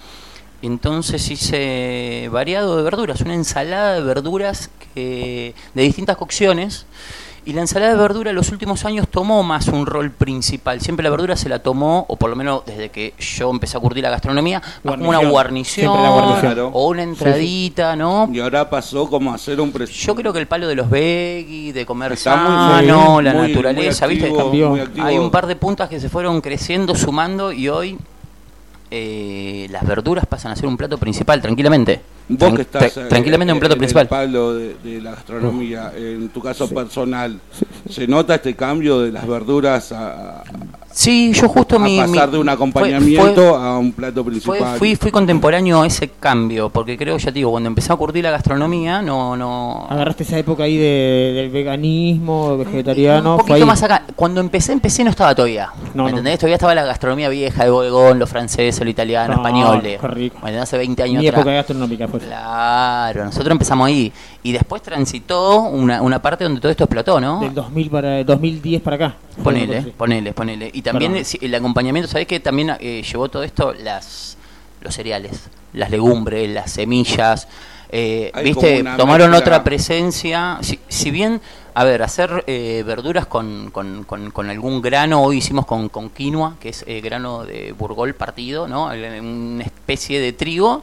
entonces 0.63 1.29
hice 1.31 2.29
variado 2.31 2.77
de 2.77 2.85
verduras, 2.85 3.21
una 3.21 3.35
ensalada 3.35 3.95
de 3.95 4.03
verduras 4.03 4.71
que, 4.95 5.55
de 5.75 5.83
distintas 5.83 6.17
cocciones, 6.17 6.87
y 7.47 7.53
la 7.53 7.61
ensalada 7.61 7.93
de 7.93 7.99
verdura 7.99 8.31
en 8.31 8.37
los 8.37 8.51
últimos 8.51 8.85
años 8.85 9.07
tomó 9.09 9.43
más 9.43 9.69
un 9.69 9.87
rol 9.87 10.11
principal, 10.11 10.81
siempre 10.81 11.05
la 11.05 11.11
verdura 11.11 11.37
se 11.37 11.49
la 11.49 11.59
tomó, 11.61 12.07
o 12.09 12.17
por 12.17 12.31
lo 12.31 12.37
menos 12.37 12.63
desde 12.67 12.89
que 12.91 13.15
yo 13.19 13.51
empecé 13.51 13.77
a 13.77 13.81
curtir 13.81 14.03
la 14.03 14.11
gastronomía, 14.11 14.63
más 14.83 14.97
como 14.97 15.09
una 15.11 15.19
Guarnición. 15.19 15.89
o 16.73 16.89
una 16.89 17.03
entradita, 17.03 17.97
¿no? 17.97 18.29
Y 18.33 18.41
ahora 18.41 18.69
pasó 18.71 19.09
como 19.09 19.33
a 19.33 19.35
hacer 19.35 19.61
un 19.61 19.73
pre- 19.73 19.87
Yo 19.87 20.15
creo 20.15 20.33
que 20.33 20.39
el 20.39 20.47
palo 20.47 20.67
de 20.69 20.75
los 20.75 20.89
veggie, 20.89 21.73
de 21.73 21.85
comer 21.87 22.17
sano, 22.17 23.21
la 23.21 23.33
muy- 23.35 23.49
naturaleza, 23.53 24.07
muy 24.07 24.15
¿viste? 24.17 24.31
activo, 24.31 24.75
activo. 24.77 25.07
Hay 25.07 25.19
un 25.19 25.31
par 25.31 25.47
de 25.47 25.57
puntas 25.57 25.89
que 25.89 26.01
se 26.01 26.09
fueron 26.09 26.41
creciendo, 26.41 26.95
sumando 26.95 27.53
y 27.53 27.69
hoy 27.69 27.99
eh, 28.91 29.67
las 29.71 29.85
verduras 29.87 30.25
pasan 30.27 30.53
a 30.53 30.57
ser 30.57 30.67
un 30.67 30.77
plato 30.77 30.99
principal, 30.99 31.41
tranquilamente. 31.43 32.01
Vos 32.27 32.39
Tran- 32.39 32.57
que 32.57 32.63
estás 32.63 32.97
tra- 32.97 33.03
eh, 33.05 33.09
tranquilamente 33.09 33.53
un 33.53 33.57
en 33.57 33.61
plato 33.61 33.75
el 33.75 33.79
principal. 33.79 34.09
palo 34.09 34.55
de, 34.55 34.77
de 34.83 35.01
la 35.03 35.11
gastronomía, 35.11 35.93
en 35.97 36.29
tu 36.31 36.41
caso 36.41 36.69
personal, 36.71 37.39
¿se 37.89 38.07
nota 38.07 38.37
este 38.37 38.55
cambio 38.55 39.01
de 39.01 39.13
las 39.13 39.27
verduras 39.27 39.93
a, 39.93 40.43
Sí, 40.91 41.33
yo 41.35 41.49
justo 41.49 41.75
a 41.77 41.79
mi... 41.81 41.99
pasar 41.99 42.29
mi- 42.29 42.33
de 42.35 42.39
un 42.39 42.49
acompañamiento 42.49 43.35
fue- 43.35 43.59
a 43.67 43.77
un 43.79 43.91
plato 43.93 44.23
Fue- 44.23 44.31
principal. 44.33 44.79
fui, 44.79 44.95
fui 44.95 45.11
contemporáneo 45.11 45.83
a 45.83 45.87
ese 45.89 46.09
cambio, 46.21 46.71
porque 46.71 46.97
creo, 46.97 47.17
ya 47.19 47.27
te 47.27 47.33
digo, 47.33 47.51
cuando 47.51 47.67
empecé 47.69 47.93
a 47.93 47.97
curtir 47.97 48.23
la 48.23 48.31
gastronomía, 48.31 49.03
no, 49.03 49.37
no, 49.37 49.87
Agarraste 49.91 50.23
esa 50.23 50.39
época 50.39 50.63
ahí 50.63 50.77
de- 50.77 51.33
del 51.35 51.51
veganismo, 51.51 52.57
vegetariano. 52.59 53.33
un 53.37 53.39
poquito 53.45 53.67
más 53.67 53.83
acá. 53.83 54.05
Cuando 54.15 54.41
empecé, 54.41 54.73
empecé 54.73 55.03
no 55.05 55.11
estaba 55.11 55.35
todavía. 55.35 55.71
No, 55.95 56.05
¿Me 56.05 56.11
no. 56.13 56.19
entendés? 56.19 56.39
Todavía 56.39 56.55
estaba 56.57 56.75
la 56.77 56.85
gastronomía 56.85 57.29
vieja 57.29 57.65
de 57.65 57.71
bodegón, 57.71 58.19
lo 58.21 58.27
francés, 58.29 58.79
lo 58.81 58.89
italiano, 58.89 59.35
No, 59.35 59.41
español. 59.41 59.83
de- 59.83 59.99
qué 60.01 60.07
rico. 60.09 60.37
¿me 60.43 60.51
entendés? 60.51 60.63
Hace 60.63 60.79
20 60.79 61.03
años 61.03 61.21
Mi 61.23 61.27
atrás. 61.29 61.41
época 61.43 61.55
gastronómica 61.57 62.07
Claro, 62.21 63.25
nosotros 63.25 63.51
empezamos 63.53 63.87
ahí. 63.89 64.13
Y 64.43 64.53
después 64.53 64.83
transitó 64.83 65.63
una, 65.63 66.03
una 66.03 66.21
parte 66.21 66.45
donde 66.45 66.61
todo 66.61 66.71
esto 66.71 66.85
explotó, 66.85 67.21
¿no? 67.21 67.41
Del 67.41 67.55
2000 67.55 67.91
para 67.91 68.25
2010 68.25 68.83
para 68.83 68.97
acá. 68.97 69.17
Ponele, 69.43 69.83
Sí. 69.83 69.93
ponele, 69.97 70.33
ponele. 70.33 70.71
Y 70.73 70.83
también 70.83 71.13
Perdón. 71.15 71.39
el 71.41 71.55
acompañamiento, 71.55 72.11
¿sabés 72.11 72.27
que 72.27 72.41
también 72.41 72.77
eh, 72.81 73.03
llevó 73.11 73.29
todo 73.29 73.43
esto? 73.43 73.73
Las 73.75 74.37
los 74.81 74.95
cereales, 74.95 75.49
las 75.73 75.91
legumbres, 75.91 76.49
las 76.51 76.71
semillas. 76.71 77.49
eh, 77.89 78.31
¿Viste? 78.43 78.83
Tomaron 78.99 79.31
mezcla. 79.31 79.39
otra 79.39 79.65
presencia. 79.65 80.59
Si, 80.61 80.79
si 80.89 81.11
bien, 81.11 81.41
a 81.75 81.85
ver, 81.85 82.03
hacer 82.03 82.45
eh, 82.47 82.83
verduras 82.87 83.25
con, 83.27 83.71
con, 83.71 84.05
con- 84.05 84.31
con 84.31 84.51
algún 84.51 84.83
grano, 84.83 85.23
hoy 85.23 85.39
hicimos 85.39 85.65
con, 85.65 85.89
con 85.89 86.11
quinoa, 86.11 86.57
que 86.61 86.69
es 86.71 86.85
eh, 86.87 87.01
grano 87.01 87.45
de 87.45 87.73
burgol 87.73 88.15
partido, 88.15 88.67
¿no? 88.69 88.87
Una 88.87 89.63
especie 89.65 90.21
de 90.21 90.33
trigo. 90.35 90.83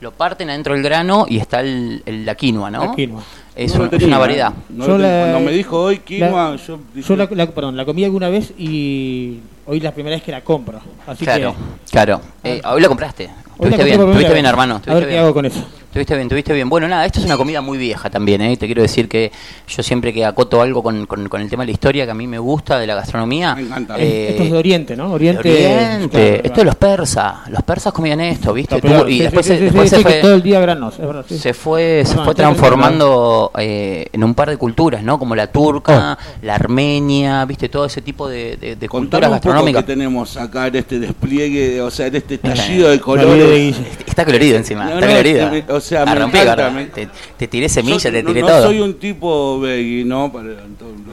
Lo 0.00 0.12
parten 0.12 0.48
adentro 0.50 0.72
del 0.74 0.82
grano 0.82 1.26
y 1.28 1.38
está 1.38 1.60
el, 1.60 2.02
el- 2.06 2.24
la 2.24 2.34
quinoa, 2.34 2.70
¿no? 2.70 2.86
La 2.86 2.94
quinoa. 2.94 3.22
Es, 3.54 3.72
No 3.72 3.78
lo 3.78 3.84
un- 3.84 3.86
es 3.88 3.90
tenía, 3.90 4.06
una 4.08 4.18
variedad. 4.18 4.52
no 4.70 4.86
Yo 4.86 4.92
lo 4.92 4.96
tenía. 5.04 5.16
la- 5.26 5.30
Cuando 5.32 5.50
me 5.50 5.52
dijo 5.56 5.78
hoy 5.82 5.98
quinoa, 5.98 6.50
la- 6.52 6.56
yo 6.56 6.78
dije- 6.94 7.08
yo 7.08 7.16
la, 7.16 7.28
la- 7.30 7.50
perdón, 7.50 7.76
la 7.76 7.84
comí 7.84 8.04
alguna 8.04 8.28
vez 8.30 8.52
y 8.58 9.38
hoy 9.70 9.80
la 9.80 9.92
primera 9.92 10.16
vez 10.16 10.22
que 10.24 10.32
la 10.32 10.42
compro. 10.42 10.80
Así 11.06 11.24
Claro, 11.24 11.54
que 11.84 11.90
claro. 11.92 12.20
Eh, 12.42 12.60
hoy 12.64 12.80
la 12.80 12.88
compraste. 12.88 13.30
Tuviste 13.60 13.84
bien, 13.84 13.98
tuviste 14.00 14.24
vez. 14.24 14.32
bien, 14.32 14.46
hermano. 14.46 14.76
A 14.76 14.78
ver 14.78 14.84
tuviste 14.94 15.08
qué 15.10 15.18
hago 15.18 15.34
con 15.34 15.44
eso. 15.46 15.60
Tuviste 15.92 16.14
bien, 16.16 16.28
tuviste 16.30 16.52
bien. 16.54 16.68
Bueno, 16.70 16.86
nada, 16.88 17.04
esto 17.04 17.18
es 17.18 17.26
una 17.26 17.36
comida 17.36 17.60
muy 17.60 17.76
vieja 17.76 18.08
también, 18.08 18.40
¿eh? 18.40 18.56
Te 18.56 18.64
quiero 18.66 18.80
decir 18.80 19.06
que 19.08 19.30
yo 19.68 19.82
siempre 19.82 20.14
que 20.14 20.24
acoto 20.24 20.62
algo 20.62 20.82
con, 20.82 21.04
con- 21.04 21.28
con 21.28 21.40
el 21.42 21.50
tema 21.50 21.64
de 21.64 21.66
la 21.66 21.72
historia 21.72 22.04
que 22.06 22.12
a 22.12 22.14
mí 22.14 22.26
me 22.28 22.38
gusta, 22.38 22.78
de 22.78 22.86
la 22.86 22.94
gastronomía. 22.94 23.56
eh, 23.98 24.28
Esto 24.30 24.44
es 24.44 24.52
de 24.52 24.56
Oriente, 24.56 24.96
¿no? 24.96 25.12
Oriente. 25.12 25.40
Oriente. 25.40 26.08
claro, 26.08 26.40
Esto 26.44 26.60
de 26.60 26.64
los 26.64 26.76
persas. 26.76 27.34
Los 27.50 27.62
persas 27.64 27.92
comían 27.92 28.20
esto, 28.20 28.52
¿viste? 28.54 28.76
Y 28.78 28.80
Sí, 29.16 29.18
después, 29.24 29.44
sí, 29.44 29.52
se, 29.52 29.58
sí, 29.58 29.64
después 29.64 29.90
sí, 29.90 29.96
se 29.96 29.96
sí, 29.96 30.04
que 30.04 30.10
fue. 30.10 30.20
todo 30.22 30.34
el 30.36 30.42
día 30.42 30.60
granos, 30.60 30.94
es 30.94 31.06
verdad, 31.06 31.24
sí. 31.28 31.38
Se 31.38 31.52
fue, 31.52 32.04
se 32.06 32.14
No, 32.14 32.24
fue 32.24 32.34
transformando 32.34 33.50
eh, 33.58 34.06
en 34.12 34.24
un 34.24 34.34
par 34.34 34.48
de 34.48 34.56
culturas, 34.56 35.02
¿no? 35.02 35.18
Como 35.18 35.34
la 35.34 35.48
turca, 35.48 36.16
la 36.42 36.54
armenia, 36.54 37.44
¿viste? 37.44 37.68
Todo 37.68 37.84
ese 37.84 38.00
tipo 38.00 38.28
de, 38.28 38.56
de- 38.56 38.76
de 38.76 38.88
culturas 38.88 39.28
un 39.28 39.40
gastronómicas. 39.60 39.82
que 39.84 39.86
tenemos 39.92 40.36
acá 40.36 40.66
en 40.68 40.76
este 40.76 40.98
despliegue, 40.98 41.80
o 41.80 41.90
sea, 41.90 42.06
en 42.06 42.16
este 42.16 42.34
estallido 42.34 42.88
de 42.88 42.94
Está 42.94 43.04
colores. 43.04 43.76
Está 44.06 44.24
colorido 44.24 44.56
encima, 44.56 44.84
No, 44.84 44.90
está 44.94 45.00
no, 45.06 45.12
colorido. 45.12 45.50
me- 45.50 45.64
o 45.68 45.80
sea, 45.80 46.04
La 46.04 46.14
me 46.14 46.20
rompí, 46.20 46.38
encanta, 46.38 46.62
Gordo. 46.64 46.76
me- 46.76 46.84
Te, 46.86 47.08
te 47.36 47.48
tiré 47.48 47.68
semillas, 47.68 48.02
Yo 48.04 48.10
te 48.12 48.22
no- 48.22 48.28
tiré 48.30 48.40
no, 48.42 48.46
todo. 48.48 48.62
soy 48.64 48.80
un 48.80 48.94
tipo 48.98 49.60
veggie, 49.60 50.04
¿no? 50.04 50.30
Para 50.32 50.44
los 50.44 50.56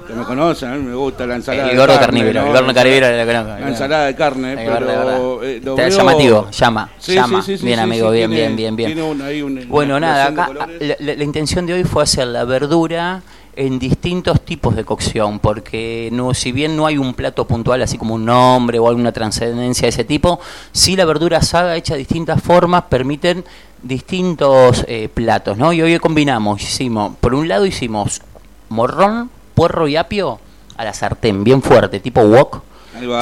que 0.07 0.13
me 0.13 0.23
conocen, 0.23 0.85
me 0.89 0.95
gusta 0.95 1.25
la 1.25 1.35
ensalada 1.35 1.65
El 1.69 1.75
de 1.75 1.77
gordo 1.77 1.93
carne, 1.99 2.05
carnívoro, 2.19 2.33
¿no? 2.41 2.47
el 2.47 2.53
gordo 2.61 2.73
carnívoro 2.73 3.17
lo 3.17 3.25
conozco. 3.25 3.59
La 3.61 3.67
ensalada 3.69 4.05
de 4.05 4.15
carne, 4.15 4.51
El 4.53 4.57
pero 4.57 5.43
eh, 5.43 5.61
lo 5.63 5.71
Está 5.71 5.87
veo- 5.87 5.97
llamativo, 5.97 6.51
llama, 6.51 6.89
Sí, 6.99 7.13
llama. 7.13 7.41
sí, 7.41 7.51
sí, 7.53 7.57
sí, 7.59 7.65
bien, 7.65 7.77
sí, 7.79 7.83
amigo, 7.83 8.09
sí, 8.11 8.17
bien, 8.17 8.29
tiene- 8.31 8.45
bien, 8.55 8.55
bien, 8.55 8.75
bien. 8.75 8.93
tiene 8.93 9.03
un- 9.03 9.21
ahí 9.21 9.41
un- 9.41 9.67
Bueno, 9.67 9.97
una 9.97 10.07
nada, 10.07 10.25
acá 10.27 10.49
la, 10.79 10.95
la- 10.99 11.15
la 11.15 11.23
intención 11.23 11.65
de 11.65 11.73
hoy 11.73 11.83
fue 11.83 12.03
hacer 12.03 12.27
la 12.27 12.43
verdura 12.45 13.21
en 13.57 13.79
distintos 13.79 14.41
tipos 14.41 14.75
de 14.75 14.85
cocción, 14.85 15.39
porque 15.39 16.09
no, 16.13 16.35
si 16.35 16.51
bien 16.51 16.77
no 16.77 16.85
hay 16.85 16.99
un 16.99 17.15
plato 17.15 17.47
puntual, 17.47 17.81
así 17.81 17.97
como 17.97 18.13
un 18.13 18.23
nombre 18.23 18.77
o 18.77 18.87
alguna 18.87 19.11
trascendencia 19.11 19.87
de 19.87 19.89
ese 19.89 20.03
tipo, 20.03 20.39
sí 20.71 20.95
la 20.95 21.05
verdura 21.05 21.39
asada 21.39 21.75
hecha 21.75 21.95
de 21.95 21.99
distintas 21.99 22.41
formas 22.41 22.83
permiten 22.83 23.43
distintos 23.81 24.85
eh, 24.87 25.09
platos, 25.11 25.57
¿no? 25.57 25.73
Y 25.73 25.81
hoy 25.81 25.97
combinamos, 25.97 26.61
hicimos, 26.61 27.15
por 27.19 27.33
un 27.33 27.47
lado 27.47 27.65
hicimos 27.65 28.21
morrón, 28.69 29.31
puerro 29.55 29.87
y 29.87 29.95
apio 29.95 30.39
a 30.77 30.83
la 30.83 30.93
sartén, 30.93 31.43
bien 31.43 31.63
fuerte, 31.63 31.99
tipo 31.99 32.21
wok. 32.21 32.61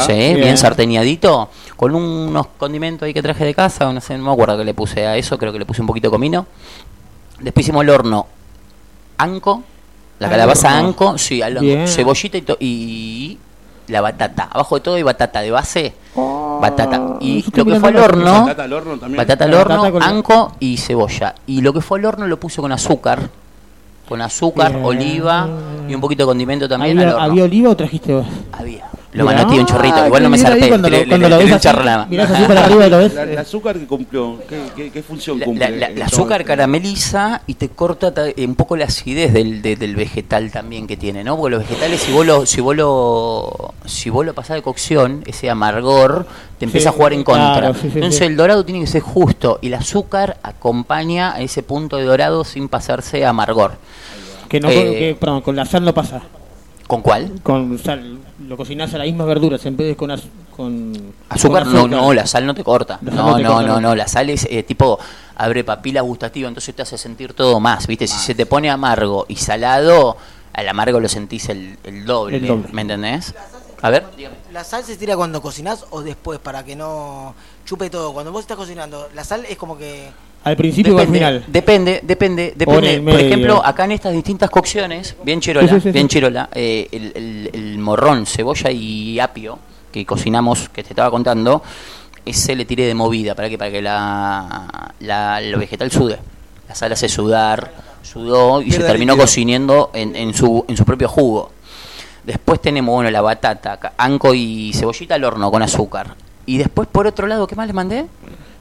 Sí, 0.05 0.13
Bien. 0.13 0.35
bien 0.35 0.57
sarteñadito, 0.57 1.49
con 1.75 1.95
unos 1.95 2.47
condimentos 2.57 3.05
ahí 3.05 3.13
que 3.13 3.21
traje 3.21 3.43
de 3.43 3.53
casa, 3.53 3.91
no 3.91 3.99
sé, 3.99 4.17
no 4.17 4.25
me 4.25 4.31
acuerdo 4.31 4.57
que 4.57 4.63
le 4.63 4.73
puse 4.73 5.05
a 5.05 5.17
eso, 5.17 5.37
creo 5.37 5.51
que 5.51 5.59
le 5.59 5.65
puse 5.65 5.81
un 5.81 5.87
poquito 5.87 6.07
de 6.07 6.11
comino. 6.11 6.45
Después 7.39 7.65
hicimos 7.65 7.83
el 7.83 7.89
horno 7.89 8.27
anco, 9.17 9.63
la 10.19 10.27
Al 10.27 10.31
calabaza 10.31 10.77
anco, 10.77 11.17
sí, 11.17 11.41
al 11.41 11.59
cebollita 11.87 12.37
y, 12.37 12.41
to- 12.41 12.57
y 12.59 13.37
la 13.87 14.01
batata. 14.01 14.49
Abajo 14.51 14.75
de 14.75 14.81
todo 14.81 14.95
hay 14.95 15.03
batata 15.03 15.41
de 15.41 15.51
base, 15.51 15.93
batata. 16.61 17.17
Y 17.19 17.43
lo 17.55 17.65
que 17.65 17.79
fue 17.79 17.89
al 17.89 17.97
horno, 17.97 18.41
Batata 18.45 18.63
al 18.63 18.73
horno 18.73 18.97
también. 18.97 19.17
batata 19.17 19.43
al 19.45 19.51
La 19.51 19.59
horno, 19.59 19.75
batata 19.75 19.91
con 19.91 19.99
la- 20.01 20.07
anco 20.07 20.51
y 20.59 20.77
cebolla. 20.77 21.35
Y 21.47 21.61
lo 21.61 21.73
que 21.73 21.81
fue 21.81 21.99
al 21.99 22.05
horno 22.05 22.27
lo 22.27 22.39
puse 22.39 22.61
con 22.61 22.71
azúcar, 22.71 23.29
con 24.07 24.21
azúcar, 24.21 24.71
Bien. 24.71 24.85
oliva 24.85 25.47
y 25.89 25.93
un 25.95 26.01
poquito 26.01 26.23
de 26.23 26.27
condimento 26.27 26.67
también 26.69 26.97
al 26.99 27.03
¿Había, 27.05 27.15
horno. 27.17 27.31
¿Había 27.31 27.43
oliva 27.43 27.69
o 27.71 27.75
trajiste 27.75 28.13
vos? 28.13 28.25
Había. 28.53 28.85
Lo 29.15 29.25
manoteé 29.25 29.59
un 29.59 29.65
chorrito, 29.65 30.05
igual 30.05 30.23
no 30.23 30.29
me 30.29 30.37
zarpé, 30.37 30.67
Cuando 30.67 30.89
le- 30.89 31.07
cuando 31.07 31.29
le 31.29 31.35
lo 31.35 31.41
ves 31.41 31.51
así, 31.65 31.67
mirás 32.09 32.31
así 32.31 32.43
para 32.43 32.65
arriba 32.65 32.87
y 32.87 32.89
lo 32.89 32.97
ves. 32.97 33.13
La- 33.13 33.23
el 33.23 33.37
azúcar 33.37 33.77
que 33.79 33.87
cumplió, 33.87 34.39
¿qué, 34.49 34.59
qué, 34.75 34.91
qué 34.91 35.01
función 35.03 35.39
cumple? 35.39 35.69
la- 35.95 36.05
azúcar 36.05 36.43
carameliza 36.43 37.41
y 37.47 37.53
te 37.55 37.69
corta 37.69 38.13
ta- 38.13 38.25
un 38.37 38.55
poco 38.55 38.75
la 38.75 38.85
acidez 38.85 39.31
del, 39.33 39.61
de- 39.61 39.75
del 39.75 39.95
vegetal 39.95 40.51
también 40.51 40.87
que 40.87 40.97
tiene, 40.97 41.23
¿no? 41.23 41.37
Porque 41.37 41.55
los 41.55 41.67
vegetales, 41.67 42.01
si 42.01 42.11
vos 42.11 42.25
lo, 42.25 42.45
si 42.45 42.61
vos 42.61 42.75
lo, 42.75 43.73
si 43.85 44.09
vos 44.09 44.25
lo 44.25 44.33
pasás 44.33 44.55
de 44.57 44.61
cocción, 44.61 45.23
ese 45.25 45.49
amargor 45.49 46.27
te 46.59 46.65
empieza 46.65 46.89
Sí, 46.89 46.93
a 46.93 46.97
jugar 46.97 47.13
en 47.13 47.23
contra. 47.23 47.53
claro, 47.59 47.73
sí, 47.73 47.81
sí, 47.83 47.91
Entonces 47.95 48.19
sí. 48.19 48.25
el 48.25 48.35
dorado 48.35 48.65
tiene 48.65 48.81
que 48.81 48.87
ser 48.87 49.01
justo 49.01 49.59
y 49.61 49.67
el 49.67 49.75
azúcar 49.75 50.37
acompaña 50.43 51.33
a 51.33 51.41
ese 51.41 51.63
punto 51.63 51.97
de 51.97 52.03
dorado 52.03 52.43
sin 52.43 52.67
pasarse 52.67 53.25
a 53.25 53.29
amargor. 53.29 53.73
Que 54.49 54.59
no, 54.59 54.69
Eh, 54.69 54.73
que, 54.99 55.17
perdón, 55.19 55.41
con 55.41 55.55
la 55.55 55.65
sal 55.65 55.83
no 55.85 55.93
pasa. 55.93 56.21
¿Con 56.87 57.01
cuál? 57.01 57.31
Con 57.41 57.79
sal, 57.79 58.19
lo 58.47 58.57
cocinás 58.57 58.93
a 58.93 58.97
las 58.97 59.07
mismas 59.07 59.27
verduras 59.27 59.65
en 59.65 59.75
vez 59.77 59.87
de 59.87 59.95
con, 59.95 60.11
az- 60.11 60.23
con 60.55 61.13
Azúcar, 61.29 61.63
con 61.63 61.73
no, 61.73 61.87
no, 61.87 62.13
la 62.13 62.25
sal 62.25 62.45
no 62.45 62.53
te 62.53 62.63
corta. 62.63 62.99
La 63.01 63.11
No, 63.11 63.29
no 63.31 63.35
te 63.37 63.43
no, 63.43 63.49
corta, 63.53 63.67
no, 63.67 63.73
no. 63.75 63.81
no, 63.89 63.95
la 63.95 64.07
sal 64.07 64.29
es 64.29 64.47
eh, 64.49 64.63
tipo, 64.63 64.99
abre 65.35 65.63
papila 65.63 66.01
gustativa, 66.01 66.47
entonces 66.47 66.75
te 66.75 66.81
hace 66.81 66.97
sentir 66.97 67.33
todo 67.33 67.59
más, 67.59 67.87
¿viste? 67.87 68.07
Si 68.07 68.17
se 68.19 68.35
te 68.35 68.45
pone 68.45 68.69
amargo 68.69 69.25
y 69.27 69.35
salado, 69.35 70.17
al 70.53 70.67
amargo 70.69 70.99
lo 70.99 71.09
sentís 71.09 71.49
el, 71.49 71.77
el 71.83 72.05
doble, 72.05 72.37
El 72.37 72.47
doble. 72.47 72.69
¿me 72.71 72.81
entendés? 72.83 73.33
A 73.81 73.89
ver, 73.89 74.05
¿La 74.51 74.63
sal 74.63 74.83
se 74.83 74.95
tira 74.97 75.15
cuando 75.17 75.41
cocinás 75.41 75.85
o 75.91 76.01
después 76.01 76.39
para 76.39 76.63
que 76.63 76.75
no 76.75 77.35
chupe 77.65 77.89
todo? 77.89 78.13
Cuando 78.13 78.31
vos 78.31 78.41
estás 78.41 78.57
cocinando, 78.57 79.09
la 79.13 79.23
sal 79.23 79.45
es 79.49 79.57
como 79.57 79.77
que... 79.77 80.09
Al 80.45 80.55
principio 80.55 80.95
o 80.95 80.99
al 80.99 81.07
final. 81.07 81.43
Depende, 81.47 81.99
depende, 82.03 82.53
depende. 82.55 83.01
Por 83.11 83.19
ejemplo, 83.19 83.61
acá 83.65 83.83
en 83.85 83.91
estas 83.91 84.13
distintas 84.13 84.49
cocciones, 84.49 85.15
bien 85.23 85.41
chirola, 85.41 85.67
Sí, 85.67 85.75
sí, 85.75 85.81
sí, 85.81 85.91
bien 85.91 86.07
chirola, 86.07 86.49
eh, 86.53 86.87
el, 86.91 87.11
el- 87.15 87.49
el 87.53 87.77
morrón, 87.79 88.25
cebolla 88.25 88.71
y 88.71 89.19
apio 89.19 89.59
que 89.91 90.05
cocinamos, 90.05 90.69
que 90.69 90.83
te 90.83 90.89
estaba 90.89 91.09
contando, 91.11 91.61
ese 92.25 92.55
le 92.55 92.65
tiré 92.65 92.85
de 92.85 92.93
movida 92.93 93.33
para 93.35 93.49
que 93.49 93.57
para 93.57 93.71
que 93.71 93.81
la, 93.81 94.93
la 94.99 95.41
lo 95.41 95.57
vegetal 95.59 95.91
sude. 95.91 96.17
La 96.67 96.73
sal 96.75 96.91
hace 96.93 97.07
sudar, 97.09 97.71
sudó 98.01 98.61
y 98.61 98.71
se 98.71 98.79
terminó 98.79 99.13
líquido. 99.13 99.23
cociendo 99.25 99.91
en, 99.93 100.15
en 100.15 100.33
su 100.33 100.63
en 100.67 100.75
su 100.77 100.85
propio 100.85 101.07
jugo. 101.07 101.51
Después 102.23 102.59
tenemos 102.61 102.93
bueno 102.93 103.09
la 103.11 103.21
batata, 103.21 103.79
anco 103.97 104.33
y 104.33 104.71
cebollita 104.73 105.15
al 105.15 105.23
horno 105.23 105.49
con 105.51 105.61
azúcar. 105.61 106.15
Y 106.47 106.57
después 106.57 106.87
por 106.91 107.05
otro 107.07 107.27
lado, 107.27 107.45
¿qué 107.47 107.55
más 107.55 107.67
les 107.67 107.75
mandé? 107.75 108.05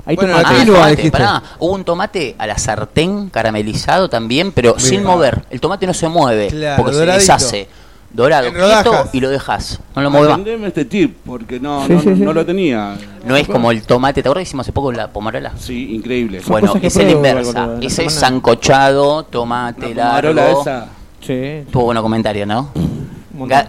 Hay 0.06 0.16
Bueno, 0.16 0.32
tomate. 0.36 0.54
Ah, 0.60 0.66
tomate, 0.66 1.10
pará. 1.10 1.42
Hubo 1.58 1.72
un 1.72 1.84
tomate 1.84 2.34
a 2.38 2.46
la 2.46 2.58
sartén 2.58 3.30
caramelizado 3.30 4.08
también, 4.08 4.52
pero 4.52 4.78
sin 4.78 4.90
Bien. 5.00 5.04
mover. 5.04 5.44
El 5.50 5.60
tomate 5.60 5.86
no 5.86 5.94
se 5.94 6.08
mueve 6.08 6.48
Claro, 6.48 6.82
porque 6.82 6.96
doradito. 6.96 7.20
se 7.24 7.32
deshace. 7.32 7.68
Dorado, 8.12 8.52
quieto 8.52 9.08
y 9.12 9.18
lo 9.20 9.28
dejas. 9.28 9.80
No 9.96 10.02
lo 10.02 10.08
muevas. 10.10 10.38
Este 10.66 10.84
tip, 10.84 11.16
porque 11.26 11.58
no, 11.58 11.84
Sí, 11.84 11.94
no, 11.94 12.00
sí, 12.00 12.08
no, 12.10 12.14
sí, 12.16 12.22
no 12.22 12.30
sí. 12.30 12.34
lo 12.34 12.46
tenía. 12.46 12.96
No 13.24 13.34
es 13.34 13.48
como 13.48 13.72
el 13.72 13.82
tomate. 13.82 14.22
¿Te 14.22 14.28
acuerdas 14.28 14.42
que 14.44 14.48
hicimos 14.50 14.64
hace 14.66 14.72
poco 14.72 14.92
la 14.92 15.08
pomarola? 15.08 15.52
Sí, 15.58 15.96
increíble. 15.96 16.40
Bueno, 16.46 16.74
es 16.80 16.94
la 16.94 17.00
pruebo, 17.02 17.10
inversa. 17.16 17.70
Ese 17.80 18.04
es 18.04 18.14
sancochado, 18.14 19.24
tomate 19.24 19.94
La 19.96 20.04
pomarola 20.10 20.42
largo. 20.44 20.60
esa. 20.60 20.86
Sí. 21.20 21.64
Tuvo 21.72 21.86
buenos 21.86 22.02
comentarios, 22.04 22.46
¿no? 22.46 22.70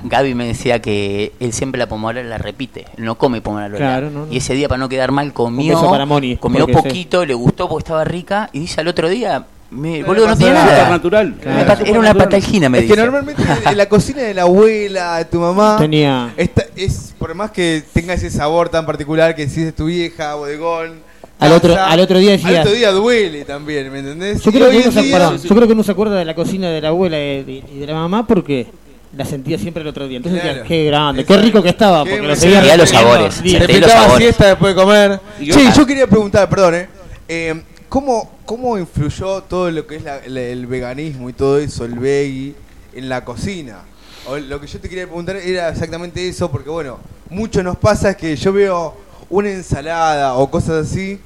Gaby 0.04 0.36
me 0.36 0.46
decía 0.48 0.80
que 0.82 1.34
él 1.40 1.54
siempre 1.54 1.80
la 1.80 1.88
pomarola 1.88 2.28
la 2.28 2.38
repite, 2.38 2.86
él 2.98 3.06
no 3.06 3.16
come 3.18 3.42
pomarola. 3.42 3.78
Claro, 3.78 4.12
no, 4.12 4.26
no. 4.28 4.32
Y 4.34 4.38
ese 4.38 4.54
día 4.54 4.68
para 4.68 4.80
no 4.80 4.90
quedar 4.90 5.12
mal 5.12 5.34
comió, 5.34 5.76
beso 5.76 5.90
para 5.90 6.06
Moni, 6.06 6.38
comió 6.38 6.68
porque 6.68 6.82
sí. 6.82 6.88
poquito, 6.90 7.26
le 7.26 7.34
gustó 7.34 7.68
porque 7.68 7.84
estaba 7.84 8.04
rica 8.04 8.50
y 8.54 8.60
dice 8.60 8.82
al 8.82 8.88
otro 8.88 9.10
día, 9.10 9.46
me, 9.72 10.00
No 10.02 10.08
boludo 10.08 10.28
no 10.28 10.38
tiene 10.38 10.54
nada. 10.54 10.90
natural. 10.90 11.36
Claro. 11.42 11.86
Era 11.86 12.00
una 12.00 12.14
patalgina, 12.14 12.70
me 12.70 12.78
Es 12.80 12.84
que 12.84 12.90
dice. 12.92 13.02
normalmente 13.02 13.44
en 13.66 13.78
la 13.78 13.90
cocina 13.90 14.22
de 14.22 14.34
la 14.34 14.44
abuela, 14.44 15.18
de 15.18 15.26
tu 15.26 15.40
mamá, 15.40 15.78
Tenía. 15.80 16.34
esta, 16.38 16.64
es 16.76 17.14
por 17.18 17.34
más 17.34 17.52
que 17.52 17.84
tenga 17.94 18.14
ese 18.14 18.30
sabor 18.30 18.70
tan 18.70 18.86
particular 18.86 19.36
que 19.36 19.50
si 19.50 19.62
es 19.64 19.76
tu 19.76 19.86
vieja, 19.86 20.36
bodegón. 20.36 21.16
Al 21.38 21.52
otro- 21.52 21.76
al 21.78 22.00
otro 22.00 22.18
día 22.20 22.32
decía- 22.32 22.48
Al 22.50 22.58
otro 22.68 22.72
día 22.72 22.92
duele 22.92 23.44
también, 23.44 23.92
¿me 23.92 24.00
entendés? 24.00 24.42
Yo 24.42 24.52
creo, 24.52 24.70
que 24.70 24.78
uno 24.78 24.86
en 24.86 24.92
se, 24.94 25.02
que 25.02 25.92
acuerda 25.92 26.16
de 26.16 26.24
la 26.26 26.34
cocina 26.36 26.70
de 26.70 26.80
la 26.80 26.88
abuela 26.90 27.18
y 27.18 27.44
de, 27.44 27.64
y 27.74 27.80
de 27.80 27.88
la 27.88 27.94
mamá 27.94 28.26
porque 28.26 28.68
la 29.16 29.26
sentía 29.26 29.58
siempre 29.58 29.82
el 29.82 29.88
otro 29.88 30.08
día. 30.08 30.18
Entonces 30.18 30.42
Claro. 30.42 30.58
decía, 30.60 30.68
qué 30.68 30.86
grande, 30.86 31.26
qué 31.26 31.38
rico 31.38 31.62
que 31.64 31.70
estaba, 31.70 32.04
Qué 32.04 32.12
porque 32.12 32.28
lo 32.28 32.36
seguía 32.36 32.58
Sentía 32.58 32.78
los 32.78 32.90
sabores, 32.90 33.36
sabores. 33.92 34.18
siesta 34.18 34.48
después 34.48 34.76
de 34.76 34.82
comer. 34.82 35.12
Otra- 35.12 35.74
yo 35.76 35.86
quería 35.86 36.08
preguntar, 36.08 36.50
perdón, 36.50 36.76
eh, 36.76 36.88
eh, 37.28 37.62
¿cómo, 37.90 38.32
¿cómo 38.46 38.78
influyó 38.78 39.42
todo 39.44 39.72
lo 39.72 39.86
que 39.88 39.96
es 39.98 40.04
la- 40.04 40.18
el, 40.20 40.38
el 40.38 40.66
veganismo 40.68 41.30
y 41.30 41.34
todo 41.34 41.60
eso, 41.60 41.86
el 41.86 41.94
veggie, 41.98 42.56
en 42.94 43.10
la 43.10 43.24
cocina? 43.24 43.80
O 44.28 44.38
lo 44.38 44.60
que 44.60 44.68
yo 44.68 44.80
te 44.80 44.90
quería 44.90 45.06
preguntar 45.06 45.36
era 45.38 45.70
exactamente 45.70 46.28
eso, 46.28 46.50
porque 46.52 46.70
bueno, 46.70 47.00
mucho 47.30 47.62
nos 47.64 47.78
pasa 47.78 48.12
es 48.12 48.18
que 48.18 48.36
yo 48.36 48.52
veo 48.52 48.98
una 49.30 49.50
ensalada 49.52 50.34
o 50.36 50.50
cosas 50.50 50.88
así 50.92 51.20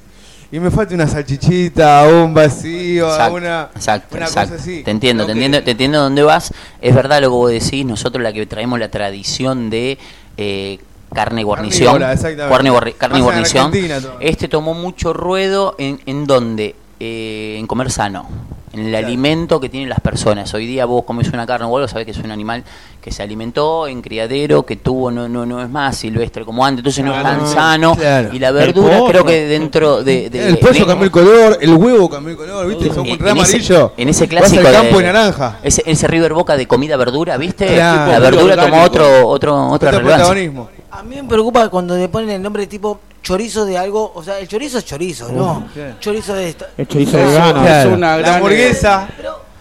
y 0.52 0.58
me 0.58 0.70
falta 0.70 0.94
una 0.94 1.06
salchichita 1.06 2.08
un 2.08 2.34
vacío, 2.34 3.08
Exacto, 3.08 3.34
una, 3.34 3.68
exacto, 3.74 4.16
una 4.16 4.26
exacto. 4.26 4.50
cosa 4.50 4.62
así. 4.62 4.82
Te 4.82 4.90
entiendo, 4.90 5.24
te 5.24 5.32
entiendo, 5.32 5.62
te 5.62 5.70
entiendo 5.70 6.00
dónde 6.00 6.22
vas. 6.22 6.52
Es 6.80 6.94
verdad 6.94 7.20
lo 7.20 7.28
que 7.28 7.34
vos 7.34 7.50
decís. 7.50 7.86
Nosotros 7.86 8.22
la 8.22 8.32
que 8.32 8.44
traemos 8.46 8.78
la 8.80 8.90
tradición 8.90 9.70
de 9.70 9.96
eh, 10.36 10.78
carne 11.14 11.42
y 11.42 11.44
guarnición. 11.44 11.98
Carne, 12.00 12.70
y 12.88 12.92
carne 12.94 13.20
guarnición. 13.20 13.72
Este 14.20 14.48
tomó 14.48 14.74
mucho 14.74 15.12
ruedo 15.12 15.76
en, 15.78 16.00
en 16.06 16.26
dónde? 16.26 16.74
Eh, 16.98 17.56
en 17.58 17.66
comer 17.66 17.90
sano. 17.90 18.28
En 18.72 18.86
el 18.86 18.94
alimento 18.94 19.58
que 19.58 19.68
tienen 19.68 19.88
las 19.88 19.98
personas. 19.98 20.54
Hoy 20.54 20.64
día 20.64 20.84
vos 20.84 21.04
comes 21.04 21.28
una 21.32 21.44
carne 21.44 21.66
o 21.66 21.76
algo, 21.76 21.88
sabés 21.88 22.04
que 22.04 22.12
es 22.12 22.18
un 22.18 22.30
animal 22.30 22.62
que 23.00 23.10
se 23.10 23.20
alimentó 23.22 23.88
en 23.88 24.00
criadero, 24.00 24.64
que 24.64 24.76
tuvo, 24.76 25.10
no, 25.10 25.28
no, 25.28 25.44
no 25.44 25.60
es 25.60 25.68
más 25.68 25.96
silvestre 25.96 26.44
como 26.44 26.64
antes, 26.64 26.80
entonces 26.80 27.04
no 27.04 27.16
es 27.16 27.20
tan 27.22 27.46
sano. 27.48 27.96
claro. 27.96 28.28
Y 28.32 28.38
la 28.38 28.52
verdura 28.52 28.98
pollo. 28.98 29.10
creo 29.10 29.24
que 29.24 29.46
dentro 29.46 30.04
de... 30.04 30.30
de- 30.30 30.48
el 30.50 30.58
pollo 30.58 30.86
cambió 30.86 31.04
el 31.06 31.10
color, 31.10 31.58
el 31.60 31.74
huevo 31.74 32.08
cambió 32.08 32.30
el 32.30 32.36
color, 32.36 32.68
¿viste? 32.68 32.94
Son 32.94 33.06
en, 33.06 33.14
en 33.14 33.20
ese, 33.38 33.56
amarillo. 33.56 33.92
en 33.96 34.08
ese 34.08 34.24
Vas 34.26 34.30
clásico 34.30 34.66
al 34.68 34.72
campo 34.72 34.98
de, 34.98 35.04
naranja. 35.04 35.58
Ese, 35.64 35.82
ese 35.86 36.06
River 36.06 36.32
Boca 36.34 36.56
de 36.56 36.68
comida 36.68 36.96
verdura, 36.96 37.36
¿viste? 37.38 37.76
La 37.76 38.18
verdura 38.20 38.54
tomó 38.56 38.84
otro 38.84 39.26
otro 39.26 39.68
otra 39.70 39.88
Otro 39.90 40.00
relevancia. 40.00 40.79
A 40.92 41.02
mí 41.02 41.16
me 41.16 41.24
preocupa 41.24 41.68
cuando 41.68 41.96
le 41.96 42.08
ponen 42.08 42.30
el 42.30 42.42
nombre 42.42 42.66
tipo 42.66 43.00
chorizo 43.22 43.64
de 43.64 43.78
algo. 43.78 44.12
O 44.14 44.22
sea, 44.22 44.38
el 44.38 44.48
chorizo 44.48 44.78
es 44.78 44.84
chorizo, 44.84 45.30
¿no? 45.30 45.68
Chorizo 46.00 46.34
de 46.34 46.48
esto. 46.48 46.66
El 46.76 46.88
chorizo 46.88 47.16
vegano. 47.16 47.66
Es 47.66 47.86
una 47.86 48.16
La 48.16 48.18
gran 48.18 48.34
hamburguesa. 48.36 49.08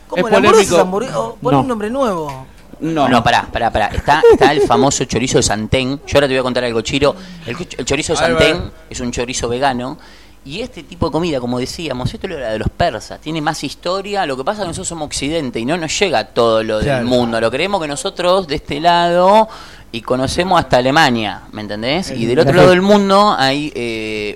¿Cómo 0.08 0.26
es 0.28 0.32
la 0.32 0.38
hamburguesa 0.38 0.90
polémico. 0.90 1.38
Pon 1.42 1.54
No. 1.54 1.60
un 1.62 1.68
nombre 1.68 1.90
nuevo. 1.90 2.46
No, 2.80 3.08
No, 3.10 3.22
pará, 3.24 3.48
pará, 3.52 3.70
pará. 3.72 3.88
Está, 3.88 4.24
está 4.32 4.52
el 4.54 4.62
famoso 4.62 5.04
chorizo 5.06 5.38
de 5.38 5.44
Santén. 5.44 6.00
Yo 6.08 6.18
ahora 6.18 6.28
te 6.28 6.34
voy 6.34 6.40
a 6.40 6.44
contar 6.44 6.64
algo, 6.64 6.82
Chiro. 6.82 7.14
El, 7.46 7.56
el 7.78 7.86
chorizo 7.86 8.14
de. 8.14 8.18
Santén 8.20 8.72
es 8.90 9.00
un 9.00 9.12
chorizo 9.12 9.50
vegano. 9.50 9.98
Y 10.45 10.61
este 10.61 10.84
tipo 10.84 11.07
de 11.07 11.11
comida, 11.11 11.40
como 11.40 11.60
decíamos, 11.60 12.14
esto 12.14 12.26
era 12.28 12.52
de 12.52 12.60
los 12.60 12.70
persas, 12.70 13.20
tiene 13.20 13.41
más 13.41 13.64
historia. 13.64 14.26
Lo 14.26 14.38
que 14.38 14.44
pasa 14.44 14.61
es 14.61 14.64
que 14.64 14.68
nosotros 14.70 14.88
somos 14.88 15.06
occidente 15.07 15.60
y 15.60 15.66
no 15.66 15.78
nos 15.78 15.98
llega 15.99 16.24
todo 16.26 16.64
lo 16.64 16.80
Claro. 16.80 16.99
del 16.99 17.06
mundo. 17.07 17.40
Lo 17.41 17.52
creemos 17.52 17.82
que 17.82 17.88
nosotros 17.88 18.48
de 18.48 18.56
este 18.56 18.80
lado 18.80 19.48
y 19.91 20.02
conocemos 20.02 20.60
hasta 20.60 20.78
Alemania, 20.78 21.41
¿me 21.52 21.61
entendés? 21.61 22.11
Y 22.11 22.26
del 22.26 22.40
otro 22.40 22.53
lado 22.53 22.70
del 22.70 22.82
mundo 22.82 23.36
hay 23.38 23.72
eh, 23.76 24.36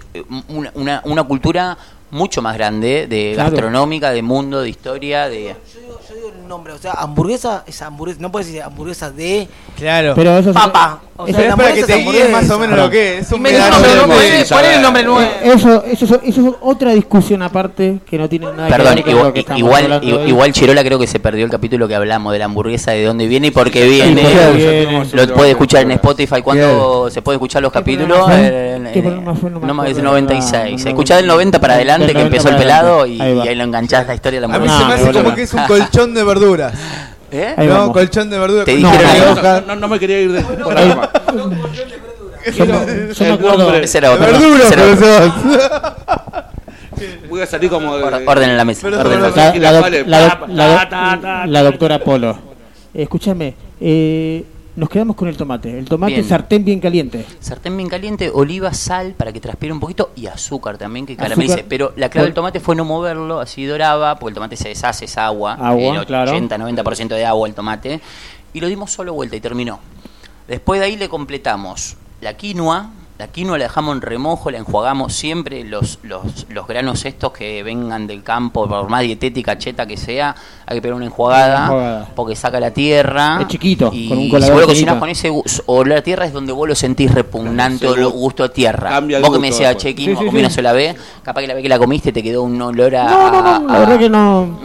una, 0.49 0.71
una, 0.75 1.01
una 1.05 1.23
cultura 1.23 1.77
mucho 2.13 2.41
más 2.41 2.55
grande 2.55 3.07
de 3.07 3.31
Claro. 3.33 3.51
gastronómica, 3.51 4.11
de 4.11 4.21
mundo, 4.21 4.61
de 4.61 4.69
historia, 4.69 5.27
de... 5.27 5.55
Yo 5.73 5.79
digo, 5.81 5.99
yo 6.09 6.15
digo 6.15 6.31
el 6.41 6.47
nombre. 6.47 6.73
O 6.73 6.77
sea, 6.77 6.91
hamburguesa 6.93 7.63
es 7.67 7.81
hamburguesa. 7.81 8.21
No 8.21 8.31
puedes 8.31 8.47
decir 8.47 8.61
hamburguesa 8.63 9.11
de 9.11 9.47
Claro. 9.77 10.13
Pero 10.15 10.37
eso 10.37 10.49
es- 10.51 10.55
papa. 10.55 11.01
O 11.15 11.27
sea, 11.27 11.31
es 11.31 11.35
para 11.35 11.45
que 11.45 11.51
hamburguesa 11.81 11.87
te 11.87 11.99
es 11.99 12.11
guíes 12.11 12.31
más 12.31 12.49
o 12.49 12.57
menos 12.59 12.77
lo 12.77 12.89
que 12.89 13.17
es. 13.19 13.27
Es 13.27 13.31
un 13.31 13.43
ponele- 13.43 14.49
ponele 14.49 14.75
el 14.75 14.81
nombre 14.81 15.03
nuevo. 15.03 15.21
Eh, 15.21 15.51
Eso, 15.53 15.83
eso, 15.83 16.05
es- 16.05 16.11
eso 16.23 16.47
es 16.49 16.55
otra 16.61 16.91
discusión 16.91 17.41
aparte 17.43 17.99
que 18.09 18.17
no 18.17 18.27
tiene 18.27 18.47
nada 18.47 18.67
Perdón, 18.67 18.95
que 18.95 19.03
ver 19.03 19.03
con 19.03 19.11
igual, 19.13 19.27
lo 19.27 19.33
que 19.33 19.39
estamos 19.41 19.59
igual, 19.59 20.27
igual, 20.27 20.51
Chirola 20.53 20.83
creo 20.83 20.97
que 20.99 21.05
se 21.07 21.19
perdió 21.19 21.45
el 21.45 21.51
capítulo 21.51 21.87
que 21.87 21.95
hablamos 21.95 22.33
de 22.33 22.39
la 22.39 22.45
hamburguesa, 22.45 22.91
de 22.91 23.03
dónde 23.05 23.27
viene 23.27 23.47
y 23.47 23.51
por 23.51 23.69
qué 23.71 23.87
viene. 23.87 24.23
Lo 25.13 25.27
puede 25.33 25.51
escuchar 25.51 25.83
en 25.83 25.91
Spotify 25.91 26.41
cuando 26.41 27.09
se 27.09 27.21
puede 27.21 27.35
escuchar 27.37 27.61
los 27.61 27.71
capítulos. 27.71 28.27
eh, 28.31 28.89
¿Qué 28.93 28.99
eh, 28.99 29.01
programa 29.03 29.35
fue? 29.35 29.49
No 29.49 29.59
me 29.59 29.65
acuerdo. 29.67 29.89
dice 29.89 30.01
96. 30.01 30.83
No, 30.83 30.89
Escuchá 30.89 31.15
del 31.17 31.27
90 31.27 31.59
para 31.59 31.77
del 31.77 31.89
adelante 32.05 32.13
que 32.13 32.19
90 32.19 32.35
empezó 32.37 32.49
el 32.49 32.55
pelado 32.55 33.05
y, 33.05 33.21
Ahí 33.21 33.37
y 33.43 33.47
ahí 33.47 33.55
lo 33.55 33.63
enganchás 33.63 34.07
la 34.07 34.15
historia 34.15 34.41
de 34.41 34.47
la 34.47 34.55
A 34.55 34.59
mí 34.59 34.67
se 34.67 34.73
me 34.73 34.79
No, 34.79 34.93
hace 34.93 35.11
como 35.13 35.35
que 35.35 35.41
es 35.43 35.53
un 35.53 35.63
colchón 35.65 36.13
de 36.13 36.23
verduras. 36.23 36.73
¿Eh? 37.31 37.55
No, 37.57 37.67
vamos. 37.67 37.93
colchón 37.93 38.29
de 38.29 38.37
verduras. 38.39 38.65
Te 38.65 38.75
dijeron 38.75 39.37
hoja. 39.37 39.61
no, 39.61 39.67
no, 39.67 39.75
no 39.81 39.87
me 39.87 39.99
quería 39.99 40.19
ir 40.21 40.31
de 40.31 40.41
por 40.63 40.75
va. 40.75 41.11
Yo 42.55 42.65
me- 42.65 43.31
acuerdo-. 43.31 43.73
Ese 43.75 43.97
era 43.99 44.11
otro. 44.11 44.25
Verduras. 44.25 44.73
Voy 47.29 47.41
a 47.41 47.45
salir 47.45 47.69
como. 47.69 47.97
de- 47.97 48.03
Or- 48.03 48.21
Orden 48.27 48.49
en 48.51 48.57
la 48.57 48.65
mesa. 48.65 48.81
Pero 48.83 48.99
orden 48.99 49.13
en 49.13 49.61
la. 49.61 49.71
La, 49.71 49.81
la 50.47 50.47
la 50.47 51.17
la 51.21 51.45
la 51.47 51.63
doctora 51.63 51.99
Polo. 51.99 52.37
Eh, 52.93 53.03
escúchame, 53.03 53.55
eh, 53.81 54.43
nos 54.75 54.89
quedamos 54.89 55.15
con 55.15 55.27
el 55.27 55.37
tomate. 55.37 55.77
El 55.77 55.85
tomate 55.85 56.13
Bien. 56.13 56.27
sartén 56.27 56.65
bien 56.65 56.79
caliente. 56.79 57.25
Sartén 57.39 57.77
bien 57.77 57.89
caliente, 57.89 58.31
oliva, 58.33 58.73
sal 58.73 59.13
para 59.15 59.31
que 59.31 59.39
transpire 59.39 59.71
un 59.71 59.79
poquito 59.79 60.11
y 60.15 60.27
azúcar 60.27 60.77
también 60.77 61.05
que 61.05 61.15
caramelice. 61.15 61.63
Pero 61.63 61.93
la 61.95 62.09
clave 62.09 62.27
del 62.27 62.33
tomate 62.33 62.59
fue 62.59 62.75
no 62.75 62.85
moverlo, 62.85 63.39
así 63.39 63.65
doraba, 63.65 64.17
porque 64.17 64.31
el 64.31 64.35
tomate 64.35 64.55
se 64.55 64.69
deshace, 64.69 65.05
es 65.05 65.17
agua. 65.17 65.53
Agua, 65.53 65.97
el 65.99 66.05
claro. 66.05 66.31
80-90% 66.31 67.09
de 67.09 67.25
agua 67.25 67.47
el 67.47 67.53
tomate. 67.53 68.01
Y 68.53 68.59
lo 68.59 68.67
dimos 68.67 68.91
solo 68.91 69.13
vuelta 69.13 69.35
y 69.35 69.41
terminó. 69.41 69.79
Después 70.47 70.79
de 70.79 70.87
ahí 70.87 70.97
le 70.97 71.09
completamos 71.09 71.95
la 72.21 72.35
quinoa. 72.35 72.89
La 73.19 73.27
quinoa 73.27 73.59
la 73.59 73.65
dejamos 73.65 73.95
en 73.95 74.01
remojo, 74.01 74.49
la 74.49 74.57
enjuagamos 74.57 75.13
siempre. 75.13 75.63
Los, 75.63 75.99
los, 76.01 76.47
los 76.49 76.67
granos 76.67 77.05
estos 77.05 77.31
que 77.31 77.61
vengan 77.61 78.07
del 78.07 78.23
campo, 78.23 78.67
por 78.67 78.89
más 78.89 79.01
dietética, 79.03 79.55
cheta 79.57 79.85
que 79.85 79.97
sea, 79.97 80.35
hay 80.65 80.77
que 80.77 80.81
pegar 80.81 80.95
una 80.95 81.05
enjuagada, 81.05 82.09
porque 82.15 82.35
saca 82.35 82.59
la 82.59 82.71
tierra. 82.71 83.37
Es 83.41 83.47
chiquito, 83.47 83.91
y 83.93 84.09
con 84.09 84.17
un 84.17 84.41
si 84.41 84.49
vos 84.51 84.61
lo 84.61 84.67
cocinás 84.67 84.95
con 84.97 85.09
ese 85.09 85.29
gu- 85.31 85.63
o 85.67 85.85
la 85.85 86.01
tierra 86.01 86.25
es 86.25 86.33
donde 86.33 86.51
vos 86.53 86.67
lo 86.67 86.73
sentís 86.73 87.13
repugnante 87.13 87.87
o 87.87 88.09
gusto 88.09 88.43
a 88.43 88.49
tierra. 88.49 88.89
cambia 88.89 89.19
vos 89.19 89.31
que 89.31 89.39
me 89.39 89.47
decías, 89.51 89.77
che, 89.77 89.93
quinoa, 89.93 90.15
Sí, 90.15 90.19
sí, 90.19 90.25
comí 90.25 90.39
sí. 90.39 90.45
una 90.45 90.49
sola 90.53 90.73
vez, 90.73 90.95
capaz 91.21 91.41
que 91.41 91.47
la 91.47 91.53
vez 91.53 91.63
que 91.63 91.69
la 91.69 91.77
comiste 91.77 92.11
te 92.11 92.23
quedó 92.23 92.41
un 92.43 92.59
olor 92.61 92.95
a... 92.95 93.03
No, 93.05 93.31
no, 93.31 93.59
no, 93.59 93.67
la 93.67 93.75
a- 93.75 93.79
verdad 93.79 93.99
que 93.99 94.09
no. 94.09 94.59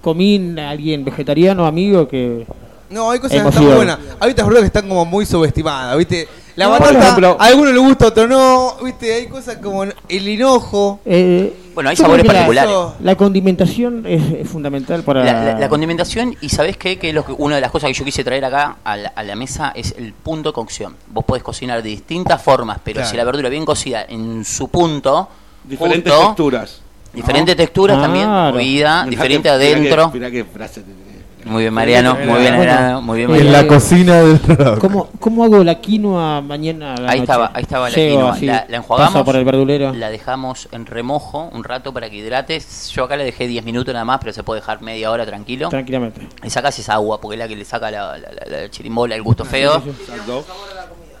Comí 0.00 0.54
a 0.58 0.70
alguien 0.70 1.04
vegetariano, 1.04 1.66
amigo, 1.66 2.06
que. 2.06 2.46
No, 2.90 3.10
hay 3.10 3.18
cosas 3.18 3.42
que 3.42 3.48
están 3.48 3.74
buenas. 3.74 3.98
Hay 4.20 4.30
otras 4.30 4.48
que 4.48 4.64
están 4.66 4.88
como 4.88 5.04
muy 5.04 5.26
subestimadas, 5.26 5.98
¿viste? 5.98 6.28
La 6.58 6.64
No, 6.64 6.70
batata, 6.72 6.92
por 6.92 7.02
ejemplo- 7.02 7.36
a 7.38 7.44
algunos 7.46 7.72
les 7.72 7.82
gusta, 7.82 8.04
a 8.06 8.08
otros 8.08 8.28
no. 8.28 8.74
¿Viste? 8.84 9.14
Hay 9.14 9.26
cosas 9.28 9.58
como 9.58 9.84
el 9.84 10.28
hinojo. 10.28 10.98
eh, 11.06 11.54
Bueno, 11.72 11.88
hay 11.90 11.94
sabores 11.94 12.22
que 12.22 12.28
la- 12.32 12.34
particulares. 12.34 12.74
La, 13.00 13.14
condimentación 13.14 14.04
es, 14.04 14.32
es 14.40 14.48
fundamental 14.48 15.04
para. 15.04 15.22
La, 15.24 15.32
la- 15.44 15.58
la 15.60 15.68
condimentación, 15.68 16.34
y 16.40 16.48
sabés 16.48 16.76
qué? 16.76 16.98
que 16.98 17.10
es 17.10 17.14
lo 17.14 17.24
que, 17.24 17.30
una 17.32 17.54
de 17.54 17.60
las 17.60 17.70
cosas 17.70 17.86
que 17.88 17.94
yo 17.94 18.04
quise 18.04 18.24
traer 18.24 18.44
acá 18.44 18.78
a 18.82 18.96
la, 18.96 19.08
a 19.10 19.22
la 19.22 19.36
mesa 19.36 19.70
es 19.76 19.94
el 19.96 20.12
punto 20.12 20.48
de 20.48 20.52
cocción. 20.54 20.96
Vos 21.12 21.24
podés 21.24 21.44
cocinar 21.44 21.80
de 21.80 21.90
distintas 21.90 22.42
formas, 22.42 22.78
pero 22.82 22.96
Claro. 22.96 23.08
si 23.10 23.16
la 23.16 23.22
verdura 23.22 23.48
bien 23.48 23.64
cocida 23.64 24.04
en 24.08 24.44
su 24.44 24.66
punto, 24.66 25.28
Diferentes 25.62 26.12
texturas. 26.12 26.80
diferentes 27.12 27.56
texturas 27.56 28.00
también, 28.02 28.24
Claro. 28.24 28.54
movida, 28.56 29.04
Mirá 29.04 29.10
diferente 29.10 29.48
que- 29.48 29.54
mirá 29.56 29.58
que- 29.68 29.74
adentro. 29.74 30.10
mirá 30.12 30.30
qué 30.32 30.44
frase 30.44 30.80
te- 30.80 31.07
Muy 31.44 31.62
bien, 31.62 31.72
Mariano, 31.74 32.14
muy 32.14 32.40
bien, 32.40 32.56
Mariano, 32.58 33.00
muy 33.02 33.18
bien, 33.18 33.34
en 33.34 33.52
la 33.52 33.66
cocina 33.66 34.16
del 34.22 34.38
rock. 34.40 34.78
¿Cómo, 34.80 35.08
¿Cómo 35.18 35.44
hago 35.44 35.62
la 35.64 35.76
quinoa 35.80 36.40
mañana? 36.42 36.94
a 36.94 37.00
la 37.00 37.10
Ahí 37.10 37.20
noche? 37.20 37.22
estaba, 37.32 37.50
ahí 37.54 37.62
estaba 37.62 37.88
la 37.88 37.94
Llego 37.96 38.16
quinoa. 38.18 38.32
así, 38.32 38.46
La, 38.46 38.66
la 38.68 38.76
enjuagamos, 38.78 39.22
por 39.24 39.36
el 39.36 39.44
verdulero. 39.44 39.92
la 39.94 40.10
dejamos 40.10 40.68
en 40.72 40.84
remojo 40.86 41.48
un 41.52 41.64
rato 41.64 41.92
para 41.94 42.10
que 42.10 42.16
hidrate. 42.16 42.60
Yo 42.92 43.04
acá 43.04 43.16
le 43.16 43.24
dejé 43.24 43.46
10 43.46 43.64
minutos 43.64 43.92
nada 43.94 44.04
más, 44.04 44.18
pero 44.20 44.32
se 44.32 44.42
puede 44.42 44.60
dejar 44.60 44.82
media 44.82 45.10
hora 45.10 45.24
tranquilo. 45.24 45.68
Tranquilamente. 45.68 46.28
Y 46.42 46.50
sacas 46.50 46.78
esa 46.78 46.94
agua, 46.94 47.20
porque 47.20 47.36
es 47.36 47.38
la 47.38 47.48
que 47.48 47.56
le 47.56 47.64
saca 47.64 47.90
la, 47.90 48.18
la- 48.18 48.28
la- 48.32 48.60
la 48.62 48.70
chirimbola, 48.70 49.14
el 49.14 49.22
gusto 49.22 49.44
feo. 49.44 49.76
Exacto. 49.86 50.44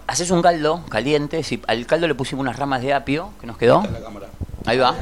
Haces 0.06 0.30
un 0.30 0.40
caldo 0.42 0.80
caliente, 0.88 1.42
si 1.42 1.60
al 1.66 1.84
caldo 1.86 2.06
le 2.08 2.14
pusimos 2.14 2.42
unas 2.42 2.56
ramas 2.58 2.80
de 2.82 2.92
apio, 2.94 3.30
que 3.40 3.46
nos 3.46 3.56
quedó. 3.58 3.82
Ahí 4.68 4.78
va, 4.78 4.94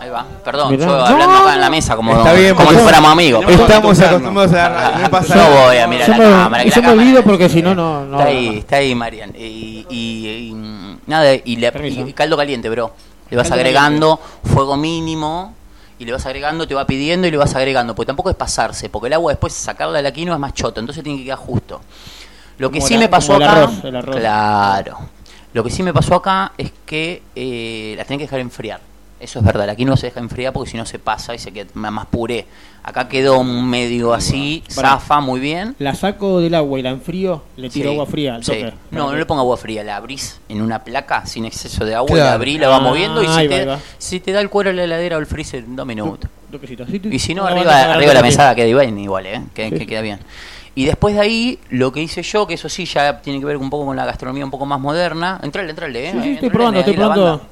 ahí 0.00 0.08
va. 0.10 0.26
Perdón, 0.44 0.72
Mirá. 0.72 0.86
yo 0.86 0.94
hablando 1.04 1.36
acá 1.38 1.54
en 1.54 1.60
la 1.60 1.70
mesa 1.70 1.94
como, 1.96 2.12
Está 2.16 2.32
bien, 2.32 2.54
como 2.54 2.60
si 2.62 2.66
porque 2.74 2.82
fuéramos 2.82 3.12
amigos. 3.12 3.44
Estamos 3.48 4.00
acostumbrados 4.00 4.52
a 4.52 4.56
la 4.56 4.68
radio. 4.68 4.98
No 5.04 5.10
pasa 5.10 5.28
Yo 5.34 5.40
nada. 5.42 5.66
voy 5.66 5.76
a 5.76 5.86
mirar 5.86 6.06
yo 6.08 6.12
la 6.12 6.18
me, 6.18 6.24
cámara. 6.24 6.64
que 6.64 6.70
yo 6.70 6.74
la 6.76 6.80
me 6.82 6.88
cámara- 6.88 7.02
olvido 7.08 7.22
porque 7.24 7.48
si 7.48 7.62
no, 7.62 7.74
no. 7.74 8.04
no 8.04 8.18
Está 8.18 8.28
ahí, 8.30 8.58
está 8.58 8.76
ahí, 8.76 8.94
Marian. 8.94 9.30
Y, 9.38 9.86
y- 9.88 10.48
y, 10.50 10.54
mm, 10.54 10.98
nada, 11.06 11.34
y, 11.34 11.56
le, 11.56 11.70
Permiso. 11.72 12.06
y 12.06 12.12
caldo 12.12 12.36
caliente, 12.36 12.68
bro. 12.68 12.92
Le 13.30 13.36
vas 13.36 13.48
Caldo 13.48 13.60
agregando 13.62 14.20
fuego 14.44 14.76
mínimo 14.76 15.54
y 15.98 16.04
le 16.04 16.12
vas 16.12 16.26
agregando, 16.26 16.66
te 16.66 16.74
va 16.74 16.84
pidiendo 16.84 17.26
y 17.28 17.30
le 17.30 17.36
vas 17.38 17.54
agregando. 17.54 17.94
Porque 17.94 18.08
tampoco 18.08 18.28
es 18.28 18.36
pasarse, 18.36 18.90
porque 18.90 19.06
el 19.06 19.12
agua 19.14 19.32
después 19.32 19.52
sacarla 19.54 19.96
de 19.98 20.02
la 20.02 20.10
quinoa 20.12 20.34
es 20.34 20.40
más 20.40 20.52
choto, 20.52 20.80
entonces 20.80 21.02
tiene 21.04 21.18
que 21.20 21.24
quedar 21.26 21.38
justo. 21.38 21.80
Lo 22.58 22.70
que 22.70 22.78
Como 22.80 22.88
sí 22.88 22.94
la- 22.94 23.00
me 23.00 23.08
pasó 23.08 23.34
como 23.34 23.44
el 23.44 23.48
acá. 23.48 23.62
arroz, 23.62 23.84
el 23.84 23.96
arroz. 23.96 24.16
Claro. 24.16 24.98
Lo 25.54 25.62
que 25.64 25.70
sí 25.70 25.82
me 25.82 25.92
pasó 25.94 26.14
acá 26.16 26.52
es 26.58 26.72
que 26.84 27.22
eh, 27.36 27.94
la 27.96 28.04
tenés 28.04 28.18
que 28.18 28.24
dejar 28.24 28.40
enfriar. 28.40 28.80
Eso 29.22 29.38
es 29.38 29.44
verdad, 29.44 29.66
la 29.66 29.76
quinoa 29.76 29.96
se 29.96 30.06
deja 30.08 30.18
enfriar 30.20 30.52
porque 30.52 30.70
si 30.70 30.76
no 30.76 30.84
se 30.84 30.98
pasa 30.98 31.32
y 31.34 31.38
se 31.38 31.52
queda 31.52 31.68
más 31.74 32.06
puré. 32.06 32.44
Acá 32.82 33.06
quedó 33.08 33.44
medio 33.44 34.12
así, 34.12 34.64
Pará. 34.74 34.90
zafa 34.98 35.20
muy 35.20 35.38
bien. 35.38 35.76
La 35.78 35.94
saco 35.94 36.40
del 36.40 36.56
agua 36.56 36.80
y 36.80 36.82
la 36.82 36.90
enfrío, 36.90 37.40
le 37.56 37.70
tiro 37.70 37.90
Sí, 37.90 37.94
agua 37.94 38.06
fría 38.06 38.34
al 38.34 38.42
sí. 38.44 38.50
toque. 38.50 38.72
No, 38.90 39.12
no 39.12 39.16
le 39.16 39.24
ponga 39.24 39.42
agua 39.42 39.56
fría, 39.56 39.84
la 39.84 39.94
abrís 39.96 40.40
en 40.48 40.60
una 40.60 40.82
placa 40.82 41.24
sin 41.24 41.44
exceso 41.44 41.84
de 41.84 41.94
agua, 41.94 42.08
Claro. 42.08 42.24
la 42.24 42.32
abrís, 42.34 42.58
la 42.60 42.68
va 42.68 42.76
Ah, 42.76 42.80
moviendo 42.80 43.22
y 43.22 43.28
si 43.28 43.46
va, 43.46 43.64
va. 43.64 43.78
si 43.98 44.18
te 44.18 44.32
da 44.32 44.40
el 44.40 44.50
cuero 44.50 44.70
en 44.70 44.76
la 44.76 44.84
heladera 44.84 45.16
o 45.16 45.20
el 45.20 45.26
freezer 45.26 45.62
en 45.62 45.76
dos 45.76 45.86
minutos. 45.86 46.28
Y 47.10 47.18
si 47.20 47.34
no, 47.34 47.44
arriba, 47.46 47.64
para 47.66 47.94
arriba 47.94 48.08
de 48.08 48.14
la 48.14 48.22
mesada 48.22 48.54
queda 48.56 48.66
igual, 48.66 49.26
¿eh? 49.26 49.42
que, 49.54 49.68
Sí. 49.70 49.74
que 49.78 49.86
queda 49.86 50.00
bien. 50.00 50.18
Y 50.74 50.86
después 50.86 51.14
de 51.14 51.20
ahí, 51.20 51.58
lo 51.70 51.92
que 51.92 52.02
hice 52.02 52.22
yo, 52.22 52.46
que 52.46 52.54
eso 52.54 52.68
sí 52.68 52.86
ya 52.86 53.20
tiene 53.20 53.38
que 53.38 53.44
ver 53.44 53.58
un 53.58 53.70
poco 53.70 53.84
con 53.86 53.96
la 53.96 54.04
gastronomía 54.06 54.44
un 54.44 54.50
poco 54.50 54.66
más 54.66 54.80
moderna. 54.80 55.38
Entrale, 55.42 55.70
entrale, 55.70 56.08
¿eh? 56.08 56.12
Sí, 56.12 56.12
sí, 56.12 56.18
estoy 56.18 56.32
entrale, 56.32 56.50
probando, 56.50 56.80
estoy 56.80 56.94
probando. 56.94 57.42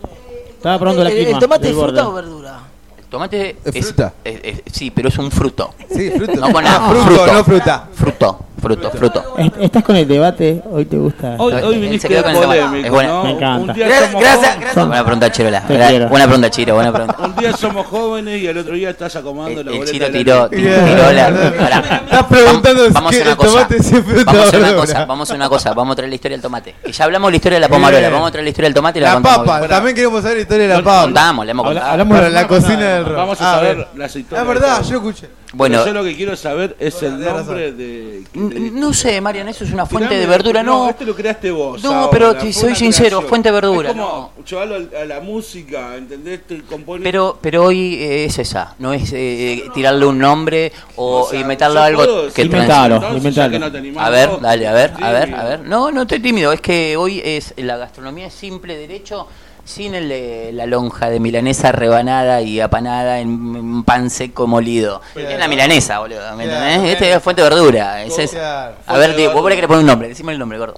Estaba 0.61 0.79
probando 0.79 1.03
la 1.05 1.11
¿El, 1.11 1.17
el 1.17 1.25
quinoa. 1.25 1.41
tomate 1.41 1.67
del 1.69 1.75
es 1.77 1.83
fruta 1.83 2.09
o 2.09 2.13
verdura? 2.13 2.59
El 2.99 3.05
tomate 3.07 3.57
¿Es 3.65 3.87
fruta? 3.87 4.13
es- 4.23 4.41
es- 4.45 4.63
sí, 4.75 4.91
pero 4.91 5.09
es 5.09 5.17
un 5.17 5.31
fruto. 5.31 5.73
Sí, 5.91 6.11
fruto. 6.11 6.35
No 6.35 6.53
con 6.53 6.67
Ah, 6.67 6.71
nada. 6.71 6.91
fruto, 6.91 7.05
fruto, 7.07 7.33
no 7.33 7.45
fruta. 7.45 7.89
Fruto, 7.95 8.39
fruto, 8.61 8.91
fruto. 8.91 9.35
Est- 9.39 9.57
¿Estás 9.61 9.83
con 9.83 9.97
el 9.97 10.07
debate? 10.07 10.63
¿Hoy 10.71 10.85
te 10.85 10.97
gusta? 10.97 11.35
Hoy, 11.39 11.53
hoy 11.55 11.75
Él 11.75 11.81
viniste 11.81 12.09
se 12.09 12.15
quedó 12.15 12.23
con 12.25 12.35
polémico. 12.35 12.87
Es 12.87 12.91
buena. 12.91 13.09
¿no? 13.11 13.25
Me 13.25 13.31
encanta. 13.31 13.73
Un 13.73 13.73
día 13.79 13.89
Gra- 13.89 14.07
somos 14.07 14.21
gracias, 14.23 14.41
jóvenes- 14.51 14.61
gracias. 14.61 14.87
Buena 14.87 15.05
pregunta, 15.05 15.33
Chirola. 15.33 15.61
Te 15.61 15.67
Buena, 15.73 15.89
quiero. 15.89 16.09
buena 16.09 16.25
pregunta, 16.27 16.51
Chiro, 16.51 16.75
buena 16.75 16.93
pregunta. 16.93 17.17
Un 17.25 17.37
día 17.37 17.53
somos 17.57 17.87
jóvenes 17.87 18.43
y 18.43 18.49
al 18.49 18.59
otro 18.59 18.75
día 18.75 18.91
estás 18.91 19.17
acomodando 19.17 19.61
El, 19.61 19.67
la 19.67 19.73
el 19.73 19.79
boleta 19.79 19.93
Chiro 19.93 20.07
de 20.07 20.13
la 20.13 20.19
tiró, 20.19 20.49
tiró, 20.49 20.85
tiró 20.85 21.13
la. 21.13 21.53
pará. 21.59 22.03
Estás 22.05 22.25
preguntando 22.27 22.87
Vam- 22.89 23.11
si 23.11 23.19
a 23.19 23.23
una 23.23 23.31
el 23.31 23.37
cosa. 23.37 23.53
tomate 23.69 23.83
fruta 23.83 24.33
Vamos 24.33 24.55
a 24.55 24.59
una 24.59 24.75
cosa, 24.75 25.05
vamos 25.07 25.31
a 25.31 25.35
una 25.35 25.49
cosa, 25.49 25.73
vamos 25.75 25.93
a 25.93 25.97
traer 25.97 26.09
la 26.11 26.15
historia 26.15 26.37
del 26.37 26.43
tomate. 26.43 26.75
Que 26.85 26.93
ya 26.93 27.05
hablamos 27.05 27.29
de 27.29 27.31
la 27.33 27.37
historia 27.37 27.57
de 27.57 27.61
la 27.61 27.69
pomarola, 27.69 27.99
Bien. 28.01 28.13
vamos 28.13 28.29
a 28.29 28.33
traer 28.33 28.45
la 28.45 28.51
historia 28.51 28.67
del 28.69 28.75
tomate 28.75 28.99
y 28.99 29.03
la, 29.03 29.09
La 29.09 29.15
contamos 29.15 29.47
papa, 29.47 29.69
también 29.69 29.95
queremos 29.97 30.23
saber 30.23 30.37
la 30.37 30.43
historia 30.43 30.63
de 30.69 30.75
la 30.75 30.83
papa. 30.83 31.03
Contamos, 31.03 31.47
la 31.47 31.51
hemos 31.53 31.67
Habla- 31.67 31.81
contado. 31.81 31.93
hablamos 31.93 32.17
Para 32.19 32.31
la 32.31 32.41
la 32.43 32.49
cocina 32.49 32.85
del 32.95 33.05
rock. 33.07 33.17
Vamos 33.17 33.41
a 33.41 33.51
Ah, 33.51 33.55
saber 33.57 33.77
ver. 33.77 33.89
las 33.97 34.17
historias. 34.17 34.43
Es 34.43 34.49
verdad, 34.49 34.81
de 34.81 34.89
yo 34.89 34.97
escuché. 34.97 35.29
Bueno, 35.53 35.79
Pero 35.83 35.87
yo 35.89 35.93
lo 35.95 36.05
que 36.05 36.15
quiero 36.17 36.37
saber 36.37 36.77
es 36.79 37.03
el 37.03 37.19
nombre 37.25 37.73
de. 37.73 38.23
n- 38.35 38.71
no 38.73 38.93
sé, 38.95 39.21
Marian, 39.21 39.49
eso 39.49 39.65
es 39.65 39.73
una 39.73 39.85
fuente 39.85 40.15
Tirame- 40.15 40.21
de 40.21 40.27
verdura, 40.27 40.63
no. 40.63 40.89
Este 40.89 41.05
lo 41.05 41.15
creaste 41.17 41.51
vos. 41.51 41.83
No, 41.83 41.93
ahora, 41.93 42.11
pero 42.11 42.35
te 42.37 42.53
soy 42.53 42.77
sincero, 42.77 43.09
creación. 43.19 43.29
fuente 43.29 43.49
de 43.49 43.53
verdura, 43.53 43.91
Es 43.91 43.97
como 43.97 44.33
llevarlo 44.49 44.75
al- 44.77 44.91
a 44.95 45.05
la 45.07 45.21
música, 45.21 45.97
¿entendés? 45.97 46.47
Te 46.47 46.63
compone- 46.63 47.03
Pero, 47.03 47.37
pero 47.41 47.65
hoy 47.65 47.95
eh, 47.95 48.27
es 48.27 48.39
esa, 48.39 48.77
no 48.79 48.93
es 48.93 49.11
eh, 49.13 49.65
tirarle 49.75 50.07
un 50.07 50.19
nombre 50.19 50.71
o, 50.95 51.23
O 51.23 51.29
sea, 51.31 51.41
inventarle 51.41 51.79
yo 51.79 51.83
algo 51.83 52.05
puedo 52.05 52.21
que 52.33 52.43
decir- 52.45 52.51
trans- 52.51 52.63
Inventalo, 52.69 53.17
inventalo. 53.17 53.59
no 53.59 53.73
te 53.73 53.79
animás 53.79 54.07
A 54.07 54.11
ver, 54.11 54.31
dale, 54.41 54.69
a 54.69 54.73
ver, 54.73 54.93
a 55.03 55.11
ver, 55.11 55.35
a 55.35 55.45
ver. 55.45 55.61
No, 55.61 55.91
no 55.91 56.03
estoy 56.03 56.21
tímido, 56.21 56.53
es 56.53 56.61
que 56.61 56.97
hoy 56.97 57.21
es 57.25 57.55
la 57.57 57.77
gastronomía 57.77 58.29
es 58.29 58.35
simple, 58.35 58.77
derecho, 58.77 59.27
sin 59.65 59.95
el 59.95 60.09
de 60.09 60.51
la 60.53 60.67
lonja 60.67 61.09
de 61.11 61.21
milanesa 61.21 61.71
rebanada 61.73 62.41
y 62.43 62.61
apanada 62.61 63.21
en 63.21 63.83
pan 63.85 64.11
seco 64.11 64.47
molido. 64.47 65.01
Es 65.15 65.39
la 65.39 65.49
milanesa, 65.49 65.99
boludo, 66.01 66.37
¿me 66.37 66.45
Claro, 66.45 66.65
entendés? 66.67 66.93
Este 66.95 67.13
es 67.13 67.23
fuente 67.23 67.43
de 67.43 67.49
verdura. 67.51 68.03
es-. 68.03 68.37
A 68.37 68.99
ver, 68.99 69.15
tío, 69.17 69.33
vos 69.33 69.49
querés 69.49 69.67
poner 69.67 69.81
un 69.81 69.87
nombre, 69.87 70.09
decime 70.09 70.33
el 70.33 70.39
nombre, 70.39 70.59
gordo. 70.59 70.75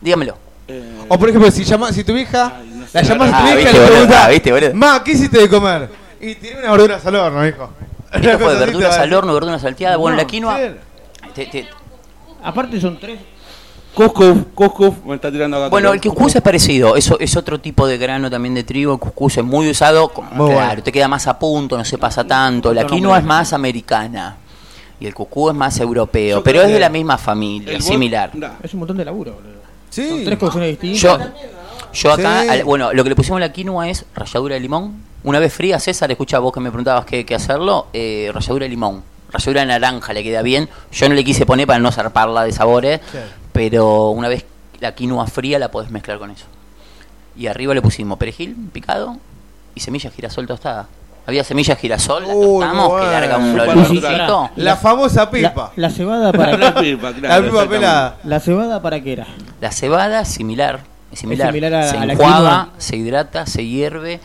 Dígamelo. 0.00 0.36
O 1.08 1.18
por 1.18 1.28
ejemplo, 1.28 1.50
si, 1.50 1.64
llama, 1.64 1.92
si 1.92 2.04
tu 2.04 2.12
vieja, 2.14 2.52
la 2.92 3.02
llamas 3.02 3.32
a 3.32 3.38
tu 3.38 3.44
Ah, 3.50 3.54
vieja 3.54 3.70
y 3.70 3.74
le 3.74 3.86
preguntas, 3.86 4.20
ah, 4.24 4.28
viste, 4.28 4.52
boludo. 4.52 4.74
Ma, 4.74 5.02
¿qué 5.04 5.12
hiciste 5.12 5.38
de 5.38 5.48
comer? 5.48 5.88
Y 6.20 6.34
tiré 6.36 6.58
unas 6.58 6.70
verduras 6.72 7.06
al 7.06 7.16
horno, 7.16 7.46
hijo. 7.46 7.70
Esto 8.12 8.38
fue 8.38 8.54
verduras 8.56 8.98
al 8.98 9.12
horno, 9.12 9.34
verduras 9.34 9.60
salteadas, 9.62 9.98
bueno, 9.98 10.16
No, 10.16 10.22
la 10.22 10.26
quinoa... 10.26 10.58
sí. 10.58 10.64
te- 11.34 11.46
te- 11.46 11.68
Aparte 12.42 12.80
son 12.80 12.98
tres. 13.00 13.18
Cuscuf, 13.94 14.38
Cuscuf, 14.54 14.94
me 15.04 15.14
está 15.14 15.30
tirando 15.30 15.56
acá. 15.56 15.68
Bueno, 15.68 15.92
el 15.92 16.00
cuscús 16.00 16.34
es 16.34 16.42
parecido, 16.42 16.96
eso 16.96 17.16
es 17.20 17.36
otro 17.36 17.60
tipo 17.60 17.86
de 17.86 17.96
grano 17.96 18.28
también 18.28 18.54
de 18.54 18.64
trigo, 18.64 18.94
el 18.94 18.98
cuscús 18.98 19.36
es 19.38 19.44
muy 19.44 19.70
usado, 19.70 20.08
como- 20.08 20.30
Muy 20.32 20.50
claro, 20.50 20.66
bueno. 20.66 20.82
te 20.82 20.90
queda 20.92 21.06
más 21.06 21.26
a 21.28 21.38
punto, 21.38 21.76
no 21.78 21.84
se 21.84 21.96
pasa 21.98 22.24
tanto, 22.24 22.74
la 22.74 22.86
quinoa 22.86 23.18
es 23.18 23.24
más 23.24 23.52
americana 23.52 24.36
y 24.98 25.06
el 25.06 25.14
cucú 25.14 25.48
es 25.50 25.54
más 25.54 25.78
europeo, 25.78 26.38
Yo 26.38 26.42
pero 26.44 26.62
es 26.62 26.68
de 26.72 26.80
la 26.80 26.88
misma 26.88 27.18
familia, 27.18 27.80
similar. 27.80 28.32
Es 28.62 28.72
un 28.74 28.80
montón 28.80 28.96
de 28.96 29.04
laburo, 29.04 29.34
boludo. 29.34 29.54
Sí. 29.90 30.08
Son 30.08 30.24
tres 30.24 30.38
cocciones 30.38 30.70
distintas. 30.70 31.00
Yo, 31.00 31.18
yo 31.92 32.12
acá, 32.12 32.42
Sí. 32.42 32.48
al- 32.48 32.64
bueno, 32.64 32.92
lo 32.92 33.04
que 33.04 33.10
le 33.10 33.14
pusimos 33.16 33.36
a 33.36 33.40
la 33.40 33.52
quinoa 33.52 33.88
es 33.88 34.04
ralladura 34.14 34.54
de 34.54 34.60
limón. 34.60 35.02
Una 35.22 35.38
vez 35.38 35.52
fría, 35.54 35.78
César, 35.78 36.10
escucha 36.10 36.40
vos 36.40 36.52
que 36.52 36.58
me 36.58 36.70
preguntabas 36.70 37.04
qué, 37.04 37.24
qué 37.24 37.34
hacerlo, 37.36 37.86
eh, 37.92 38.28
ralladura 38.34 38.64
de 38.64 38.70
limón. 38.70 39.02
Ralladura 39.30 39.60
de 39.60 39.66
naranja 39.68 40.12
le 40.12 40.22
queda 40.24 40.42
bien. 40.42 40.68
Yo 40.92 41.08
no 41.08 41.14
le 41.14 41.22
quise 41.24 41.46
poner 41.46 41.66
para 41.68 41.78
no 41.78 41.92
zarparla 41.92 42.42
de 42.44 42.52
sabores. 42.52 43.00
Pero 43.54 44.10
una 44.10 44.28
vez 44.28 44.44
la 44.80 44.94
quinoa 44.94 45.26
fría 45.28 45.58
la 45.58 45.70
podés 45.70 45.90
mezclar 45.90 46.18
con 46.18 46.30
eso. 46.30 46.44
Y 47.36 47.46
arriba 47.46 47.72
le 47.72 47.80
pusimos 47.80 48.18
perejil 48.18 48.54
picado 48.72 49.16
y 49.74 49.80
semilla 49.80 50.10
de 50.10 50.16
girasol 50.16 50.46
tostada. 50.46 50.88
Había 51.26 51.42
semilla 51.42 51.74
de 51.74 51.80
girasol, 51.80 52.26
la 52.28 52.34
Uy, 52.34 52.60
tostamos, 52.60 52.90
muy 52.92 53.00
que 53.00 53.06
larga 53.06 53.36
un 53.38 53.58
olorcito. 53.60 54.50
La 54.56 54.76
famosa 54.76 55.30
pipa. 55.30 55.72
la 55.76 55.88
cebada 55.88 56.32
para 56.32 56.56
La 56.58 56.74
qué? 56.74 56.80
pipa, 56.82 57.12
claro, 57.14 57.42
La 57.44 57.50
pipa 57.50 57.68
pelada. 57.68 58.16
La 58.24 58.40
cebada 58.40 58.82
para 58.82 59.00
qué 59.00 59.12
era. 59.14 59.26
La 59.60 59.72
cebada 59.72 60.24
similar, 60.26 60.80
es 61.10 61.20
similar. 61.20 61.48
similar 61.48 61.74
a- 61.74 61.88
se 61.90 61.96
a 61.96 62.04
la 62.04 62.12
enjuaga, 62.12 62.68
se 62.76 62.96
hidrata, 62.96 63.46
se 63.46 63.64
hierve 63.64 64.20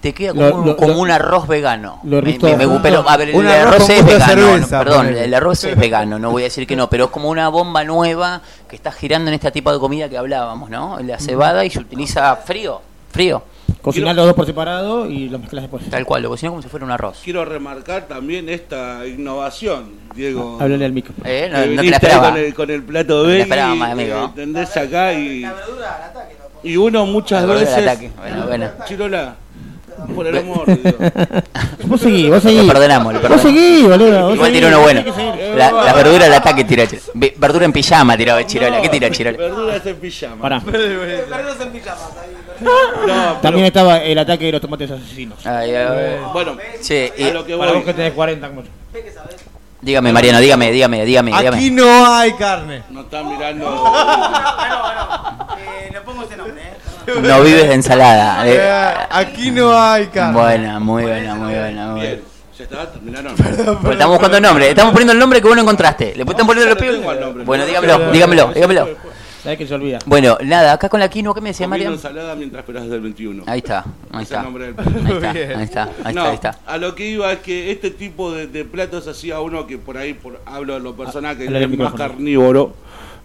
te 0.00 0.12
queda 0.12 0.32
como, 0.32 0.46
Lo- 0.48 0.56
un, 0.56 0.66
lo- 0.66 0.76
como 0.76 0.92
lo- 0.94 0.98
un 1.00 1.10
arroz 1.10 1.46
vegano. 1.48 2.00
lo 2.04 2.16
Me- 2.16 2.20
rico- 2.22 2.46
me- 2.48 2.66
me- 2.66 2.80
pero, 2.80 3.08
a 3.08 3.16
ver, 3.16 3.30
el 3.30 3.46
arroz 3.48 3.88
es 3.88 4.04
vegano, 4.04 4.26
cerveza, 4.26 4.78
no, 4.78 4.84
perdón, 4.84 5.06
el 5.08 5.34
arroz 5.34 5.64
es 5.64 5.76
vegano, 5.76 6.18
no 6.18 6.30
voy 6.30 6.42
a 6.42 6.44
decir 6.46 6.66
que 6.66 6.76
no, 6.76 6.88
pero 6.90 7.06
es 7.06 7.10
como 7.10 7.28
una 7.30 7.48
bomba 7.48 7.84
nueva 7.84 8.40
que 8.68 8.76
está 8.76 8.92
girando 8.92 9.28
en 9.30 9.34
este 9.34 9.50
tipo 9.50 9.72
de 9.72 9.78
comida 9.78 10.08
que 10.08 10.18
hablábamos, 10.18 10.70
¿no? 10.70 10.98
La 11.00 11.18
cebada 11.18 11.64
y 11.64 11.70
se 11.70 11.78
utiliza 11.80 12.36
frío, 12.36 12.80
frío, 13.10 13.42
Cocinar 13.82 14.16
los 14.16 14.26
dos 14.26 14.34
por 14.34 14.46
separado 14.46 15.06
y 15.08 15.28
los 15.28 15.40
mezclas 15.40 15.62
después. 15.62 15.88
tal 15.88 16.04
cual, 16.04 16.22
lo 16.22 16.28
cocino 16.30 16.50
como 16.50 16.62
si 16.62 16.68
fuera 16.68 16.84
un 16.84 16.90
arroz. 16.90 17.20
Quiero 17.22 17.44
remarcar 17.44 18.06
también 18.08 18.48
esta 18.48 19.06
innovación, 19.06 19.90
Diego. 20.14 20.58
Háblale 20.60 20.84
al 20.86 20.92
micro. 20.92 21.14
Eh, 21.24 21.48
no, 21.52 21.58
no 21.66 21.82
te 21.82 21.90
la 21.90 21.96
esperaba. 21.96 22.30
con 22.30 22.36
el, 22.40 22.54
con 22.54 22.70
el 22.70 22.82
plato 22.82 23.14
No 23.14 23.20
te 23.22 23.26
la 23.26 23.28
veggie, 23.28 23.42
esperaba 23.42 23.74
más, 23.76 23.92
amigo. 23.92 24.16
eh, 24.16 24.24
¿entendés? 24.24 24.76
Acá 24.76 25.12
y... 25.12 25.46
Y 26.64 26.76
uno 26.76 27.06
muchas 27.06 27.42
La 27.42 27.46
verdura 27.46 27.70
veces... 27.70 27.86
ataque. 27.86 28.10
Bueno, 28.16 28.46
bueno. 28.46 28.70
Chirola, 28.86 29.36
por 30.14 30.26
el 30.26 30.38
amor 30.38 30.66
de 30.66 30.76
Dios. 30.76 30.94
Vos 31.86 32.00
seguí, 32.00 32.28
vos 32.28 32.42
seguí. 32.42 32.58
Lo 32.58 32.66
perdonamos, 32.66 33.12
lo 33.14 33.20
Vos 33.20 33.28
perdonamos. 33.28 33.42
seguí, 33.42 33.82
boludo. 33.84 34.22
vos 34.26 34.34
Igual 34.34 34.52
tiró 34.52 34.68
uno 34.68 34.80
bueno. 34.80 35.04
La, 35.56 35.70
la 35.72 35.92
verdura 35.92 36.24
del 36.24 36.34
ataque 36.34 36.64
tira 36.64 36.84
Chiro- 36.84 37.00
Ve- 37.14 37.34
Verdura 37.36 37.64
en 37.64 37.72
pijama 37.72 38.16
tiraba 38.16 38.44
Chirola. 38.44 38.82
¿Qué 38.82 38.88
tira 38.88 39.10
Chirola? 39.10 39.36
Verduras 39.38 39.86
en 39.86 39.96
pijama. 39.96 40.42
Pará. 40.42 40.62
No, 42.60 43.32
También 43.42 43.66
estaba 43.66 43.98
el 43.98 44.18
ataque 44.18 44.46
de 44.46 44.52
los 44.52 44.60
tomates 44.60 44.90
asesinos. 44.90 45.44
Ay, 45.46 45.74
ay. 45.74 46.16
Bueno, 46.32 46.52
a 46.52 46.56
y- 47.20 47.30
lo 47.32 47.44
que 47.46 47.56
Para 47.56 47.70
voy. 47.70 47.78
vos 47.80 47.86
que 47.86 47.94
tenés 47.94 48.12
40 48.14 48.48
como 48.48 48.62
yo. 48.62 48.68
dígame, 49.82 50.12
Mariano, 50.12 50.40
dígame, 50.40 50.72
dígame, 50.72 51.04
dígame. 51.04 51.32
Aquí 51.34 51.44
dígame. 51.44 51.70
no 51.70 52.14
hay 52.14 52.32
carne. 52.32 52.82
No 52.90 53.02
están 53.02 53.28
mirando... 53.28 53.66
le 55.92 56.00
pongo 56.00 56.22
este 56.22 56.36
nombre, 56.36 56.55
¿eh? 56.55 56.55
No 57.22 57.42
vives 57.42 57.68
de 57.68 57.74
ensalada. 57.74 58.46
Eh, 58.48 58.56
eh. 58.60 59.06
Aquí 59.10 59.50
no 59.50 59.72
hay 59.78 60.06
carne. 60.06 60.38
Buena, 60.40 60.80
muy 60.80 61.02
buena, 61.04 61.34
muy 61.34 61.54
buena. 61.54 61.86
Muy 61.92 62.00
Bien, 62.00 62.12
buena. 62.16 62.56
ya 62.58 62.64
está, 62.64 62.92
terminaron. 62.92 63.34
Pues 63.36 63.92
estamos 63.92 64.08
buscando 64.16 64.36
el 64.36 64.42
nombre, 64.42 64.68
estamos 64.70 64.92
poniendo 64.92 65.12
el 65.12 65.18
nombre 65.18 65.40
que 65.40 65.46
vos 65.46 65.56
no 65.56 65.62
encontraste. 65.62 66.14
¿Le 66.16 66.22
están 66.22 66.46
poniendo 66.46 66.74
los 66.74 66.78
pibes? 66.82 67.00
nombre. 67.20 67.44
Bueno, 67.44 67.64
dígamelo, 67.66 68.10
dígamelo, 68.12 68.52
dígamelo. 68.52 68.88
Sabés 69.42 69.58
que 69.58 69.66
se 69.68 69.74
olvida. 69.74 70.00
Bueno, 70.06 70.36
nada, 70.42 70.72
acá 70.72 70.88
con 70.88 70.98
la 70.98 71.08
quinoa, 71.08 71.32
¿qué 71.32 71.40
me 71.40 71.50
decía 71.50 71.68
Mariano? 71.68 71.94
ensalada 71.94 72.34
mientras 72.34 72.62
esperas 72.62 72.88
del 72.88 73.00
21. 73.00 73.44
Ahí 73.46 73.58
está, 73.58 73.84
ahí 74.10 74.24
Es 74.24 74.32
el 74.32 74.36
está. 74.38 74.42
nombre 74.42 74.72
del 74.72 74.74
Ahí 74.86 75.12
está, 75.14 75.30
ahí 75.30 75.62
está, 75.62 75.82
ahí 76.02 76.14
no, 76.14 76.20
está, 76.22 76.28
ahí 76.30 76.34
está. 76.34 76.58
a 76.66 76.78
lo 76.78 76.96
que 76.96 77.06
iba 77.06 77.30
es 77.32 77.38
que 77.38 77.70
este 77.70 77.90
tipo 77.92 78.32
de, 78.32 78.48
de 78.48 78.64
platos 78.64 79.06
hacía 79.06 79.38
uno 79.38 79.64
que 79.68 79.78
por 79.78 79.98
ahí, 79.98 80.14
por, 80.14 80.40
hablo 80.46 80.74
de 80.74 80.80
lo 80.80 80.96
personal, 80.96 81.36
que 81.38 81.44
es 81.44 81.78
más 81.78 81.94
carnívoro, 81.94 82.74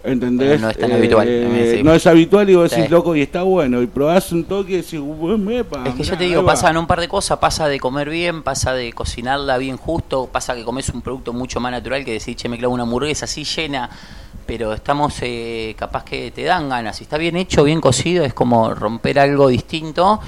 ¿entendés? 0.04 0.60
No, 0.60 0.70
es 0.70 0.78
tan 0.78 0.92
habitual, 0.92 1.26
me 1.26 1.64
decís. 1.64 1.84
No 1.84 1.94
es 1.94 2.06
habitual 2.06 2.48
y 2.50 2.54
vos 2.54 2.70
decís, 2.70 2.86
Sí. 2.86 2.90
loco, 2.90 3.14
y 3.16 3.22
está 3.22 3.42
bueno, 3.42 3.80
y 3.82 3.86
probás 3.86 4.32
un 4.32 4.44
toque 4.44 4.72
y 4.72 4.76
decís, 4.76 5.00
"Uy, 5.02 5.38
mepa, 5.38 5.84
Es 5.88 5.94
que 5.94 6.02
yo 6.04 6.16
te 6.18 6.24
digo, 6.24 6.40
ahí 6.40 6.46
va". 6.46 6.52
pasan 6.52 6.76
un 6.76 6.86
par 6.86 7.00
de 7.00 7.08
cosas, 7.08 7.38
pasa 7.38 7.68
de 7.68 7.78
comer 7.78 8.08
bien, 8.10 8.42
pasa 8.42 8.72
de 8.72 8.92
cocinarla 8.92 9.58
bien 9.58 9.76
justo, 9.76 10.28
pasa 10.30 10.54
que 10.54 10.64
comes 10.64 10.88
un 10.88 11.02
producto 11.02 11.32
mucho 11.32 11.60
más 11.60 11.72
natural 11.72 12.04
que 12.04 12.12
decir, 12.12 12.34
che, 12.36 12.48
me 12.48 12.58
clavo 12.58 12.74
una 12.74 12.82
hamburguesa 12.82 13.26
así 13.26 13.44
llena, 13.44 13.88
pero 14.46 14.72
estamos 14.72 15.14
eh, 15.22 15.74
capaz 15.78 16.04
que 16.04 16.30
te 16.32 16.42
dan 16.44 16.68
ganas. 16.68 16.96
Si 16.96 17.04
está 17.04 17.16
bien 17.16 17.36
hecho, 17.36 17.62
bien 17.64 17.80
cocido, 17.80 18.24
es 18.24 18.34
como 18.34 18.74
romper 18.74 19.18
algo 19.18 19.48
distinto 19.48 20.20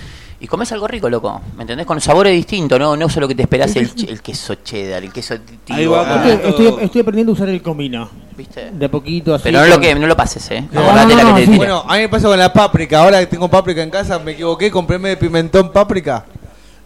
y 0.44 0.46
comes 0.46 0.70
algo 0.72 0.86
rico, 0.86 1.08
loco. 1.08 1.40
¿Me 1.56 1.62
entendés? 1.62 1.86
Con 1.86 1.98
sabores 2.02 2.34
distintos, 2.34 2.78
no, 2.78 2.94
no 2.98 3.08
solo 3.08 3.26
que 3.26 3.34
te 3.34 3.40
esperás 3.42 3.74
el, 3.76 4.20
queso 4.20 4.56
cheddar, 4.56 5.02
el 5.02 5.10
queso 5.10 5.32
Ahí 5.70 5.80
tío, 5.84 5.92
va 5.92 6.02
ah, 6.22 6.28
Estoy, 6.28 6.50
estoy- 6.50 6.84
estoy 6.84 7.00
aprendiendo 7.00 7.32
a 7.32 7.34
usar 7.34 7.48
el 7.48 7.62
comino. 7.62 8.10
¿viste? 8.36 8.70
De 8.72 8.84
a 8.84 8.90
poquito 8.90 9.34
así. 9.34 9.44
Pero 9.44 9.60
no 9.60 9.66
lo, 9.66 9.80
que, 9.80 9.94
no 9.94 10.06
lo 10.06 10.14
pases, 10.14 10.50
¿eh? 10.50 10.68
No, 10.70 10.82
la 10.82 11.06
no, 11.06 11.34
que 11.34 11.46
te. 11.46 11.56
Bueno, 11.56 11.82
a 11.88 11.94
mí 11.94 12.00
me 12.00 12.08
pasa 12.10 12.28
con 12.28 12.38
la 12.38 12.52
páprica. 12.52 13.00
Ahora 13.00 13.20
que 13.20 13.26
tengo 13.26 13.48
páprica 13.48 13.82
en 13.82 13.88
casa, 13.88 14.18
me 14.18 14.32
equivoqué, 14.32 14.70
compré 14.70 14.98
de 14.98 15.16
pimentón 15.16 15.72
páprica. 15.72 16.26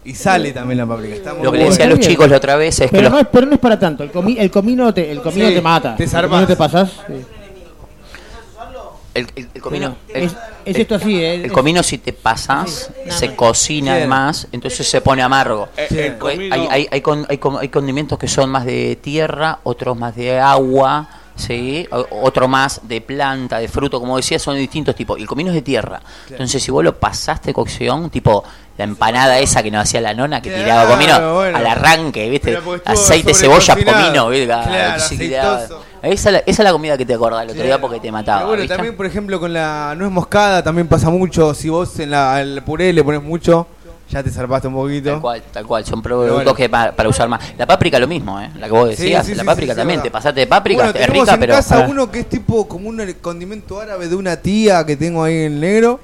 Y 0.05 0.15
sale 0.15 0.53
también 0.53 0.79
la 0.79 0.87
páprica. 0.87 1.17
Está 1.17 1.35
muy 1.35 1.43
Lo 1.43 1.51
que 1.51 1.59
le 1.59 1.65
decía 1.65 1.87
a 1.87 1.89
los 1.89 1.99
chicos 1.99 2.31
la 2.31 2.37
otra 2.37 2.55
vez 2.55 2.79
es 2.79 2.87
que 2.91 2.97
Pero 2.97 3.03
los 3.05 3.13
no, 3.13 3.19
es, 3.19 3.27
pero 3.33 3.47
no 3.47 3.55
es 3.55 3.59
para 3.59 3.77
tanto. 3.77 4.05
El, 4.05 4.13
comi- 4.13 4.37
el 4.39 4.53
comino 4.53 4.95
te, 4.95 5.11
el 5.11 5.21
comino 5.21 5.49
Sí, 5.49 5.55
te 5.55 5.61
mata. 5.61 5.97
te 5.97 6.05
el 6.05 6.11
comino 6.11 6.47
te 6.47 6.55
pasás. 6.57 6.91
sí. 7.09 7.15
El, 9.19 9.27
el- 9.37 9.49
el 9.55 9.63
comino... 9.63 9.97
el- 10.09 10.25
Es, 10.25 10.37
es 10.65 10.77
esto 10.77 10.95
así, 10.97 11.23
eh, 11.23 11.35
El 11.45 11.53
comino 11.53 11.83
si 11.83 11.99
te 11.99 12.13
pasas, 12.13 12.91
se 13.09 13.35
cocina 13.35 13.93
Sí. 13.93 13.99
además, 13.99 14.49
entonces 14.53 14.89
se 14.89 15.01
pone 15.01 15.23
amargo. 15.23 15.69
Eh, 15.77 16.17
Pues 16.19 16.39
Hay, 16.39 16.67
hay, 16.71 16.89
hay, 16.91 17.01
con- 17.01 17.27
hay 17.29 17.39
con- 17.39 17.59
hay 17.59 17.69
condimentos 17.69 18.19
que 18.19 18.29
son 18.29 18.51
más 18.51 18.65
de 18.65 18.97
tierra, 19.01 19.59
otros 19.65 19.97
más 19.97 20.15
de 20.17 20.39
agua, 20.41 21.09
¿sí? 21.37 21.87
Otro 22.11 22.49
más 22.49 22.81
de 22.89 23.01
planta, 23.01 23.59
de 23.59 23.69
fruto, 23.69 24.01
como 24.01 24.17
decía, 24.17 24.39
son 24.39 24.55
de 24.55 24.61
distintos 24.61 24.95
tipos. 24.97 25.19
Y 25.19 25.23
el 25.23 25.29
comino 25.29 25.51
es 25.51 25.55
de 25.55 25.63
tierra. 25.63 26.01
Entonces 26.31 26.63
si 26.63 26.71
vos 26.71 26.83
lo 26.85 26.97
pasaste 26.99 27.53
cocción, 27.55 28.11
tipo 28.11 28.43
la 28.77 28.85
empanada 28.85 29.39
esa 29.41 29.61
que 29.63 29.71
nos 29.73 29.83
hacía 29.83 30.01
la 30.01 30.15
nona, 30.15 30.41
que 30.41 30.51
tiraba 30.51 30.89
comino 30.89 31.35
bueno. 31.35 31.59
al 31.59 31.67
arranque, 31.67 32.29
¿viste? 32.31 32.53
Estuvo 32.53 32.77
aceite, 32.85 33.35
cebolla, 33.35 33.75
comino, 33.75 34.29
¿viste? 34.29 34.47
Claro, 34.47 35.01
Sí, 35.03 35.19
quedaba- 35.19 35.57
aceitoso. 35.57 35.85
Esa, 36.03 36.29
es 36.29 36.33
la- 36.33 36.39
esa 36.41 36.51
es 36.63 36.65
la 36.65 36.73
comida 36.73 36.97
que 36.97 37.05
te 37.07 37.15
acordás 37.15 37.43
el 37.45 37.51
otro 37.51 37.63
día 37.63 37.81
porque 37.81 38.01
te 38.01 38.11
mataba. 38.13 38.39
Pero 38.39 38.49
bueno, 38.49 38.61
¿viste? 38.63 38.75
también, 38.77 38.97
por 38.97 39.07
ejemplo, 39.07 39.41
con 39.41 39.53
la 39.53 39.95
nuez 39.97 40.11
moscada 40.11 40.63
también 40.63 40.87
pasa 40.89 41.11
mucho. 41.11 41.55
Si 41.55 41.69
vos 41.69 41.99
en 41.99 42.11
la, 42.11 42.41
el 42.41 42.63
puré 42.63 42.93
le 42.93 43.03
pones 43.05 43.23
mucho, 43.23 43.67
ya 44.11 44.23
te 44.23 44.31
zarpaste 44.31 44.69
un 44.69 44.75
poquito. 44.75 45.11
Tal 45.11 45.21
cual, 45.21 45.43
tal 45.53 45.67
cual. 45.67 45.85
Son 45.85 46.01
productos 46.03 46.35
bueno. 46.37 46.55
que 46.55 46.69
pa- 46.69 46.93
para 46.93 47.09
usar 47.09 47.29
más. 47.29 47.43
La 47.59 47.67
páprica 47.67 47.99
lo 47.99 48.07
mismo, 48.09 48.41
¿eh? 48.41 48.51
La 48.59 48.67
que 48.67 48.73
vos 48.73 48.89
decías. 48.89 49.27
sí, 49.27 49.35
la 49.35 49.45
páprica 49.45 49.75
sí, 49.75 49.79
también. 49.79 50.01
te 50.03 50.11
pasaste 50.11 50.41
de 50.41 50.47
páprica, 50.47 50.85
Bueno, 50.85 50.99
es 50.99 51.09
rica, 51.11 51.35
en 51.35 51.41
pero. 51.41 51.55
casa 51.55 51.87
uno 51.89 52.11
que 52.11 52.21
es 52.21 52.29
tipo 52.29 52.67
como 52.69 52.89
un 52.89 53.15
condimento 53.21 53.81
árabe 53.81 54.09
de 54.09 54.15
una 54.17 54.37
tía 54.37 54.87
que 54.87 54.97
tengo 54.97 55.25
ahí 55.25 55.45
en 55.45 55.61
negro. 55.61 56.01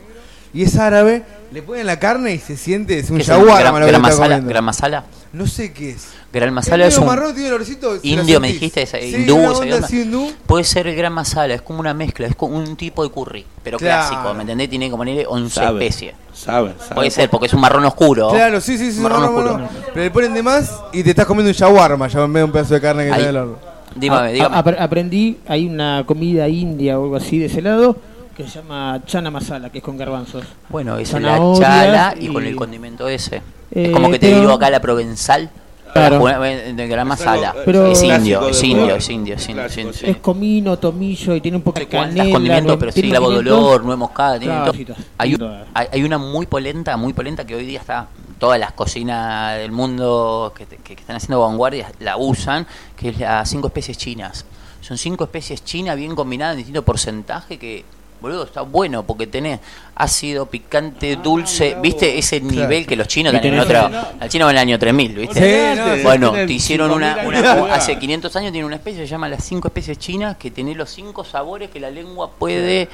Y 0.52 0.62
es 0.64 0.76
árabe. 0.76 1.22
Le 1.50 1.62
ponen 1.62 1.86
la 1.86 1.98
carne 1.98 2.32
y 2.32 2.38
se 2.38 2.56
siente, 2.56 2.98
es 2.98 3.10
un 3.10 3.16
¿Qué 3.16 3.22
es 3.22 3.28
el 3.28 3.36
shawarma 3.38 3.78
gran, 3.78 3.88
gran 3.88 4.02
masala? 4.02 4.38
¿Gran 4.40 4.64
masala? 4.64 5.04
No 5.34 5.46
sé 5.48 5.72
qué 5.72 5.90
es. 5.90 6.08
Gran 6.32 6.50
Es 6.50 6.54
masala 6.54 6.86
es, 6.86 6.96
un. 6.96 7.06
marrón, 7.06 7.32
tiene 7.34 7.48
el 7.48 7.54
olorcito, 7.54 7.96
Indio, 8.02 8.38
me 8.40 8.48
dijiste, 8.52 8.82
esa, 8.82 8.98
Sí, 8.98 9.14
hindú, 9.16 9.36
una 9.36 9.50
onda 9.50 9.78
así 9.78 10.02
hindú. 10.02 10.32
Puede 10.46 10.62
ser 10.64 10.86
el 10.86 10.94
gran 10.94 11.12
masala, 11.12 11.54
es 11.54 11.62
como 11.62 11.80
una 11.80 11.92
mezcla, 11.92 12.26
es 12.28 12.36
como 12.36 12.56
un 12.56 12.76
tipo 12.76 13.02
de 13.02 13.10
curry, 13.10 13.44
pero 13.62 13.78
Claro. 13.78 14.08
clásico, 14.08 14.32
¿me 14.34 14.42
entendés? 14.42 14.70
Tiene 14.70 14.86
como 14.90 15.00
ponerle 15.00 15.26
11 15.28 15.54
Sabe, 15.54 15.86
especies. 15.86 16.14
Sabe, 16.32 16.74
sabe. 16.78 16.94
Puede 16.94 17.10
ser, 17.10 17.28
porque 17.30 17.46
es 17.46 17.52
un 17.54 17.60
marrón 17.60 17.84
oscuro. 17.84 18.30
Claro, 18.30 18.60
sí, 18.60 18.78
sí, 18.78 18.92
sí, 18.92 18.98
Un 18.98 19.02
marrón 19.04 19.22
no, 19.22 19.30
no, 19.30 19.36
oscuro. 19.38 19.58
no. 19.58 19.68
Pero 19.92 20.04
le 20.04 20.10
ponen 20.12 20.34
de 20.34 20.42
más 20.44 20.72
y 20.92 21.02
te 21.02 21.10
estás 21.10 21.26
comiendo 21.26 21.50
un 21.50 21.54
shawarma, 21.56 22.06
ya 22.08 22.22
en 22.22 22.32
vez 22.32 22.40
de 22.40 22.44
un 22.44 22.52
pedazo 22.52 22.74
de 22.74 22.80
carne 22.80 23.04
que 23.04 23.10
en 23.10 23.28
el 23.28 23.36
horno. 23.36 23.58
Dígame, 23.96 24.28
A- 24.28 24.30
dígame. 24.32 24.56
a- 24.56 24.64
apre- 24.64 24.80
aprendí, 24.80 25.38
hay 25.48 25.66
una 25.66 26.04
comida 26.06 26.48
india 26.48 26.98
o 26.98 27.04
algo 27.04 27.16
así 27.16 27.38
de 27.38 27.46
ese 27.46 27.60
lado 27.60 27.96
que 28.34 28.44
se 28.48 28.58
llama 28.60 29.00
chana 29.06 29.30
masala, 29.30 29.70
que 29.70 29.78
es 29.78 29.84
con 29.84 29.96
garbanzos. 29.96 30.44
Bueno, 30.68 30.98
es 30.98 31.12
la 31.12 31.38
chala 31.58 32.14
y, 32.18 32.26
y- 32.26 32.32
con 32.32 32.44
el 32.44 32.56
condimento 32.56 33.08
ese. 33.08 33.36
Eh, 33.70 33.86
es 33.86 33.90
como 33.92 34.10
que 34.10 34.18
te 34.18 34.28
pero- 34.28 34.40
digo 34.40 34.52
acá 34.52 34.70
la 34.70 34.80
provenzal. 34.80 35.50
Claro. 35.92 36.24
de 36.26 36.88
gran 36.88 37.06
masala. 37.06 37.54
Pero- 37.64 37.86
es 37.86 38.02
indio, 38.02 38.48
es 38.48 38.60
indio, 38.64 38.96
es 38.96 39.08
indio, 39.08 39.34
es 39.36 39.48
indio, 39.48 39.64
es 39.66 39.76
indio, 39.78 39.92
sí, 39.92 40.06
Es 40.06 40.14
sí. 40.14 40.20
comino, 40.20 40.76
tomillo 40.76 41.36
y 41.36 41.40
tiene 41.40 41.56
un 41.58 41.62
poco 41.62 41.78
de 41.78 41.86
canela. 41.86 42.32
condimentos, 42.32 42.76
pero 42.80 42.90
sí, 42.90 43.02
clavo 43.02 43.30
de 43.30 43.36
condimentos. 43.36 43.68
olor, 43.68 43.84
nuez 43.84 43.98
moscada, 43.98 44.38
tiene 44.40 44.54
Claro. 44.56 44.72
Hay, 45.18 45.34
un- 45.36 45.62
hay, 45.72 45.86
hay 45.92 46.02
una 46.02 46.18
muy 46.18 46.46
polenta, 46.46 46.96
muy 46.96 47.12
polenta 47.12 47.46
que 47.46 47.54
hoy 47.54 47.64
día 47.64 47.78
está 47.78 48.08
todas 48.40 48.58
las 48.58 48.72
cocinas 48.72 49.56
del 49.58 49.70
mundo 49.70 50.52
que, 50.56 50.66
te- 50.66 50.78
que 50.78 50.94
están 50.94 51.14
haciendo 51.14 51.40
vanguardias 51.42 51.92
la 52.00 52.16
usan, 52.16 52.66
que 52.96 53.10
es 53.10 53.18
las 53.20 53.48
cinco 53.48 53.68
especies 53.68 53.96
chinas. 53.96 54.44
Son 54.80 54.98
cinco 54.98 55.22
especies 55.22 55.64
chinas 55.64 55.96
bien 55.96 56.16
combinadas 56.16 56.54
en 56.54 56.58
distinto 56.58 56.84
porcentaje 56.84 57.56
que 57.56 57.84
boludo, 58.20 58.44
está 58.44 58.62
bueno 58.62 59.02
porque 59.04 59.26
tenés 59.26 59.60
ácido, 59.96 60.46
picante, 60.46 61.16
dulce, 61.16 61.76
¿viste? 61.82 62.18
Ese 62.18 62.40
nivel 62.40 62.86
que 62.86 62.96
los 62.96 63.06
chinos 63.06 63.32
están 63.34 63.52
en 63.52 63.60
otro. 63.60 63.90
Al 64.18 64.28
chino 64.28 64.46
va 64.46 64.50
en 64.50 64.56
el 64.56 64.60
año 64.62 64.78
3000, 64.78 65.14
¿viste? 65.14 65.74
Sí, 65.74 65.78
no, 65.78 65.94
sí, 65.94 66.02
bueno, 66.02 66.30
tienen 66.30 66.46
te 66.48 66.52
hicieron 66.54 66.90
una, 66.90 67.14
5000 67.16 67.38
una- 67.40 67.52
años. 67.52 67.68
hace 67.70 67.98
500 67.98 68.36
años 68.36 68.52
tiene 68.52 68.66
una 68.66 68.76
especie 68.76 69.02
se 69.02 69.06
llama 69.06 69.28
las 69.28 69.44
cinco 69.44 69.68
especies 69.68 69.98
chinas 69.98 70.36
que 70.36 70.50
tiene 70.50 70.74
los 70.74 70.90
cinco 70.90 71.22
sabores 71.24 71.70
que 71.70 71.78
la 71.80 71.90
lengua 71.90 72.30
puede 72.30 72.88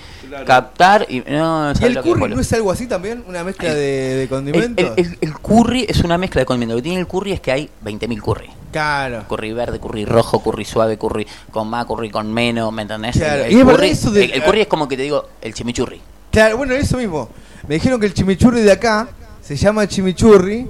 captar 0.46 1.06
y 1.08 1.20
no, 1.20 1.70
¿Y 1.72 1.74
¿sabes 1.74 1.82
el 1.82 1.94
lo 1.94 2.02
que 2.02 2.08
es, 2.08 2.12
curry 2.12 2.20
boludo? 2.20 2.36
no 2.36 2.42
es 2.42 2.52
algo 2.52 2.72
así 2.72 2.86
también? 2.86 3.24
¿Una 3.26 3.44
mezcla 3.44 3.72
de, 3.72 3.80
de 3.80 4.22
El, 4.24 4.28
condimentos? 4.28 4.92
el- 4.96 5.06
el- 5.06 5.18
el 5.20 5.32
curry 5.38 5.86
es 5.88 6.00
una 6.02 6.18
mezcla 6.18 6.40
de 6.40 6.46
condimentos. 6.46 6.74
Lo 6.76 6.78
que 6.78 6.82
tiene 6.88 7.00
el 7.00 7.06
curry 7.06 7.32
es 7.32 7.40
que 7.40 7.52
hay 7.52 7.70
20.000 7.84 8.20
curry. 8.20 8.50
Claro. 8.72 9.24
Curry 9.28 9.52
verde, 9.52 9.80
curry 9.80 10.04
rojo, 10.04 10.42
curry 10.42 10.64
suave, 10.64 10.96
curry 10.96 11.26
con 11.50 11.68
más, 11.68 11.86
curry 11.86 12.10
con 12.10 12.32
menos, 12.32 12.72
¿me 12.72 12.82
entendés? 12.82 13.16
Claro. 13.16 13.44
El, 13.44 13.52
Y 13.52 13.62
curry, 13.62 13.88
eso 13.90 14.10
de- 14.10 14.24
el- 14.24 14.32
el 14.32 14.44
curry 14.44 14.60
es 14.62 14.66
como 14.68 14.86
que 14.88 14.96
te 14.96 15.02
digo, 15.02 15.26
el 15.40 15.52
chimichurri. 15.54 16.00
Claro, 16.30 16.56
bueno, 16.56 16.74
eso 16.74 16.96
mismo. 16.96 17.28
Me 17.66 17.74
dijeron 17.74 17.98
que 18.00 18.06
el 18.06 18.14
chimichurri 18.14 18.60
de 18.60 18.72
acá 18.72 19.08
se 19.42 19.56
llama 19.56 19.86
chimichurri 19.88 20.66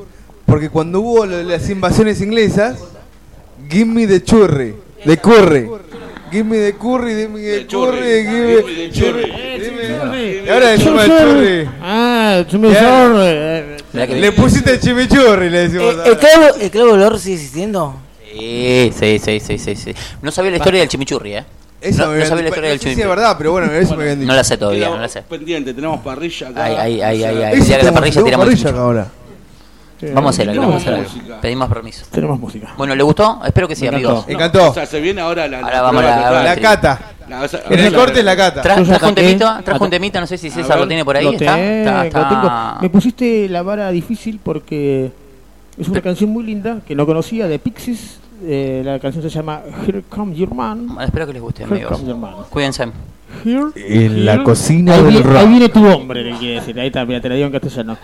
porque 0.47 0.71
cuando 0.71 1.01
hubo 1.01 1.27
lo- 1.27 1.43
las 1.43 1.69
invasiones 1.69 2.21
inglesas, 2.23 2.79
give 3.69 3.85
me 3.87 4.07
the 4.07 4.23
churri, 4.23 4.75
the 5.05 5.17
curry. 5.19 5.69
Give 6.33 6.45
me 6.45 6.59
the 6.59 6.75
curry, 6.79 7.15
give 7.15 7.29
me 7.29 7.41
the 7.41 7.67
curry, 7.67 8.23
give 8.23 8.65
me 8.65 8.73
the 8.73 8.91
churri. 8.93 9.50
Y 10.05 10.49
ahora 10.49 10.73
el 10.75 10.81
churri. 10.83 11.69
Ah, 11.83 12.45
chimichurri. 12.49 14.21
Le 14.21 14.33
pusiste 14.33 14.73
el 14.73 14.81
chimichurri, 14.81 15.51
le 15.51 15.69
decimos. 15.69 15.95
¿El 16.05 16.17
clavo, 16.19 16.55
¿El 16.61 16.71
clavo 16.71 16.87
de 16.89 16.93
olor 16.95 17.19
sigue 17.19 17.35
existiendo? 17.37 17.95
Sí, 18.33 18.93
sí, 18.99 19.19
sí, 19.19 19.41
sí, 19.41 19.59
sí, 19.59 19.75
sí. 19.77 19.95
No 20.23 20.31
sabía 20.31 20.53
la 20.53 20.57
historia 20.59 20.81
del 20.81 20.89
chimichurri, 20.89 21.35
¿eh? 21.37 21.45
Eso 21.81 22.07
no, 22.07 22.15
no 22.15 22.25
sabía 22.27 22.43
la 22.45 22.49
historia 22.51 22.71
del 22.71 22.79
chimichurri. 22.79 23.03
es 23.03 23.09
verdad, 23.09 23.35
pero 23.39 23.53
bueno, 23.53 23.73
eso 23.73 23.97
me 23.97 24.03
habían 24.05 24.21
dicho. 24.21 24.31
No 24.31 24.37
la 24.37 24.45
sé 24.45 24.57
todavía, 24.57 24.89
no 24.91 24.99
la 24.99 25.09
sé. 25.09 25.23
Pendiente, 25.23 25.73
tenemos 25.75 26.01
parrilla 26.01 26.49
acá. 26.49 26.65
Ay, 26.65 27.01
ay, 27.01 27.03
ay, 27.03 27.17
O 27.17 27.21
sea, 27.21 27.29
ay, 27.31 27.37
ay. 27.43 27.53
Eso 27.55 27.63
El 27.63 27.67
día 27.67 27.79
que 27.79 27.85
la 27.85 27.93
parrilla 27.93 28.23
tenemos 28.23 28.25
tiramos 28.27 28.47
el 28.47 28.51
parrilla 28.53 28.69
chimichurri. 28.69 28.79
ahora. 28.81 29.07
Vamos 30.15 30.27
a 30.27 30.31
hacerlo, 30.31 30.53
Tenemos 30.53 30.71
vamos 30.71 30.87
a 30.87 30.91
hacerlo. 30.91 31.09
música. 31.21 31.41
Pedimos 31.41 31.69
permiso. 31.69 32.07
Tenemos 32.11 32.41
música. 32.41 32.75
Bueno, 32.77 32.95
¿le 32.95 33.03
gustó? 33.03 33.41
Espero 33.45 33.69
que 33.69 33.77
sí, 33.77 33.83
Me 33.83 33.89
amigos. 33.89 34.27
Me 34.27 34.35
encantó. 34.35 34.71
O 34.71 34.75
sea, 34.75 34.87
se 34.87 35.01
viene 35.01 35.21
ahora 35.21 35.47
la, 35.49 35.61
Ahora 35.61 35.83
vamos 35.83 36.05
a 36.05 36.31
la-. 36.31 36.43
La 36.45 36.57
cata. 36.57 37.01
La- 37.29 37.43
o 37.43 37.49
sea, 37.49 37.61
En 37.71 37.79
el 37.81 37.95
corte 37.95 38.19
es 38.21 38.25
la 38.25 38.37
cata. 38.37 38.63
Tra- 38.63 38.77
Yo 38.79 38.83
ya 38.85 38.99
trajo 38.99 39.07
un 39.07 39.15
saqué. 39.15 39.23
temita, 39.23 39.63
trajo 39.65 39.85
un 39.85 39.91
temita, 39.91 40.21
no 40.21 40.27
sé 40.27 40.37
si 40.39 40.51
César 40.51 40.77
lo 40.77 40.81
ver. 40.83 40.89
tiene 40.89 41.05
por 41.05 41.17
ahí. 41.17 41.25
Lo 41.25 41.33
¿Está? 41.33 41.55
tengo, 41.55 41.67
Está- 41.69 42.07
está- 42.07 42.29
tengo. 42.29 42.51
Me 42.83 42.91
pusiste 42.91 43.49
la 43.49 43.63
vara 43.63 43.91
difícil 43.91 44.41
porque 44.43 45.13
es 45.79 45.89
una 45.89 46.01
canción 46.01 46.31
muy 46.31 46.45
linda 46.45 46.81
que 46.87 46.95
no 46.95 47.07
conocía 47.07 47.47
de 47.47 47.59
Pixies. 47.59 48.19
Eh, 48.43 48.83
la 48.85 48.99
canción 48.99 49.23
se 49.23 49.29
llama 49.29 49.61
Here 49.87 50.03
Comes 50.09 50.37
Your 50.39 50.55
Man. 50.55 50.87
Bueno, 50.87 51.03
espero 51.03 51.27
que 51.27 51.35
les 51.35 51.43
guste, 51.43 51.63
Here 51.65 51.73
amigos. 51.75 51.93
Comes 51.93 52.07
Your 52.09 52.17
Man. 52.17 52.35
Cuídense. 52.49 52.85
Here, 53.45 53.65
En 53.77 54.25
la 54.25 54.33
here. 54.35 54.43
cocina 54.45 54.95
ahí 54.95 55.03
del 55.03 55.11
viene, 55.13 55.27
rock. 55.29 55.37
ahí 55.37 55.47
viene 55.47 55.69
tu 55.69 55.87
hombre, 55.87 56.25
le 56.25 56.37
quiere 56.39 56.55
decir. 56.57 56.81
Ahí 56.81 56.87
está, 56.89 57.05
mira, 57.05 57.21
te 57.21 57.29
la 57.29 57.35
digo 57.37 57.47
en 57.47 57.53
castellano. 57.53 57.97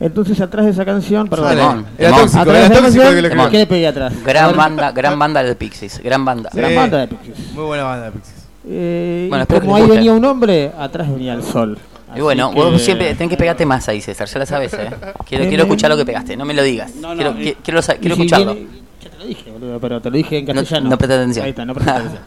Entonces, 0.00 0.40
atrás 0.40 0.64
de 0.64 0.70
esa 0.72 0.84
canción, 0.84 1.26
perdón. 1.28 1.86
Era 1.98 2.10
tóxico, 2.16 2.40
Atrás 2.40 2.56
era 2.56 2.68
de 2.68 2.74
esa 2.74 2.82
tóxico 2.82 3.02
canción. 3.04 3.50
¿qué 3.50 3.58
le 3.58 3.66
pegué 3.66 3.86
atrás? 3.88 4.12
Gran 4.24 4.56
banda, 4.56 4.92
gran 4.92 5.18
banda 5.18 5.42
de 5.42 5.54
Pixies, 5.56 6.00
gran 6.02 6.24
banda. 6.24 6.50
Gran 6.52 6.74
banda 6.74 6.98
de 6.98 7.08
Pixies. 7.08 7.52
Muy 7.52 7.64
buena 7.64 7.82
banda, 7.84 8.10
Pixies. 8.12 8.36
Eh, 8.70 9.26
Bueno, 9.28 9.40
y 9.40 9.42
espero 9.42 9.60
que 9.60 9.66
como 9.66 9.76
les 9.78 9.82
ahí 9.82 9.88
guste. 9.88 9.98
venía 9.98 10.12
un 10.12 10.24
hombre, 10.24 10.72
atrás 10.78 11.10
venía 11.10 11.34
el 11.34 11.42
sol. 11.42 11.78
Y 12.08 12.12
Así 12.12 12.20
bueno, 12.20 12.50
que- 12.50 12.56
vos 12.56 12.80
siempre 12.82 13.14
tenés 13.14 13.30
que 13.30 13.36
pegarte 13.36 13.66
más 13.66 13.88
ahí, 13.88 14.00
César, 14.00 14.28
ya 14.28 14.38
la 14.38 14.46
sabes, 14.46 14.72
¿eh? 14.74 14.88
Quiero, 15.26 15.46
quiero 15.48 15.62
escuchar 15.64 15.90
lo 15.90 15.96
que 15.96 16.04
pegaste, 16.06 16.36
no 16.36 16.44
me 16.44 16.54
lo 16.54 16.62
digas. 16.62 16.94
No, 16.94 17.08
no, 17.08 17.16
quiero, 17.16 17.34
qui- 17.34 17.56
quiero, 17.62 17.82
sa- 17.82 17.94
y 17.96 17.98
quiero 17.98 18.14
si 18.16 18.22
escucharlo. 18.22 18.54
viene- 18.54 18.70
ya 19.02 19.10
te 19.10 19.18
lo 19.18 19.24
dije, 19.26 19.50
boludo, 19.50 19.80
pero 19.80 20.00
te 20.00 20.10
lo 20.10 20.16
dije 20.16 20.38
en 20.38 20.44
No- 20.46 20.54
castellano. 20.54 20.90
no 20.90 20.96
presté 20.98 21.14
atención. 21.16 21.44
Ahí 21.44 21.50
está, 21.50 21.64
no 21.64 21.74
presté 21.74 21.90
atención. 21.96 22.22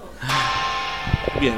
Bien. 1.40 1.54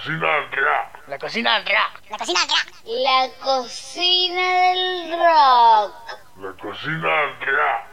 Cocina 0.00 0.28
del 0.34 0.64
rock. 0.64 1.08
La 1.08 1.18
cocina 1.18 1.58
del 1.58 1.66
rock. 1.66 2.10
La 2.10 2.16
cocina 2.16 2.40
del 2.40 2.48
rock. 2.48 2.70
La 3.04 3.28
cocina 3.44 4.42
del 4.72 5.10
rock. 5.12 5.92
La 6.38 6.52
cocina 6.56 7.08
del 7.20 7.56
rock. 7.56 7.84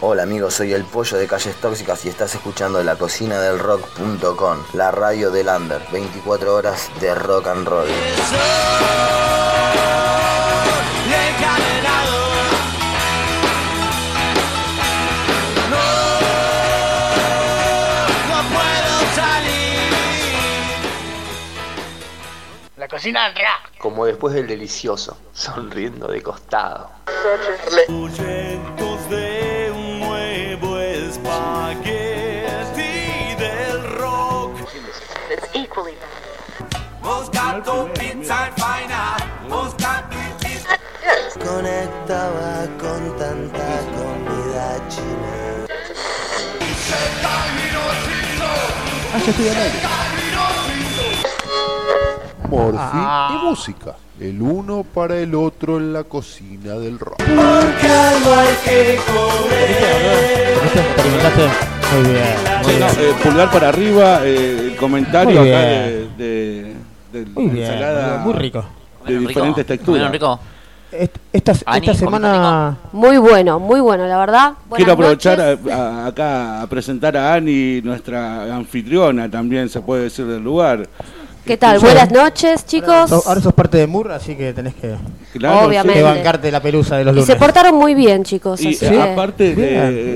Hola 0.00 0.22
amigos, 0.22 0.54
soy 0.54 0.72
el 0.72 0.84
pollo 0.84 1.18
de 1.18 1.26
Calles 1.26 1.56
Tóxicas 1.56 2.04
y 2.06 2.08
estás 2.08 2.34
escuchando 2.34 2.82
la 2.82 2.96
cocina 2.96 3.38
del 3.40 3.58
rock.com, 3.58 4.58
la 4.72 4.90
radio 4.90 5.30
del 5.30 5.48
under, 5.48 5.82
24 5.90 6.54
horas 6.54 6.90
de 7.00 7.14
rock 7.14 7.48
and 7.48 7.66
roll. 7.66 7.88
La 22.86 22.90
cocina. 22.90 23.34
Como 23.80 24.06
después 24.06 24.32
del 24.32 24.46
delicioso, 24.46 25.18
sonriendo 25.32 26.06
de 26.06 26.22
costado. 26.22 26.88
Proyectos 27.88 29.10
de 29.10 29.72
un 29.74 29.98
nuevo 29.98 30.78
espagueti 30.78 31.24
del 33.40 33.82
rock. 33.98 34.52
Buscando 37.02 37.92
pizza 37.94 38.52
fina, 38.54 39.16
buscando 39.48 40.16
Conectaba 41.44 42.68
con 42.78 43.18
tanta 43.18 43.80
comida 43.96 44.88
china. 44.88 45.66
Ah, 49.12 49.18
ya 49.18 49.30
estoy 49.30 49.48
al 49.48 49.56
aire. 49.56 50.05
Morfi 52.48 52.78
Ah. 52.80 53.38
y 53.42 53.46
música. 53.46 53.94
El 54.20 54.40
uno 54.40 54.82
para 54.82 55.18
el 55.18 55.34
otro 55.34 55.76
en 55.76 55.92
la 55.92 56.04
cocina 56.04 56.74
del 56.74 56.98
rock. 56.98 57.16
Porque 57.18 57.34
algo 57.36 58.34
hay 58.34 58.54
que 58.64 58.98
comer. 59.06 60.56
Experimentaste 60.74 61.42
muy 61.94 62.12
bien. 62.12 62.24
Sí, 62.64 62.72
no, 62.80 62.86
eh, 62.88 63.14
pulgar 63.22 63.50
para 63.50 63.68
arriba, 63.68 64.20
eh, 64.24 64.68
el 64.70 64.76
comentario 64.76 65.40
Muy 65.40 65.50
acá 65.50 65.60
bien. 65.60 66.10
de, 66.16 66.24
de, 66.24 66.74
de 67.24 67.26
Muy 67.30 67.46
bien, 67.48 67.64
ensalada 67.72 68.18
muy 68.18 68.32
rico. 68.34 68.64
De 69.06 69.18
diferentes 69.18 69.66
texturas. 69.66 70.12
Est- 70.92 71.16
Esta, 71.32 71.52
Ani, 71.66 71.86
esta 71.88 71.98
semana. 71.98 72.76
Muy 72.92 73.18
bueno, 73.18 73.58
muy 73.60 73.80
bueno, 73.80 74.06
la 74.06 74.16
verdad. 74.18 74.52
Buenas 74.68 74.76
Quiero 74.76 74.92
aprovechar 74.92 75.40
a- 75.40 75.58
a- 75.74 76.06
acá 76.06 76.62
a 76.62 76.66
presentar 76.68 77.16
a 77.16 77.34
Ani, 77.34 77.82
nuestra 77.82 78.54
anfitriona 78.54 79.30
también, 79.30 79.68
se 79.68 79.80
puede 79.80 80.04
decir 80.04 80.24
del 80.26 80.42
lugar. 80.42 80.88
¿Qué 81.46 81.56
tal? 81.56 81.78
Buenas 81.78 82.10
noches, 82.10 82.66
chicos. 82.66 83.08
So- 83.08 83.22
ahora 83.26 83.40
sos 83.40 83.52
parte 83.54 83.78
de 83.78 83.86
Mur, 83.86 84.10
así 84.10 84.34
que 84.34 84.52
tenés 84.52 84.74
que, 84.74 84.94
Claro, 85.38 85.66
Obviamente. 85.68 85.98
que 86.00 86.02
bancarte 86.02 86.50
la 86.50 86.60
pelusa 86.60 86.96
de 86.96 87.04
los 87.04 87.12
Y 87.12 87.16
lunes. 87.16 87.26
se 87.26 87.36
portaron 87.36 87.76
muy 87.76 87.94
bien, 87.94 88.24
chicos. 88.24 88.60
Y 88.62 88.68
así 88.74 88.84
eh, 88.86 88.90
que- 88.90 89.00
aparte 89.00 89.54
de, 89.54 89.68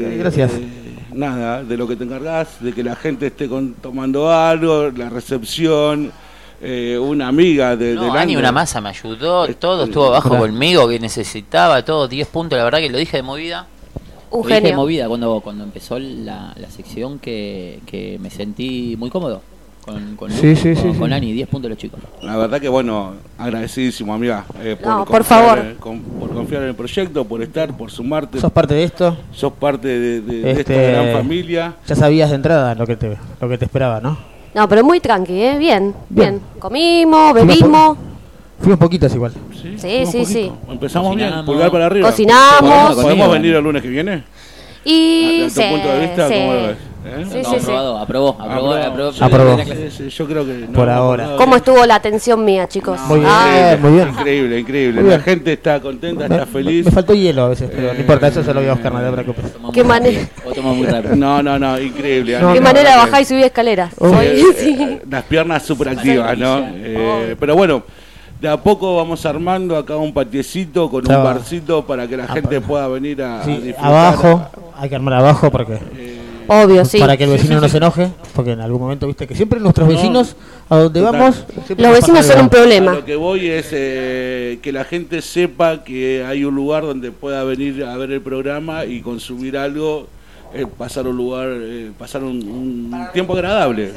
Bien, 0.09 0.19
gracias. 0.19 0.53
de- 0.53 0.67
nada, 1.13 1.63
de 1.63 1.77
lo 1.77 1.87
que 1.87 1.95
te 1.97 2.05
encargás, 2.05 2.49
de 2.61 2.73
que 2.73 2.83
la 2.83 2.97
gente 2.97 3.29
esté 3.29 3.49
con- 3.49 3.75
tomando 3.75 4.31
algo, 4.33 4.91
la 4.91 5.09
recepción, 5.09 6.11
eh, 6.63 6.99
una 7.01 7.29
amiga 7.29 7.77
de, 7.77 7.95
No, 7.95 8.05
del 8.05 8.17
Ani, 8.17 8.37
una 8.37 8.51
masa, 8.51 8.81
me 8.81 8.89
ayudó, 8.89 9.47
todo 9.55 9.85
estuvo 9.85 10.07
abajo 10.07 10.31
Claro. 10.31 10.45
conmigo, 10.47 10.89
que 10.89 10.99
necesitaba, 10.99 11.85
todo, 11.85 12.09
10 12.09 12.27
puntos, 12.29 12.59
la 12.59 12.65
verdad 12.65 12.79
que 12.81 12.91
lo 12.91 12.99
dije 12.99 13.19
de 13.19 13.23
movida. 13.23 13.67
Un 14.33 14.43
Lo 14.49 14.55
dije 14.57 14.61
de 14.69 14.75
movida 14.77 15.09
cuando, 15.09 15.41
cuando 15.41 15.65
empezó 15.65 15.99
la, 15.99 16.55
la 16.57 16.71
sección 16.71 17.19
que, 17.19 17.81
que 17.87 18.19
me 18.21 18.31
sentí 18.31 18.95
muy 18.99 19.11
cómodo. 19.11 19.43
Con, 19.85 20.17
con, 20.17 20.31
Sí, 20.31 20.55
sí, 20.57 20.75
con, 20.75 20.93
sí, 20.93 20.99
con 20.99 21.09
sí. 21.09 21.15
Ani, 21.15 21.33
10 21.33 21.49
puntos 21.49 21.71
los 21.71 21.79
chicos. 21.79 22.01
La 22.23 22.37
verdad 22.37 22.61
que 22.61 22.69
bueno, 22.69 23.15
agradecidísimo 23.39 24.13
amiga 24.15 24.45
eh, 24.63 24.77
por, 24.81 24.89
No, 24.93 24.99
por 25.05 25.19
confiar, 25.19 25.41
favor. 25.41 25.59
eh, 25.59 25.77
con- 25.81 26.01
por 26.01 26.31
confiar 26.35 26.63
en 26.63 26.69
el 26.69 26.75
proyecto, 26.75 27.25
por 27.25 27.43
estar, 27.43 27.77
por 27.77 27.91
sumarte. 27.91 28.39
¿Sos 28.41 28.53
parte 28.53 28.75
de 28.75 28.85
esto? 28.85 29.17
Sos 29.33 29.53
parte 29.55 29.89
de, 29.89 30.21
de- 30.21 30.41
de 30.43 30.51
Este, 30.53 30.61
esta 30.93 31.01
gran 31.03 31.17
familia. 31.17 31.75
Ya 31.87 31.95
sabías 31.97 32.29
de 32.31 32.37
entrada 32.37 32.75
lo 32.75 32.87
que 32.87 32.97
te, 32.97 33.17
lo 33.41 33.49
que 33.49 33.59
te 33.59 33.65
esperaba, 33.65 34.01
¿no? 34.01 34.19
No, 34.55 34.69
pero 34.69 34.85
muy 34.85 35.01
tranqui, 35.01 35.33
¿eh? 35.41 35.57
Bien, 35.59 35.95
Bien. 36.09 36.31
bien. 36.35 36.41
Comimos, 36.59 37.33
bebimos. 37.35 37.97
Fuimos 38.59 38.79
poquitas 38.79 39.15
igual. 39.15 39.33
Sí, 39.79 40.05
sí, 40.07 40.25
sí. 40.27 40.53
Empezamos 40.69 41.17
bien, 41.17 41.33
pulgar 41.47 41.71
para 41.71 41.87
arriba. 41.87 42.11
Cocinamos. 42.11 42.97
¿Podemos, 42.97 43.31
venir 43.33 43.55
el 43.55 43.65
lunes 43.65 43.81
que 43.83 43.89
viene? 43.89 44.25
Y 44.85 45.41
¿De 45.43 45.45
tu 45.49 45.51
sí, 45.55 45.63
punto 45.71 45.89
de 45.89 46.01
vista, 46.01 46.29
sí. 46.29 46.35
cómo 46.35 46.53
lo 46.55 46.63
ves? 46.69 46.77
¿Eh? 47.05 47.25
Sí, 47.31 47.39
No, 47.43 47.45
sí, 47.45 47.51
sí. 47.51 47.57
aprobado, 47.63 47.99
aprobó, 47.99 48.37
aprobó, 48.39 48.75
aprobó. 48.75 49.13
Aprobó. 49.25 49.59
Sí, 49.65 49.91
sí, 49.91 50.09
yo 50.11 50.27
creo 50.27 50.45
que 50.45 50.53
no, 50.69 50.73
Por 50.73 50.91
ahora. 50.91 51.27
no, 51.29 51.37
¿Cómo 51.37 51.57
estuvo 51.57 51.87
la 51.87 51.95
atención 51.95 52.45
mía, 52.45 52.69
chicos? 52.69 53.01
Muy 53.09 53.21
bien, 53.21 53.31
Ah, 53.33 53.77
muy 53.81 53.93
bien. 53.93 54.09
Increíble, 54.09 54.59
increíble. 54.61 55.01
Muy 55.01 55.11
La 55.11 55.17
bien. 55.17 55.25
gente 55.25 55.53
está 55.55 55.81
contenta, 55.81 56.25
está 56.27 56.45
feliz. 56.47 56.85
Me 56.85 56.91
faltó 56.93 57.15
hielo 57.15 57.45
a 57.45 57.49
veces, 57.49 57.71
pero 57.75 57.89
Eh, 57.89 57.95
no 57.95 58.01
importa, 58.01 58.29
eso 58.29 58.43
se 58.45 58.53
lo 58.53 58.61
voy 58.61 58.69
a 58.69 58.75
buscar, 58.75 58.93
no 58.93 59.01
te 59.01 59.13
preocupes. 59.13 59.45
¿Qué, 59.73 59.83
mane- 59.85 60.29
O 60.45 60.53
toma 60.53 60.73
muy 60.75 60.87
rápido. 60.87 61.17
No, 61.17 61.43
no, 61.43 61.59
no, 61.59 61.81
increíble. 61.81 62.39
No, 62.39 62.53
qué 62.53 62.61
no, 62.61 62.65
manera 62.67 62.91
de 62.91 62.97
bajar 62.99 63.23
y 63.23 63.25
subir 63.25 63.45
escaleras. 63.45 63.95
Oh. 63.99 64.11
Eh, 64.21 64.43
sí. 64.59 64.77
eh, 64.79 65.03
las 65.11 65.25
piernas 65.25 65.63
súper 65.63 65.89
activas, 65.91 66.37
¿no? 66.37 66.59
Eh, 66.75 67.35
pero 67.41 67.57
bueno, 67.57 67.83
de 68.41 68.49
a 68.49 68.57
poco 68.59 68.97
vamos 68.97 69.25
armando 69.25 69.77
acá 69.77 69.97
un 69.97 70.13
patiecito 70.13 70.91
con 70.91 71.07
un 71.11 71.25
barcito 71.25 71.85
para 71.87 72.07
que 72.07 72.17
la 72.19 72.29
gente 72.29 72.61
pueda 72.61 72.87
venir 72.89 73.23
a, 73.23 73.45
disfrutar. 73.45 73.85
abajo, 73.85 74.47
hay 74.77 74.89
que 74.89 74.95
armar 74.97 75.15
abajo 75.15 75.51
porque 75.51 75.79
Obvio, 76.53 76.85
sí. 76.85 76.99
para 76.99 77.17
que 77.17 77.25
el 77.25 77.31
Sí, 77.31 77.37
vecino 77.37 77.57
sí, 77.57 77.63
no 77.63 77.69
se 77.69 77.77
enoje, 77.77 78.09
porque 78.35 78.53
en 78.53 78.61
algún 78.61 78.81
momento 78.81 79.07
viste 79.07 79.27
que 79.27 79.35
siempre 79.37 79.61
nuestros 79.61 79.87
No, 79.89 79.95
vecinos 79.95 80.35
a 80.69 80.79
donde 80.79 81.01
total. 81.01 81.21
vamos 81.21 81.45
Los 81.69 81.79
nos 81.79 81.93
vecinos 81.95 82.27
son 82.27 82.39
un. 82.41 82.47
A 82.47 82.51
problema. 82.51 82.93
lo 82.95 83.05
que 83.05 83.15
voy 83.17 83.47
es 83.49 83.69
eh, 83.71 84.59
que 84.61 84.73
la 84.73 84.85
gente 84.85 85.23
sepa 85.23 85.85
que 85.85 86.25
hay 86.27 86.45
un 86.45 86.55
lugar 86.57 86.83
donde 86.83 87.13
pueda 87.13 87.45
venir 87.45 87.85
a 87.85 87.97
ver 87.97 88.11
el 88.11 88.21
programa 88.21 88.85
y 88.85 89.01
consumir 89.01 89.57
algo, 89.57 90.09
eh, 90.55 90.67
pasar 90.67 91.07
un 91.07 91.17
lugar, 91.17 91.49
eh, 91.51 91.93
pasar 91.99 92.23
un, 92.25 92.37
un 92.93 93.07
tiempo 93.13 93.35
agradable. 93.35 93.93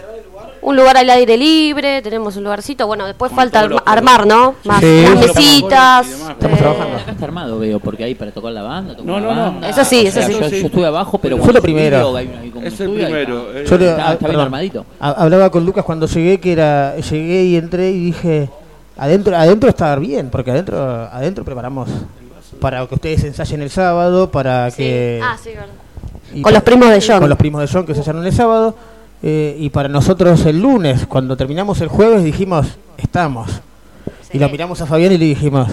Un 0.61 0.77
lugar 0.77 0.95
al 0.95 1.09
aire 1.09 1.35
libre, 1.35 2.01
tenemos 2.01 2.37
un 2.37 2.43
lugarcito. 2.45 2.87
Bueno, 2.87 3.05
después 3.05 3.29
Con 3.31 3.35
falta 3.37 3.67
los 3.67 3.81
armar, 3.85 4.25
¿no? 4.25 4.55
Más 4.63 4.79
Sí. 4.79 5.01
las 5.03 5.15
mesitas. 5.19 6.07
Estamos 6.07 6.57
trabajando. 6.57 6.97
Acá 6.97 7.11
está 7.11 7.25
armado, 7.25 7.59
veo, 7.59 7.79
porque 7.81 8.05
hay 8.05 8.15
para 8.15 8.31
tocar 8.31 8.53
la 8.53 8.61
banda, 8.61 8.95
tocar 8.95 9.05
No, 9.05 9.19
la 9.19 9.25
no, 9.27 9.35
no. 9.35 9.41
banda. 9.51 9.69
Eso 9.69 9.83
sí, 9.83 10.07
O 10.07 10.11
sea, 10.11 10.21
eso 10.25 10.31
sí. 10.31 10.39
Yo, 10.39 10.47
yo 10.61 10.65
estuve 10.67 10.85
abajo, 10.85 11.17
pero 11.17 11.37
Fue 11.37 11.51
lo 11.53 11.61
primero. 11.61 12.17
Es 12.17 12.79
el 12.79 12.91
ahí 12.91 13.03
primero. 13.03 13.51
está. 13.53 13.69
Yo 13.71 13.77
le- 13.77 13.89
Está- 13.89 14.13
está 14.13 14.27
bien 14.29 14.39
armadito. 14.39 14.85
Ha- 15.01 15.09
Hablaba 15.11 15.49
con 15.49 15.65
Lucas 15.65 15.83
cuando 15.83 16.07
llegué 16.07 16.39
que 16.39 16.53
era 16.53 16.95
llegué 16.95 17.43
y 17.43 17.55
entré 17.57 17.91
y 17.91 17.99
dije 18.05 18.49
adentro 18.95 19.35
adentro 19.35 19.69
está 19.69 19.93
bien 19.97 20.29
porque 20.29 20.51
adentro 20.51 20.79
adentro 21.11 21.43
preparamos 21.43 21.89
para 22.61 22.85
que 22.87 22.95
ustedes 22.95 23.23
ensayen 23.25 23.61
el 23.63 23.69
sábado 23.69 24.31
para 24.31 24.69
sí. 24.71 24.77
que 24.77 25.19
Ah, 25.21 25.35
sí, 25.41 25.49
verdad. 25.49 25.67
Y 26.33 26.41
Con 26.41 26.53
los 26.53 26.63
primos 26.63 26.89
de 26.89 27.03
John. 27.05 27.19
con 27.19 27.29
los 27.29 27.37
primos 27.37 27.61
de 27.61 27.67
John 27.67 27.85
que 27.85 27.91
ensayaron 27.91 28.25
el 28.25 28.33
sábado 28.33 28.75
eh, 29.21 29.55
y 29.59 29.69
para 29.69 29.89
nosotros 29.89 30.45
el 30.45 30.61
lunes 30.61 31.05
cuando 31.07 31.37
terminamos 31.37 31.79
el 31.81 31.87
jueves 31.87 32.23
dijimos 32.23 32.67
estamos 32.97 33.49
y 34.31 34.39
lo 34.39 34.49
miramos 34.49 34.81
a 34.81 34.85
Fabián 34.85 35.13
y 35.13 35.17
le 35.17 35.25
dijimos 35.25 35.69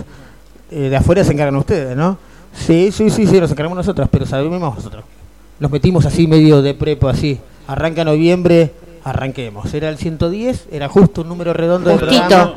eh, 0.70 0.88
de 0.88 0.96
afuera 0.96 1.24
se 1.24 1.32
encargan 1.32 1.56
ustedes 1.56 1.96
¿no? 1.96 2.18
sí 2.52 2.92
sí 2.92 3.10
sí 3.10 3.26
sí 3.26 3.40
nos 3.40 3.50
encargamos 3.50 3.76
nosotros 3.76 4.08
pero 4.10 4.26
sabemos 4.26 4.74
nosotros 4.76 5.04
nos 5.60 5.70
metimos 5.70 6.06
así 6.06 6.26
medio 6.26 6.62
de 6.62 6.72
prepo 6.72 7.08
así. 7.08 7.38
Arranca 7.66 8.02
noviembre 8.02 8.72
arranquemos. 9.04 9.72
Era 9.74 9.90
el 9.90 9.98
110 9.98 10.68
era 10.72 10.88
justo 10.88 11.20
un 11.20 11.28
número 11.28 11.52
redondo 11.52 11.90
de 11.90 11.96
programa 11.98 12.54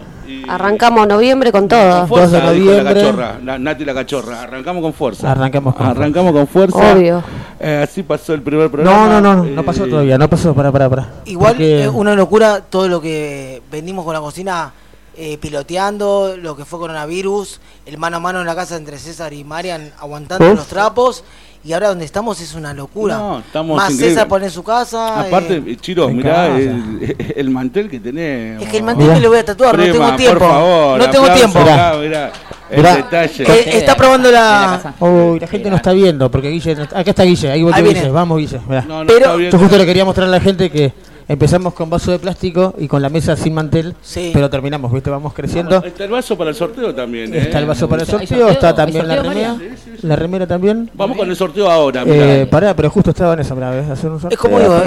Arrancamos 0.47 1.07
noviembre 1.07 1.51
con 1.51 1.61
Con 1.61 1.69
todo. 1.69 2.07
fuerza, 2.07 2.39
2 2.39 2.49
de 2.51 2.53
dijo 2.59 2.71
la 2.71 2.77
noviembre. 2.83 2.93
cachorra, 3.03 3.39
la- 3.43 3.59
Nati 3.59 3.85
la 3.85 3.93
cachorra. 3.93 4.41
Arrancamos 4.43 4.81
con 4.81 4.93
fuerza. 4.93 5.31
Arrancamos 5.31 5.75
con 5.75 5.87
Arrancamos 5.87 6.31
con 6.33 6.47
fuerza. 6.47 6.93
Obvio. 6.93 7.23
Eh, 7.59 7.81
así 7.83 8.03
pasó 8.03 8.33
el 8.33 8.41
primer 8.41 8.69
programa. 8.69 9.07
no 9.07 9.21
no 9.21 9.35
no 9.35 9.45
Eh, 9.45 9.51
no 9.51 9.63
pasó 9.63 9.85
todavía 9.87 10.17
no 10.17 10.29
pasó 10.29 10.53
para 10.53 10.71
para 10.71 10.89
para 10.89 11.09
Igual 11.25 11.53
Porque- 11.53 11.83
es 11.83 11.89
una 11.89 12.13
locura 12.15 12.61
todo 12.61 12.87
lo 12.87 12.99
que 12.99 13.61
venimos 13.71 14.03
con 14.03 14.13
la 14.13 14.19
cocina 14.19 14.73
eh, 15.15 15.37
piloteando, 15.37 16.35
lo 16.37 16.55
que 16.57 16.65
fue 16.65 16.79
coronavirus, 16.79 17.61
el 17.85 17.97
mano 17.99 18.17
a 18.17 18.19
mano 18.19 18.41
en 18.41 18.47
la 18.47 18.55
casa 18.55 18.75
entre 18.75 18.97
César 18.97 19.31
y 19.31 19.43
Marian 19.43 19.91
aguantando 19.99 20.45
Uf. 20.49 20.55
los 20.55 20.67
trapos. 20.67 21.23
Y 21.65 21.71
ahora 21.71 21.87
donde 21.89 22.03
estamos 22.03 22.41
es 22.41 22.55
una 22.55 22.73
locura. 22.73 23.15
No, 23.17 23.39
estamos 23.39 23.77
Más. 23.77 23.95
César 23.95 24.27
pone 24.27 24.45
en 24.45 24.51
su 24.51 24.63
casa. 24.63 25.21
Aparte, 25.21 25.63
eh, 25.65 25.77
Chiro, 25.79 26.09
mirá 26.09 26.47
el, 26.57 27.15
el 27.37 27.49
mantel 27.49 27.89
que 27.89 28.01
tenés. 28.01 28.61
es 28.61 28.67
que 28.67 28.77
el 28.77 28.83
mantel 28.83 29.07
me 29.11 29.19
lo 29.21 29.29
voy 29.29 29.37
a 29.37 29.45
tatuar, 29.45 29.77
no 29.77 29.83
tengo 29.83 30.15
tiempo. 30.17 30.39
Por 30.39 30.47
favor, 30.49 30.99
no 30.99 31.09
tengo 31.09 31.31
tiempo. 31.31 31.59
acá, 31.59 31.93
mirá, 32.01 32.31
el 32.69 32.77
Mirá. 32.77 32.95
detalle. 32.97 33.43
Eh, 33.43 33.77
está 33.77 33.95
probando 33.95 34.29
la. 34.29 34.93
Uy, 34.99 35.39
la 35.39 35.47
gente 35.47 35.69
no 35.69 35.77
está 35.77 35.93
viendo, 35.93 36.29
porque 36.29 36.49
Guille, 36.49 36.75
no 36.75 36.83
está- 36.83 36.99
acá 36.99 37.11
está 37.11 37.23
Guille, 37.23 37.49
ahí, 37.51 37.61
Ahí 37.71 37.81
viene. 37.83 37.99
Guille, 37.99 38.11
vamos 38.11 38.37
Guille, 38.39 38.59
mirá. 38.67 38.81
No, 38.81 38.99
no 39.05 39.07
Pero-. 39.07 39.39
Yo 39.39 39.57
justo 39.57 39.77
le 39.77 39.85
quería 39.85 40.03
mostrar 40.03 40.27
a 40.27 40.31
la 40.31 40.41
gente 40.41 40.69
que 40.69 40.91
empezamos 41.27 41.73
con 41.73 41.89
vaso 41.89 42.11
de 42.11 42.19
plástico 42.19 42.73
y 42.77 42.87
con 42.87 43.01
la 43.01 43.09
mesa 43.09 43.35
sin 43.35 43.53
mantel, 43.53 43.95
Sí. 44.01 44.31
pero 44.33 44.49
terminamos, 44.49 44.91
viste, 44.91 45.09
vamos 45.09 45.33
creciendo. 45.33 45.83
Está 45.83 46.03
el 46.03 46.11
vaso 46.11 46.37
para 46.37 46.49
el 46.49 46.55
sorteo 46.55 46.93
también. 46.93 47.33
¿eh? 47.33 47.39
Está 47.39 47.59
el 47.59 47.65
vaso 47.65 47.87
para 47.87 48.03
el 48.03 48.07
¿Hay 48.07 48.11
sorteo, 48.11 48.27
sorteo? 48.37 48.49
está 48.49 48.67
¿Hay 48.69 48.73
también 48.75 49.07
la 49.07 49.15
remera, 49.15 49.55
la 50.01 50.15
remera 50.15 50.47
también. 50.47 50.89
Vamos 50.93 51.17
con 51.17 51.29
el 51.29 51.35
sorteo 51.35 51.69
ahora. 51.69 52.03
mirá. 52.05 52.35
Eh, 52.41 52.45
pará, 52.45 52.75
pero 52.75 52.89
justo 52.89 53.11
estaba 53.11 53.33
en 53.33 53.39
esa, 53.39 53.55
mirá, 53.55 53.71
¿ves? 53.71 53.89
hacer 53.89 54.09
un 54.11 54.19
sorteo. 54.19 54.35
Es 54.35 54.39
como 54.41 54.59
digo, 54.59 54.75
eh, 54.77 54.81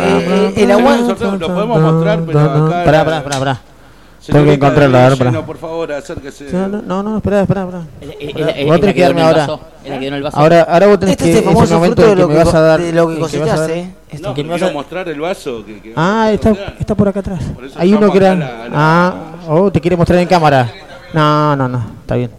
eh, 0.56 0.62
el 0.62 0.70
agua- 0.70 0.96
El 0.98 1.06
sorteo 1.06 1.36
lo 1.36 1.46
podemos 1.48 1.80
mostrar, 1.80 2.20
pero 2.26 2.40
acá. 2.40 2.84
Pará, 2.84 3.04
pará, 3.04 3.24
pará, 3.24 3.38
pará. 3.38 3.60
Tengo 4.26 4.44
que 4.44 4.54
encontrarla, 4.54 5.06
a 5.06 5.08
ver, 5.10 5.18
pará. 5.18 5.30
Lleno, 5.30 5.46
por 5.46 5.56
favor, 5.56 5.92
acérquese. 5.92 6.46
No, 6.52 6.66
no, 6.66 6.82
no, 6.82 7.02
no, 7.02 7.16
espera, 7.18 7.42
espera, 7.42 7.62
espera. 7.62 8.66
Vos 8.66 8.80
tenés 8.80 8.94
que 8.96 9.00
darme 9.02 9.22
ahora. 9.22 9.46
Ahora, 10.32 10.62
ahora 10.62 10.86
vos 10.88 10.98
tenés 10.98 11.12
Este 11.12 11.24
que 11.26 11.30
es 11.30 11.36
el 11.38 11.44
famoso 11.44 11.80
fruto 11.80 12.02
de 12.08 12.16
lo 12.16 12.28
que 12.28 12.34
vas 12.34 13.95
que 14.08 14.16
en 14.16 14.22
No, 14.22 14.34
que 14.34 14.44
quiero 14.44 14.66
a- 14.66 14.72
mostrar 14.72 15.08
el 15.08 15.20
vaso. 15.20 15.64
Que, 15.66 15.80
que 15.80 15.92
Ah, 15.96 16.30
está, 16.32 16.52
está 16.78 16.94
por 16.94 17.08
acá 17.08 17.20
atrás. 17.20 17.40
Por 17.54 17.68
Hay 17.76 17.92
uno 17.92 18.10
que 18.10 18.18
era. 18.18 18.34
la- 18.34 18.68
la- 18.68 18.70
Ah, 18.72 19.14
oh, 19.48 19.70
te 19.70 19.80
quiere 19.80 19.96
mostrar 19.96 20.18
en 20.20 20.28
cámara. 20.28 20.70
No, 21.12 21.56
no, 21.56 21.68
no, 21.68 21.84
está 22.02 22.16
bien. 22.16 22.30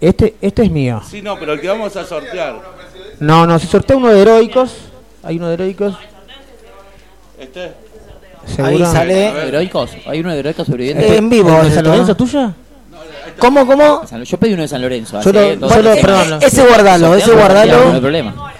Este, 0.00 0.34
este 0.40 0.62
es 0.64 0.70
mío. 0.70 1.00
Sí, 1.08 1.22
no, 1.22 1.38
pero 1.38 1.54
el 1.54 1.60
que 1.60 1.68
vamos 1.68 1.96
a 1.96 2.04
sortear. 2.04 2.56
No, 3.20 3.46
no, 3.46 3.58
si 3.58 3.66
sortea 3.66 3.96
uno 3.96 4.08
de 4.08 4.20
heroicos. 4.20 4.74
Hay 5.22 5.36
uno 5.36 5.48
de 5.48 5.54
heroicos. 5.54 5.94
Este. 7.38 7.72
Seguro. 8.46 8.84
Ahí 8.86 8.92
sale. 8.92 9.48
¿Heroicos? 9.48 9.90
¿Hay 10.06 10.20
uno 10.20 10.32
de 10.32 10.40
heroicos 10.40 10.66
sobrevivientes? 10.66 11.10
Eh, 11.10 11.16
en 11.16 11.30
vivo. 11.30 11.48
¿El 11.48 11.54
de 11.62 11.68
esto, 11.68 11.74
San. 11.76 11.84
Lorenzo 11.86 12.14
tuya? 12.16 12.52
¿Cómo, 13.38 13.66
cómo? 13.66 14.02
Yo 14.24 14.38
pedí 14.38 14.52
uno 14.52 14.62
de 14.62 14.68
San 14.68 14.82
Lorenzo. 14.82 15.12
Yo 15.14 15.18
hace 15.20 15.32
lo- 15.32 15.56
dos 15.56 15.74
yo 15.74 15.82
lo- 15.82 15.90
años. 15.90 16.02
perdón. 16.04 16.38
Ese 16.42 16.66
guardalo, 16.66 17.14
ese 17.14 17.32
guardalo. 17.32 17.84
No 17.86 17.92
hay 17.94 18.00
problema. 18.00 18.52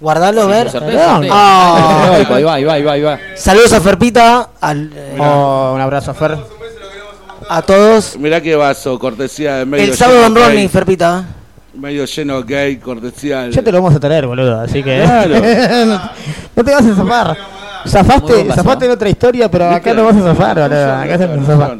Guardalo, 0.00 0.42
a 0.42 0.46
ver. 0.46 0.70
Perdón. 0.72 1.26
Ah. 1.30 2.16
Ahí 2.30 2.42
va, 2.42 2.54
ahí 2.54 2.64
va, 2.64 2.72
ahí 2.74 2.82
va, 2.82 2.92
ahí 2.92 3.02
va. 3.02 3.18
Saludos 3.36 3.72
a 3.74 3.80
Ferpita, 3.80 4.50
al, 4.60 4.90
eh, 4.94 5.16
Oh, 5.18 5.72
un 5.74 5.80
abrazo, 5.80 6.14
Fer. 6.14 6.38
a 7.48 7.62
todos. 7.62 8.16
Mirá 8.18 8.40
qué 8.40 8.56
vaso, 8.56 8.98
cortesía 8.98 9.56
de 9.56 9.66
medio 9.66 9.84
El 9.84 9.94
sábado 9.94 10.24
en 10.26 10.34
Ronnie. 10.34 10.68
Ferpita. 10.68 11.24
Medio 11.74 12.04
lleno 12.06 12.42
gay, 12.42 12.78
cortesía. 12.78 13.48
Ya 13.50 13.62
te 13.62 13.70
lo 13.70 13.80
vamos 13.82 13.94
a 13.96 14.00
traer, 14.00 14.26
boludo, 14.26 14.60
así 14.60 14.82
que. 14.82 15.02
Claro. 15.02 15.34
no 16.56 16.64
te 16.64 16.70
vas 16.72 16.86
a 16.86 16.94
zafar. 16.94 17.36
Zafaste, 17.86 18.52
zafaste 18.52 18.84
en 18.86 18.90
otra 18.90 19.08
historia, 19.08 19.50
pero 19.50 19.70
acá 19.70 19.94
no 19.94 20.04
vas 20.04 20.16
a 20.16 20.20
zafar, 20.22 20.60
boludo. 20.60 20.92
Acá 20.94 21.16
vas 21.18 21.20
a 21.38 21.44
zafar. 21.44 21.78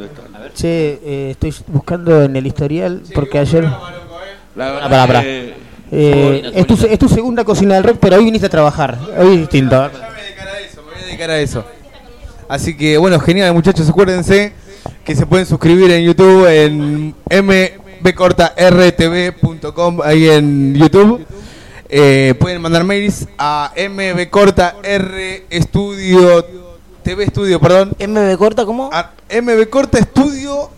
Che, 0.54 1.00
eh, 1.04 1.28
estoy 1.30 1.54
buscando 1.68 2.22
en 2.22 2.36
el 2.36 2.46
historial 2.46 3.02
porque 3.14 3.38
ayer. 3.38 3.64
La 4.56 4.72
verdad 4.72 5.16
Ah, 5.16 5.22
Eh, 5.92 6.52
es, 6.54 6.66
tu, 6.66 6.74
es 6.86 6.98
tu 6.98 7.08
segunda 7.08 7.44
cocina 7.44 7.74
del 7.74 7.84
rock, 7.84 7.98
pero 8.00 8.16
hoy 8.16 8.24
viniste 8.24 8.46
a 8.46 8.50
trabajar. 8.50 8.98
Hoy 9.18 9.34
es 9.34 9.40
distinto. 9.40 9.76
Me 9.76 9.88
voy 9.88 10.00
a 10.00 10.22
dedicar 10.22 10.48
a 10.48 10.60
eso, 10.60 10.82
me 10.82 10.90
voy 10.92 11.00
a 11.00 11.04
dedicar 11.04 11.30
a 11.30 11.38
eso. 11.40 11.64
Así 12.48 12.76
que 12.76 12.98
bueno, 12.98 13.18
genial 13.20 13.54
muchachos, 13.54 13.88
acuérdense 13.88 14.52
que 15.04 15.14
se 15.14 15.26
pueden 15.26 15.46
suscribir 15.46 15.90
en 15.90 16.04
YouTube 16.04 16.46
en 16.48 17.14
mbcortartv.com 18.02 20.00
ahí 20.02 20.28
en 20.28 20.74
YouTube. 20.74 21.26
Eh, 21.88 22.34
pueden 22.38 22.62
mandar 22.62 22.84
mails 22.84 23.26
a 23.36 23.72
mbcortar 23.76 24.76
TV 24.80 25.46
Estudio, 27.24 27.58
perdón, 27.60 27.92
MB 27.98 28.36
corta, 28.36 28.64
¿cómo? 28.64 28.90
a 28.92 29.10
mbcortaestudio 29.28 30.70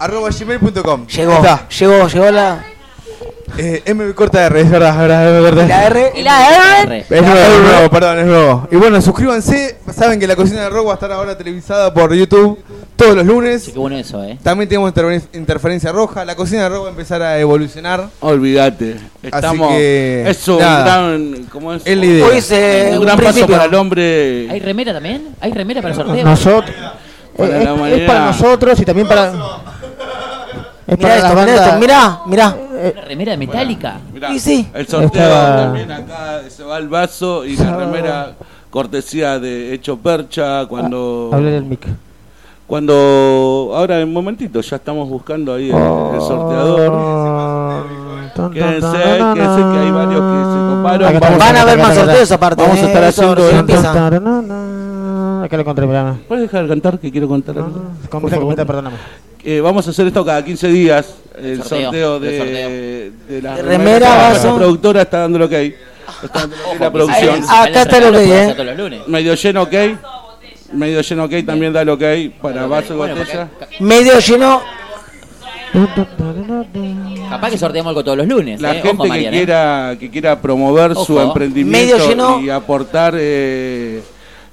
arroba 0.00 0.30
gmail.com. 0.30 1.06
Llegó, 1.06 1.40
llegó, 1.78 2.08
llegó 2.08 2.30
la, 2.32 2.64
Eh, 3.56 3.82
MB 3.94 4.14
corta 4.14 4.46
R, 4.46 4.60
es 4.60 4.68
verdad, 4.70 4.90
es 4.90 4.98
verdad, 4.98 5.36
es 5.36 5.42
verdad. 5.42 5.68
la 5.68 5.86
R. 5.86 6.12
Y 6.16 6.22
la 6.22 6.80
R. 6.82 6.98
Es 7.08 7.10
nuevo, 7.22 7.36
es 7.36 7.60
nuevo, 7.72 7.90
perdón, 7.90 8.18
es 8.18 8.26
nuevo. 8.26 8.68
Y 8.72 8.76
bueno, 8.76 9.00
suscríbanse. 9.00 9.78
Saben 9.94 10.18
que 10.18 10.26
la 10.26 10.34
cocina 10.34 10.62
de 10.62 10.70
rock 10.70 10.88
va 10.88 10.90
a 10.92 10.94
estar 10.94 11.12
ahora 11.12 11.38
televisada 11.38 11.94
por 11.94 12.12
YouTube 12.12 12.58
todos 12.96 13.14
los 13.14 13.24
lunes. 13.26 13.70
Qué 13.72 13.78
bueno 13.78 13.96
eso, 13.96 14.24
¿eh? 14.24 14.38
También 14.42 14.68
tenemos 14.68 14.92
interferencia 15.32 15.92
roja. 15.92 16.24
La 16.24 16.34
cocina 16.34 16.64
del 16.64 16.72
rock 16.72 16.82
va 16.84 16.86
a 16.88 16.90
empezar 16.90 17.22
a 17.22 17.38
evolucionar. 17.38 18.08
Olvídate. 18.20 18.96
Estamos. 19.22 19.68
que, 19.68 20.28
es 20.28 20.48
un 20.48 20.58
nada. 20.58 20.84
gran. 20.84 21.46
¿Cómo 21.52 21.74
es? 21.74 21.82
Es 21.86 21.96
la 21.96 22.06
idea. 22.06 22.26
Hoy 22.26 22.40
se- 22.40 22.88
un 22.92 22.98
un 22.98 23.04
gran 23.04 23.16
paso 23.18 23.28
principio. 23.30 23.56
para 23.56 23.68
el 23.68 23.74
hombre. 23.74 24.50
¿Hay 24.50 24.58
remera 24.60 24.92
también? 24.92 25.28
¿Hay 25.40 25.52
remera 25.52 25.80
para 25.80 25.94
el 25.94 26.00
sorteo? 26.00 26.24
Nosotros. 26.24 26.74
Para 27.36 27.58
es, 27.88 28.00
es 28.00 28.06
para 28.06 28.26
nosotros 28.26 28.80
y 28.80 28.84
también 28.84 29.06
para. 29.08 29.32
Es 30.86 30.98
Mirá 30.98 31.16
esto, 31.16 31.28
mirá 31.34 31.54
esto, 31.54 31.78
mirá, 31.78 32.20
mirá. 32.26 32.56
Una 32.92 33.00
remera 33.02 33.36
metálica. 33.36 33.96
Mirá, 34.12 34.30
Y 34.30 34.38
sí. 34.38 34.68
El 34.74 34.86
sorteo 34.86 35.22
Está- 35.22 35.56
también 35.56 35.90
acá 35.90 36.42
se 36.48 36.62
va 36.62 36.76
el 36.78 36.88
vaso 36.88 37.44
y 37.44 37.56
la 37.56 37.76
remera 37.76 38.32
cortesía 38.70 39.38
de 39.38 39.72
Hecho 39.72 39.96
Percha 39.96 40.66
cuando 40.66 41.30
Hablé 41.32 41.52
del 41.52 41.64
mic. 41.64 41.86
cuando 42.66 43.72
ahora 43.74 44.00
en 44.00 44.08
un 44.08 44.14
momentito 44.14 44.60
ya 44.60 44.76
estamos 44.76 45.08
buscando 45.08 45.54
ahí 45.54 45.70
el, 45.70 45.76
el 45.76 46.20
sorteador. 46.20 47.84
Quédense, 48.52 48.98
quédense 49.34 49.60
que 49.62 49.78
hay 49.78 49.90
varios 49.90 50.20
que 50.20 50.42
se 50.44 50.64
Vamos 50.84 51.38
Van 51.38 51.56
a 51.56 51.62
haber 51.62 51.78
más 51.78 51.94
sorteos 51.94 52.32
aparte. 52.32 52.62
Vamos 52.62 52.78
a 52.78 52.82
¿eh? 52.82 52.86
estar 52.86 53.04
Eso 53.04 53.32
haciendo 53.32 53.48
¿Puedes 55.48 56.42
dejar 56.42 56.62
de 56.62 56.68
cantar 56.68 56.98
que 56.98 57.10
quiero 57.10 57.28
contar 57.28 57.54
Comenta, 58.08 58.38
comenta, 58.38 58.64
perdóname. 58.64 58.96
Eh, 59.44 59.60
vamos 59.60 59.86
a 59.86 59.90
hacer 59.90 60.06
esto 60.06 60.24
cada 60.24 60.42
15 60.44 60.68
días. 60.68 61.14
El 61.36 61.58
Sorteo, 61.62 61.82
sorteo, 61.82 62.16
el 62.16 62.22
de, 62.22 62.38
sorteo. 62.38 62.70
de 63.28 63.42
la 63.42 63.56
De 63.56 63.62
remera, 63.62 64.32
La 64.32 64.54
productora 64.54 65.02
está 65.02 65.18
dando 65.18 65.38
lo 65.38 65.48
que 65.48 65.56
hay. 65.56 65.74
Está 66.22 66.40
dando 66.40 66.56
lo 66.56 66.62
que 66.64 66.70
hay 66.72 66.78
la 66.80 66.92
producción. 66.92 67.34
Ahí- 67.48 67.68
acá 67.70 67.82
está 67.82 68.00
lo 68.00 68.12
que 68.12 68.18
hay, 68.18 68.32
¿eh? 68.32 69.02
Medio 69.06 69.34
lleno, 69.34 69.62
ok. 69.62 69.74
Medio 70.72 71.00
lleno, 71.02 71.24
ok. 71.24 71.32
También 71.44 71.72
da 71.72 71.84
lo 71.84 71.98
que 71.98 72.06
hay 72.06 72.28
para 72.30 72.66
vaso 72.66 72.94
y 72.94 72.96
Bueno, 72.96 73.16
botella. 73.16 73.48
Medio 73.80 74.18
lleno. 74.20 74.62
Capaz 77.28 77.50
que 77.50 77.58
sorteamos 77.58 77.90
algo 77.90 78.04
todos 78.04 78.16
los 78.18 78.26
lunes. 78.26 78.60
La 78.60 78.70
¿eh? 78.72 78.74
gente 78.76 78.88
Ojo, 78.90 79.02
que 79.02 79.08
Mariana. 79.08 79.36
quiera 79.36 79.96
que 79.98 80.10
quiera 80.10 80.40
promover 80.40 80.94
su 80.94 81.20
emprendimiento 81.20 81.78
Medio 81.96 82.08
lleno. 82.08 82.40
y 82.40 82.48
aportar 82.50 83.14
eh, 83.18 84.02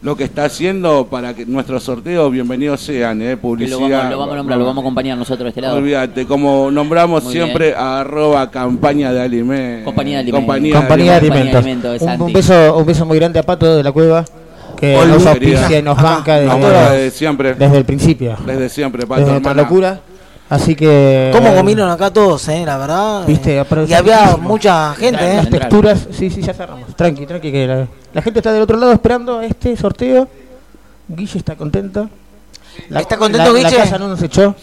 lo 0.01 0.15
que 0.15 0.23
está 0.23 0.45
haciendo 0.45 1.05
para 1.05 1.35
que 1.35 1.45
nuestros 1.45 1.83
sorteos 1.83 2.31
bienvenidos 2.31 2.81
sean, 2.81 3.21
eh, 3.21 3.37
publicidad. 3.37 3.79
lo 3.79 3.87
vamos, 3.87 4.09
lo 4.09 4.17
vamos 4.17 4.33
a 4.33 4.37
nombrar, 4.37 4.59
lo 4.59 4.65
vamos 4.65 4.79
a 4.79 4.81
acompañar 4.81 5.17
nosotros 5.17 5.45
de 5.45 5.49
este 5.49 5.61
lado. 5.61 5.77
Olvídate, 5.77 6.25
como 6.25 6.71
nombramos 6.71 7.23
Muy 7.23 7.33
siempre 7.33 7.75
a 7.75 7.99
arroba 7.99 8.49
campaña 8.49 9.13
de 9.13 9.21
alimentos. 9.21 9.85
Compañía 9.85 10.17
de 10.17 10.21
alimentos. 10.21 10.41
Compañía, 10.41 10.75
Compañía 10.75 11.19
de 11.19 11.31
alimentos. 11.31 12.01
Un, 12.19 12.33
beso, 12.33 12.77
un 12.77 12.85
beso 12.85 13.05
muy 13.05 13.17
grande 13.19 13.37
a 13.39 13.43
Pato 13.43 13.75
de 13.75 13.83
la 13.83 13.91
Cueva, 13.91 14.25
que 14.79 14.97
nos 15.07 15.25
auspicia 15.25 15.77
y 15.77 15.83
nos 15.83 16.01
banca 16.01 16.37
desde, 16.37 16.47
banca 16.47 16.91
desde 16.91 17.11
siempre. 17.11 17.53
desde 17.53 17.77
el 17.77 17.85
principio. 17.85 18.35
Desde 18.43 18.69
siempre, 18.69 19.05
Pato, 19.05 19.21
Desde 19.21 19.31
nuestra 19.33 19.51
hermana. 19.51 19.69
locura. 19.69 19.99
Así 20.49 20.75
que. 20.75 21.29
¿Cómo 21.31 21.53
comieron 21.53 21.89
acá 21.91 22.11
todos, 22.11 22.49
eh? 22.49 22.63
La 22.65 22.77
verdad. 22.77 23.25
Viste, 23.27 23.59
eh, 23.59 23.65
y 23.87 23.93
había 23.93 24.35
mucha 24.35 24.95
gente, 24.95 25.35
Las 25.35 25.45
eh. 25.45 25.49
texturas, 25.51 26.07
sí, 26.11 26.31
sí, 26.31 26.41
ya 26.41 26.53
cerramos. 26.53 26.93
Tranqui, 26.95 27.27
tranqui, 27.27 27.51
que 27.51 27.67
la, 27.67 27.87
la 28.13 28.21
gente 28.21 28.39
está 28.39 28.51
del 28.51 28.61
otro 28.63 28.77
lado 28.77 28.91
esperando 28.93 29.39
a 29.39 29.45
este 29.45 29.75
sorteo. 29.77 30.27
Guille 31.07 31.37
está 31.37 31.55
contenta. 31.55 32.09
¿Está 32.89 33.17
contento, 33.17 33.51
la, 33.51 33.57
Guille? 33.59 33.71
La 33.77 33.83
casa 33.83 33.97
no 33.97 34.07
nos 34.07 34.21
echó. 34.21 34.55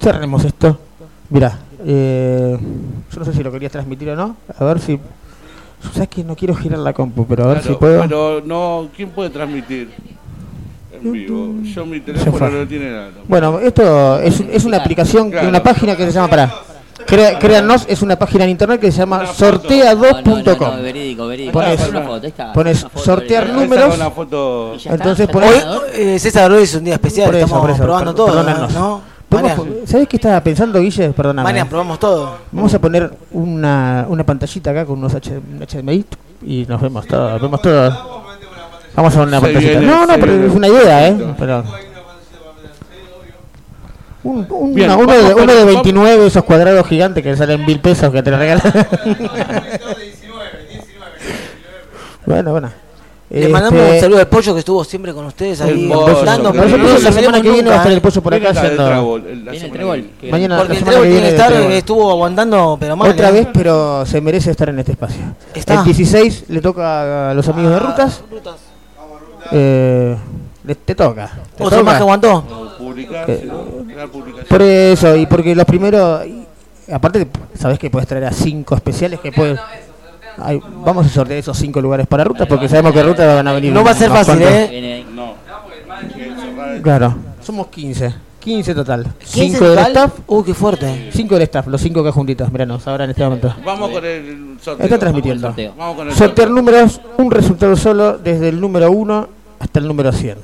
Cerremos 0.00 0.44
esto. 0.44 0.78
Mirá, 1.30 1.58
eh, 1.84 2.56
yo 3.12 3.18
no 3.18 3.24
sé 3.24 3.32
si 3.32 3.42
lo 3.42 3.50
querías 3.52 3.72
transmitir 3.72 4.10
o 4.10 4.16
no. 4.16 4.36
A 4.58 4.64
ver 4.64 4.78
si. 4.80 4.98
Sabes 5.94 6.08
que 6.08 6.22
no 6.22 6.36
quiero 6.36 6.54
girar 6.54 6.78
la 6.78 6.92
compu, 6.92 7.26
pero 7.26 7.44
a 7.44 7.46
ver 7.48 7.58
Claro, 7.60 7.74
si 7.74 7.78
puedo. 7.80 8.02
Pero 8.02 8.40
no, 8.44 8.88
¿quién 8.94 9.10
puede 9.10 9.30
transmitir 9.30 9.90
en 10.92 11.12
vivo? 11.12 11.54
Yo 11.64 11.84
mi 11.86 11.98
teléfono 12.00 12.50
no 12.50 12.68
tiene 12.68 12.90
nada. 12.90 13.10
Bueno, 13.26 13.58
esto 13.58 14.20
es, 14.20 14.38
un- 14.40 14.50
es 14.52 14.64
una 14.64 14.76
aplicación 14.76 15.30
Claro. 15.30 15.48
una 15.48 15.60
página 15.62 15.96
que 15.96 16.06
se 16.06 16.12
llama 16.12 16.28
para. 16.28 16.54
Créanos, 17.06 17.84
es 17.88 18.02
una 18.02 18.16
página 18.16 18.44
en 18.44 18.50
internet 18.50 18.80
que 18.80 18.90
se 18.92 18.98
llama 18.98 19.24
sortea2.com. 19.26 20.44
No, 20.44 20.70
no, 20.70 20.76
no, 20.76 20.82
verídico, 20.82 21.26
verídico. 21.26 21.52
Pones, 21.52 21.76
Pones 21.76 21.90
una 21.90 22.02
foto, 22.02 22.26
está, 22.26 22.52
pones 22.52 22.80
una 22.80 22.90
foto, 22.90 23.04
sortear 23.04 23.44
verídico. 23.44 23.62
números. 23.64 23.96
Una 23.96 24.10
foto. 24.10 24.74
Entonces 24.84 25.28
pones- 25.28 25.56
¿está 25.56 25.70
Hoy, 25.72 25.80
eh, 25.94 26.18
César, 26.18 26.50
hoy 26.50 26.62
es 26.62 26.74
un 26.74 26.84
día 26.84 26.94
especial. 26.94 27.26
Por 27.26 27.36
eso, 27.36 27.44
Estamos 27.46 27.62
por 27.62 27.70
eso, 27.74 27.82
probando 27.82 28.10
per- 28.12 28.16
todo, 28.16 28.26
perdónanos. 28.26 28.72
¿no? 28.72 29.12
¿Sabés 29.86 30.08
qué 30.08 30.16
estaba 30.16 30.40
pensando, 30.42 30.78
Guille? 30.78 31.10
Perdóname. 31.10 31.44
Marian, 31.48 31.68
probamos 31.68 31.98
todo. 31.98 32.36
Vamos 32.50 32.74
a 32.74 32.78
poner 32.78 33.10
una, 33.30 34.04
una 34.08 34.24
pantallita 34.24 34.70
acá 34.70 34.84
con 34.84 34.98
unos 34.98 35.14
H, 35.14 35.30
un 35.38 35.58
HDMI 35.66 36.04
y 36.46 36.66
nos 36.68 36.80
vemos 36.80 37.06
todo. 37.06 37.38
Vemos 37.38 37.62
todo. 37.62 38.22
Vamos 38.94 39.14
a 39.14 39.18
poner 39.20 39.28
una 39.28 39.40
pantallita. 39.40 39.80
no, 39.80 40.06
no, 40.06 40.14
pero 40.20 40.32
es 40.46 40.52
una 40.54 40.68
idea, 40.68 41.08
¿eh? 41.08 41.16
Pero... 41.38 41.64
Un, 44.24 44.46
un- 44.50 44.74
Bien, 44.74 44.88
una- 44.90 44.98
uno, 44.98 45.06
vamos 45.08 45.28
de, 45.28 45.34
uno 45.34 45.52
de 45.52 45.58
vamos- 45.64 45.74
29, 45.74 46.26
esos 46.26 46.44
cuadrados 46.44 46.86
gigantes 46.86 47.22
que 47.24 47.36
salen 47.36 47.64
mil 47.66 47.80
pesos 47.80 48.12
que 48.12 48.22
te 48.22 48.30
lo 48.30 48.38
regalan. 48.38 48.72
bueno, 52.26 52.52
bueno. 52.52 52.70
Le 53.30 53.48
mandamos 53.48 53.80
Este, 53.80 53.94
un 53.94 54.00
saludo 54.02 54.18
al 54.20 54.28
pollo 54.28 54.52
que 54.52 54.58
estuvo 54.58 54.84
siempre 54.84 55.14
con 55.14 55.24
ustedes 55.24 55.58
ahí 55.62 55.88
dando. 56.22 56.52
Por 56.52 56.68
no 56.68 56.98
la 56.98 57.12
semana 57.12 57.40
que 57.40 57.50
viene 57.50 57.70
va 57.70 57.76
a 57.76 57.78
estar 57.78 57.92
el 57.92 58.00
pollo 58.02 58.22
por 58.22 58.34
acá 58.34 58.50
haciendo. 58.50 59.16
el- 59.16 59.48
el 59.48 60.10
que- 60.20 60.30
Mañana, 60.30 60.58
Porque 60.58 60.74
la 60.74 60.78
el 60.78 60.84
semana 60.84 60.98
que 60.98 61.02
tiene 61.08 61.08
viene 61.08 61.20
que 61.20 61.28
estar, 61.34 61.52
estuvo 61.52 62.10
aguantando, 62.10 62.76
pero 62.78 62.94
mal. 62.94 63.10
Otra 63.10 63.30
¿eh? 63.30 63.32
vez, 63.32 63.48
pero 63.54 64.04
se 64.04 64.20
merece 64.20 64.50
estar 64.50 64.68
en 64.68 64.78
este 64.80 64.92
espacio. 64.92 65.22
Está. 65.54 65.74
El 65.78 65.84
16 65.84 66.44
le 66.48 66.60
toca 66.60 67.30
a 67.30 67.34
los 67.34 67.48
amigos 67.48 67.72
de 67.72 67.78
Rutas. 67.78 68.22
Eh, 69.50 70.14
le- 70.64 70.74
te 70.74 70.94
toca. 70.94 71.30
te 71.56 71.64
Otro 71.64 71.78
toca. 71.78 71.82
más 71.84 71.94
que 71.96 72.02
aguantó. 72.02 72.71
Que- 73.06 73.44
no, 73.46 74.08
publicación. 74.08 74.46
Por 74.48 74.62
eso, 74.62 75.16
y 75.16 75.26
porque 75.26 75.54
los 75.54 75.64
primeros. 75.64 76.22
aparte, 76.92 77.26
sabes 77.58 77.78
que 77.78 77.90
puedes 77.90 78.08
traer 78.08 78.24
a 78.24 78.32
cinco 78.32 78.74
especiales 78.74 79.20
que 79.20 79.32
puedes. 79.32 79.58
Ay, 80.38 80.60
vamos 80.84 81.06
a 81.06 81.08
sortear 81.10 81.38
esos 81.38 81.56
cinco 81.58 81.80
lugares 81.80 82.06
para 82.06 82.24
Rutas 82.24 82.46
porque 82.48 82.68
sabemos 82.68 82.92
que 82.92 83.02
Rutas 83.02 83.34
van 83.34 83.46
a 83.48 83.52
venir. 83.52 83.72
No 83.72 83.84
va 83.84 83.90
a 83.90 83.94
ser 83.94 84.10
fácil, 84.10 84.38
cuantos. 84.38 84.50
¿eh? 84.52 85.04
No. 85.14 85.34
Claro, 86.82 87.14
somos 87.42 87.66
15. 87.68 88.14
15 88.40 88.74
total. 88.74 89.04
15 89.20 89.58
5 89.58 89.68
del 89.70 89.78
staff. 89.78 90.12
Uy, 90.26 90.42
qué 90.44 90.52
fuerte. 90.54 91.10
5 91.12 91.34
del 91.34 91.42
staff, 91.44 91.66
los 91.68 91.80
5 91.80 92.00
acá 92.00 92.10
juntitos. 92.10 92.50
Miranos, 92.50 92.86
ahora 92.88 93.04
en 93.04 93.10
este 93.10 93.22
momento. 93.22 93.54
Vamos 93.64 93.90
con 93.90 94.04
el 94.04 94.56
sorteo. 94.60 94.84
Está 94.84 94.98
transmitiendo. 94.98 95.46
sorteo. 95.48 95.74
Vamos 95.76 95.96
con 95.96 96.08
el 96.08 96.14
Sortear 96.14 96.50
números, 96.50 97.00
un 97.18 97.30
resultado 97.30 97.76
solo 97.76 98.18
desde 98.18 98.48
el 98.48 98.60
número 98.60 98.90
1 98.90 99.28
hasta 99.60 99.78
el 99.78 99.86
número 99.86 100.10
100. 100.10 100.38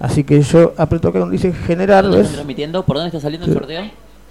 Así 0.00 0.24
que 0.24 0.40
yo 0.42 0.72
aprieto 0.76 1.08
acá 1.08 1.18
donde 1.20 1.36
dice 1.36 1.52
generar, 1.52 2.04
¿Dónde 2.04 2.24
transmitiendo? 2.24 2.82
¿Por 2.84 2.96
dónde 2.96 3.08
está 3.08 3.20
saliendo 3.20 3.46
el 3.46 3.52
sorteo? 3.52 3.82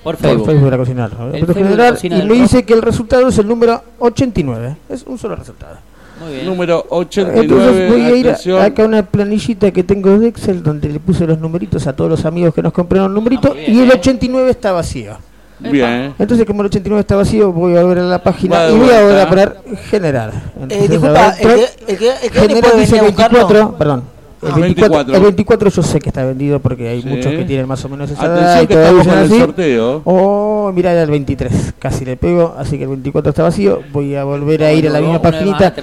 Por 0.04 0.16
Por 0.18 0.18
Facebook. 0.18 0.48
De 0.48 0.70
la. 0.72 0.78
Aprieto 0.84 1.46
Facebook 1.54 1.56
de 1.56 1.62
la 1.62 1.70
generar 1.70 1.94
cocina 1.94 2.16
y 2.16 2.20
del 2.20 2.28
me 2.28 2.34
rock. 2.34 2.42
dice 2.42 2.66
que 2.66 2.74
el 2.74 2.82
resultado 2.82 3.28
es 3.28 3.38
el 3.38 3.48
número 3.48 3.84
89. 4.00 4.76
Es 4.90 5.04
un 5.04 5.18
solo 5.18 5.36
resultado. 5.36 5.78
Muy 6.22 6.34
bien. 6.34 6.46
Número 6.48 6.86
89. 6.90 7.42
Entonces 7.42 7.90
voy 7.92 8.02
a 8.02 8.16
ir 8.16 8.28
a- 8.28 8.32
atención. 8.32 8.62
acá 8.62 8.84
a 8.84 8.86
una 8.88 9.04
planillita 9.04 9.72
que 9.72 9.84
tengo 9.84 10.18
de 10.20 10.28
Excel 10.28 10.64
donde 10.64 10.90
le 10.90 11.00
puse 11.00 11.26
los 11.28 11.38
numeritos 11.40 11.86
a 11.88 11.96
todos 11.96 12.10
los 12.10 12.26
amigos 12.26 12.54
que 12.54 12.62
nos 12.62 12.74
compraron 12.74 13.14
numeritos 13.14 13.52
Ah, 13.56 13.60
y 13.60 13.80
el 13.80 13.90
eh. 13.92 13.94
89 13.96 14.50
está 14.50 14.72
vacío. 14.72 15.18
Bien. 15.60 16.14
Entonces 16.18 16.46
como 16.48 16.62
el 16.62 16.68
89 16.68 17.02
está 17.02 17.16
vacío 17.18 17.52
voy 17.52 17.76
a 17.78 17.84
volver 17.84 18.00
a 18.00 18.04
la 18.04 18.24
página 18.24 18.56
Va 18.58 18.66
de 18.68 18.74
y 18.74 18.80
voy 18.80 18.90
a 18.90 19.02
volver 19.02 19.20
a 19.20 19.30
poner 19.30 19.58
generar. 19.90 20.30
Eh, 20.30 20.42
Entonces, 20.62 20.90
disculpa, 20.90 21.28
a 21.28 21.36
ver, 21.36 21.40
el 21.40 21.48
que, 21.48 21.92
el 21.94 21.98
que, 21.98 22.10
el 22.10 22.32
que 22.32 22.40
generar 22.40 22.64
puede 22.72 22.80
dice 22.80 22.96
venir 22.96 23.04
a 23.06 23.08
buscarlo. 23.12 23.38
24, 23.48 23.78
perdón. 23.78 24.04
El 24.42 24.52
Ah, 24.52 24.56
24, 24.56 24.90
24. 25.06 25.16
el 25.16 25.22
24 25.22 25.70
yo 25.70 25.84
sé 25.84 26.00
que 26.00 26.10
está 26.10 26.24
vendido 26.24 26.60
porque 26.60 26.88
hay 26.88 27.02
Sí. 27.02 27.08
muchos 27.10 27.32
que 27.34 27.44
tienen 27.44 27.68
más 27.68 27.84
o 27.84 27.90
menos 27.90 28.10
esa 28.10 28.26
edad 28.26 28.38
Atención 28.56 28.64
y 28.64 28.68
que 28.68 28.74
todavía 28.74 29.02
estamos 29.02 29.06
son 29.14 29.18
el 29.26 29.26
así. 29.34 29.40
sorteo. 29.42 30.02
Oh, 30.06 30.72
mira, 30.74 30.92
era 30.94 31.04
el 31.04 31.10
23, 31.12 31.74
casi 31.78 32.06
le 32.06 32.16
pego, 32.16 32.56
así 32.58 32.78
que 32.78 32.84
el 32.84 32.90
24 32.90 33.32
está 33.32 33.44
vacío. 33.44 33.82
Voy 33.92 34.16
a 34.16 34.24
volver 34.24 34.64
a 34.64 34.72
ir 34.72 34.88
a 34.88 34.92
la 34.92 35.00
Uno, 35.00 35.08
misma 35.10 35.22
paginita. 35.22 35.74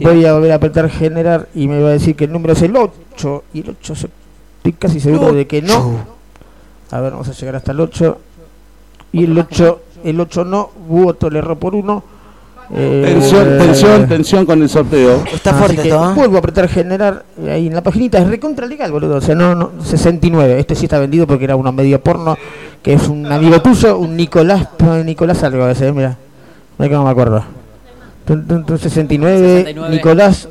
Voy 0.00 0.24
a 0.24 0.32
volver 0.32 0.52
a 0.52 0.54
apretar 0.54 0.88
generar 0.88 1.48
y 1.54 1.68
me 1.68 1.82
va 1.82 1.90
a 1.90 1.92
decir 1.92 2.16
que 2.16 2.24
el 2.24 2.32
número 2.32 2.54
es 2.54 2.62
el 2.62 2.74
8. 2.76 3.44
Y 3.52 3.60
el 3.60 3.70
8, 3.70 3.94
se- 3.94 4.08
estoy 4.58 4.72
casi 4.72 5.00
seguro 5.00 5.32
de 5.34 5.46
que 5.46 5.60
no. 5.60 6.04
A 6.90 7.00
ver, 7.00 7.12
vamos 7.12 7.28
a 7.28 7.32
llegar 7.32 7.56
hasta 7.56 7.72
el 7.72 7.80
8. 7.80 8.18
Y 9.12 9.24
el 9.24 9.38
8, 9.38 9.80
el 10.04 10.18
8 10.18 10.44
no, 10.44 10.70
voto 10.88 11.28
le 11.28 11.40
erró 11.40 11.58
por 11.58 11.74
1. 11.74 12.02
Tensión, 12.74 13.58
tensión, 13.58 14.08
tensión 14.08 14.46
con 14.46 14.62
el 14.62 14.68
sorteo. 14.68 15.24
Está 15.32 15.50
Así 15.50 15.58
fuerte 15.58 15.82
que 15.82 15.88
esto, 15.88 16.10
¿eh? 16.10 16.14
vuelvo 16.14 16.36
a 16.36 16.38
apretar 16.40 16.68
generar 16.68 17.24
eh, 17.42 17.50
ahí 17.50 17.66
en 17.66 17.74
la 17.74 17.82
paginita, 17.82 18.18
es 18.18 18.28
recontra 18.28 18.66
legal, 18.66 18.92
boludo. 18.92 19.16
O 19.16 19.20
sea, 19.20 19.34
no, 19.34 19.54
no, 19.54 19.72
69. 19.82 20.58
Este 20.58 20.74
sí 20.74 20.84
está 20.84 20.98
vendido 20.98 21.26
porque 21.26 21.44
era 21.44 21.56
uno 21.56 21.72
medio 21.72 22.00
porno, 22.00 22.36
que 22.82 22.92
es 22.92 23.08
un 23.08 23.30
amigo 23.32 23.62
tuyo, 23.62 23.98
un 23.98 24.16
Nicolás, 24.16 24.68
Nicolás 25.04 25.42
algo 25.44 25.66
ese, 25.68 25.92
mira. 25.92 26.18
Mira 26.78 26.88
que 26.90 26.94
no 26.94 27.04
me 27.04 27.10
acuerdo. 27.10 27.42
Tun, 28.26 28.46
tun, 28.46 28.66
tun, 28.66 28.78
69, 28.78 29.64
69. 29.64 29.94
Nicolás 29.94 30.48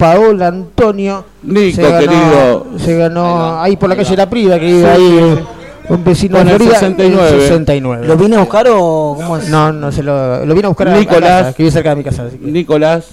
Paola 0.00 0.48
Antonio. 0.48 1.26
Nico, 1.42 1.76
se 1.76 1.82
ganó, 1.82 1.98
querido. 1.98 2.66
Se 2.78 2.96
ganó 2.96 3.60
ahí, 3.60 3.76
por 3.76 3.90
la 3.90 3.94
ahí 3.94 4.02
calle 4.02 4.16
va. 4.16 4.16
La 4.16 4.30
Priva, 4.30 4.58
que 4.58 4.64
vive 4.64 4.80
Sí, 4.80 4.86
ahí, 4.86 5.08
sí, 5.10 5.18
eh, 5.18 5.44
un 5.90 6.04
vecino 6.04 6.36
de 6.36 6.42
el 6.42 6.48
Florida. 6.48 6.72
69. 6.78 7.28
el 7.34 7.40
69. 7.40 8.06
¿Lo 8.06 8.16
vine 8.16 8.36
a 8.36 8.40
buscar 8.40 8.66
o 8.70 9.14
cómo 9.16 9.36
es? 9.36 9.48
No, 9.48 9.72
no, 9.72 9.90
se 9.92 10.02
lo, 10.02 10.44
lo 10.46 10.54
vine 10.54 10.66
a 10.66 10.68
buscar 10.68 10.88
a- 10.88 10.94
a, 10.94 10.98
Nicolás. 10.98 11.42
casa, 11.42 11.52
que 11.54 11.62
vive 11.62 11.72
cerca 11.72 11.90
de 11.90 11.96
mi 11.96 12.04
casa. 12.04 12.24
así 12.24 12.38
que- 12.38 12.46
Nicolás 12.50 13.06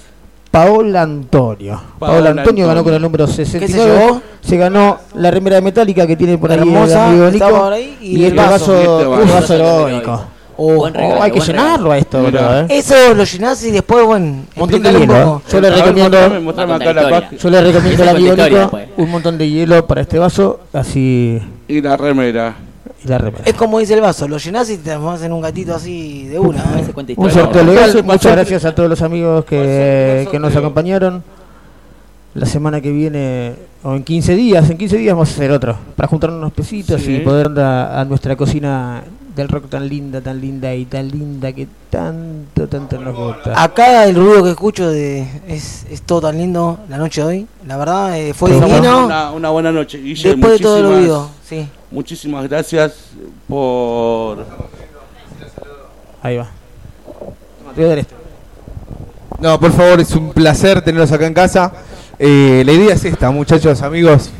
Paola 0.50 1.02
Antonio. 1.02 1.78
Paola 1.98 2.14
Paola 2.24 2.30
Antonio 2.42 2.66
ganó 2.66 2.82
con 2.82 2.94
el 2.94 3.02
número 3.02 3.26
¿Qué 3.26 3.32
se 3.32 3.44
69. 3.44 3.90
llevó? 3.98 4.22
Se 4.40 4.56
ganó 4.56 4.98
la 5.14 5.30
remera 5.30 5.60
metálica 5.60 6.06
que 6.06 6.16
tiene 6.16 6.38
por 6.38 6.50
ahí 6.50 6.58
Hermosa, 6.58 7.04
el 7.04 7.10
amigo 7.10 7.26
está 7.28 7.46
Nico. 7.48 7.58
por 7.60 7.72
ahí, 7.74 7.98
y 8.00 8.06
y, 8.06 8.24
el 8.24 8.30
el 8.32 8.36
vaso. 8.36 8.72
vaso, 8.72 9.20
Y 9.20 9.28
este 9.28 9.58
vaso. 9.58 10.24
Oh, 10.60 10.74
Buen 10.74 10.92
regalo, 10.92 11.20
oh, 11.20 11.22
hay 11.22 11.30
que 11.30 11.38
llenarlo 11.40 11.92
a 11.92 11.98
esto, 11.98 12.20
bro, 12.24 12.60
¿eh? 12.60 12.66
Eso 12.68 13.14
lo 13.14 13.22
llenás 13.22 13.62
y 13.64 13.70
después, 13.70 14.04
bueno, 14.04 14.26
Un 14.26 14.44
montón 14.56 14.82
de 14.82 14.92
hielo. 14.92 15.40
Yo 15.50 15.60
le 15.60 15.70
recomiendo, 15.70 16.18
la 16.18 16.28
yo 17.38 17.50
le 17.50 17.62
recomiendo 17.62 18.48
Nico 18.48 18.70
pues. 18.70 18.88
un 18.96 19.08
montón 19.10 19.38
de 19.38 19.48
hielo 19.48 19.86
para 19.86 20.00
este 20.00 20.18
vaso, 20.18 20.58
así 20.72 21.40
Y 21.68 21.80
la 21.80 21.96
remera. 21.96 22.56
y 23.04 23.08
la 23.08 23.18
remera. 23.18 23.44
Es 23.46 23.54
como 23.54 23.78
dice 23.78 23.94
el 23.94 24.00
vaso, 24.00 24.26
lo 24.26 24.38
llenás 24.38 24.68
y 24.70 24.78
te 24.78 24.82
transformás 24.84 25.22
en 25.22 25.32
un 25.32 25.40
gatito 25.42 25.76
así 25.76 26.26
de 26.26 26.40
una. 26.40 26.58
¿eh? 26.80 27.14
Un 27.16 27.30
sorteo 27.30 27.62
legal. 27.62 28.02
Muchas 28.04 28.32
gracias 28.32 28.64
a 28.64 28.74
todos 28.74 28.88
los 28.90 29.00
amigos 29.02 29.44
que, 29.44 30.26
que 30.28 30.38
nos 30.40 30.56
acompañaron. 30.56 31.22
La 32.34 32.46
semana 32.46 32.80
que 32.80 32.90
viene, 32.90 33.54
o 33.82 33.94
en 33.94 34.02
15 34.04 34.34
días, 34.34 34.68
en 34.70 34.76
15 34.76 34.96
días 34.96 35.14
vamos 35.14 35.30
a 35.30 35.32
hacer 35.34 35.50
otro, 35.50 35.76
para 35.96 36.08
juntarnos 36.08 36.38
unos 36.38 36.52
pesitos 36.52 37.00
Sí. 37.00 37.16
y 37.16 37.20
poder 37.20 37.52
dar 37.54 37.96
a 37.98 38.04
nuestra 38.04 38.36
cocina 38.36 39.02
del 39.42 39.48
rock 39.48 39.68
tan 39.70 39.88
linda, 39.88 40.20
tan 40.20 40.40
linda 40.40 40.74
y 40.74 40.84
tan 40.84 41.08
linda 41.08 41.52
que 41.52 41.66
tanto, 41.90 42.68
tanto 42.68 42.98
nos 43.00 43.16
gusta. 43.16 43.60
Acá 43.62 44.04
el 44.04 44.14
ruido 44.16 44.44
que 44.44 44.50
escucho 44.50 44.88
de 44.90 45.26
es, 45.48 45.86
es 45.90 46.02
todo 46.02 46.20
tan 46.22 46.36
lindo 46.38 46.78
la 46.88 46.98
noche 46.98 47.20
de 47.22 47.26
hoy. 47.26 47.46
La 47.66 47.76
verdad, 47.76 48.18
eh, 48.18 48.34
fue 48.34 48.50
divino. 48.52 49.06
Una, 49.06 49.30
una 49.32 49.50
buena 49.50 49.72
noche. 49.72 49.98
Guille, 49.98 50.30
Después 50.30 50.52
de 50.52 50.58
todo 50.58 50.78
el 50.78 50.84
muchísimas- 50.84 50.98
ruido, 51.00 51.30
sí. 51.48 51.68
Muchísimas 51.90 52.48
gracias 52.48 52.92
por. 53.48 54.44
Ahí 56.22 56.36
va. 56.36 56.48
Este. 57.76 58.06
No, 59.40 59.58
por 59.60 59.72
favor, 59.72 60.00
es 60.00 60.10
un 60.12 60.32
placer 60.32 60.82
tenerlos 60.82 61.12
acá 61.12 61.26
en 61.26 61.34
casa. 61.34 61.72
Eh, 62.18 62.62
la 62.64 62.72
idea 62.72 62.94
es 62.94 63.04
esta, 63.04 63.30
muchachos, 63.30 63.80
amigos, 63.82 64.30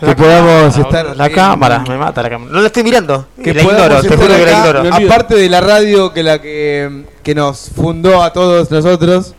que 0.00 0.14
podamos 0.14 0.76
estar... 0.76 1.16
La 1.16 1.28
cámara, 1.28 1.84
me 1.86 1.98
mata 1.98 2.22
la 2.22 2.30
cámara. 2.30 2.52
No 2.52 2.60
la 2.60 2.66
estoy 2.68 2.82
mirando. 2.82 3.26
que 3.42 3.52
la 3.52 3.62
ignoro, 3.62 4.00
te 4.00 4.08
juro 4.08 4.28
que 4.28 4.44
la 4.46 4.52
ignoro. 4.52 4.94
Aparte 4.94 5.34
de 5.34 5.48
la 5.48 5.60
radio 5.60 6.12
que 6.12 6.22
la 6.22 6.40
que, 6.40 7.04
que 7.22 7.34
nos 7.34 7.70
fundó 7.74 8.22
a 8.22 8.32
todos 8.32 8.70
nosotros, 8.70 9.34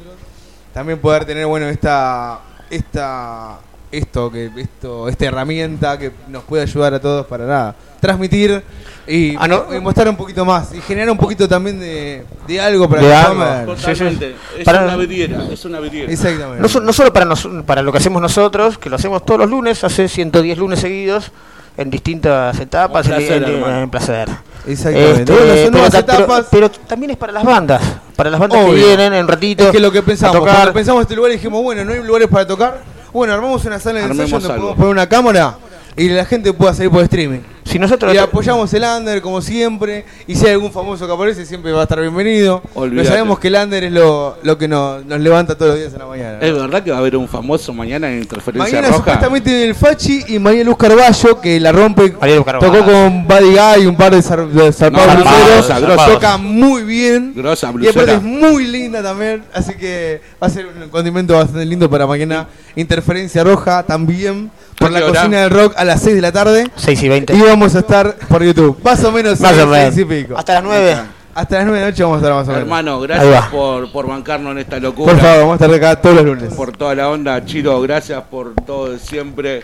también 0.73 0.99
poder 0.99 1.25
tener 1.25 1.45
bueno 1.47 1.67
esta 1.67 2.41
esta 2.69 3.57
esto 3.91 4.31
que 4.31 4.51
esto 4.57 5.07
esta 5.09 5.25
herramienta 5.25 5.97
que 5.97 6.11
nos 6.27 6.43
puede 6.43 6.63
ayudar 6.63 6.93
a 6.93 6.99
todos 6.99 7.25
para 7.25 7.45
nada 7.45 7.75
transmitir 7.99 8.63
y, 9.07 9.35
Ah, 9.37 9.47
no. 9.47 9.65
y 9.75 9.79
mostrar 9.79 10.07
un 10.09 10.15
poquito 10.15 10.45
más 10.45 10.73
y 10.73 10.81
generar 10.81 11.09
un 11.09 11.17
poquito 11.17 11.47
también 11.47 11.79
de, 11.79 12.23
de 12.47 12.61
algo 12.61 12.87
para 12.87 13.01
De 13.01 13.07
que 13.07 13.13
algo. 13.13 13.75
Totalmente. 13.75 14.35
Es 14.57 14.63
Para- 14.63 14.83
una 14.83 14.95
vidriera. 14.95 15.43
Es 15.51 15.65
una 15.65 15.79
vidriera. 15.79 16.11
Exactamente. 16.11 16.61
No, 16.61 16.67
so- 16.69 16.79
no 16.81 16.93
solo 16.93 17.11
para, 17.11 17.25
nos- 17.25 17.47
para 17.65 17.81
lo 17.81 17.91
que 17.91 17.97
hacemos 17.97 18.21
nosotros, 18.21 18.77
que 18.77 18.89
lo 18.89 18.95
hacemos 18.97 19.25
todos 19.25 19.39
los 19.41 19.49
lunes, 19.49 19.83
hace 19.83 20.07
110 20.07 20.57
lunes 20.59 20.79
seguidos, 20.79 21.31
en 21.75 21.89
distintas 21.89 22.59
etapas, 22.59 23.05
Un 23.07 23.13
placer, 23.15 23.43
en, 23.43 23.63
en- 23.63 23.89
placer. 23.89 24.29
Exactamente. 24.67 25.21
Este, 25.21 25.33
pero, 25.33 25.71
nuevas 25.71 25.91
ta- 25.91 26.05
pero- 26.05 26.17
etapas. 26.19 26.45
pero 26.51 26.69
también 26.71 27.09
es 27.11 27.17
para 27.17 27.33
las 27.33 27.43
bandas, 27.43 27.81
para 28.15 28.29
las 28.29 28.39
bandas 28.39 28.59
Obvio. 28.63 28.75
que 28.75 28.79
vienen 28.85 29.13
en 29.13 29.27
ratito. 29.27 29.65
Es 29.65 29.71
que 29.71 29.79
lo 29.79 29.91
que 29.91 30.03
pensamos, 30.03 30.35
a 30.35 30.39
tocar. 30.39 30.55
cuando 30.55 30.73
pensamos 30.73 31.01
este 31.01 31.15
lugar 31.15 31.31
dijimos, 31.31 31.63
bueno, 31.63 31.83
no 31.83 31.91
hay 31.93 32.03
lugares 32.03 32.27
para 32.27 32.45
tocar. 32.45 32.81
Bueno, 33.13 33.33
armamos 33.33 33.65
una 33.65 33.79
sala 33.79 33.99
de 33.99 34.05
ensayo 34.05 34.39
donde 34.39 34.47
algo. 34.53 34.57
podemos 34.57 34.75
poner 34.77 34.91
una 34.91 35.09
cámara 35.09 35.57
y 35.95 36.09
la 36.09 36.25
gente 36.25 36.53
pueda 36.53 36.73
salir 36.73 36.91
por 36.91 37.03
streaming. 37.03 37.39
Si 37.69 37.77
nosotros 37.77 38.13
Y 38.13 38.17
apoyamos 38.17 38.73
el 38.73 38.83
under 38.83 39.21
como 39.21 39.41
siempre. 39.41 40.03
Y 40.27 40.35
si 40.35 40.45
hay 40.47 40.53
algún 40.53 40.71
famoso 40.71 41.05
que 41.05 41.13
aparece, 41.13 41.45
siempre 41.45 41.71
va 41.71 41.81
a 41.81 41.83
estar 41.83 42.01
bienvenido. 42.01 42.63
Olvídate. 42.73 43.03
Pero 43.03 43.09
sabemos 43.15 43.39
que 43.39 43.47
el 43.49 43.55
under 43.55 43.83
es 43.83 43.91
lo, 43.91 44.37
lo 44.41 44.57
que 44.57 44.67
nos, 44.67 45.05
nos 45.05 45.19
levanta 45.19 45.55
todos 45.55 45.71
los 45.71 45.79
días 45.79 45.93
en 45.93 45.99
la 45.99 46.05
mañana. 46.07 46.39
Es 46.41 46.53
verdad 46.53 46.83
que 46.83 46.89
va 46.91 46.97
a 46.97 46.99
haber 46.99 47.15
un 47.15 47.27
famoso 47.27 47.71
mañana 47.73 48.09
en 48.11 48.19
Interferencia 48.21 48.63
Mañana 48.71 48.87
Roja. 48.87 48.97
supuestamente 48.99 49.65
el 49.65 49.75
Fachi 49.75 50.23
y 50.29 50.39
María 50.39 50.63
Luz 50.63 50.77
Carballo, 50.77 51.39
que 51.39 51.59
la 51.59 51.71
rompe. 51.71 52.11
María 52.19 52.37
Luz 52.37 52.45
Carballo. 52.45 52.71
Tocó 52.73 52.85
con 52.91 53.27
Buddy 53.27 53.51
Guy 53.51 53.83
y 53.83 53.85
un 53.85 53.95
par 53.95 54.15
de, 54.15 54.21
zar, 54.23 54.47
de 54.47 54.73
zarpados 54.73 55.07
No, 55.07 55.15
bluseros. 55.21 55.47
grosa, 55.67 55.79
grosa. 55.79 56.05
Toca 56.13 56.37
muy 56.37 56.83
bien. 56.83 57.33
Grosa, 57.35 57.71
Y 57.79 57.87
aparte 57.87 58.13
es 58.15 58.21
muy 58.23 58.65
linda 58.65 59.03
también. 59.03 59.43
Así 59.53 59.73
que 59.75 60.21
va 60.41 60.47
a 60.47 60.49
ser 60.49 60.65
un 60.67 60.89
condimento 60.89 61.33
bastante 61.35 61.65
lindo 61.65 61.89
para 61.89 62.07
mañana. 62.07 62.47
Interferencia 62.75 63.43
Roja 63.43 63.83
también. 63.83 64.49
Por 64.79 64.87
¿A 64.87 64.91
la 64.91 65.05
hora? 65.05 65.19
cocina 65.19 65.41
del 65.41 65.49
rock 65.49 65.73
a 65.77 65.83
las 65.83 66.01
6 66.01 66.15
de 66.15 66.21
la 66.21 66.31
tarde. 66.31 66.67
6 66.75 67.03
y 67.03 67.09
20. 67.09 67.33
Y 67.35 67.41
vamos 67.41 67.75
a 67.75 67.79
estar 67.79 68.15
por 68.29 68.43
YouTube. 68.43 68.77
Más 68.83 69.03
o 69.03 69.11
menos 69.11 69.39
Más 69.39 69.51
seis, 69.51 69.63
o 69.63 69.67
menos. 69.67 69.93
seis 69.93 70.05
y 70.05 70.05
pico. 70.05 70.37
Hasta 70.37 70.53
las 70.55 70.63
9. 70.63 70.97
Hasta 71.35 71.55
las 71.57 71.65
9 71.65 71.79
de 71.79 71.85
la 71.85 71.91
noche 71.91 72.03
vamos 72.03 72.15
a 72.15 72.19
estar 72.19 72.33
más 72.33 72.43
o 72.47 72.47
menos. 72.47 72.61
Hermano, 72.63 72.99
gracias 73.01 73.45
por, 73.47 73.91
por 73.91 74.07
bancarnos 74.07 74.51
en 74.53 74.57
esta 74.59 74.79
locura. 74.79 75.11
Por 75.13 75.21
favor, 75.21 75.39
vamos 75.41 75.61
a 75.61 75.65
estar 75.65 75.77
acá 75.77 76.01
todos 76.01 76.15
los 76.15 76.25
lunes. 76.25 76.53
Por 76.53 76.71
toda 76.75 76.95
la 76.95 77.09
onda, 77.09 77.45
Chiro, 77.45 77.79
gracias 77.81 78.21
por 78.23 78.53
todo 78.65 78.91
de 78.91 78.99
siempre. 78.99 79.63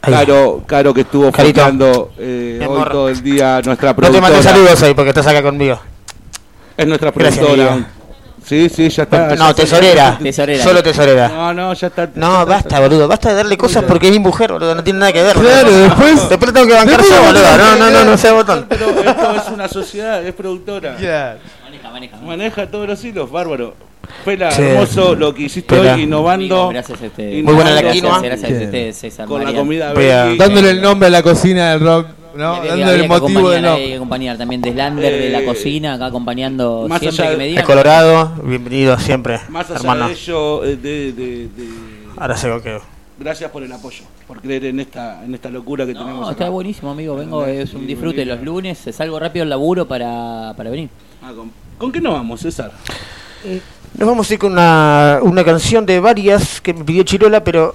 Caro, 0.00 0.62
Caro 0.66 0.92
que 0.92 1.00
estuvo 1.00 1.32
foteando 1.32 2.12
eh, 2.18 2.58
hoy 2.60 2.66
amor. 2.66 2.90
todo 2.90 3.08
el 3.08 3.22
día, 3.22 3.60
nuestra 3.64 3.88
No 3.90 3.94
te 3.94 4.00
productora. 4.02 4.20
mando 4.20 4.42
saludos 4.42 4.82
hoy 4.82 4.94
porque 4.94 5.08
estás 5.10 5.26
acá 5.26 5.42
conmigo. 5.42 5.78
Es 6.76 6.86
nuestra 6.86 7.10
Gracias, 7.10 7.38
productora. 7.38 7.72
amigo. 7.72 7.88
Sí, 8.46 8.68
sí, 8.68 8.88
ya 8.90 9.04
está. 9.04 9.30
ya 9.30 9.36
No, 9.36 9.50
está. 9.50 9.62
tesorera. 9.62 10.18
Tesorera. 10.22 10.62
Solo 10.62 10.82
tesorera. 10.82 11.28
No, 11.28 11.54
no, 11.54 11.72
ya 11.74 11.86
está. 11.86 12.10
No, 12.14 12.44
basta, 12.44 12.78
boludo. 12.80 13.08
Basta 13.08 13.30
de 13.30 13.36
darle 13.36 13.56
cosas 13.56 13.84
porque 13.84 14.06
es 14.08 14.12
mi 14.12 14.18
mujer, 14.18 14.52
boludo. 14.52 14.74
No 14.74 14.84
tiene 14.84 14.98
nada 14.98 15.12
que 15.12 15.22
ver. 15.22 15.34
Claro, 15.36 15.64
boludo. 15.66 15.82
después- 15.84 16.28
Después 16.28 16.52
tengo 16.52 16.66
que 16.66 16.74
bancar 16.74 17.00
yo, 17.02 17.22
boludo. 17.22 17.56
No, 17.58 17.76
no, 17.76 17.90
no, 17.90 18.04
no 18.04 18.18
sea 18.18 18.32
botón. 18.34 18.66
Pero 18.68 18.90
esto 18.90 19.34
es 19.36 19.48
una 19.52 19.68
sociedad, 19.68 20.24
es 20.24 20.34
productora. 20.34 20.92
Maneja, 21.64 21.90
maneja. 21.90 22.16
Maneja 22.18 22.66
todos 22.66 22.86
los 22.88 23.04
hilos, 23.04 23.30
bárbaro. 23.30 23.74
Pela, 24.24 24.50
Sí. 24.50 24.62
hermoso 24.62 25.14
lo 25.14 25.34
que 25.34 25.44
hiciste 25.44 25.74
Pela. 25.74 25.94
hoy, 25.94 26.02
innovando. 26.02 26.54
Amigo, 26.56 26.68
gracias 26.68 27.00
a 27.00 27.06
este, 27.06 27.42
Muy 27.42 27.54
buena 27.54 27.70
la 27.70 27.80
gracias, 27.80 28.02
quinoa. 28.02 28.20
Gracias 28.20 28.50
a 28.50 28.54
ustedes, 28.64 28.96
César, 28.98 29.26
Con 29.26 29.38
la 29.40 29.44
Marian. 29.46 29.62
comida. 29.64 30.34
Dándole 30.36 30.70
el 30.70 30.82
nombre 30.82 31.08
a 31.08 31.10
la 31.10 31.22
cocina 31.22 31.70
del 31.70 31.80
rock, 31.80 32.06
¿no? 32.36 32.54
había 32.54 32.70
Dándole 32.70 32.90
había 32.92 33.02
el 33.04 33.08
motivo 33.08 33.40
nombre. 33.52 33.86
que 33.86 33.94
acompañar 33.96 34.38
también 34.38 34.60
de 34.60 34.74
Lander 34.74 35.12
de 35.12 35.30
la 35.30 35.40
Eh, 35.40 35.44
cocina, 35.44 35.94
acá 35.94 36.06
acompañando 36.06 36.86
más 36.88 37.00
siempre 37.00 37.22
allá 37.24 37.30
que 37.32 37.36
me 37.36 37.42
de- 37.44 37.44
De 37.44 37.50
digan. 37.50 37.66
Colorado, 37.66 38.32
bienvenido 38.44 38.98
siempre, 38.98 39.40
Más 39.48 39.68
allá 39.70 39.78
hermano. 39.80 40.06
de 40.08 40.12
ello, 40.14 40.64
eh, 40.64 40.76
de, 40.76 41.12
de- 41.12 41.48
de- 41.48 41.68
Ahora 42.16 42.36
sé 42.36 42.48
que 42.62 42.78
gracias 43.18 43.50
por 43.50 43.62
el 43.62 43.72
apoyo, 43.72 44.04
por 44.26 44.40
creer 44.40 44.64
en 44.66 44.80
esta, 44.80 45.24
en 45.24 45.34
esta 45.34 45.48
locura 45.50 45.86
que 45.86 45.92
tenemos. 45.92 46.14
No, 46.20 46.22
acá. 46.24 46.32
está 46.32 46.48
buenísimo, 46.48 46.90
amigo. 46.90 47.16
Vengo, 47.16 47.44
es 47.46 47.72
un 47.74 47.86
disfrute 47.86 48.24
los 48.24 48.40
lunes. 48.42 48.78
Salgo 48.92 49.18
rápido 49.18 49.42
al 49.44 49.50
laburo 49.50 49.86
para, 49.86 50.52
para 50.56 50.70
venir. 50.70 50.88
Ah, 51.22 51.32
¿con, 51.34 51.50
¿con 51.78 51.90
qué 51.92 52.00
nos 52.00 52.12
vamos, 52.14 52.40
César? 52.40 52.72
Nos 53.98 54.08
vamos 54.08 54.30
a 54.30 54.34
ir 54.34 54.38
con 54.40 54.52
una, 54.52 55.18
una 55.22 55.44
canción 55.44 55.84
de 55.86 56.00
varias 56.00 56.60
que 56.60 56.72
me 56.74 56.84
pidió 56.84 57.02
Chirola, 57.02 57.42
pero 57.44 57.74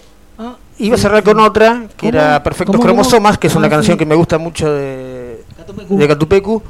iba 0.79 0.95
a 0.95 0.97
cerrar 0.97 1.23
con 1.23 1.39
otra, 1.39 1.83
que 1.97 2.09
¿Cómo? 2.09 2.09
era 2.19 2.41
Perfectos 2.43 2.75
¿Cómo, 2.75 2.83
Cromosomas, 2.85 3.37
que 3.37 3.47
es 3.47 3.55
una 3.55 3.69
canción 3.69 3.97
que 3.97 4.05
me 4.05 4.15
gusta 4.15 4.37
mucho 4.37 4.71
de, 4.73 5.43
Catupecu. 5.57 5.97
de 5.97 6.07
Catupecu, 6.07 6.63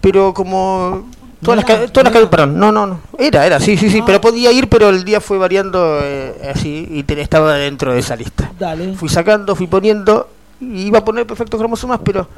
pero 0.00 0.32
como 0.34 1.08
todas 1.42 1.56
las, 1.60 1.68
era, 1.68 1.80
ca- 1.86 1.92
todas 1.92 2.12
las 2.14 2.28
perdón, 2.28 2.58
no, 2.58 2.70
no, 2.72 2.86
no, 2.86 3.00
era, 3.18 3.44
era, 3.46 3.58
sí, 3.60 3.76
sí, 3.76 3.90
sí, 3.90 4.00
Ah. 4.00 4.04
pero 4.06 4.20
podía 4.20 4.52
ir, 4.52 4.68
pero 4.68 4.88
el 4.90 5.04
día 5.04 5.20
fue 5.20 5.38
variando 5.38 5.98
eh, 6.02 6.50
así 6.54 6.86
y 6.90 7.02
te- 7.02 7.20
estaba 7.20 7.54
dentro 7.54 7.92
de 7.92 7.98
esa 8.00 8.16
lista. 8.16 8.50
Dale. 8.58 8.94
Fui 8.94 9.08
sacando, 9.08 9.54
fui 9.56 9.66
poniendo, 9.66 10.28
y 10.60 10.82
iba 10.86 10.98
a 11.00 11.04
poner 11.04 11.26
Perfectos 11.26 11.58
Cromosomas, 11.58 12.00
pero 12.04 12.28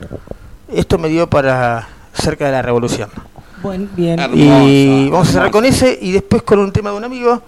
esto 0.72 0.98
me 0.98 1.08
dio 1.08 1.28
para 1.28 1.86
cerca 2.14 2.46
de 2.46 2.52
la 2.52 2.62
revolución. 2.62 3.08
Buen, 3.62 3.88
bien. 3.96 4.18
Hermoso. 4.18 4.42
Y 4.42 5.08
vamos 5.10 5.28
a 5.28 5.32
cerrar 5.32 5.46
hermoso. 5.48 5.58
con 5.58 5.64
ese 5.64 5.98
y 6.00 6.12
después 6.12 6.42
con 6.42 6.58
un 6.60 6.72
tema 6.72 6.90
de 6.90 6.96
un 6.96 7.04
amigo 7.04 7.42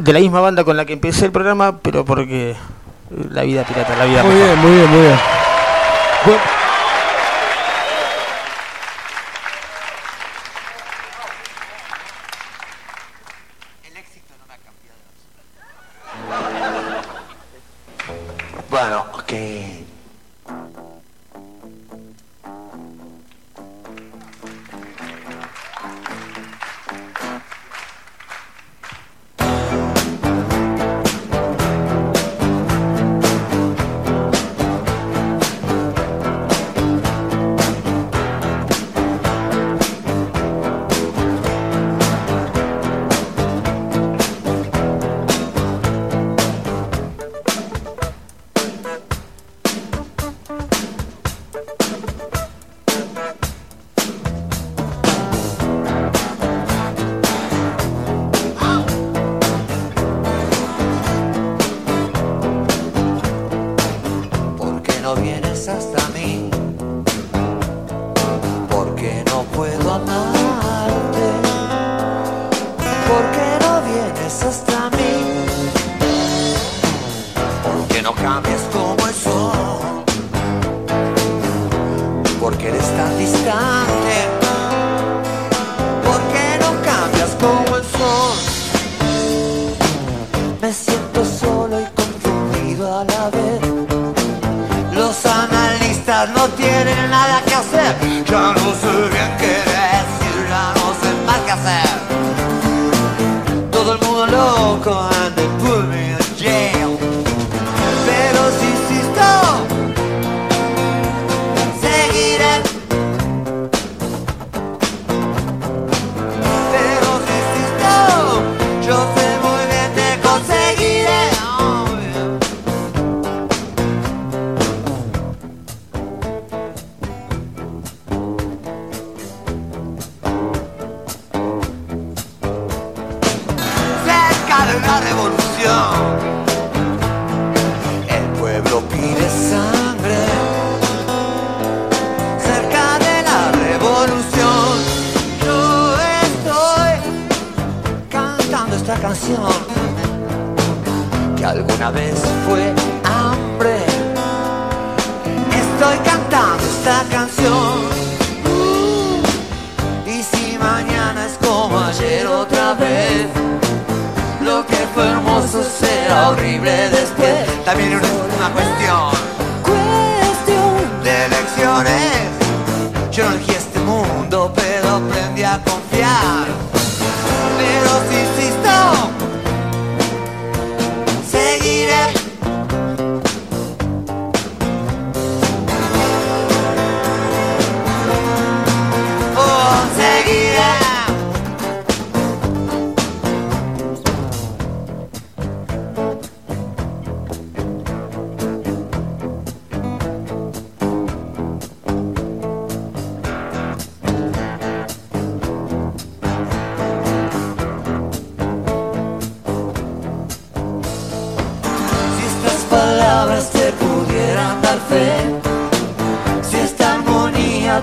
de 0.00 0.12
la 0.12 0.20
misma 0.20 0.40
banda 0.40 0.64
con 0.64 0.76
la 0.76 0.84
que 0.86 0.92
empecé 0.94 1.26
el 1.26 1.32
programa, 1.32 1.78
pero 1.78 2.04
porque 2.04 2.54
la 3.30 3.42
vida 3.42 3.64
pirata, 3.64 3.96
la 3.96 4.04
vida 4.04 4.22
Muy 4.22 4.34
bien, 4.34 4.58
muy 4.58 4.70
bien, 4.72 4.90
muy 4.90 5.00
bien. 5.00 5.18
Bueno, 6.24 6.40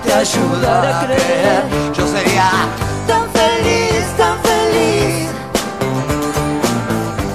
te 0.02 0.12
ayudará 0.12 1.00
a 1.00 1.06
creer. 1.06 1.62
Yo 1.94 2.06
sería 2.06 2.50
tan 3.06 3.28
feliz, 3.32 4.04
tan 4.16 4.38
feliz, 4.42 5.28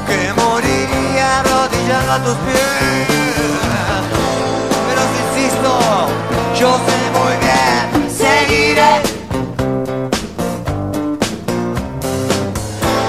que 0.08 0.34
moriría 0.34 1.40
arrodillado 1.40 2.12
a 2.12 2.20
tus 2.24 2.36
pies. 2.46 3.08
Pero 4.88 5.02
si 5.12 5.18
insisto, 5.26 5.72
yo 6.60 6.70
sé 6.88 6.98
muy 7.18 7.34
bien, 7.46 8.12
seguiré. 8.12 8.94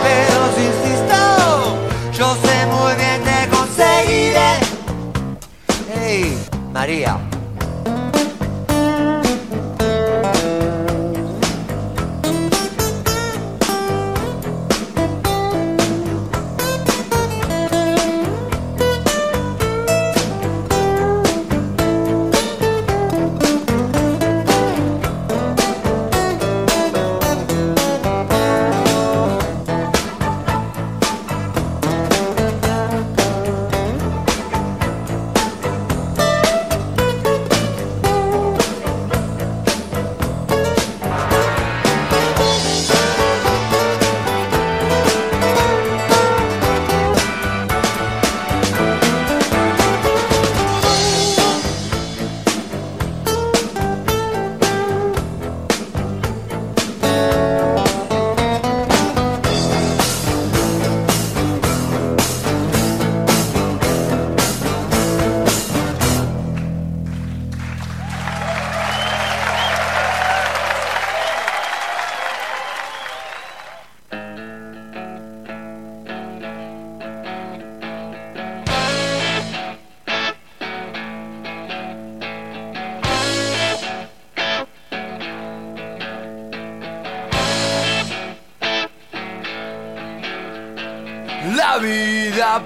Pero 0.04 0.38
si 0.54 0.62
insisto, 0.72 1.18
yo 2.18 2.28
sé 2.44 2.56
muy 2.66 2.92
bien, 2.94 3.18
te 3.24 3.38
conseguiré. 3.48 4.50
Hey, 5.94 6.38
María. 6.72 7.25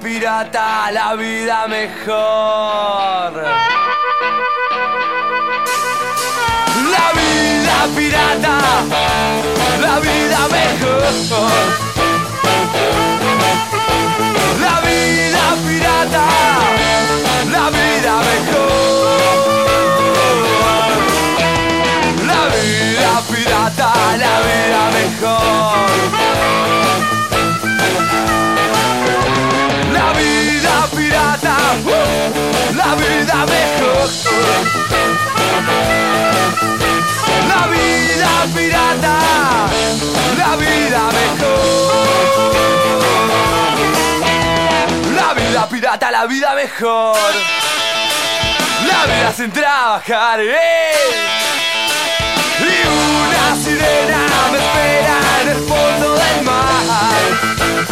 pirata, 0.00 0.90
la 0.92 1.14
vida 1.14 1.66
mejor. 1.68 3.32
La 6.94 7.06
vida 7.18 7.76
pirata, 7.96 8.56
la 9.80 10.00
vida 10.00 10.40
mejor. 10.58 11.50
La 14.60 14.80
vida 14.80 15.44
pirata, 15.66 16.26
la 17.50 17.70
vida 17.70 18.14
mejor. 18.30 18.70
La 22.26 22.42
vida 22.54 23.12
pirata, 23.30 23.90
la 24.16 24.34
vida 24.46 24.82
mejor. 24.98 25.60
uh, 31.38 32.76
la 32.76 32.94
vida 32.96 33.46
mejor. 33.46 34.08
La 37.48 37.66
vida 37.66 38.32
pirata, 38.54 39.18
la 40.36 40.56
vida 40.56 41.02
mejor. 41.18 42.30
La 45.14 45.34
vida 45.34 45.68
pirata, 45.68 46.10
la 46.10 46.26
vida 46.26 46.54
mejor. 46.54 47.16
La 48.88 49.06
vida 49.06 49.32
sin 49.36 49.52
trabajar. 49.52 50.40
Eh. 50.40 50.56
Y 52.60 52.86
una 52.88 53.56
sirena 53.62 54.26
me 54.52 54.58
espera 54.58 55.16
en 55.42 55.48
el 55.48 55.58
fondo 55.68 56.14
del 56.14 56.44
mar. 56.44 57.49
Y 57.80 57.88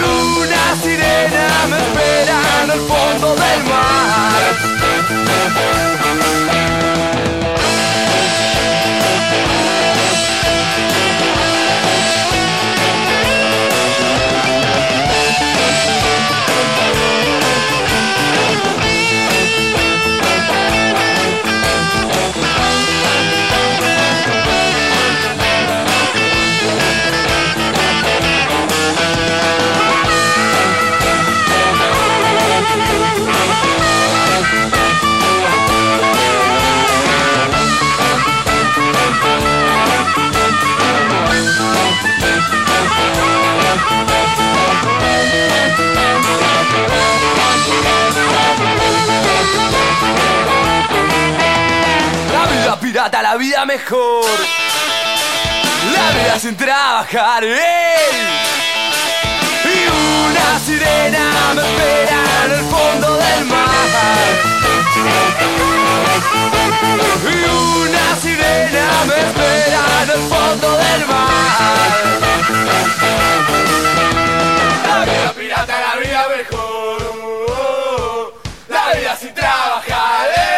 una 0.00 0.76
sirena 0.80 1.66
me 1.68 1.76
espera 1.78 2.40
en 2.62 2.70
el 2.70 2.80
fondo 2.80 3.34
del 3.34 3.64
mar. 3.64 4.42
La 53.10 53.36
vida 53.36 53.64
mejor. 53.66 54.24
La 55.92 56.10
vida 56.12 56.38
sin 56.38 56.56
trabajar, 56.56 57.42
¡ey! 57.42 57.58
Y 59.64 59.88
una 59.88 60.60
sirena 60.64 61.30
me 61.54 61.62
espera 61.62 62.22
en 62.44 62.52
el 62.52 62.64
fondo 62.70 63.16
del 63.16 63.44
mar. 63.46 63.58
Y 67.24 67.44
una 67.44 68.16
sirena 68.20 68.86
me 69.08 69.16
espera 69.20 69.82
en 70.02 70.10
el 70.10 70.22
fondo 70.28 70.76
del 70.76 71.06
mar. 71.06 71.92
La 74.86 75.04
vida 75.04 75.32
pirata, 75.36 75.74
la 75.80 75.94
vida 76.00 76.26
mejor. 76.36 77.02
La 78.68 78.92
vida 78.96 79.16
sin 79.16 79.34
trabajar. 79.34 80.51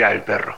En 0.00 0.06
espiral, 0.06 0.24
perro. 0.24 0.49